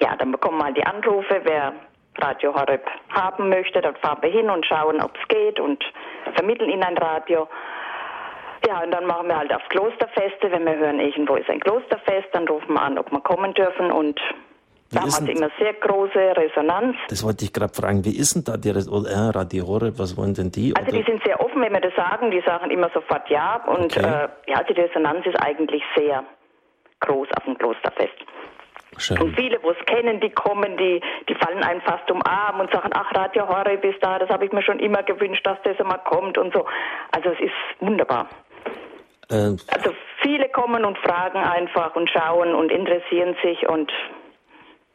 ja, 0.00 0.16
dann 0.16 0.32
bekommen 0.32 0.58
wir 0.58 0.72
die 0.72 0.84
Anrufe, 0.84 1.42
wer 1.44 1.74
Radio 2.22 2.54
Horeb 2.54 2.86
haben 3.10 3.48
möchte. 3.48 3.80
Dort 3.80 3.98
fahren 3.98 4.18
wir 4.22 4.30
hin 4.30 4.50
und 4.50 4.66
schauen, 4.66 5.00
ob 5.00 5.16
es 5.20 5.28
geht 5.28 5.60
und 5.60 5.82
vermitteln 6.34 6.70
ihnen 6.70 6.82
ein 6.82 6.98
Radio. 6.98 7.48
Ja, 8.66 8.82
und 8.82 8.90
dann 8.90 9.06
machen 9.06 9.28
wir 9.28 9.38
halt 9.38 9.54
auf 9.54 9.62
Klosterfeste. 9.68 10.50
Wenn 10.50 10.64
wir 10.64 10.76
hören, 10.76 11.00
irgendwo 11.00 11.36
ist 11.36 11.48
ein 11.48 11.60
Klosterfest, 11.60 12.28
dann 12.32 12.48
rufen 12.48 12.74
wir 12.74 12.82
an, 12.82 12.98
ob 12.98 13.10
wir 13.10 13.20
kommen 13.20 13.54
dürfen 13.54 13.92
und 13.92 14.20
da 14.90 15.04
wir 15.04 15.36
immer 15.36 15.50
sehr 15.58 15.74
große 15.74 16.36
Resonanz. 16.36 16.96
Das 17.08 17.22
wollte 17.22 17.44
ich 17.44 17.52
gerade 17.52 17.74
fragen. 17.74 18.04
Wie 18.06 18.16
ist 18.16 18.34
denn 18.34 18.44
da 18.44 18.56
die 18.56 18.70
Res 18.70 18.86
äh, 18.86 19.36
Radio 19.36 19.66
Horeb? 19.66 19.98
Was 19.98 20.16
wollen 20.16 20.32
denn 20.32 20.50
die? 20.50 20.74
Also 20.74 20.88
oder? 20.88 20.98
die 20.98 21.04
sind 21.04 21.22
sehr 21.24 21.38
offen, 21.40 21.60
wenn 21.60 21.72
wir 21.72 21.80
das 21.80 21.94
sagen. 21.94 22.30
Die 22.30 22.40
sagen 22.40 22.70
immer 22.70 22.90
sofort 22.94 23.28
ja. 23.28 23.62
Und 23.66 23.96
okay. 23.96 24.00
äh, 24.00 24.28
ja, 24.50 24.62
die 24.62 24.72
Resonanz 24.72 25.26
ist 25.26 25.36
eigentlich 25.42 25.82
sehr 25.94 26.24
groß 27.00 27.28
auf 27.36 27.44
dem 27.44 27.58
Klosterfest. 27.58 28.16
Schön. 28.98 29.20
Und 29.20 29.36
viele, 29.36 29.62
wo 29.62 29.70
es 29.70 29.86
kennen, 29.86 30.20
die 30.20 30.30
kommen, 30.30 30.76
die, 30.76 31.00
die 31.28 31.34
fallen 31.34 31.62
einem 31.62 31.80
fast 31.82 32.10
um 32.10 32.22
Arm 32.22 32.60
und 32.60 32.72
sagen, 32.72 32.90
ach, 32.92 33.14
Radio 33.14 33.48
Horeb 33.48 33.84
ist 33.84 34.02
da, 34.02 34.18
das 34.18 34.28
habe 34.28 34.44
ich 34.44 34.52
mir 34.52 34.62
schon 34.62 34.78
immer 34.78 35.02
gewünscht, 35.02 35.46
dass 35.46 35.58
das 35.64 35.78
einmal 35.80 36.00
kommt 36.04 36.38
und 36.38 36.52
so. 36.52 36.64
Also 37.12 37.30
es 37.30 37.40
ist 37.40 37.80
wunderbar. 37.80 38.28
Äh, 39.30 39.34
also 39.34 39.94
viele 40.22 40.48
kommen 40.48 40.84
und 40.84 40.98
fragen 40.98 41.38
einfach 41.38 41.94
und 41.96 42.10
schauen 42.10 42.54
und 42.54 42.72
interessieren 42.72 43.36
sich 43.42 43.68
und 43.68 43.92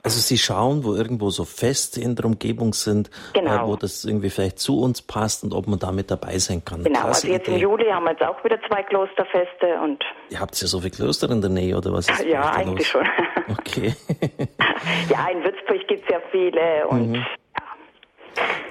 also 0.06 0.20
Sie 0.20 0.38
schauen, 0.38 0.84
wo 0.84 0.96
irgendwo 0.96 1.30
so 1.30 1.46
Feste 1.46 2.02
in 2.02 2.16
der 2.16 2.26
Umgebung 2.26 2.74
sind, 2.74 3.08
äh, 3.08 3.40
genau. 3.40 3.64
äh, 3.64 3.68
wo 3.68 3.76
das 3.78 4.04
irgendwie 4.04 4.30
vielleicht 4.30 4.60
zu 4.60 4.82
uns 4.82 5.02
passt 5.02 5.46
und 5.46 5.54
ob 5.54 5.66
man 5.66 5.80
da 5.80 5.94
mit 5.94 6.12
dabei 6.12 6.38
sein 6.40 6.64
kann. 6.66 6.84
Genau, 6.84 7.04
also 7.04 7.26
jetzt 7.26 7.48
Idee. 7.48 7.56
im 7.56 7.62
Juli 7.62 7.86
haben 7.86 8.04
wir 8.04 8.12
jetzt 8.12 8.22
auch 8.22 8.44
wieder 8.44 8.60
zwei 8.68 8.84
Klosterfeste 8.84 9.80
und. 9.82 10.04
Ihr 10.30 10.42
habt 10.42 10.60
ja 10.60 10.68
so 10.68 10.82
viele 10.82 10.92
Klöster 10.92 11.30
in 11.32 11.40
der 11.40 11.50
Nähe, 11.50 11.78
oder 11.78 11.94
was? 11.94 12.10
Ist 12.10 12.26
ja, 12.26 12.52
eigentlich 12.52 12.94
los? 12.94 13.02
schon. 13.02 13.08
Okay. 13.50 13.94
ja, 15.10 15.28
in 15.30 15.44
Würzburg 15.44 15.88
gibt 15.88 16.04
es 16.04 16.10
ja 16.10 16.22
viele 16.32 16.88
und 16.88 17.12
mhm. 17.12 17.16
ja. 17.16 17.24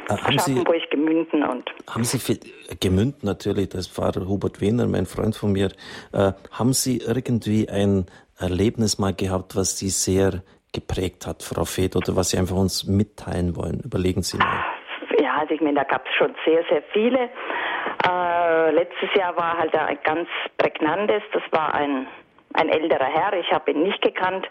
Haben 0.09 0.39
Sie, 0.39 0.65
Gemünden 0.91 1.43
und. 1.43 1.71
Haben 1.89 2.05
Sie 2.05 2.19
viel, 2.19 2.39
Gemünden 2.81 3.27
natürlich, 3.27 3.71
das 3.71 3.87
Pfarrer 3.89 4.27
Hubert 4.27 4.61
Wehner, 4.61 4.87
mein 4.87 5.07
Freund 5.07 5.37
von 5.37 5.53
mir. 5.53 5.71
Äh, 6.13 6.33
haben 6.51 6.73
Sie 6.73 6.99
irgendwie 6.99 7.69
ein 7.69 8.07
Erlebnis 8.39 8.99
mal 8.99 9.15
gehabt, 9.15 9.57
was 9.57 9.79
Sie 9.79 9.89
sehr 9.89 10.43
geprägt 10.73 11.27
hat, 11.27 11.43
Frau 11.43 11.65
Feth, 11.65 11.97
oder 11.97 12.17
was 12.17 12.31
Sie 12.31 12.39
einfach 12.39 12.57
uns 12.57 12.85
mitteilen 12.87 13.57
wollen? 13.57 13.81
Überlegen 13.85 14.23
Sie 14.23 14.39
mal. 14.39 14.65
Ja, 15.21 15.37
also 15.39 15.55
ich 15.55 15.61
meine, 15.61 15.77
da 15.77 15.85
gab 15.85 16.07
es 16.07 16.15
schon 16.15 16.35
sehr, 16.45 16.65
sehr 16.69 16.83
viele. 16.93 17.31
Äh, 18.09 18.71
letztes 18.73 19.15
Jahr 19.15 19.37
war 19.37 19.59
halt 19.59 19.75
ein 19.75 19.99
ganz 20.05 20.29
prägnantes, 20.59 21.23
das 21.33 21.43
war 21.53 21.75
ein, 21.75 22.07
ein 22.55 22.69
älterer 22.69 23.07
Herr, 23.07 23.33
ich 23.35 23.51
habe 23.53 23.71
ihn 23.71 23.83
nicht 23.83 24.03
gekannt 24.03 24.49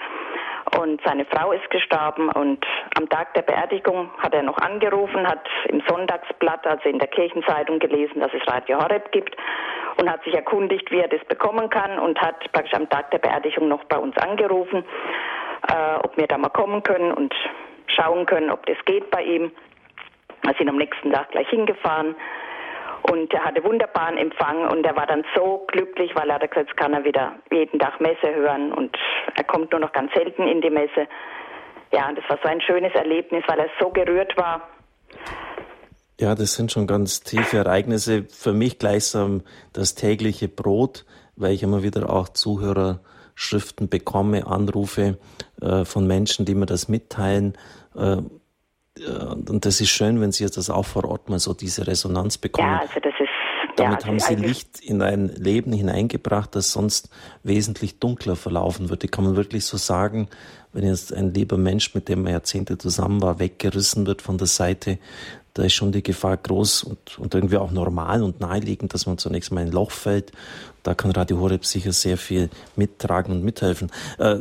und 0.80 1.02
seine 1.06 1.26
Frau 1.26 1.52
ist 1.52 1.70
gestorben 1.70 2.30
und 2.30 2.66
am 2.98 3.10
Tag 3.10 3.34
der 3.34 3.42
Beerdigung 3.42 4.10
hat 4.20 4.34
er 4.34 4.44
noch 4.44 4.58
angerufen, 4.58 5.28
hat 5.28 5.48
im 5.70 5.82
Sonntagsblatt, 5.88 6.66
also 6.66 6.88
in 6.88 7.00
der 7.00 7.08
Kirchenzeitung 7.08 7.80
gelesen, 7.80 8.20
dass 8.20 8.32
es 8.34 8.48
Radio 8.48 8.80
Horeb 8.80 9.12
gibt 9.12 9.36
und 9.98 10.10
hat 10.10 10.24
sich 10.24 10.34
erkundigt, 10.34 10.90
wie 10.92 11.00
er 11.00 11.08
das 11.08 11.24
bekommen 11.26 11.70
kann 11.70 12.00
und 12.00 12.20
hat 12.22 12.52
praktisch 12.52 12.74
am 12.74 12.90
Tag 12.90 13.12
der 13.12 13.20
Beerdigung 13.20 13.68
noch 13.68 13.84
bei 13.86 13.98
uns 13.98 14.16
angerufen 14.18 14.84
äh, 15.68 15.96
ob 16.04 16.18
wir 16.18 16.28
da 16.28 16.38
mal 16.38 16.50
kommen 16.50 16.84
können 16.84 17.12
und 17.12 17.34
schauen 17.88 18.26
können, 18.26 18.50
ob 18.50 18.66
das 18.66 18.78
geht 18.86 19.10
bei 19.12 19.24
ihm. 19.24 19.52
Wir 20.44 20.54
sind 20.58 20.70
am 20.70 20.78
nächsten 20.78 21.12
Tag 21.12 21.32
gleich 21.32 21.50
hingefahren 21.50 22.16
und 23.04 23.34
er 23.34 23.44
hatte 23.44 23.64
wunderbaren 23.64 24.18
Empfang 24.18 24.68
und 24.70 24.86
er 24.86 24.96
war 24.96 25.08
dann 25.08 25.24
so 25.36 25.66
glücklich, 25.68 26.12
weil 26.16 26.30
er 26.30 26.36
hat 26.36 26.42
gesagt, 26.42 26.70
jetzt 26.70 26.78
kann 26.78 26.94
er 26.94 27.04
wieder 27.04 27.34
jeden 27.52 27.80
Tag 27.80 28.00
Messe 28.00 28.34
hören 28.34 28.72
und 28.74 28.96
er 29.36 29.44
kommt 29.44 29.72
nur 29.72 29.82
noch 29.82 29.92
ganz 29.92 30.14
selten 30.14 30.48
in 30.48 30.62
die 30.62 30.70
Messe. 30.70 31.08
ja, 31.92 32.08
und 32.08 32.18
das 32.18 32.26
war 32.30 32.40
so 32.42 32.50
ein 32.50 32.62
schönes 32.62 32.94
Erlebnis, 32.94 33.44
weil 33.48 33.60
er 33.60 33.70
so 33.80 33.90
gerührt 33.90 34.36
war. 34.38 34.68
Ja, 36.20 36.36
das 36.36 36.54
sind 36.54 36.72
schon 36.72 36.86
ganz 36.86 37.22
tiefe 37.22 37.58
Ereignisse. 37.58 38.26
Für 38.30 38.54
mich 38.54 38.78
gleichsam 38.78 39.42
das 39.74 39.96
tägliche 39.96 40.48
Brot, 40.48 41.04
weil 41.36 41.54
ich 41.54 41.64
immer 41.64 41.82
wieder 41.82 42.12
auch 42.12 42.30
Zuhörerschriften 42.30 43.90
bekomme, 43.90 44.46
Anrufe 44.46 45.18
äh, 45.62 45.84
von 45.84 46.06
Menschen, 46.06 46.46
die 46.46 46.54
mir 46.54 46.68
das 46.68 46.88
mitteilen. 46.88 47.58
Äh, 47.96 48.18
und 49.00 49.66
das 49.66 49.80
ist 49.80 49.90
schön, 49.90 50.20
wenn 50.20 50.32
Sie 50.32 50.44
jetzt 50.44 50.58
das 50.58 50.70
auch 50.70 50.86
vor 50.86 51.06
Ort 51.06 51.30
mal 51.30 51.40
so 51.40 51.54
diese 51.54 51.88
Resonanz 51.88 52.38
bekommen. 52.38 52.68
Ja, 52.68 52.80
also 52.82 53.00
das 53.00 53.14
ist 53.20 53.30
damit 53.78 54.02
ja, 54.02 54.08
haben 54.08 54.20
Sie 54.20 54.36
Licht 54.36 54.80
in 54.82 55.02
ein 55.02 55.30
Leben 55.30 55.72
hineingebracht, 55.72 56.56
das 56.56 56.72
sonst 56.72 57.10
wesentlich 57.44 58.00
dunkler 58.00 58.36
verlaufen 58.36 58.90
würde. 58.90 59.08
Kann 59.08 59.24
man 59.24 59.36
wirklich 59.36 59.66
so 59.66 59.78
sagen, 59.78 60.28
wenn 60.74 60.86
jetzt 60.86 61.14
ein 61.14 61.34
lieber 61.34 61.58
Mensch, 61.58 61.94
mit 61.96 62.10
dem 62.10 62.24
man 62.24 62.34
Jahrzehnte 62.34 62.78
zusammen 62.78 63.22
war, 63.22 63.40
weggerissen 63.40 64.06
wird 64.08 64.22
von 64.22 64.38
der 64.38 64.48
Seite, 64.48 65.00
da 65.54 65.64
ist 65.64 65.74
schon 65.74 65.92
die 65.92 66.04
Gefahr 66.04 66.38
groß 66.38 66.84
und, 66.84 67.20
und 67.20 67.36
irgendwie 67.36 67.58
auch 67.58 67.72
normal 67.72 68.24
und 68.24 68.40
naheliegend, 68.40 68.94
dass 68.94 69.06
man 69.06 69.18
zunächst 69.18 69.52
mal 69.52 69.62
in 69.62 69.68
ein 69.68 69.74
Loch 69.74 69.92
fällt. 69.92 70.32
Da 70.84 70.96
kann 70.96 71.12
Radio 71.12 71.40
Horeb 71.40 71.66
sicher 71.66 71.92
sehr 71.92 72.18
viel 72.18 72.50
mittragen 72.76 73.34
und 73.34 73.44
mithelfen. 73.44 73.92
Äh, 74.18 74.38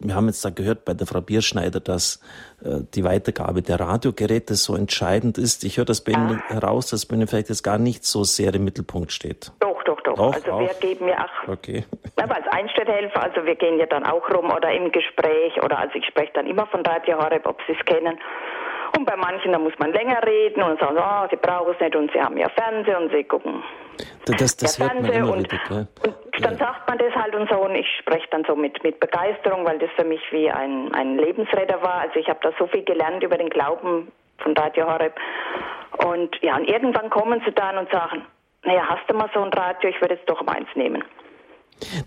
wir 0.00 0.14
haben 0.14 0.26
jetzt 0.26 0.44
da 0.44 0.50
gehört 0.50 0.84
bei 0.84 0.94
der 0.94 1.06
Frau 1.06 1.20
Bierschneider, 1.20 1.78
dass 1.80 2.20
äh, 2.64 2.80
die 2.94 3.04
Weitergabe 3.04 3.62
der 3.62 3.78
Radiogeräte 3.78 4.54
so 4.54 4.74
entscheidend 4.74 5.38
ist. 5.38 5.62
Ich 5.62 5.76
höre 5.76 5.84
das 5.84 6.02
bei 6.02 6.12
Ihnen 6.12 6.40
heraus, 6.48 6.88
dass 6.90 7.06
bei 7.06 7.14
Ihnen 7.14 7.28
vielleicht 7.28 7.50
jetzt 7.50 7.62
gar 7.62 7.78
nicht 7.78 8.04
so 8.04 8.24
sehr 8.24 8.52
im 8.54 8.64
Mittelpunkt 8.64 9.12
steht. 9.12 9.52
Doch, 9.60 9.82
doch, 9.84 10.00
doch. 10.00 10.14
doch 10.14 10.32
also 10.34 10.52
auch. 10.52 10.60
wir 10.60 10.74
geben 10.80 11.06
ja 11.06 11.24
auch, 11.24 11.48
okay. 11.48 11.84
aber 12.16 12.36
als 12.36 12.46
Einstellhelfer, 12.50 13.22
also 13.22 13.44
wir 13.44 13.54
gehen 13.54 13.78
ja 13.78 13.86
dann 13.86 14.04
auch 14.04 14.28
rum 14.30 14.50
oder 14.50 14.72
im 14.72 14.90
Gespräch 14.90 15.62
oder 15.62 15.78
also 15.78 15.94
ich 15.94 16.06
spreche 16.06 16.32
dann 16.34 16.46
immer 16.46 16.66
von 16.66 16.84
Radio 16.84 17.18
Horeb, 17.18 17.46
ob 17.46 17.60
Sie 17.66 17.76
es 17.78 17.84
kennen. 17.84 18.18
Und 18.96 19.04
bei 19.04 19.16
manchen, 19.16 19.52
da 19.52 19.58
muss 19.58 19.74
man 19.78 19.92
länger 19.92 20.22
reden 20.26 20.62
und 20.62 20.80
sagen, 20.80 20.96
oh, 20.98 21.26
sie 21.30 21.36
brauchen 21.36 21.74
es 21.74 21.80
nicht 21.80 21.96
und 21.96 22.10
sie 22.12 22.20
haben 22.20 22.36
ja 22.36 22.48
Fernsehen 22.48 22.96
und 22.96 23.12
sie 23.12 23.24
gucken. 23.24 23.62
Das, 24.26 24.56
das 24.56 24.78
hört 24.78 25.00
man 25.00 25.12
immer 25.12 25.32
und, 25.32 25.52
wieder, 25.52 25.60
gell? 25.68 25.86
Und 26.04 26.44
dann 26.44 26.52
ja. 26.52 26.58
sagt 26.58 26.88
man 26.88 26.98
das 26.98 27.14
halt 27.14 27.34
und 27.34 27.48
so 27.48 27.56
und 27.56 27.74
ich 27.74 27.86
spreche 28.00 28.26
dann 28.30 28.44
so 28.46 28.56
mit, 28.56 28.82
mit 28.82 29.00
Begeisterung, 29.00 29.64
weil 29.64 29.78
das 29.78 29.90
für 29.96 30.04
mich 30.04 30.20
wie 30.30 30.50
ein, 30.50 30.92
ein 30.94 31.16
Lebensretter 31.16 31.80
war. 31.82 32.00
Also 32.00 32.18
ich 32.18 32.28
habe 32.28 32.40
da 32.42 32.50
so 32.58 32.66
viel 32.66 32.84
gelernt 32.84 33.22
über 33.22 33.38
den 33.38 33.50
Glauben 33.50 34.10
von 34.38 34.56
Radio 34.56 34.86
Horeb. 34.86 35.14
Und 36.04 36.36
ja, 36.42 36.56
und 36.56 36.64
irgendwann 36.64 37.10
kommen 37.10 37.40
sie 37.44 37.52
dann 37.52 37.78
und 37.78 37.90
sagen, 37.90 38.22
naja, 38.64 38.82
hast 38.88 39.08
du 39.08 39.14
mal 39.14 39.30
so 39.32 39.40
ein 39.42 39.52
Radio, 39.52 39.90
ich 39.90 40.00
würde 40.00 40.14
jetzt 40.14 40.28
doch 40.28 40.42
meins 40.42 40.68
nehmen. 40.74 41.04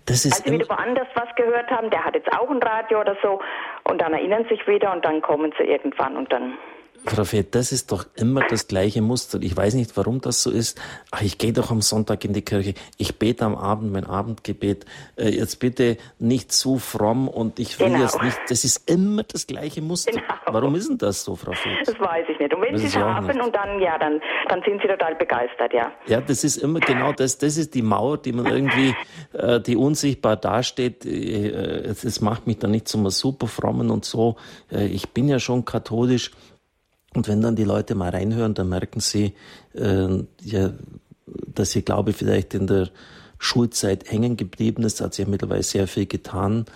Das 0.06 0.24
ist 0.24 0.34
Als 0.34 0.44
sie 0.44 0.52
wieder 0.52 0.68
woanders 0.68 1.08
was 1.14 1.34
gehört 1.36 1.70
haben, 1.70 1.90
der 1.90 2.04
hat 2.04 2.14
jetzt 2.14 2.30
auch 2.36 2.50
ein 2.50 2.62
Radio 2.62 3.00
oder 3.00 3.16
so 3.22 3.40
und 3.84 4.00
dann 4.00 4.12
erinnern 4.12 4.44
sich 4.48 4.66
wieder 4.66 4.92
und 4.92 5.04
dann 5.04 5.22
kommen 5.22 5.52
sie 5.58 5.64
irgendwann 5.64 6.16
und 6.16 6.32
dann 6.32 6.58
Frau 7.06 7.24
Fett, 7.24 7.54
das 7.54 7.72
ist 7.72 7.92
doch 7.92 8.06
immer 8.16 8.42
das 8.48 8.68
gleiche 8.68 9.02
Muster. 9.02 9.38
Ich 9.42 9.56
weiß 9.56 9.74
nicht, 9.74 9.96
warum 9.96 10.20
das 10.20 10.42
so 10.42 10.50
ist. 10.50 10.80
Ach, 11.10 11.22
ich 11.22 11.38
gehe 11.38 11.52
doch 11.52 11.70
am 11.70 11.80
Sonntag 11.80 12.24
in 12.24 12.32
die 12.32 12.42
Kirche. 12.42 12.74
Ich 12.98 13.18
bete 13.18 13.44
am 13.44 13.56
Abend 13.56 13.92
mein 13.92 14.04
Abendgebet. 14.04 14.84
Äh, 15.16 15.30
jetzt 15.30 15.60
bitte 15.60 15.96
nicht 16.18 16.52
zu 16.52 16.78
fromm 16.78 17.28
und 17.28 17.58
ich 17.58 17.78
will 17.80 17.88
genau. 17.88 18.00
jetzt 18.00 18.22
nicht. 18.22 18.38
Das 18.48 18.64
ist 18.64 18.90
immer 18.90 19.22
das 19.22 19.46
gleiche 19.46 19.82
Muster. 19.82 20.12
Genau. 20.12 20.24
Warum 20.46 20.74
ist 20.74 20.88
denn 20.88 20.98
das 20.98 21.24
so, 21.24 21.36
Frau 21.36 21.52
Fett? 21.52 21.86
Das 21.86 21.98
weiß 21.98 22.26
ich 22.28 22.38
nicht. 22.38 22.54
Und 22.54 22.62
wenn 22.62 22.72
das 22.72 22.82
Sie 22.82 22.86
es 22.88 22.96
haben 22.96 23.40
und 23.40 23.54
dann, 23.54 23.80
ja, 23.80 23.98
dann, 23.98 24.20
dann 24.48 24.62
sind 24.62 24.80
Sie 24.82 24.88
total 24.88 25.14
begeistert, 25.14 25.72
ja. 25.72 25.90
Ja, 26.06 26.20
das 26.20 26.44
ist 26.44 26.58
immer 26.58 26.80
genau 26.80 27.12
das. 27.12 27.38
Das 27.38 27.56
ist 27.56 27.74
die 27.74 27.82
Mauer, 27.82 28.18
die 28.18 28.32
man 28.32 28.46
irgendwie, 28.46 28.94
äh, 29.32 29.60
die 29.60 29.76
unsichtbar 29.76 30.36
dasteht. 30.36 31.06
Äh, 31.06 31.50
es 31.88 32.20
macht 32.20 32.46
mich 32.46 32.58
dann 32.58 32.70
nicht 32.70 32.88
zum 32.88 33.08
super 33.10 33.46
frommen 33.46 33.90
und 33.90 34.04
so. 34.04 34.36
Äh, 34.70 34.86
ich 34.86 35.10
bin 35.10 35.28
ja 35.28 35.38
schon 35.38 35.64
katholisch. 35.64 36.30
Und 37.14 37.28
wenn 37.28 37.40
dann 37.40 37.56
die 37.56 37.64
Leute 37.64 37.94
mal 37.94 38.10
reinhören, 38.10 38.54
dann 38.54 38.68
merken 38.68 39.00
sie, 39.00 39.34
äh, 39.74 40.24
ja, 40.42 40.72
dass 41.26 41.74
ihr 41.74 41.82
Glaube 41.82 42.12
vielleicht 42.12 42.54
in 42.54 42.66
der 42.66 42.90
Schulzeit 43.38 44.10
hängen 44.10 44.36
geblieben 44.36 44.82
ist, 44.82 45.00
hat 45.00 45.14
sich 45.14 45.24
ja 45.24 45.30
mittlerweile 45.30 45.62
sehr 45.62 45.88
viel 45.88 46.06
getan 46.06 46.66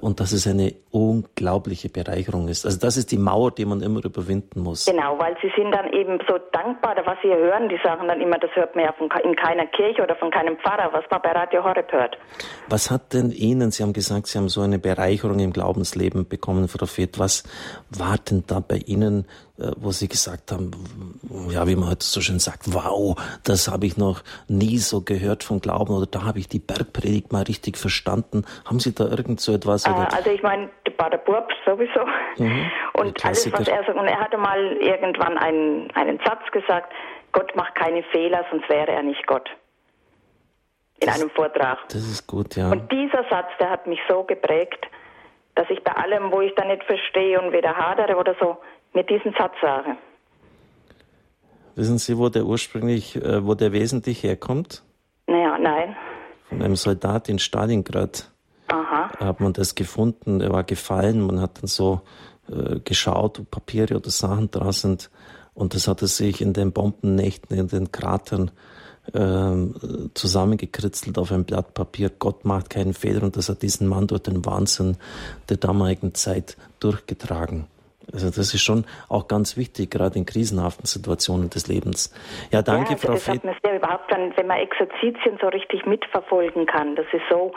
und 0.00 0.20
dass 0.20 0.32
es 0.32 0.46
eine 0.46 0.74
unglaubliche 0.90 1.88
Bereicherung 1.88 2.48
ist. 2.48 2.66
Also 2.66 2.78
das 2.78 2.96
ist 2.96 3.12
die 3.12 3.16
Mauer, 3.16 3.50
die 3.52 3.64
man 3.64 3.80
immer 3.80 4.04
überwinden 4.04 4.60
muss. 4.60 4.86
Genau, 4.86 5.18
weil 5.18 5.36
sie 5.40 5.50
sind 5.56 5.72
dann 5.72 5.92
eben 5.92 6.18
so 6.28 6.38
dankbar, 6.52 6.96
was 7.04 7.16
sie 7.22 7.28
hören. 7.28 7.68
Die 7.68 7.78
sagen 7.82 8.08
dann 8.08 8.20
immer, 8.20 8.38
das 8.38 8.50
hört 8.54 8.74
man 8.76 8.84
ja 8.84 8.92
von, 8.92 9.08
in 9.24 9.34
keiner 9.36 9.66
Kirche 9.66 10.02
oder 10.02 10.16
von 10.16 10.30
keinem 10.30 10.56
Pfarrer, 10.58 10.92
was 10.92 11.04
man 11.10 11.22
bei 11.22 11.32
Radio 11.32 11.64
Horeb 11.64 11.90
hört. 11.92 12.18
Was 12.68 12.90
hat 12.90 13.14
denn 13.14 13.30
Ihnen, 13.30 13.70
Sie 13.70 13.82
haben 13.82 13.92
gesagt, 13.92 14.26
Sie 14.26 14.38
haben 14.38 14.48
so 14.48 14.60
eine 14.60 14.78
Bereicherung 14.78 15.38
im 15.38 15.52
Glaubensleben 15.52 16.28
bekommen, 16.28 16.68
Frau 16.68 16.86
Feth, 16.86 17.18
was 17.18 17.44
war 17.90 18.16
denn 18.18 18.44
da 18.46 18.60
bei 18.60 18.76
Ihnen 18.76 19.26
äh, 19.60 19.72
wo 19.76 19.92
Sie 19.92 20.08
gesagt 20.08 20.52
haben, 20.52 20.70
ja, 21.50 21.66
wie 21.68 21.76
man 21.76 21.90
heute 21.90 22.04
so 22.04 22.20
schön 22.20 22.38
sagt, 22.38 22.72
wow, 22.72 23.16
das 23.44 23.68
habe 23.68 23.86
ich 23.86 23.96
noch 23.96 24.22
nie 24.48 24.78
so 24.78 25.02
gehört 25.02 25.44
vom 25.44 25.60
Glauben 25.60 25.92
oder 25.92 26.06
da 26.06 26.24
habe 26.24 26.38
ich 26.38 26.48
die 26.48 26.58
Bergpredigt 26.58 27.30
mal 27.32 27.42
richtig 27.42 27.76
verstanden. 27.76 28.44
Haben 28.64 28.80
Sie 28.80 28.94
da 28.94 29.06
irgend 29.06 29.40
so 29.40 29.52
etwas? 29.52 29.69
Äh, 29.74 30.16
also 30.16 30.30
ich 30.30 30.42
meine, 30.42 30.70
der 30.86 31.18
Bub 31.18 31.48
sowieso 31.64 32.04
mhm, 32.38 32.70
und 32.94 33.24
alles, 33.24 33.50
was 33.52 33.68
er 33.68 33.84
sagt. 33.84 33.98
Und 33.98 34.06
er 34.06 34.20
hatte 34.20 34.36
mal 34.36 34.76
irgendwann 34.76 35.38
einen, 35.38 35.90
einen 35.92 36.18
Satz 36.24 36.50
gesagt, 36.52 36.92
Gott 37.32 37.54
macht 37.56 37.74
keine 37.74 38.02
Fehler, 38.04 38.44
sonst 38.50 38.68
wäre 38.68 38.92
er 38.92 39.02
nicht 39.02 39.26
Gott. 39.26 39.48
In 41.00 41.06
das, 41.06 41.20
einem 41.20 41.30
Vortrag. 41.30 41.78
Das 41.88 42.02
ist 42.02 42.26
gut, 42.26 42.56
ja. 42.56 42.70
Und 42.70 42.90
dieser 42.92 43.24
Satz, 43.30 43.48
der 43.58 43.70
hat 43.70 43.86
mich 43.86 44.00
so 44.08 44.24
geprägt, 44.24 44.86
dass 45.54 45.68
ich 45.70 45.82
bei 45.82 45.92
allem, 45.92 46.30
wo 46.30 46.40
ich 46.40 46.54
da 46.54 46.64
nicht 46.64 46.84
verstehe 46.84 47.40
und 47.40 47.52
weder 47.52 47.76
hadere 47.76 48.16
oder 48.16 48.34
so, 48.38 48.58
mit 48.92 49.08
diesem 49.08 49.32
Satz 49.38 49.54
sage. 49.62 49.96
Wissen 51.76 51.98
Sie, 51.98 52.18
wo 52.18 52.28
der 52.28 52.44
ursprünglich, 52.44 53.16
äh, 53.16 53.46
wo 53.46 53.54
der 53.54 53.72
wesentlich 53.72 54.22
herkommt? 54.22 54.82
Naja, 55.26 55.56
nein. 55.58 55.96
Von 56.48 56.62
einem 56.62 56.76
Soldat 56.76 57.28
in 57.28 57.38
Stalingrad. 57.38 58.30
Aha. 58.70 59.10
Hat 59.18 59.40
man 59.40 59.52
das 59.52 59.74
gefunden, 59.74 60.40
er 60.40 60.52
war 60.52 60.64
gefallen, 60.64 61.26
man 61.26 61.40
hat 61.40 61.58
dann 61.58 61.66
so 61.66 62.02
äh, 62.48 62.80
geschaut, 62.80 63.40
ob 63.40 63.50
Papiere 63.50 63.96
oder 63.96 64.10
Sachen 64.10 64.50
dran 64.50 64.72
sind. 64.72 65.10
Und 65.54 65.74
das 65.74 65.88
hat 65.88 66.02
er 66.02 66.08
sich 66.08 66.40
in 66.40 66.52
den 66.52 66.72
Bombennächten, 66.72 67.58
in 67.58 67.68
den 67.68 67.92
Kratern 67.92 68.50
äh, 69.12 70.10
zusammengekritzelt 70.14 71.18
auf 71.18 71.32
ein 71.32 71.44
Blatt 71.44 71.74
Papier. 71.74 72.10
Gott 72.10 72.44
macht 72.44 72.70
keinen 72.70 72.94
Fehler 72.94 73.24
und 73.24 73.36
das 73.36 73.48
hat 73.48 73.62
diesen 73.62 73.88
Mann 73.88 74.06
durch 74.06 74.22
den 74.22 74.44
Wahnsinn 74.46 74.96
der 75.48 75.56
damaligen 75.56 76.14
Zeit 76.14 76.56
durchgetragen. 76.78 77.66
Also 78.12 78.26
das 78.26 78.54
ist 78.54 78.62
schon 78.62 78.84
auch 79.08 79.28
ganz 79.28 79.56
wichtig, 79.56 79.90
gerade 79.90 80.18
in 80.18 80.26
krisenhaften 80.26 80.86
Situationen 80.86 81.50
des 81.50 81.68
Lebens. 81.68 82.12
Ja, 82.50 82.62
danke, 82.62 82.90
ja, 82.90 82.96
also 82.96 83.06
Frau 83.06 83.14
das 83.14 83.24
Fett. 83.24 83.44
Das 83.44 83.56
ja 83.64 83.76
überhaupt 83.76 84.10
dann, 84.10 84.32
wenn 84.36 84.46
man 84.46 84.58
Exerzitien 84.58 85.38
so 85.40 85.48
richtig 85.48 85.86
mitverfolgen 85.86 86.66
kann. 86.66 86.96
Das 86.96 87.06
ist 87.12 87.22
so 87.30 87.52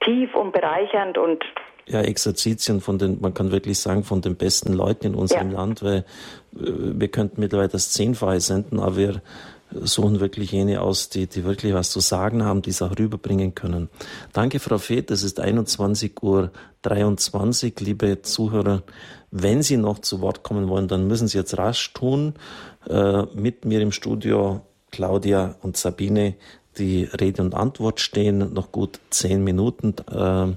tief 0.00 0.34
und 0.34 0.52
bereichernd 0.52 1.18
und 1.18 1.42
ja, 1.88 2.00
Exerzitien 2.00 2.80
von 2.80 2.98
den, 2.98 3.20
man 3.20 3.32
kann 3.32 3.52
wirklich 3.52 3.78
sagen, 3.78 4.02
von 4.02 4.20
den 4.20 4.34
besten 4.34 4.72
Leuten 4.72 5.06
in 5.06 5.14
unserem 5.14 5.52
ja. 5.52 5.58
Land, 5.58 5.84
weil 5.84 5.98
äh, 5.98 6.04
wir 6.54 7.08
könnten 7.08 7.40
mittlerweile 7.40 7.68
das 7.68 7.92
Zehnfache 7.92 8.40
senden, 8.40 8.80
aber 8.80 8.96
wir 8.96 9.22
suchen 9.70 10.20
wirklich 10.20 10.52
jene 10.52 10.80
aus, 10.80 11.08
die, 11.08 11.26
die 11.26 11.44
wirklich 11.44 11.74
was 11.74 11.90
zu 11.90 12.00
sagen 12.00 12.44
haben, 12.44 12.62
die 12.62 12.70
es 12.70 12.82
auch 12.82 12.98
rüberbringen 12.98 13.54
können. 13.54 13.88
Danke, 14.32 14.58
Frau 14.60 14.78
Feth. 14.78 15.10
Es 15.10 15.22
ist 15.22 15.42
21.23 15.42 16.22
Uhr. 16.22 16.50
Liebe 17.80 18.22
Zuhörer, 18.22 18.82
wenn 19.30 19.62
Sie 19.62 19.76
noch 19.76 19.98
zu 20.00 20.20
Wort 20.20 20.42
kommen 20.42 20.68
wollen, 20.68 20.88
dann 20.88 21.06
müssen 21.06 21.28
Sie 21.28 21.38
jetzt 21.38 21.58
rasch 21.58 21.92
tun. 21.92 22.34
Äh, 22.88 23.24
mit 23.34 23.64
mir 23.64 23.80
im 23.80 23.92
Studio 23.92 24.62
Claudia 24.92 25.56
und 25.62 25.76
Sabine, 25.76 26.34
die 26.78 27.04
Rede 27.04 27.42
und 27.42 27.54
Antwort 27.54 28.00
stehen, 28.00 28.52
noch 28.52 28.72
gut 28.72 29.00
zehn 29.10 29.42
Minuten. 29.44 29.94
Äh, 30.10 30.54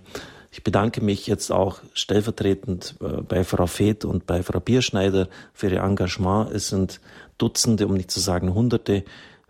ich 0.52 0.64
bedanke 0.64 1.02
mich 1.02 1.28
jetzt 1.28 1.52
auch 1.52 1.80
stellvertretend 1.94 2.96
äh, 3.02 3.22
bei 3.22 3.44
Frau 3.44 3.68
Feth 3.68 4.06
und 4.06 4.26
bei 4.26 4.44
Frau 4.44 4.60
Bierschneider 4.60 5.30
für 5.54 5.70
ihr 5.70 5.82
Engagement. 5.82 6.52
Es 6.52 6.70
sind 6.70 7.00
Dutzende, 7.38 7.88
um 7.88 7.94
nicht 7.94 8.12
zu 8.12 8.20
sagen 8.20 8.54
Hunderte, 8.54 9.04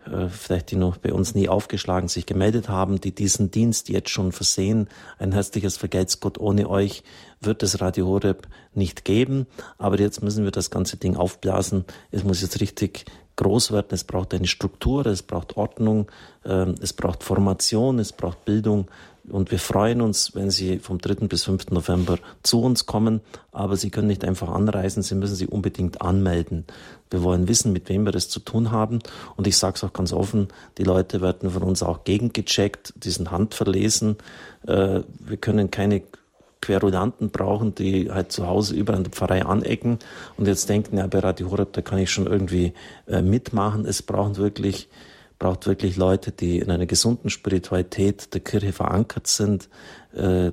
äh, 0.06 0.28
vielleicht 0.28 0.70
die 0.70 0.76
noch 0.76 0.98
bei 0.98 1.12
uns 1.12 1.34
nie 1.34 1.48
aufgeschlagen 1.48 2.08
sich 2.08 2.26
gemeldet 2.26 2.68
haben, 2.68 3.00
die 3.00 3.14
diesen 3.14 3.50
Dienst 3.50 3.88
jetzt 3.88 4.10
schon 4.10 4.32
versehen. 4.32 4.88
Ein 5.18 5.32
herzliches 5.32 5.76
Vergelt's 5.76 6.20
Gott. 6.20 6.38
Ohne 6.38 6.68
euch 6.68 7.02
wird 7.40 7.62
es 7.62 7.80
Radio 7.80 8.06
Horeb 8.06 8.46
nicht 8.74 9.04
geben. 9.04 9.46
Aber 9.78 9.98
jetzt 9.98 10.22
müssen 10.22 10.44
wir 10.44 10.52
das 10.52 10.70
ganze 10.70 10.96
Ding 10.96 11.16
aufblasen. 11.16 11.84
Es 12.10 12.24
muss 12.24 12.42
jetzt 12.42 12.60
richtig 12.60 13.06
groß 13.40 13.72
werden. 13.72 13.88
Es 13.90 14.04
braucht 14.04 14.34
eine 14.34 14.46
Struktur, 14.46 15.06
es 15.06 15.22
braucht 15.22 15.56
Ordnung, 15.56 16.06
ähm, 16.44 16.74
es 16.80 16.92
braucht 16.92 17.24
Formation, 17.24 17.98
es 17.98 18.12
braucht 18.12 18.44
Bildung. 18.44 18.88
Und 19.28 19.50
wir 19.50 19.58
freuen 19.58 20.00
uns, 20.00 20.34
wenn 20.34 20.50
Sie 20.50 20.78
vom 20.78 20.98
3. 20.98 21.26
bis 21.26 21.44
5. 21.44 21.70
November 21.70 22.18
zu 22.42 22.60
uns 22.60 22.84
kommen. 22.84 23.20
Aber 23.52 23.76
Sie 23.76 23.90
können 23.90 24.08
nicht 24.08 24.24
einfach 24.24 24.50
anreisen, 24.50 25.02
Sie 25.02 25.14
müssen 25.14 25.36
sich 25.36 25.50
unbedingt 25.50 26.02
anmelden. 26.02 26.64
Wir 27.10 27.22
wollen 27.22 27.48
wissen, 27.48 27.72
mit 27.72 27.88
wem 27.88 28.04
wir 28.04 28.12
das 28.12 28.28
zu 28.28 28.40
tun 28.40 28.70
haben. 28.70 28.98
Und 29.36 29.46
ich 29.46 29.56
sage 29.56 29.76
es 29.76 29.84
auch 29.84 29.92
ganz 29.92 30.12
offen, 30.12 30.48
die 30.78 30.84
Leute 30.84 31.20
werden 31.20 31.50
von 31.50 31.62
uns 31.62 31.82
auch 31.82 32.04
gegengecheckt, 32.04 32.92
die 32.96 33.10
sind 33.10 33.30
handverlesen. 33.30 34.16
Äh, 34.66 35.00
wir 35.18 35.36
können 35.38 35.70
keine 35.70 36.02
Querulanten 36.60 37.30
brauchen, 37.30 37.74
die 37.74 38.10
halt 38.10 38.32
zu 38.32 38.46
Hause 38.46 38.74
überall 38.74 38.98
in 38.98 39.04
der 39.04 39.12
Pfarrei 39.12 39.44
anecken 39.44 39.98
und 40.36 40.46
jetzt 40.46 40.68
denken, 40.68 40.98
ja, 40.98 41.06
bei 41.06 41.20
Radio 41.20 41.50
Horeb, 41.50 41.72
da 41.72 41.80
kann 41.80 41.98
ich 41.98 42.10
schon 42.10 42.26
irgendwie 42.26 42.74
äh, 43.08 43.22
mitmachen. 43.22 43.86
Es 43.86 44.02
brauchen 44.02 44.36
wirklich, 44.36 44.88
braucht 45.38 45.66
wirklich 45.66 45.96
Leute, 45.96 46.32
die 46.32 46.58
in 46.58 46.70
einer 46.70 46.86
gesunden 46.86 47.30
Spiritualität 47.30 48.34
der 48.34 48.40
Kirche 48.40 48.72
verankert 48.72 49.26
sind, 49.26 49.68
äh, 50.14 50.52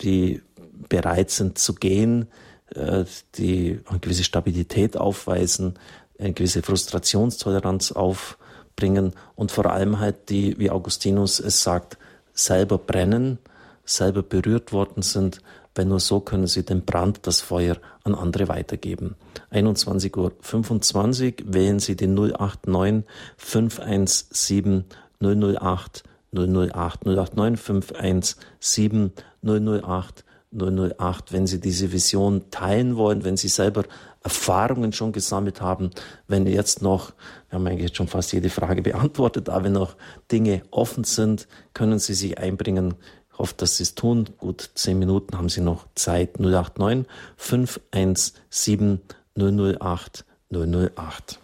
die 0.00 0.42
bereit 0.88 1.30
sind 1.30 1.58
zu 1.58 1.74
gehen, 1.74 2.28
äh, 2.74 3.04
die 3.36 3.80
eine 3.86 3.98
gewisse 3.98 4.24
Stabilität 4.24 4.96
aufweisen, 4.96 5.74
eine 6.18 6.32
gewisse 6.34 6.62
Frustrationstoleranz 6.62 7.92
aufbringen 7.92 9.12
und 9.34 9.50
vor 9.50 9.66
allem 9.66 9.98
halt 9.98 10.28
die, 10.28 10.58
wie 10.58 10.70
Augustinus 10.70 11.40
es 11.40 11.62
sagt, 11.62 11.98
selber 12.32 12.78
brennen, 12.78 13.38
selber 13.84 14.22
berührt 14.22 14.72
worden 14.72 15.02
sind, 15.02 15.40
weil 15.74 15.86
nur 15.86 16.00
so 16.00 16.20
können 16.20 16.46
sie 16.46 16.64
den 16.64 16.84
Brand, 16.84 17.26
das 17.26 17.40
Feuer 17.40 17.76
an 18.04 18.14
andere 18.14 18.48
weitergeben. 18.48 19.16
21.25 19.52 21.44
Uhr 21.46 21.54
wählen 21.54 21.78
Sie 21.78 21.96
die 21.96 22.06
089 22.06 23.04
517 23.36 24.84
008 25.20 26.04
008 26.32 27.06
089 27.06 27.60
517 27.60 29.12
008 29.42 30.24
008, 30.54 31.32
wenn 31.32 31.46
Sie 31.46 31.60
diese 31.60 31.92
Vision 31.92 32.50
teilen 32.50 32.96
wollen, 32.96 33.24
wenn 33.24 33.36
Sie 33.36 33.48
selber 33.48 33.84
Erfahrungen 34.22 34.92
schon 34.92 35.12
gesammelt 35.12 35.60
haben, 35.60 35.90
wenn 36.28 36.46
jetzt 36.46 36.82
noch, 36.82 37.12
wir 37.48 37.58
haben 37.58 37.66
eigentlich 37.66 37.96
schon 37.96 38.08
fast 38.08 38.32
jede 38.32 38.50
Frage 38.50 38.82
beantwortet, 38.82 39.48
aber 39.48 39.64
wenn 39.64 39.72
noch 39.72 39.96
Dinge 40.30 40.62
offen 40.70 41.04
sind, 41.04 41.48
können 41.72 41.98
Sie 41.98 42.14
sich 42.14 42.38
einbringen. 42.38 42.94
Ich 43.32 43.38
hoffe, 43.38 43.54
dass 43.56 43.78
Sie 43.78 43.82
es 43.82 43.94
tun. 43.94 44.28
Gut, 44.38 44.70
zehn 44.74 44.98
Minuten 44.98 45.36
haben 45.36 45.48
Sie 45.48 45.62
noch 45.62 45.86
Zeit. 45.94 46.38
089 46.38 47.06
517 47.36 49.00
008 49.34 50.24
008. 50.50 51.38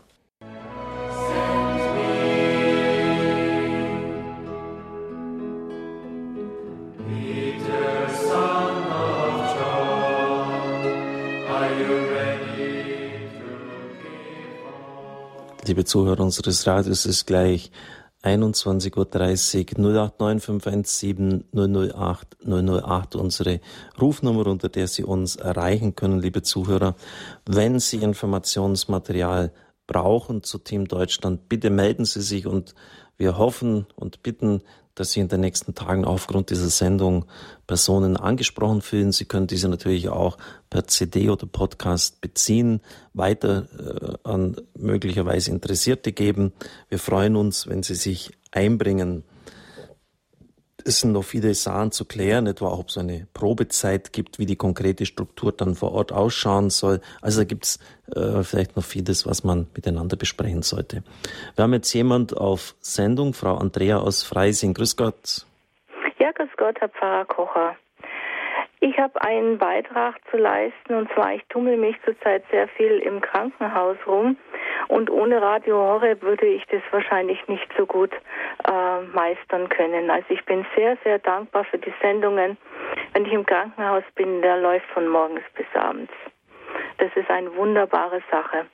Liebe 15.67 15.85
Zuhörer 15.85 16.21
unseres 16.21 16.67
Radios, 16.67 17.05
ist 17.05 17.27
gleich 17.27 17.71
21.30 18.23 19.79
Uhr 19.79 19.93
089 20.19 20.43
517 20.43 21.45
008 21.53 22.37
008 22.45 23.17
unsere 23.17 23.61
Rufnummer, 24.01 24.47
unter 24.49 24.69
der 24.69 24.89
Sie 24.89 25.05
uns 25.05 25.37
erreichen 25.37 25.95
können, 25.95 26.19
liebe 26.19 26.43
Zuhörer. 26.43 26.97
Wenn 27.47 27.79
Sie 27.79 27.99
Informationsmaterial 27.99 29.53
brauchen 29.87 30.43
zu 30.43 30.59
Team 30.59 30.89
Deutschland, 30.89 31.49
bitte 31.49 31.71
melden 31.71 32.05
Sie 32.05 32.23
sich 32.23 32.47
und 32.47 32.75
wir 33.17 33.39
hoffen 33.39 33.87
und 33.95 34.23
bitten, 34.23 34.63
dass 34.99 35.13
Sie 35.13 35.21
in 35.21 35.29
den 35.29 35.41
nächsten 35.41 35.75
Tagen 35.75 36.05
aufgrund 36.05 36.51
dieser 36.51 36.69
Sendung 36.69 37.25
Personen 37.67 38.17
angesprochen 38.17 38.83
fühlen. 38.83 39.13
Sie 39.13 39.27
können 39.27 39.47
diese 39.47 39.69
natürlich 39.69 40.09
auch 40.09 40.39
per 40.71 40.87
CD 40.87 41.31
oder 41.31 41.47
Podcast 41.47 42.21
beziehen, 42.21 42.81
weiter 43.15 43.69
äh, 43.79 44.29
an 44.29 44.57
möglicherweise 44.77 45.51
Interessierte 45.51 46.13
geben. 46.13 46.53
Wir 46.89 46.99
freuen 46.99 47.37
uns, 47.37 47.67
wenn 47.67 47.83
Sie 47.83 47.95
sich 47.95 48.33
einbringen. 48.51 49.25
Sind 50.91 51.13
noch 51.13 51.23
viele 51.23 51.53
Sachen 51.53 51.93
zu 51.93 52.07
klären, 52.07 52.47
etwa 52.47 52.73
ob 52.73 52.89
es 52.89 52.97
eine 52.97 53.27
Probezeit 53.35 54.13
gibt, 54.13 54.39
wie 54.39 54.47
die 54.47 54.57
konkrete 54.57 55.05
Struktur 55.05 55.53
dann 55.53 55.75
vor 55.75 55.93
Ort 55.93 56.13
ausschauen 56.13 56.71
soll. 56.71 57.01
Also 57.21 57.41
da 57.41 57.45
gibt 57.45 57.65
es 57.65 57.79
äh, 58.15 58.43
vielleicht 58.43 58.75
noch 58.75 58.85
vieles, 58.85 59.27
was 59.27 59.45
man 59.45 59.67
miteinander 59.75 60.17
besprechen 60.17 60.63
sollte. 60.63 61.03
Wir 61.57 61.65
haben 61.65 61.75
jetzt 61.75 61.93
jemand 61.93 62.37
auf 62.37 62.75
Sendung, 62.81 63.35
Frau 63.35 63.57
Andrea 63.57 63.99
aus 63.99 64.23
Freising. 64.23 64.73
Grüß 64.73 64.97
Gott. 64.97 65.47
Ja, 66.19 66.33
grüß 66.33 66.49
Gott, 66.57 66.81
Herr 66.81 66.89
Pfarrer 66.89 67.27
Kocher. 67.27 67.77
Ich 68.81 68.97
habe 68.99 69.21
einen 69.23 69.59
Beitrag 69.59 70.17
zu 70.31 70.37
leisten 70.37 70.95
und 70.95 71.13
zwar, 71.13 71.35
ich 71.35 71.45
tummel 71.49 71.77
mich 71.77 71.97
zurzeit 72.05 72.45
sehr 72.51 72.69
viel 72.69 72.99
im 73.01 73.21
Krankenhaus 73.21 73.97
rum 74.07 74.37
und 74.87 75.11
ohne 75.11 75.43
Radio 75.43 75.77
Horeb 75.77 76.23
würde 76.23 76.47
ich 76.47 76.65
das 76.67 76.83
wahrscheinlich 76.93 77.47
nicht 77.49 77.69
so 77.77 77.87
gut 77.87 78.13
äh, 78.13 79.01
meistern 79.13 79.69
können. 79.69 80.11
Also 80.11 80.27
ich 80.29 80.45
bin 80.45 80.65
sehr, 80.77 80.97
sehr 81.03 81.19
dankbar 81.19 81.65
für 81.65 81.79
die 81.79 81.93
Sendungen. 82.01 82.57
Wenn 83.13 83.27
ich 83.27 83.33
im 83.33 83.45
Krankenhaus 83.45 84.05
bin, 84.15 84.43
der 84.43 84.59
läuft 84.59 84.87
von 84.87 85.09
morgens 85.09 85.43
bis 85.57 85.67
abends. 85.75 86.13
Das 86.99 87.11
ist 87.17 87.31
eine 87.31 87.55
wunderbare 87.57 88.23
Sache. 88.31 88.67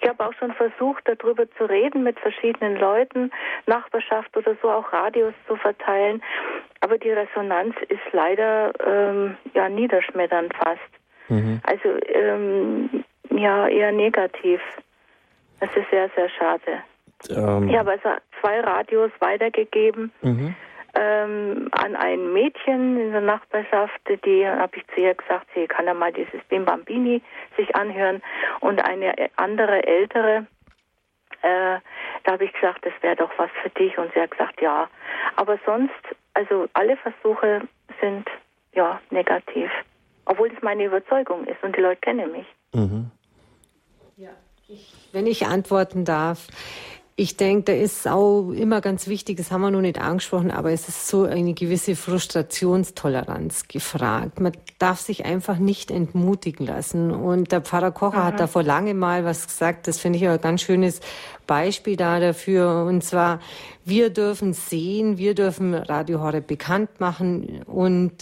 Ich 0.00 0.08
habe 0.08 0.26
auch 0.26 0.32
schon 0.34 0.52
versucht, 0.52 1.04
darüber 1.06 1.50
zu 1.52 1.64
reden 1.64 2.02
mit 2.02 2.18
verschiedenen 2.20 2.76
Leuten, 2.76 3.30
Nachbarschaft 3.66 4.36
oder 4.36 4.54
so, 4.62 4.70
auch 4.70 4.92
Radios 4.92 5.34
zu 5.46 5.56
verteilen. 5.56 6.22
Aber 6.80 6.98
die 6.98 7.10
Resonanz 7.10 7.74
ist 7.88 8.12
leider 8.12 8.72
ähm, 8.86 9.36
ja 9.54 9.68
niederschmetternd 9.68 10.54
fast. 10.54 10.80
Mhm. 11.28 11.60
Also 11.64 11.88
ähm, 12.08 13.04
ja 13.30 13.68
eher 13.68 13.92
negativ. 13.92 14.60
Das 15.60 15.70
ist 15.74 15.90
sehr, 15.90 16.10
sehr 16.14 16.28
schade. 16.28 16.82
Ähm. 17.30 17.68
Ich 17.68 17.76
habe 17.76 17.92
also 17.92 18.10
zwei 18.40 18.60
Radios 18.60 19.10
weitergegeben. 19.20 20.12
Mhm 20.20 20.54
ähm, 20.98 21.68
an 21.72 21.94
ein 21.94 22.32
Mädchen 22.32 22.98
in 22.98 23.12
der 23.12 23.20
Nachbarschaft, 23.20 24.00
die 24.24 24.46
habe 24.46 24.76
ich 24.76 24.86
zu 24.94 25.00
ihr 25.00 25.14
gesagt, 25.14 25.46
sie 25.54 25.66
kann 25.66 25.86
ja 25.86 25.94
mal 25.94 26.12
dieses 26.12 26.42
Bim 26.48 26.64
Bambini 26.64 27.22
sich 27.56 27.74
anhören 27.76 28.22
und 28.60 28.80
eine 28.80 29.14
andere 29.36 29.86
ältere, 29.86 30.46
äh, 31.42 31.78
da 32.24 32.32
habe 32.32 32.44
ich 32.44 32.52
gesagt, 32.52 32.84
das 32.86 32.94
wäre 33.02 33.16
doch 33.16 33.30
was 33.36 33.50
für 33.62 33.70
dich 33.70 33.96
und 33.98 34.12
sie 34.14 34.20
hat 34.20 34.30
gesagt, 34.30 34.60
ja. 34.60 34.88
Aber 35.36 35.58
sonst, 35.66 35.92
also 36.34 36.66
alle 36.72 36.96
Versuche 36.96 37.62
sind 38.00 38.26
ja 38.72 39.00
negativ, 39.10 39.70
obwohl 40.24 40.50
es 40.50 40.62
meine 40.62 40.84
Überzeugung 40.84 41.46
ist 41.46 41.62
und 41.62 41.76
die 41.76 41.80
Leute 41.80 42.00
kennen 42.00 42.32
mich. 42.32 42.46
Mhm. 42.72 43.10
Ja, 44.16 44.30
ich, 44.66 45.10
wenn 45.12 45.26
ich 45.26 45.46
antworten 45.46 46.04
darf, 46.04 46.46
ich 47.18 47.38
denke, 47.38 47.72
da 47.72 47.72
ist 47.72 48.06
auch 48.06 48.50
immer 48.50 48.82
ganz 48.82 49.06
wichtig, 49.06 49.38
das 49.38 49.50
haben 49.50 49.62
wir 49.62 49.70
noch 49.70 49.80
nicht 49.80 49.98
angesprochen, 49.98 50.50
aber 50.50 50.72
es 50.72 50.86
ist 50.86 51.08
so 51.08 51.24
eine 51.24 51.54
gewisse 51.54 51.96
Frustrationstoleranz 51.96 53.68
gefragt. 53.68 54.38
Man 54.38 54.52
darf 54.78 55.00
sich 55.00 55.24
einfach 55.24 55.56
nicht 55.56 55.90
entmutigen 55.90 56.66
lassen. 56.66 57.10
Und 57.10 57.52
der 57.52 57.62
Pfarrer 57.62 57.90
Kocher 57.90 58.18
mhm. 58.18 58.24
hat 58.24 58.40
da 58.40 58.46
vor 58.46 58.62
lange 58.62 58.92
mal 58.92 59.24
was 59.24 59.46
gesagt, 59.46 59.88
das 59.88 59.98
finde 59.98 60.18
ich 60.18 60.28
ein 60.28 60.38
ganz 60.42 60.60
schönes 60.60 61.00
Beispiel 61.46 61.96
da 61.96 62.20
dafür. 62.20 62.84
Und 62.84 63.02
zwar, 63.02 63.40
wir 63.86 64.10
dürfen 64.10 64.52
sehen, 64.52 65.16
wir 65.16 65.34
dürfen 65.34 65.72
Radio 65.72 66.20
Horeb 66.20 66.46
bekannt 66.46 67.00
machen 67.00 67.62
und 67.64 68.12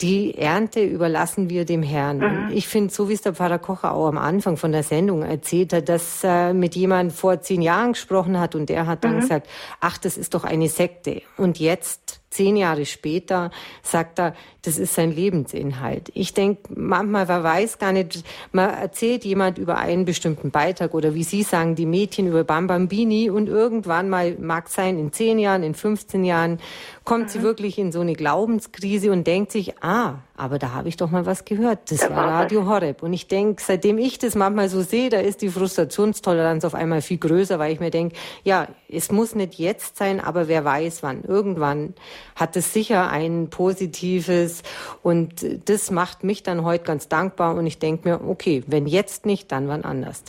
die 0.00 0.38
Ernte 0.38 0.84
überlassen 0.84 1.50
wir 1.50 1.64
dem 1.64 1.82
Herrn. 1.82 2.18
Mhm. 2.18 2.50
Ich 2.52 2.68
finde, 2.68 2.92
so 2.92 3.08
wie 3.08 3.14
es 3.14 3.22
der 3.22 3.34
Pfarrer 3.34 3.58
Kocher 3.58 3.92
auch 3.92 4.06
am 4.06 4.18
Anfang 4.18 4.56
von 4.56 4.70
der 4.70 4.84
Sendung 4.84 5.22
erzählt 5.22 5.72
hat, 5.72 5.88
dass 5.88 6.22
er 6.22 6.54
mit 6.54 6.76
jemandem 6.76 7.14
vor 7.14 7.40
zehn 7.40 7.62
Jahren 7.62 7.92
gesprochen 7.92 8.38
hat 8.38 8.54
und 8.54 8.68
der 8.68 8.86
hat 8.86 9.02
dann 9.02 9.16
mhm. 9.16 9.20
gesagt, 9.20 9.48
ach, 9.80 9.98
das 9.98 10.16
ist 10.16 10.34
doch 10.34 10.44
eine 10.44 10.68
Sekte. 10.68 11.22
Und 11.36 11.58
jetzt 11.58 12.17
zehn 12.30 12.56
Jahre 12.56 12.86
später 12.86 13.50
sagt 13.82 14.18
er, 14.18 14.34
das 14.62 14.78
ist 14.78 14.94
sein 14.94 15.12
Lebensinhalt. 15.12 16.10
Ich 16.14 16.34
denke, 16.34 16.74
manchmal, 16.74 17.26
wer 17.28 17.42
weiß 17.42 17.78
gar 17.78 17.92
nicht, 17.92 18.22
man 18.52 18.68
erzählt 18.68 19.24
jemand 19.24 19.56
über 19.56 19.78
einen 19.78 20.04
bestimmten 20.04 20.50
Beitrag 20.50 20.94
oder 20.94 21.14
wie 21.14 21.24
Sie 21.24 21.42
sagen, 21.42 21.74
die 21.74 21.86
Mädchen 21.86 22.26
über 22.26 22.44
Bambambini 22.44 23.30
und 23.30 23.48
irgendwann 23.48 24.10
mal, 24.10 24.36
mag 24.38 24.68
sein, 24.68 24.98
in 24.98 25.12
zehn 25.12 25.38
Jahren, 25.38 25.62
in 25.62 25.74
15 25.74 26.24
Jahren, 26.24 26.58
kommt 27.04 27.26
mhm. 27.26 27.28
sie 27.28 27.42
wirklich 27.42 27.78
in 27.78 27.92
so 27.92 28.00
eine 28.00 28.12
Glaubenskrise 28.12 29.10
und 29.10 29.26
denkt 29.26 29.52
sich, 29.52 29.82
ah, 29.82 30.18
aber 30.36 30.58
da 30.58 30.72
habe 30.72 30.88
ich 30.88 30.96
doch 30.96 31.10
mal 31.10 31.24
was 31.24 31.44
gehört. 31.44 31.90
Das 31.90 32.08
war 32.10 32.28
Radio 32.28 32.66
Horeb. 32.66 33.02
Und 33.02 33.12
ich 33.12 33.26
denke, 33.26 33.62
seitdem 33.64 33.98
ich 33.98 34.18
das 34.18 34.34
manchmal 34.34 34.68
so 34.68 34.82
sehe, 34.82 35.08
da 35.08 35.18
ist 35.18 35.40
die 35.42 35.48
Frustrationstoleranz 35.48 36.64
auf 36.64 36.74
einmal 36.74 37.00
viel 37.00 37.18
größer, 37.18 37.58
weil 37.58 37.72
ich 37.72 37.80
mir 37.80 37.90
denke, 37.90 38.14
ja, 38.44 38.68
es 38.88 39.10
muss 39.10 39.34
nicht 39.34 39.54
jetzt 39.54 39.96
sein, 39.96 40.20
aber 40.20 40.46
wer 40.46 40.64
weiß 40.64 41.02
wann. 41.02 41.24
Irgendwann 41.24 41.94
hat 42.34 42.56
es 42.56 42.72
sicher 42.72 43.10
ein 43.10 43.48
positives 43.50 44.62
und 45.02 45.44
das 45.68 45.90
macht 45.90 46.24
mich 46.24 46.42
dann 46.42 46.64
heute 46.64 46.84
ganz 46.84 47.08
dankbar 47.08 47.54
und 47.54 47.66
ich 47.66 47.78
denke 47.78 48.08
mir, 48.08 48.20
okay, 48.28 48.62
wenn 48.66 48.86
jetzt 48.86 49.26
nicht, 49.26 49.52
dann 49.52 49.68
wann 49.68 49.84
anders. 49.84 50.22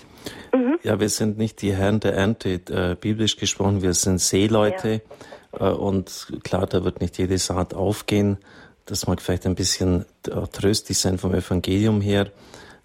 Mhm. 0.53 0.79
Ja, 0.83 0.99
wir 0.99 1.09
sind 1.09 1.37
nicht 1.37 1.61
die 1.61 1.73
Herren 1.73 1.99
der 1.99 2.13
Ernte, 2.13 2.61
äh, 2.69 2.95
biblisch 2.95 3.37
gesprochen, 3.37 3.81
wir 3.81 3.93
sind 3.93 4.19
Seeleute 4.19 5.01
ja. 5.59 5.71
äh, 5.71 5.73
und 5.73 6.27
klar, 6.43 6.67
da 6.67 6.83
wird 6.83 7.01
nicht 7.01 7.17
jede 7.17 7.37
Saat 7.37 7.73
aufgehen. 7.73 8.37
Das 8.85 9.05
mag 9.05 9.21
vielleicht 9.21 9.45
ein 9.45 9.53
bisschen 9.53 10.05
tröstlich 10.51 10.97
sein 10.97 11.19
vom 11.19 11.35
Evangelium 11.35 12.01
her, 12.01 12.31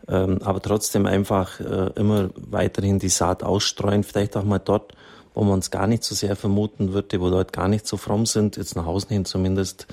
ähm, 0.06 0.38
aber 0.42 0.60
trotzdem 0.60 1.06
einfach 1.06 1.60
äh, 1.60 1.90
immer 1.96 2.28
weiterhin 2.36 2.98
die 2.98 3.08
Saat 3.08 3.42
ausstreuen, 3.42 4.04
vielleicht 4.04 4.36
auch 4.36 4.44
mal 4.44 4.58
dort, 4.58 4.92
wo 5.34 5.42
man 5.44 5.58
es 5.58 5.70
gar 5.70 5.86
nicht 5.86 6.04
so 6.04 6.14
sehr 6.14 6.36
vermuten 6.36 6.92
würde, 6.92 7.20
wo 7.20 7.28
Leute 7.28 7.52
gar 7.52 7.68
nicht 7.68 7.86
so 7.86 7.96
fromm 7.96 8.24
sind, 8.24 8.56
jetzt 8.56 8.76
nach 8.76 8.86
außen 8.86 9.10
hin 9.10 9.24
zumindest 9.24 9.86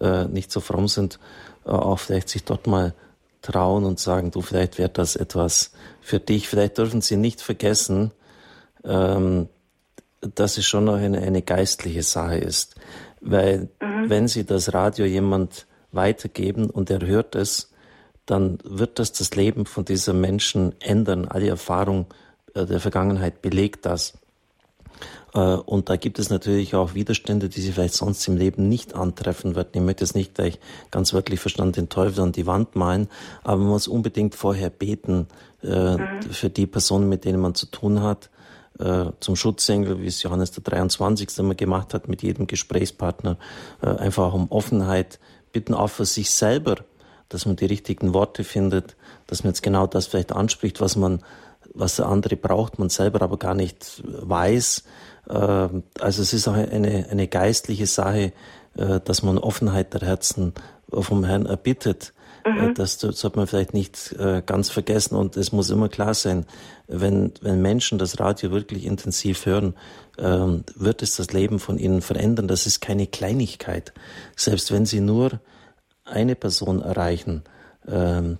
äh, 0.00 0.24
nicht 0.24 0.50
so 0.50 0.60
fromm 0.60 0.88
sind, 0.88 1.18
äh, 1.64 1.70
auch 1.70 1.98
vielleicht 1.98 2.28
sich 2.28 2.44
dort 2.44 2.66
mal 2.66 2.94
trauen 3.42 3.84
und 3.84 4.00
sagen, 4.00 4.30
du, 4.30 4.42
vielleicht 4.42 4.78
wäre 4.78 4.88
das 4.88 5.16
etwas 5.16 5.72
für 6.00 6.18
dich. 6.18 6.48
Vielleicht 6.48 6.78
dürfen 6.78 7.00
sie 7.00 7.16
nicht 7.16 7.40
vergessen, 7.40 8.12
ähm, 8.84 9.48
dass 10.20 10.58
es 10.58 10.66
schon 10.66 10.84
noch 10.84 10.96
eine, 10.96 11.20
eine 11.20 11.42
geistliche 11.42 12.02
Sache 12.02 12.38
ist. 12.38 12.74
Weil 13.20 13.68
mhm. 13.80 14.10
wenn 14.10 14.28
sie 14.28 14.44
das 14.44 14.74
Radio 14.74 15.06
jemand 15.06 15.66
weitergeben 15.92 16.70
und 16.70 16.90
er 16.90 17.06
hört 17.06 17.34
es, 17.34 17.72
dann 18.26 18.58
wird 18.64 18.98
das 18.98 19.12
das 19.12 19.34
Leben 19.36 19.64
von 19.64 19.84
diesem 19.84 20.20
Menschen 20.20 20.74
ändern. 20.80 21.26
Alle 21.26 21.48
Erfahrung 21.48 22.06
äh, 22.54 22.66
der 22.66 22.80
Vergangenheit 22.80 23.40
belegt 23.40 23.86
das. 23.86 24.18
Äh, 25.38 25.56
und 25.56 25.88
da 25.88 25.96
gibt 25.96 26.18
es 26.18 26.30
natürlich 26.30 26.74
auch 26.74 26.94
Widerstände, 26.94 27.48
die 27.48 27.60
sie 27.60 27.72
vielleicht 27.72 27.94
sonst 27.94 28.26
im 28.26 28.36
Leben 28.36 28.68
nicht 28.68 28.94
antreffen 28.94 29.54
würden. 29.54 29.70
Ich 29.74 29.80
möchte 29.80 30.04
jetzt 30.04 30.16
nicht 30.16 30.34
gleich 30.34 30.58
ganz 30.90 31.14
wörtlich 31.14 31.40
verstanden 31.40 31.74
den 31.74 31.88
Teufel 31.88 32.22
an 32.22 32.32
die 32.32 32.46
Wand 32.46 32.74
malen, 32.74 33.08
aber 33.44 33.58
man 33.58 33.68
muss 33.68 33.86
unbedingt 33.86 34.34
vorher 34.34 34.70
beten 34.70 35.28
äh, 35.62 35.96
mhm. 35.96 36.22
für 36.30 36.50
die 36.50 36.66
Personen, 36.66 37.08
mit 37.08 37.24
denen 37.24 37.40
man 37.40 37.54
zu 37.54 37.66
tun 37.66 38.02
hat. 38.02 38.30
Äh, 38.80 39.12
zum 39.20 39.36
Schutzengel, 39.36 40.00
wie 40.00 40.06
es 40.06 40.22
Johannes 40.22 40.52
der 40.52 40.64
23. 40.64 41.38
immer 41.38 41.54
gemacht 41.54 41.94
hat, 41.94 42.08
mit 42.08 42.22
jedem 42.22 42.46
Gesprächspartner, 42.46 43.36
einfach 43.80 44.32
um 44.34 44.50
Offenheit, 44.50 45.18
bitten 45.52 45.74
auch 45.74 45.88
für 45.88 46.04
sich 46.04 46.30
selber, 46.30 46.76
dass 47.28 47.44
man 47.44 47.56
die 47.56 47.66
richtigen 47.66 48.14
Worte 48.14 48.44
findet, 48.44 48.96
dass 49.26 49.42
man 49.42 49.50
jetzt 49.50 49.62
genau 49.62 49.86
das 49.86 50.06
vielleicht 50.06 50.30
anspricht, 50.30 50.80
was 50.80 50.94
man, 50.94 51.24
was 51.74 51.96
der 51.96 52.06
andere 52.06 52.36
braucht, 52.36 52.78
man 52.78 52.88
selber 52.88 53.22
aber 53.22 53.36
gar 53.36 53.54
nicht 53.54 54.02
weiß. 54.04 54.84
Ähm, 55.28 55.82
also 56.00 56.22
es 56.22 56.32
ist 56.32 56.48
auch 56.48 56.54
eine, 56.54 57.06
eine 57.10 57.28
geistliche 57.28 57.86
Sache, 57.86 58.32
äh, 58.76 59.00
dass 59.04 59.22
man 59.22 59.38
Offenheit 59.38 59.94
der 59.94 60.02
Herzen 60.02 60.52
vom 60.90 61.24
Herrn 61.24 61.46
erbittet. 61.46 62.12
Äh, 62.44 62.50
mhm. 62.50 62.74
Das 62.74 62.98
sollte 62.98 63.36
man 63.36 63.46
vielleicht 63.46 63.74
nicht 63.74 64.12
äh, 64.18 64.42
ganz 64.44 64.70
vergessen 64.70 65.16
und 65.16 65.36
es 65.36 65.52
muss 65.52 65.70
immer 65.70 65.88
klar 65.88 66.14
sein, 66.14 66.46
wenn, 66.86 67.32
wenn 67.42 67.60
Menschen 67.60 67.98
das 67.98 68.18
Radio 68.20 68.50
wirklich 68.50 68.86
intensiv 68.86 69.46
hören, 69.46 69.74
ähm, 70.18 70.64
wird 70.74 71.02
es 71.02 71.16
das 71.16 71.32
Leben 71.32 71.58
von 71.58 71.78
ihnen 71.78 72.00
verändern. 72.00 72.48
Das 72.48 72.66
ist 72.66 72.80
keine 72.80 73.06
Kleinigkeit. 73.06 73.92
Selbst 74.36 74.72
wenn 74.72 74.86
sie 74.86 75.00
nur 75.00 75.40
eine 76.04 76.34
Person 76.34 76.80
erreichen, 76.80 77.42
ähm, 77.86 78.38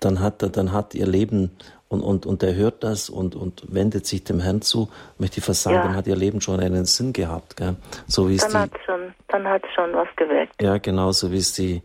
dann 0.00 0.20
hat, 0.20 0.56
dann 0.56 0.72
hat 0.72 0.94
ihr 0.94 1.06
Leben 1.06 1.50
und, 1.88 2.02
und, 2.02 2.26
und 2.26 2.42
er 2.42 2.54
hört 2.54 2.84
das 2.84 3.08
und, 3.08 3.34
und 3.34 3.62
wendet 3.72 4.06
sich 4.06 4.24
dem 4.24 4.40
Herrn 4.40 4.60
zu, 4.60 4.88
möchte 5.18 5.38
ich 5.38 5.44
fast 5.44 5.62
sagen, 5.62 5.76
ja. 5.76 5.82
dann 5.84 5.96
hat 5.96 6.06
ihr 6.06 6.16
Leben 6.16 6.40
schon 6.40 6.60
einen 6.60 6.84
Sinn 6.84 7.12
gehabt. 7.12 7.56
Gell? 7.56 7.76
So 8.06 8.28
wie 8.28 8.36
dann 8.36 8.52
hat 8.52 8.70
schon, 8.84 9.14
dann 9.28 9.48
hat 9.48 9.62
schon 9.74 9.94
was 9.94 10.08
gewirkt. 10.16 10.60
Ja, 10.60 10.78
genau, 10.78 11.12
so 11.12 11.32
wie 11.32 11.38
es 11.38 11.54
die, 11.54 11.82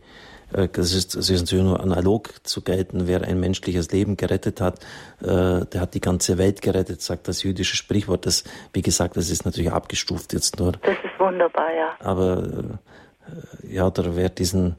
äh, 0.52 0.68
das 0.68 0.92
ist, 0.92 1.16
das 1.16 1.30
ist 1.30 1.40
natürlich 1.40 1.64
nur 1.64 1.80
analog 1.80 2.30
zu 2.42 2.60
gelten, 2.60 3.06
wer 3.06 3.22
ein 3.22 3.40
menschliches 3.40 3.90
Leben 3.92 4.16
gerettet 4.18 4.60
hat, 4.60 4.80
äh, 5.22 5.64
der 5.64 5.80
hat 5.80 5.94
die 5.94 6.00
ganze 6.00 6.36
Welt 6.36 6.60
gerettet, 6.60 7.00
sagt 7.00 7.26
das 7.26 7.42
jüdische 7.42 7.76
Sprichwort. 7.76 8.26
Das, 8.26 8.44
wie 8.74 8.82
gesagt, 8.82 9.16
das 9.16 9.30
ist 9.30 9.46
natürlich 9.46 9.72
abgestuft 9.72 10.34
jetzt 10.34 10.58
nur. 10.58 10.72
Das 10.72 10.96
ist 11.02 11.18
wunderbar, 11.18 11.72
ja. 11.74 11.94
Aber 12.00 12.42
äh, 12.42 13.74
ja, 13.74 13.86
oder 13.86 14.16
wer 14.16 14.28
diesen 14.28 14.76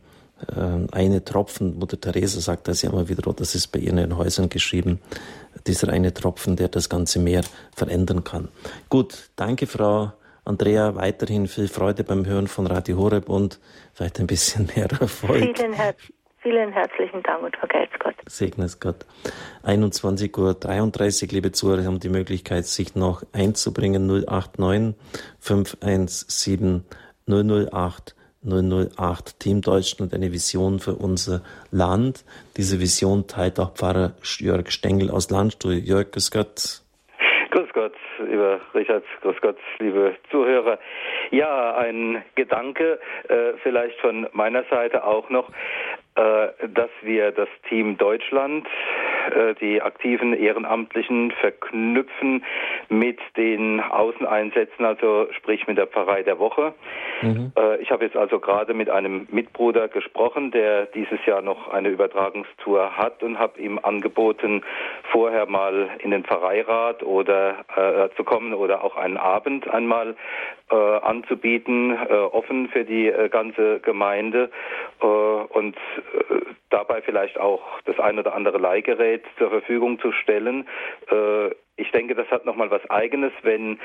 eine 0.91 1.23
Tropfen, 1.23 1.77
Mutter 1.79 1.99
Teresa 1.99 2.39
sagt 2.39 2.67
das 2.67 2.81
ja 2.81 2.91
immer 2.91 3.09
wieder, 3.09 3.31
das 3.33 3.55
ist 3.55 3.67
bei 3.67 3.79
ihr 3.79 3.89
in 3.89 3.97
den 3.97 4.17
Häusern 4.17 4.49
geschrieben, 4.49 4.99
dieser 5.67 5.89
eine 5.89 6.13
Tropfen, 6.13 6.55
der 6.55 6.67
das 6.67 6.89
ganze 6.89 7.19
Meer 7.19 7.41
verändern 7.75 8.23
kann. 8.23 8.49
Gut, 8.89 9.29
danke 9.35 9.67
Frau 9.67 10.11
Andrea, 10.45 10.95
weiterhin 10.95 11.47
viel 11.47 11.67
Freude 11.67 12.03
beim 12.03 12.25
Hören 12.25 12.47
von 12.47 12.67
Radio 12.67 12.97
Horeb 12.97 13.29
und 13.29 13.59
vielleicht 13.93 14.19
ein 14.19 14.27
bisschen 14.27 14.69
mehr 14.75 14.87
Erfolg. 14.91 15.57
Vielen, 15.57 15.73
Her 15.73 15.95
vielen 16.39 16.71
herzlichen 16.71 17.23
Dank 17.23 17.43
und 17.43 17.57
vergelt's 17.57 17.95
Gott. 17.97 18.13
Segne 18.27 18.65
es 18.65 18.79
Gott. 18.79 19.07
21.33 19.63 21.23
Uhr, 21.23 21.29
liebe 21.31 21.51
Zuhörer, 21.51 21.83
haben 21.85 21.99
die 21.99 22.09
Möglichkeit, 22.09 22.67
sich 22.67 22.93
noch 22.93 23.23
einzubringen. 23.33 24.05
089 24.05 24.93
517 25.39 26.85
008 27.27 28.15
008 28.45 29.39
Team 29.39 29.61
Deutschland 29.61 30.13
eine 30.13 30.31
Vision 30.31 30.79
für 30.79 30.93
unser 30.93 31.41
Land. 31.71 32.23
Diese 32.57 32.79
Vision 32.79 33.27
teilt 33.27 33.59
auch 33.59 33.73
Pfarrer 33.73 34.13
Jörg 34.39 34.71
Stengel 34.71 35.09
aus 35.09 35.29
Landstuhl. 35.29 35.73
Jörg, 35.73 36.11
grüß 36.11 36.31
Gott. 36.31 36.81
Grüß 37.51 37.69
Gott, 37.73 37.93
lieber 38.19 38.59
Richard, 38.73 39.03
grüß 39.21 39.37
Gott, 39.41 39.57
liebe 39.79 40.15
Zuhörer. 40.29 40.77
Ja, 41.31 41.75
ein 41.75 42.23
Gedanke 42.35 42.99
äh, 43.29 43.53
vielleicht 43.63 43.99
von 43.99 44.27
meiner 44.33 44.63
Seite 44.65 45.05
auch 45.05 45.29
noch, 45.29 45.49
äh, 46.15 46.47
dass 46.67 46.89
wir 47.01 47.31
das 47.31 47.49
Team 47.69 47.97
Deutschland 47.97 48.67
die 49.61 49.81
aktiven 49.81 50.33
Ehrenamtlichen 50.33 51.31
verknüpfen 51.31 52.43
mit 52.89 53.19
den 53.37 53.79
Außeneinsätzen, 53.81 54.85
also 54.85 55.27
sprich 55.31 55.67
mit 55.67 55.77
der 55.77 55.87
Pfarrei 55.87 56.23
der 56.23 56.39
Woche. 56.39 56.73
Mhm. 57.21 57.51
Äh, 57.57 57.77
ich 57.77 57.91
habe 57.91 58.05
jetzt 58.05 58.15
also 58.15 58.39
gerade 58.39 58.73
mit 58.73 58.89
einem 58.89 59.27
Mitbruder 59.31 59.87
gesprochen, 59.87 60.51
der 60.51 60.85
dieses 60.87 61.23
Jahr 61.25 61.41
noch 61.41 61.69
eine 61.69 61.89
Übertragungstour 61.89 62.97
hat 62.97 63.23
und 63.23 63.39
habe 63.39 63.59
ihm 63.59 63.79
angeboten, 63.81 64.63
vorher 65.11 65.45
mal 65.45 65.89
in 65.99 66.11
den 66.11 66.23
Pfarreirat 66.23 67.03
oder 67.03 67.65
äh, 67.75 68.15
zu 68.15 68.23
kommen 68.23 68.53
oder 68.53 68.83
auch 68.83 68.95
einen 68.95 69.17
Abend 69.17 69.67
einmal 69.67 70.15
äh, 70.71 70.75
anzubieten, 70.75 71.91
äh, 71.91 72.13
offen 72.13 72.69
für 72.69 72.85
die 72.85 73.07
äh, 73.07 73.29
ganze 73.29 73.79
Gemeinde 73.81 74.49
und 74.99 75.75
dabei 76.71 77.01
vielleicht 77.01 77.39
auch 77.39 77.61
das 77.85 77.99
ein 77.99 78.17
oder 78.17 78.33
andere 78.33 78.57
Leihgerät 78.57 79.14
zur 79.37 79.49
Verfügung 79.49 79.99
zu 79.99 80.11
stellen. 80.11 80.67
Äh, 81.11 81.51
ich 81.77 81.91
denke, 81.91 82.15
das 82.15 82.29
hat 82.31 82.45
nochmal 82.45 82.71
was 82.71 82.89
Eigenes, 82.89 83.33
wenn 83.43 83.79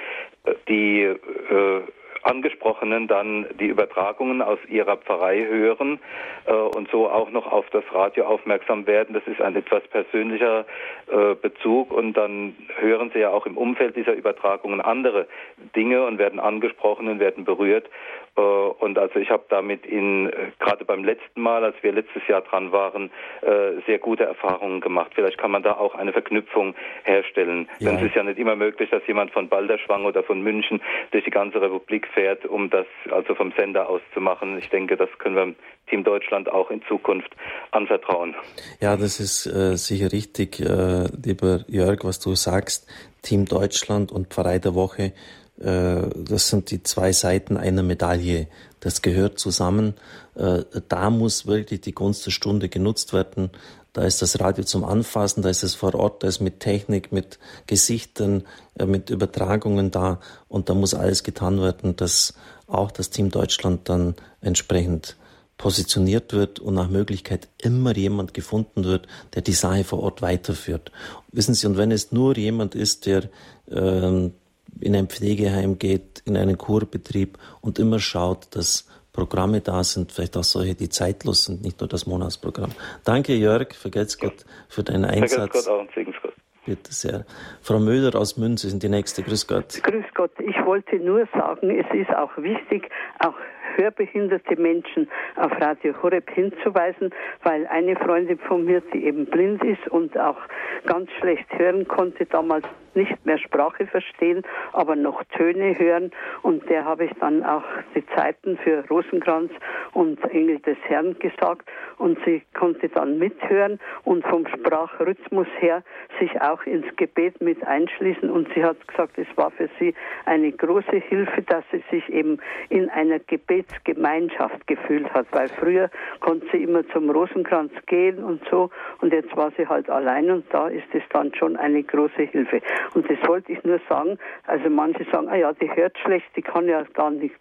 äh, 0.44 0.54
die 0.68 1.02
äh, 1.02 1.82
Angesprochenen 2.22 3.08
dann 3.08 3.46
die 3.58 3.66
Übertragungen 3.66 4.42
aus 4.42 4.58
ihrer 4.68 4.96
Pfarrei 4.98 5.46
hören 5.46 5.98
äh, 6.46 6.52
und 6.52 6.90
so 6.90 7.08
auch 7.08 7.30
noch 7.30 7.50
auf 7.50 7.64
das 7.70 7.84
Radio 7.92 8.26
aufmerksam 8.26 8.86
werden. 8.86 9.14
Das 9.14 9.26
ist 9.26 9.40
ein 9.40 9.56
etwas 9.56 9.82
persönlicher 9.88 10.66
äh, 11.10 11.34
Bezug 11.34 11.90
und 11.90 12.14
dann 12.14 12.56
hören 12.78 13.10
sie 13.14 13.20
ja 13.20 13.30
auch 13.30 13.46
im 13.46 13.56
Umfeld 13.56 13.96
dieser 13.96 14.12
Übertragungen 14.12 14.80
andere 14.80 15.26
Dinge 15.74 16.04
und 16.04 16.18
werden 16.18 16.40
angesprochen 16.40 17.08
und 17.08 17.20
werden 17.20 17.44
berührt. 17.44 17.88
Äh, 18.36 18.40
und 18.40 18.98
also 18.98 19.18
ich 19.18 19.30
habe 19.30 19.44
damit 19.48 19.86
in 19.86 20.28
äh, 20.28 20.52
gerade 20.58 20.84
beim 20.84 21.04
letzten 21.04 21.40
Mal, 21.40 21.64
als 21.64 21.76
wir 21.82 21.92
letztes 21.92 22.26
Jahr 22.28 22.42
dran 22.42 22.72
waren, 22.72 23.10
äh, 23.42 23.80
sehr 23.86 23.98
gute 23.98 24.24
Erfahrungen 24.24 24.80
gemacht. 24.80 25.12
Vielleicht 25.14 25.38
kann 25.38 25.50
man 25.50 25.62
da 25.62 25.72
auch 25.72 25.94
eine 25.94 26.12
Verknüpfung 26.12 26.74
herstellen. 27.04 27.68
Ja. 27.78 27.90
Denn 27.90 27.98
es 27.98 28.06
ist 28.06 28.14
ja 28.14 28.22
nicht 28.22 28.38
immer 28.38 28.56
möglich, 28.56 28.90
dass 28.90 29.06
jemand 29.06 29.32
von 29.32 29.48
Balderschwang 29.48 30.04
oder 30.04 30.22
von 30.22 30.42
München 30.42 30.80
durch 31.10 31.24
die 31.24 31.30
ganze 31.30 31.60
Republik 31.60 32.06
fährt, 32.08 32.46
um 32.46 32.70
das 32.70 32.86
also 33.10 33.34
vom 33.34 33.52
Sender 33.56 33.88
aus 33.88 34.00
zu 34.14 34.20
machen. 34.20 34.58
Ich 34.58 34.68
denke, 34.70 34.96
das 34.96 35.08
können 35.18 35.36
wir 35.36 35.54
Team 35.88 36.04
Deutschland 36.04 36.50
auch 36.50 36.70
in 36.70 36.82
Zukunft 36.88 37.30
anvertrauen. 37.72 38.34
Ja, 38.80 38.96
das 38.96 39.20
ist 39.20 39.46
äh, 39.46 39.76
sicher 39.76 40.12
richtig, 40.12 40.60
äh, 40.60 41.06
lieber 41.22 41.64
Jörg, 41.68 42.04
was 42.04 42.20
du 42.20 42.34
sagst. 42.34 42.88
Team 43.22 43.44
Deutschland 43.44 44.12
und 44.12 44.28
Pfarrei 44.28 44.58
der 44.58 44.74
Woche 44.74 45.12
das 45.60 46.48
sind 46.48 46.70
die 46.70 46.82
zwei 46.82 47.12
Seiten 47.12 47.56
einer 47.56 47.82
Medaille. 47.82 48.48
Das 48.80 49.02
gehört 49.02 49.38
zusammen. 49.38 49.94
Äh, 50.34 50.64
da 50.88 51.10
muss 51.10 51.46
wirklich 51.46 51.82
die 51.82 51.92
Gunst 51.92 52.26
der 52.26 52.30
Stunde 52.30 52.68
genutzt 52.68 53.12
werden. 53.12 53.50
Da 53.92 54.04
ist 54.04 54.22
das 54.22 54.40
Radio 54.40 54.64
zum 54.64 54.84
Anfassen, 54.84 55.42
da 55.42 55.48
ist 55.48 55.64
es 55.64 55.74
vor 55.74 55.94
Ort, 55.94 56.22
da 56.22 56.28
ist 56.28 56.40
mit 56.40 56.60
Technik, 56.60 57.10
mit 57.12 57.38
Gesichtern, 57.66 58.44
äh, 58.78 58.86
mit 58.86 59.10
Übertragungen 59.10 59.90
da. 59.90 60.20
Und 60.48 60.68
da 60.68 60.74
muss 60.74 60.94
alles 60.94 61.24
getan 61.24 61.60
werden, 61.60 61.96
dass 61.96 62.34
auch 62.66 62.90
das 62.90 63.10
Team 63.10 63.30
Deutschland 63.30 63.88
dann 63.88 64.14
entsprechend 64.40 65.16
positioniert 65.58 66.32
wird 66.32 66.58
und 66.58 66.72
nach 66.72 66.88
Möglichkeit 66.88 67.48
immer 67.58 67.94
jemand 67.94 68.32
gefunden 68.32 68.84
wird, 68.84 69.06
der 69.34 69.42
die 69.42 69.52
Sache 69.52 69.84
vor 69.84 70.00
Ort 70.00 70.22
weiterführt. 70.22 70.90
Wissen 71.32 71.52
Sie, 71.52 71.66
und 71.66 71.76
wenn 71.76 71.90
es 71.90 72.12
nur 72.12 72.38
jemand 72.38 72.74
ist, 72.74 73.04
der 73.04 73.28
ähm, 73.70 74.32
in 74.80 74.94
ein 74.94 75.08
Pflegeheim 75.08 75.78
geht, 75.78 76.22
in 76.24 76.36
einen 76.36 76.58
Kurbetrieb 76.58 77.38
und 77.60 77.78
immer 77.78 77.98
schaut, 77.98 78.54
dass 78.54 78.88
Programme 79.12 79.60
da 79.60 79.82
sind, 79.82 80.12
vielleicht 80.12 80.36
auch 80.36 80.44
solche, 80.44 80.74
die 80.74 80.88
zeitlos 80.88 81.44
sind, 81.44 81.62
nicht 81.62 81.80
nur 81.80 81.88
das 81.88 82.06
Monatsprogramm. 82.06 82.70
Danke, 83.04 83.34
Jörg, 83.34 83.74
vergelt's 83.74 84.18
Gott 84.18 84.44
für 84.68 84.82
deinen 84.82 85.04
Einsatz. 85.04 85.34
Vergelt's 85.34 85.66
Gott 85.66 85.74
auch 85.74 85.80
und 85.80 85.90
Segensgott. 85.94 86.34
Bitte 86.66 86.92
sehr. 86.92 87.24
Frau 87.62 87.78
Möder 87.80 88.18
aus 88.18 88.36
Münze 88.36 88.68
sind 88.68 88.82
die 88.82 88.88
nächste. 88.88 89.22
Grüß 89.22 89.46
Gott. 89.46 89.82
Grüß 89.82 90.04
Gott. 90.14 90.32
Ich 90.38 90.56
wollte 90.64 90.96
nur 90.96 91.26
sagen, 91.32 91.70
es 91.70 91.86
ist 91.92 92.14
auch 92.14 92.30
wichtig, 92.36 92.88
auch 93.18 93.34
hörbehinderte 93.76 94.56
Menschen 94.56 95.08
auf 95.36 95.52
Radio 95.60 95.94
Horeb 96.02 96.30
hinzuweisen, 96.30 97.10
weil 97.42 97.66
eine 97.66 97.96
Freundin 97.96 98.38
von 98.38 98.64
mir, 98.64 98.82
die 98.92 99.04
eben 99.04 99.26
blind 99.26 99.62
ist 99.64 99.86
und 99.88 100.16
auch 100.18 100.38
ganz 100.86 101.10
schlecht 101.20 101.46
hören 101.58 101.86
konnte, 101.86 102.26
damals 102.26 102.64
nicht 102.94 103.24
mehr 103.24 103.38
Sprache 103.38 103.86
verstehen, 103.86 104.42
aber 104.72 104.96
noch 104.96 105.22
Töne 105.36 105.78
hören. 105.78 106.10
Und 106.42 106.68
der 106.68 106.84
habe 106.84 107.04
ich 107.04 107.12
dann 107.20 107.44
auch 107.44 107.64
die 107.94 108.04
Zeiten 108.16 108.58
für 108.58 108.84
Rosenkranz 108.88 109.52
und 109.92 110.22
Engel 110.30 110.58
des 110.60 110.76
Herrn 110.82 111.18
gesagt. 111.18 111.68
Und 111.98 112.18
sie 112.24 112.42
konnte 112.54 112.88
dann 112.88 113.18
mithören 113.18 113.78
und 114.04 114.24
vom 114.26 114.46
Sprachrhythmus 114.46 115.46
her 115.58 115.82
sich 116.18 116.40
auch 116.40 116.64
ins 116.64 116.86
Gebet 116.96 117.40
mit 117.40 117.64
einschließen. 117.66 118.30
Und 118.30 118.48
sie 118.54 118.64
hat 118.64 118.86
gesagt, 118.88 119.18
es 119.18 119.28
war 119.36 119.50
für 119.50 119.68
sie 119.78 119.94
eine 120.24 120.52
große 120.52 120.96
Hilfe, 120.96 121.42
dass 121.42 121.64
sie 121.70 121.82
sich 121.90 122.08
eben 122.08 122.38
in 122.68 122.88
einer 122.90 123.18
Gebetsgemeinschaft 123.60 124.66
gefühlt 124.66 125.12
hat. 125.12 125.26
Weil 125.32 125.48
früher 125.48 125.90
konnte 126.20 126.46
sie 126.52 126.62
immer 126.62 126.86
zum 126.88 127.10
Rosenkranz 127.10 127.72
gehen 127.86 128.22
und 128.22 128.42
so. 128.50 128.70
Und 129.00 129.12
jetzt 129.12 129.34
war 129.36 129.52
sie 129.56 129.66
halt 129.66 129.88
allein 129.90 130.30
und 130.30 130.44
da 130.50 130.68
ist 130.68 130.86
es 130.92 131.02
dann 131.12 131.34
schon 131.34 131.56
eine 131.56 131.82
große 131.82 132.22
Hilfe. 132.22 132.60
Und 132.94 133.08
das 133.10 133.18
wollte 133.26 133.52
ich 133.52 133.62
nur 133.64 133.80
sagen. 133.88 134.18
Also 134.46 134.68
manche 134.70 135.04
sagen, 135.10 135.28
ah 135.28 135.36
ja, 135.36 135.52
die 135.52 135.70
hört 135.74 135.96
schlecht, 135.98 136.26
die 136.36 136.42
kann 136.42 136.66
ja 136.66 136.82
gar 136.94 137.10
nichts 137.10 137.38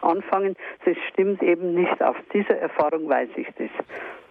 anfangen. 0.00 0.56
Das 0.84 0.96
stimmt 1.12 1.42
eben 1.42 1.74
nicht. 1.74 2.02
Auf 2.02 2.16
dieser 2.32 2.58
Erfahrung 2.58 3.08
weiß 3.08 3.28
ich 3.36 3.48
das. 3.58 3.70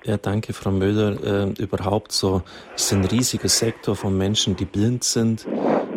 Ja, 0.05 0.17
danke, 0.17 0.51
Frau 0.51 0.71
Möder. 0.71 1.47
Äh, 1.57 1.63
überhaupt 1.63 2.11
so 2.11 2.41
ist 2.75 2.91
ein 2.91 3.05
riesiger 3.05 3.47
Sektor 3.47 3.95
von 3.95 4.17
Menschen, 4.17 4.57
die 4.57 4.65
blind 4.65 5.05
sind, 5.05 5.47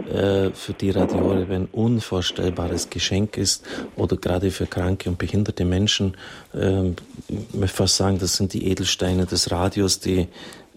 äh, 0.09 0.51
für 0.51 0.73
die 0.73 0.91
Radio 0.91 1.21
Horeb 1.21 1.51
ein 1.51 1.69
unvorstellbares 1.71 2.91
Geschenk 2.91 3.37
ist 3.37 3.65
oder 3.97 4.17
gerade 4.17 4.51
für 4.51 4.67
kranke 4.67 5.09
und 5.09 5.19
behinderte 5.19 5.65
Menschen. 5.65 6.17
Äh, 6.55 6.91
ich 7.29 7.55
möchte 7.55 7.77
fast 7.77 7.97
sagen, 7.97 8.19
das 8.19 8.37
sind 8.37 8.53
die 8.53 8.69
Edelsteine 8.69 9.27
des 9.27 9.51
Radios, 9.51 10.01
die 10.01 10.29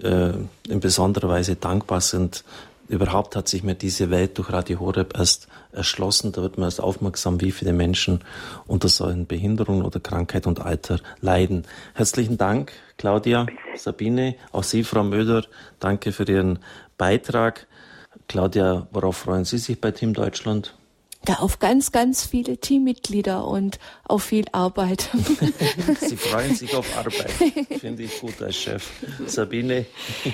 äh, 0.02 0.32
in 0.68 0.80
besonderer 0.80 1.30
Weise 1.30 1.56
dankbar 1.56 2.02
sind 2.02 2.44
Überhaupt 2.90 3.36
hat 3.36 3.48
sich 3.48 3.62
mir 3.62 3.76
diese 3.76 4.10
Welt 4.10 4.40
durch 4.40 4.52
Radio 4.52 4.80
Horeb 4.80 5.16
erst 5.16 5.48
erschlossen. 5.72 6.32
Da 6.32 6.42
wird 6.42 6.58
man 6.58 6.66
erst 6.66 6.82
aufmerksam, 6.82 7.40
wie 7.40 7.52
viele 7.52 7.72
Menschen 7.72 8.22
unter 8.66 8.90
solchen 8.90 9.28
Behinderungen 9.28 9.86
oder 9.86 10.00
Krankheit 10.00 10.48
und 10.48 10.60
Alter 10.60 11.00
leiden. 11.22 11.66
Herzlichen 11.94 12.40
Dank, 12.40 12.72
Claudia, 12.98 13.46
Sabine, 13.76 14.36
auch 14.52 14.64
Sie, 14.64 14.84
Frau 14.84 15.04
Möder. 15.04 15.46
Danke 15.80 16.12
für 16.12 16.24
Ihren 16.24 16.58
Beitrag. 16.98 17.68
Claudia, 18.30 18.88
worauf 18.92 19.18
freuen 19.18 19.44
Sie 19.44 19.58
sich 19.58 19.82
bei 19.82 19.92
Team 19.92 20.14
Deutschland? 20.14 20.74
da 21.26 21.34
auf 21.36 21.60
ganz, 21.60 21.92
ganz 21.92 22.26
viele 22.26 22.58
Teammitglieder 22.58 23.46
und 23.46 23.78
auf 24.06 24.24
viel 24.24 24.46
Arbeit. 24.52 25.10
Sie 26.00 26.16
freuen 26.16 26.56
sich 26.56 26.74
auf 26.76 26.98
Arbeit, 26.98 27.32
finde 27.80 28.04
ich 28.04 28.22
gut 28.22 28.42
als 28.42 28.56
Chef. 28.56 28.90
Sabine? 29.26 29.86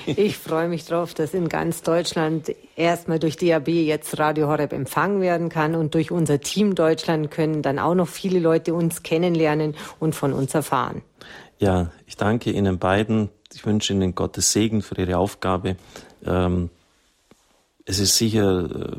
Ich 0.06 0.38
freue 0.38 0.68
mich 0.68 0.86
darauf, 0.86 1.14
dass 1.14 1.34
in 1.34 1.50
ganz 1.50 1.82
Deutschland 1.82 2.54
erstmal 2.76 3.20
durch 3.20 3.36
DAB 3.36 3.68
jetzt 3.70 4.20
Radio 4.20 4.48
Horeb 4.48 4.74
empfangen 4.74 5.22
werden 5.22 5.50
kann 5.50 5.76
und 5.76 5.96
durch 5.96 6.12
unser 6.12 6.40
Team 6.40 6.76
Deutschland 6.76 7.32
können 7.32 7.62
dann 7.64 7.80
auch 7.80 7.96
noch 7.96 8.08
viele 8.08 8.40
Leute 8.40 8.74
uns 8.74 9.02
kennenlernen 9.02 9.76
und 10.00 10.14
von 10.14 10.34
uns 10.34 10.54
erfahren. 10.54 11.02
Ja, 11.58 11.92
ich 12.06 12.16
danke 12.16 12.52
Ihnen 12.52 12.78
beiden. 12.78 13.30
Ich 13.54 13.66
wünsche 13.66 13.94
Ihnen 13.94 14.14
Gottes 14.14 14.52
Segen 14.52 14.82
für 14.82 14.96
Ihre 15.00 15.18
Aufgabe. 15.18 15.78
Ähm, 16.26 16.70
es 17.86 17.99
ist 17.99 18.16
sicher 18.16 18.70
äh, 18.70 18.98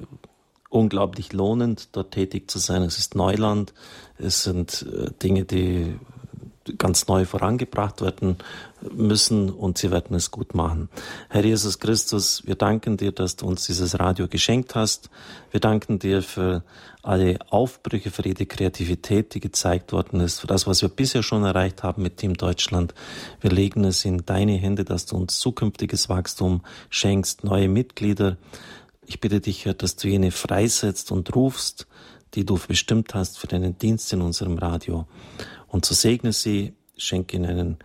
unglaublich 0.71 1.33
lohnend, 1.33 1.89
dort 1.93 2.13
tätig 2.13 2.51
zu 2.51 2.59
sein. 2.59 2.83
Es 2.83 2.99
ist 2.99 3.15
Neuland, 3.15 3.75
es 4.19 4.43
sind 4.43 4.87
äh, 4.91 5.11
Dinge, 5.23 5.45
die 5.45 5.97
ganz 6.79 7.07
neu 7.07 7.25
vorangebracht 7.25 8.01
werden 8.01 8.39
müssen 8.93 9.51
und 9.51 9.79
sie 9.79 9.91
werden 9.91 10.17
es 10.17 10.31
gut 10.31 10.55
machen. 10.55 10.89
Herr 11.29 11.45
Jesus 11.45 11.79
Christus, 11.79 12.43
wir 12.45 12.57
danken 12.57 12.97
dir, 12.97 13.13
dass 13.13 13.37
du 13.37 13.47
uns 13.47 13.67
dieses 13.67 13.99
Radio 13.99 14.29
geschenkt 14.29 14.75
hast. 14.75 15.11
Wir 15.51 15.61
danken 15.61 15.99
dir 15.99 16.23
für 16.23 16.63
alle 17.03 17.39
Aufbrüche, 17.51 18.11
für 18.11 18.27
jede 18.27 18.47
Kreativität, 18.47 19.35
die 19.35 19.41
gezeigt 19.41 19.93
worden 19.93 20.21
ist, 20.21 20.41
für 20.41 20.49
das, 20.49 20.67
was 20.67 20.83
wir 20.83 20.89
bisher 20.89 21.23
schon 21.23 21.45
erreicht 21.45 21.83
haben 21.83 22.03
mit 22.03 22.17
Team 22.17 22.35
Deutschland. 22.35 22.95
Wir 23.41 23.51
legen 23.51 23.85
es 23.85 24.05
in 24.05 24.27
deine 24.27 24.57
Hände, 24.57 24.85
dass 24.85 25.07
du 25.07 25.17
uns 25.17 25.39
zukünftiges 25.39 26.09
Wachstum 26.09 26.63
schenkst, 26.91 27.45
neue 27.45 27.69
Mitglieder, 27.69 28.37
ich 29.07 29.21
bitte 29.21 29.41
dich, 29.41 29.65
Herr, 29.65 29.75
dass 29.75 29.97
du 29.97 30.09
jene 30.09 30.31
freisetzt 30.31 31.13
und 31.13 31.35
rufst, 31.35 31.87
die 32.35 32.45
du 32.45 32.59
bestimmt 32.59 33.15
hast 33.15 33.39
für 33.39 33.47
deinen 33.47 33.79
Dienst 33.79 34.13
in 34.13 34.21
unserem 34.21 34.59
Radio. 34.59 35.07
Und 35.69 35.85
so 35.85 35.95
segne 35.95 36.33
sie, 36.33 36.75
schenke 36.97 37.37
ihnen 37.37 37.51
einen 37.51 37.77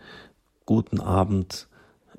guten 0.65 0.99
Abend, 0.99 1.67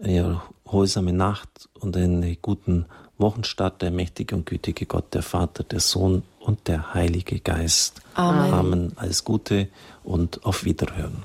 eine 0.00 0.40
erholsame 0.64 1.12
Nacht 1.12 1.68
und 1.78 1.96
einen 1.96 2.36
guten 2.40 2.86
Wochenstart, 3.18 3.82
der 3.82 3.90
mächtige 3.90 4.34
und 4.34 4.46
gütige 4.46 4.86
Gott, 4.86 5.14
der 5.14 5.22
Vater, 5.22 5.62
der 5.64 5.80
Sohn 5.80 6.22
und 6.40 6.66
der 6.68 6.94
Heilige 6.94 7.40
Geist. 7.40 8.00
Amen. 8.14 8.52
Amen. 8.52 8.92
Alles 8.96 9.24
Gute 9.24 9.68
und 10.02 10.44
auf 10.44 10.64
Wiederhören. 10.64 11.24